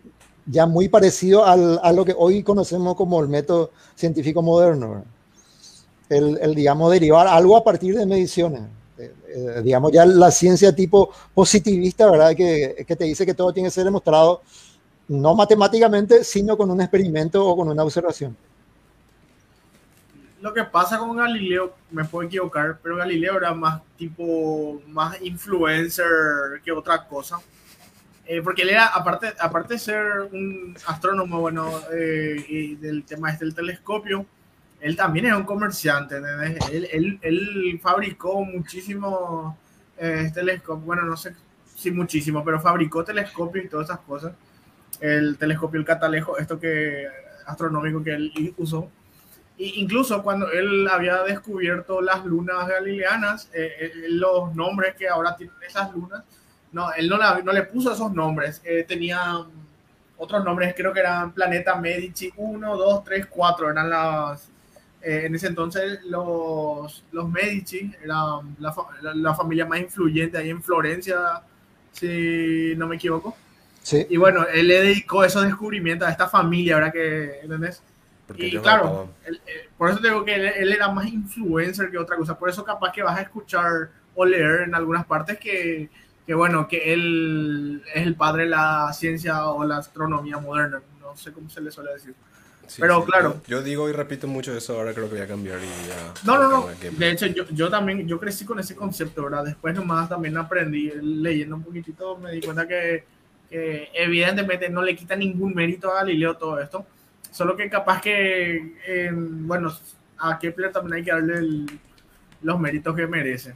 [0.52, 5.04] ya muy parecido al- a lo que hoy conocemos como el método científico moderno.
[6.10, 8.62] El, el, digamos, derivar algo a partir de mediciones.
[8.98, 12.36] Eh, eh, digamos, ya la ciencia tipo positivista, ¿verdad?
[12.36, 14.42] Que, que te dice que todo tiene que ser demostrado
[15.10, 18.36] no matemáticamente, sino con un experimento o con una observación.
[20.42, 26.06] Lo que pasa con Galileo, me puedo equivocar, pero Galileo era más tipo, más influencer
[26.64, 27.38] que otra cosa.
[28.32, 33.32] Eh, porque él era, aparte, aparte de ser un astrónomo, bueno, eh, y del tema
[33.32, 34.24] este del telescopio,
[34.80, 36.70] él también era un comerciante, ¿entendés?
[36.70, 39.56] Él, él, él fabricó muchísimos
[39.98, 41.36] eh, telescopios, bueno, no sé
[41.76, 44.34] si muchísimo, pero fabricó telescopios y todas esas cosas.
[45.00, 47.08] El telescopio, el catalejo, esto que
[47.48, 48.92] astronómico que él usó.
[49.58, 55.36] Y incluso cuando él había descubierto las lunas galileanas, eh, eh, los nombres que ahora
[55.36, 56.24] tienen esas lunas,
[56.72, 59.46] no, él no, la, no le puso esos nombres, eh, tenía
[60.18, 64.50] otros nombres, creo que eran Planeta Medici 1, 2, 3, 4, eran las,
[65.02, 70.50] eh, en ese entonces los, los Medici, eran la, la, la, familia más influyente ahí
[70.50, 71.42] en Florencia,
[71.92, 73.36] si no me equivoco.
[73.82, 74.06] Sí.
[74.10, 76.92] Y bueno, él le dedicó esos descubrimientos a esta familia, ¿verdad?
[76.92, 77.82] Que, ¿entendés?
[78.28, 79.08] Porque y claro, acaban.
[79.26, 82.38] él, eh, por eso te digo que él, él, era más influencer que otra cosa.
[82.38, 85.90] Por eso capaz que vas a escuchar o leer en algunas partes que,
[86.30, 90.80] que bueno, que él es el padre de la ciencia o la astronomía moderna.
[91.02, 92.14] No sé cómo se le suele decir.
[92.68, 93.42] Sí, Pero sí, claro.
[93.48, 96.14] Yo, yo, digo y repito mucho eso, ahora creo que voy a cambiar y ya.
[96.26, 96.68] No, no, no.
[97.00, 99.44] De hecho, yo, yo también, yo crecí con ese concepto, ¿verdad?
[99.44, 103.06] Después nomás también aprendí, leyendo un poquitito, me di cuenta que,
[103.50, 106.86] que evidentemente no le quita ningún mérito a Galileo todo esto.
[107.32, 109.76] Solo que capaz que, eh, bueno,
[110.20, 111.80] a Kepler también hay que darle el,
[112.44, 113.56] los méritos que merece.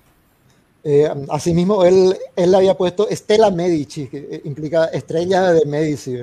[0.86, 6.20] Eh, asimismo, él, él había puesto Estela Medici, que implica estrella de Medici.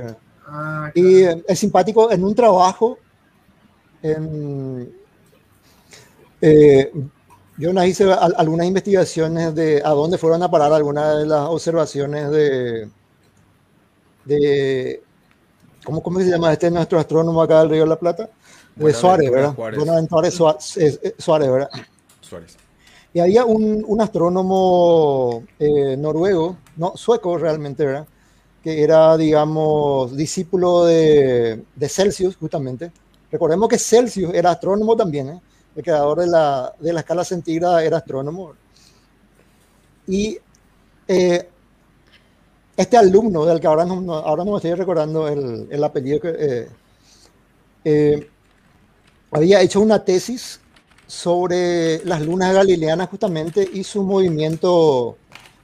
[0.46, 1.08] Ah, claro.
[1.08, 2.98] Y eh, es simpático en un trabajo.
[4.02, 4.92] En,
[6.42, 6.92] eh,
[7.56, 12.30] yo hice al, algunas investigaciones de a dónde fueron a parar algunas de las observaciones
[12.30, 12.90] de.
[14.26, 15.02] de
[15.84, 18.28] ¿cómo, ¿Cómo se llama este nuestro astrónomo acá del Río de la Plata?
[18.76, 19.54] De Suárez, ¿verdad?
[19.54, 21.70] Buenaventura Suárez, Suárez, ¿verdad?
[22.20, 22.59] Suárez.
[23.12, 28.06] Y había un, un astrónomo eh, noruego, no, sueco realmente, ¿verdad?
[28.62, 32.92] Que era, digamos, discípulo de, de, Celsius, justamente.
[33.32, 35.40] Recordemos que Celsius era astrónomo también, ¿eh?
[35.74, 38.52] El creador de la, de la escala centígrada era astrónomo.
[40.06, 40.38] Y
[41.08, 41.48] eh,
[42.76, 46.34] este alumno, del que ahora no, ahora no me estoy recordando el, el apellido, que,
[46.38, 46.68] eh,
[47.84, 48.30] eh,
[49.30, 50.59] había hecho una tesis
[51.10, 55.16] sobre las lunas galileanas justamente y su movimiento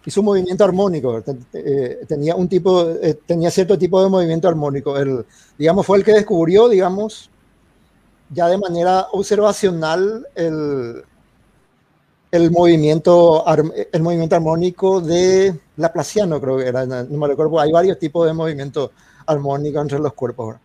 [0.04, 4.96] y su movimiento armónico eh, tenía un tipo eh, tenía cierto tipo de movimiento armónico
[4.98, 5.24] el
[5.56, 7.30] digamos fue el que descubrió digamos
[8.30, 11.04] ya de manera observacional el
[12.32, 13.44] el movimiento
[13.92, 18.32] el movimiento armónico de Laplaciano creo que era no me recuerdo hay varios tipos de
[18.32, 18.90] movimiento
[19.26, 20.56] armónico entre los cuerpos.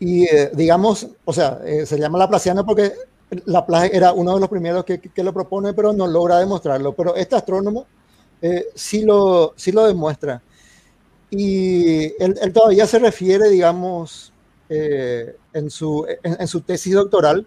[0.00, 2.92] Y eh, digamos, o sea, eh, se llama Laplaciano porque
[3.46, 6.92] Laplace era uno de los primeros que, que lo propone, pero no logra demostrarlo.
[6.92, 7.86] Pero este astrónomo
[8.40, 10.42] eh, sí, lo, sí lo demuestra.
[11.30, 14.32] Y él, él todavía se refiere, digamos,
[14.68, 17.46] eh, en, su, en, su tesis doctoral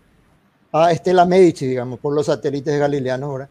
[0.72, 3.32] a Estela Medici, digamos, por los satélites galileanos.
[3.32, 3.50] ¿verdad?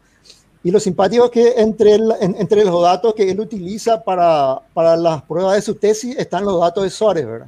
[0.63, 5.23] Y lo simpático es que entre, entre los datos que él utiliza para, para las
[5.23, 7.47] pruebas de su tesis están los datos de Suárez, ¿verdad?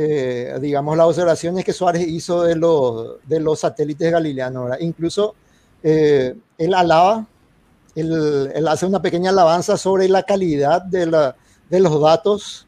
[0.00, 4.64] Eh, digamos, las observaciones que Suárez hizo de los, de los satélites galileanos.
[4.64, 4.78] ¿verdad?
[4.80, 5.34] Incluso
[5.82, 7.26] eh, él alaba,
[7.96, 11.34] él, él, hace una pequeña alabanza sobre la calidad de, la,
[11.68, 12.66] de los datos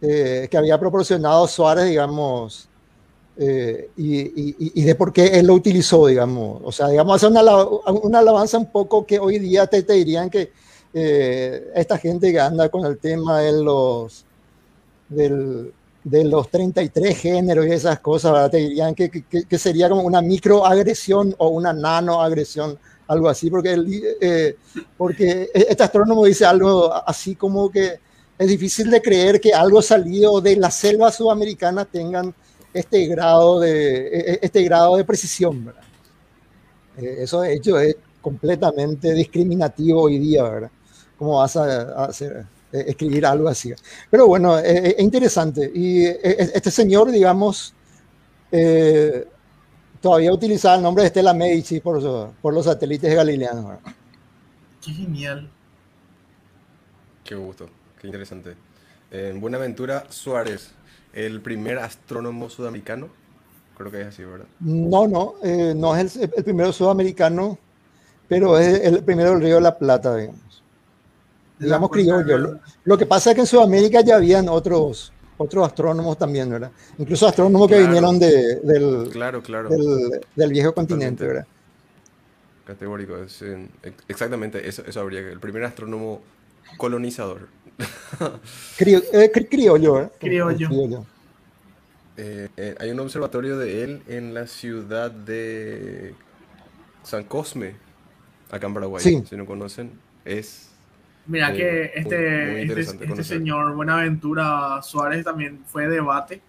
[0.00, 2.68] eh, que había proporcionado Suárez, digamos,
[3.36, 6.60] eh, y, y, y, de por qué él lo utilizó, digamos.
[6.62, 10.30] O sea, digamos, hace una, una alabanza un poco que hoy día te, te dirían
[10.30, 10.52] que
[10.92, 14.24] eh, esta gente que anda con el tema de los...
[15.08, 15.72] Del,
[16.04, 21.34] de los 33 géneros y esas cosas, te dirían que, que, sería como una microagresión
[21.38, 24.56] o una nanoagresión, algo así, porque, el, eh,
[24.98, 27.98] porque este astrónomo dice algo así como que
[28.36, 32.34] es difícil de creer que algo salido de la selva sudamericana tengan
[32.74, 35.72] este grado de, este grado de precisión.
[36.98, 40.70] Eh, eso de hecho es completamente discriminativo hoy día, ¿verdad?
[41.16, 42.44] ¿Cómo vas a, a hacer?
[42.80, 43.72] Escribir algo así.
[44.10, 45.70] Pero bueno, es, es interesante.
[45.74, 47.74] Y este señor, digamos,
[48.56, 49.26] eh,
[50.00, 53.78] todavía utilizaba el nombre de Estela Medici por, por los satélites galileanos.
[54.80, 55.50] Qué genial.
[57.24, 57.68] Qué gusto,
[58.00, 58.54] qué interesante.
[59.10, 60.70] En Buenaventura Suárez,
[61.12, 63.08] el primer astrónomo sudamericano,
[63.76, 64.46] creo que es así, ¿verdad?
[64.60, 67.58] No, no, eh, no es el, el, primero sudamericano,
[68.28, 70.53] pero es el primero del Río de la Plata, digamos
[71.58, 72.38] digamos criollo.
[72.38, 76.70] Lo, lo, que pasa es que en Sudamérica ya habían otros, otros astrónomos también, ¿verdad?
[76.98, 79.68] Incluso astrónomos que vinieron de, del, claro, claro.
[79.68, 81.46] Del, del, viejo continente, ¿verdad?
[82.66, 83.68] Categórico, es, eh,
[84.08, 85.32] exactamente, eso, eso habría que.
[85.32, 86.22] El primer astrónomo
[86.76, 87.48] colonizador.
[88.78, 90.12] Crio, eh, cri, criollo, ¿verdad?
[90.18, 90.68] Criollo.
[90.68, 91.06] criollo.
[92.16, 96.14] Eh, eh, hay un observatorio de él en la ciudad de
[97.02, 97.74] San Cosme,
[98.50, 99.02] acá en Paraguay.
[99.02, 99.24] Sí.
[99.28, 100.68] Si no conocen, es
[101.26, 106.40] Mira Sí, que este, muy- muy este, este señor Buenaventura Suárez también fue debate.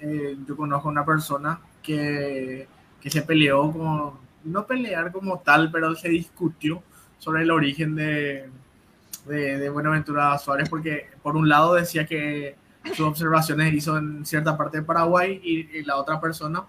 [0.00, 2.66] Eh, yo conozco una persona que,
[3.00, 4.12] que se peleó con,
[4.44, 6.82] no pelear como tal, pero se discutió
[7.18, 8.48] sobre el origen de,
[9.26, 12.56] de, de Buenaventura Suárez, porque por un lado decía que
[12.88, 16.64] sus observaciones hizo en cierta parte de Paraguay y, y la otra persona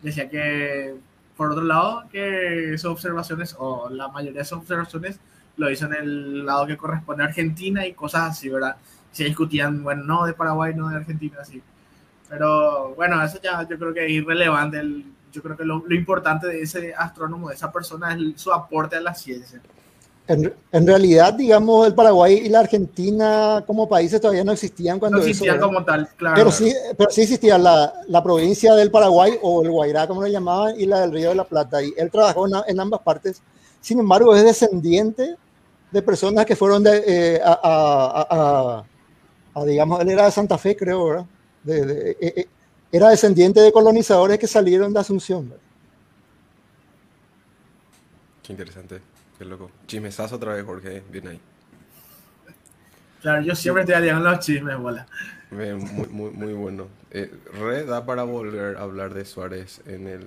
[0.00, 0.94] decía que,
[1.36, 5.18] por otro lado, que sus observaciones, o la mayoría de sus observaciones,
[5.60, 8.76] lo hizo en el lado que corresponde a Argentina y cosas así, ¿verdad?
[9.12, 11.62] Se discutían, bueno, no de Paraguay, no de Argentina, así.
[12.28, 14.78] Pero bueno, eso ya yo creo que es irrelevante.
[14.78, 18.50] El, yo creo que lo, lo, importante de ese astrónomo, de esa persona, es su
[18.52, 19.60] aporte a la ciencia.
[20.26, 25.18] En, en, realidad, digamos, el Paraguay y la Argentina como países todavía no existían cuando
[25.18, 26.36] no existían eso, como tal, claro.
[26.36, 30.28] Pero sí, pero sí existía la, la, provincia del Paraguay o el Guairá, como lo
[30.28, 31.82] llamaban, y la del Río de la Plata.
[31.82, 33.42] Y él trabajó en, en ambas partes.
[33.80, 35.36] Sin embargo, es descendiente
[35.90, 40.56] de personas que fueron de, eh, a, a, a, a, digamos, él era de Santa
[40.58, 41.26] Fe, creo, ¿verdad?
[41.62, 42.48] De, de, eh,
[42.92, 45.48] era descendiente de colonizadores que salieron de Asunción.
[45.48, 45.64] ¿verdad?
[48.42, 49.00] Qué interesante,
[49.38, 49.70] qué loco.
[49.86, 51.40] Chismesazo otra vez, Jorge, bien ahí.
[53.20, 55.06] Claro, yo siempre estoy aliado los chismes, bola.
[55.50, 56.86] Muy, muy, muy bueno.
[57.10, 60.26] Eh, re da para volver a hablar de Suárez en el,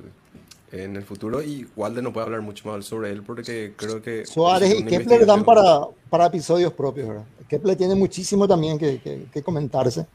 [0.74, 4.26] en el futuro y Walde no puede hablar mucho más sobre él porque creo que...
[4.26, 7.26] Suárez y Kepler dan para, para episodios propios, ¿verdad?
[7.48, 10.08] Kepler tiene muchísimo también que, que, que comentarse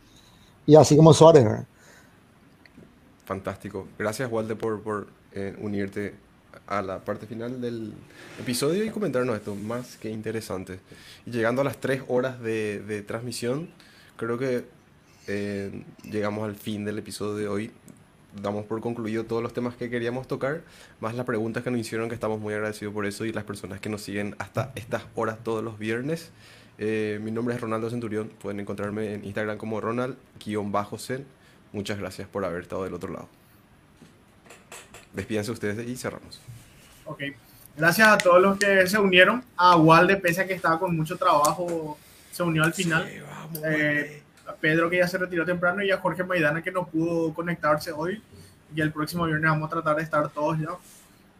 [0.66, 1.66] y así como Suárez, ¿verdad?
[3.24, 3.86] Fantástico.
[3.96, 6.14] Gracias, Walde, por, por eh, unirte
[6.66, 7.92] a la parte final del
[8.40, 10.80] episodio y comentarnos esto, más que interesante.
[11.24, 13.68] Y llegando a las tres horas de, de transmisión,
[14.16, 14.64] creo que
[15.28, 17.70] eh, llegamos al fin del episodio de hoy.
[18.42, 20.62] Damos por concluido todos los temas que queríamos tocar,
[21.00, 23.80] más las preguntas que nos hicieron, que estamos muy agradecidos por eso, y las personas
[23.80, 26.30] que nos siguen hasta estas horas todos los viernes.
[26.78, 28.30] Eh, mi nombre es Ronaldo Centurión.
[28.40, 31.26] Pueden encontrarme en Instagram como Ronald-Zen.
[31.72, 33.28] Muchas gracias por haber estado del otro lado.
[35.12, 36.40] Despídense ustedes y cerramos.
[37.04, 37.22] Ok.
[37.76, 39.42] Gracias a todos los que se unieron.
[39.56, 41.98] A Walde, pese a que estaba con mucho trabajo,
[42.30, 43.08] se unió al final.
[43.08, 44.22] Sí, vamos, Eh,
[44.60, 48.22] Pedro, que ya se retiró temprano, y a Jorge Maidana, que no pudo conectarse hoy.
[48.74, 50.68] Y el próximo viernes vamos a tratar de estar todos ya.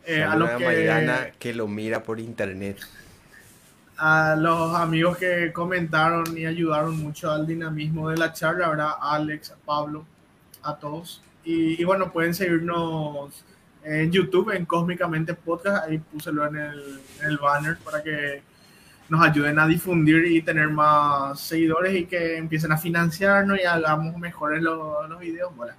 [0.07, 2.79] Eh, a, los que, Maidana que lo mira por internet.
[3.99, 8.93] a los amigos que comentaron y ayudaron mucho al dinamismo de la charla, ¿verdad?
[9.01, 10.07] Alex, a Pablo,
[10.63, 11.23] a todos.
[11.45, 13.45] Y, y bueno, pueden seguirnos
[13.85, 15.89] en YouTube, en Cósmicamente Podcast.
[15.89, 18.43] Ahí púselo en el, en el banner para que
[19.09, 24.17] nos ayuden a difundir y tener más seguidores y que empiecen a financiarnos y hagamos
[24.19, 25.55] mejores los, los videos.
[25.57, 25.73] Bueno,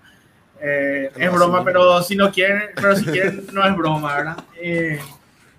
[0.60, 4.44] eh, es broma, pero si no quieren, pero si quieren, no es broma, ¿verdad?
[4.56, 5.00] Eh,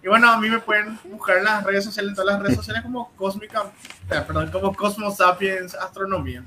[0.03, 2.57] y bueno, a mí me pueden buscar en las redes sociales, en todas las redes
[2.57, 3.71] sociales como Cósmica,
[4.11, 6.43] eh, perdón, como Cosmos Sapiens Astronomía.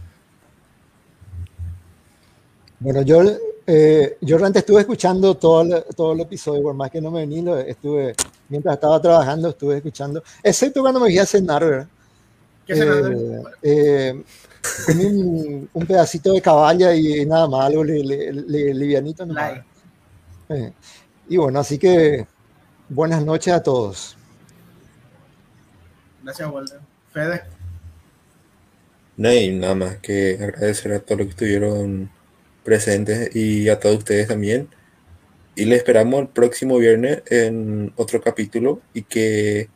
[2.79, 3.21] Bueno, yo,
[3.65, 7.21] eh, yo realmente estuve escuchando todo el, todo el episodio, por más que no me
[7.21, 8.15] vení, lo estuve,
[8.49, 11.87] mientras estaba trabajando, estuve escuchando, excepto cuando me fui a cenar, ¿verdad?
[12.65, 14.23] ¿Qué Eh, eh,
[14.85, 19.61] comí un, un pedacito de caballa y nada más, algo li- li- li- livianito nomás.
[20.49, 20.71] Eh,
[21.29, 22.25] y bueno, así que
[22.89, 24.17] buenas noches a todos.
[26.23, 26.79] Gracias, Walter.
[27.11, 27.43] Fede.
[29.17, 32.09] No hay nada más que agradecer a todos los que estuvieron
[32.63, 34.69] presentes y a todos ustedes también.
[35.55, 39.69] Y les esperamos el próximo viernes en otro capítulo y que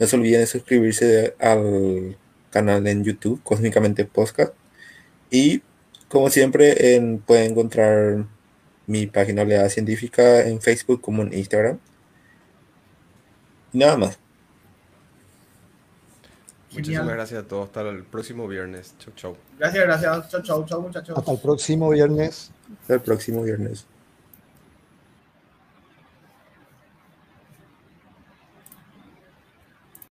[0.00, 2.16] no se olviden de suscribirse al
[2.50, 4.54] canal en YouTube, Cósmicamente Podcast.
[5.30, 5.62] Y
[6.08, 8.26] como siempre, en- pueden encontrar
[8.86, 11.78] mi página Científica en Facebook como en Instagram.
[13.72, 14.18] Nada más.
[16.74, 17.66] Muchísimas gracias a todos.
[17.66, 18.94] Hasta el próximo viernes.
[18.98, 19.36] Chau, chau.
[19.58, 20.28] Gracias, gracias.
[20.30, 21.16] Chau, chau, chau, muchachos.
[21.16, 22.50] Hasta el próximo viernes.
[22.80, 23.86] Hasta el próximo viernes.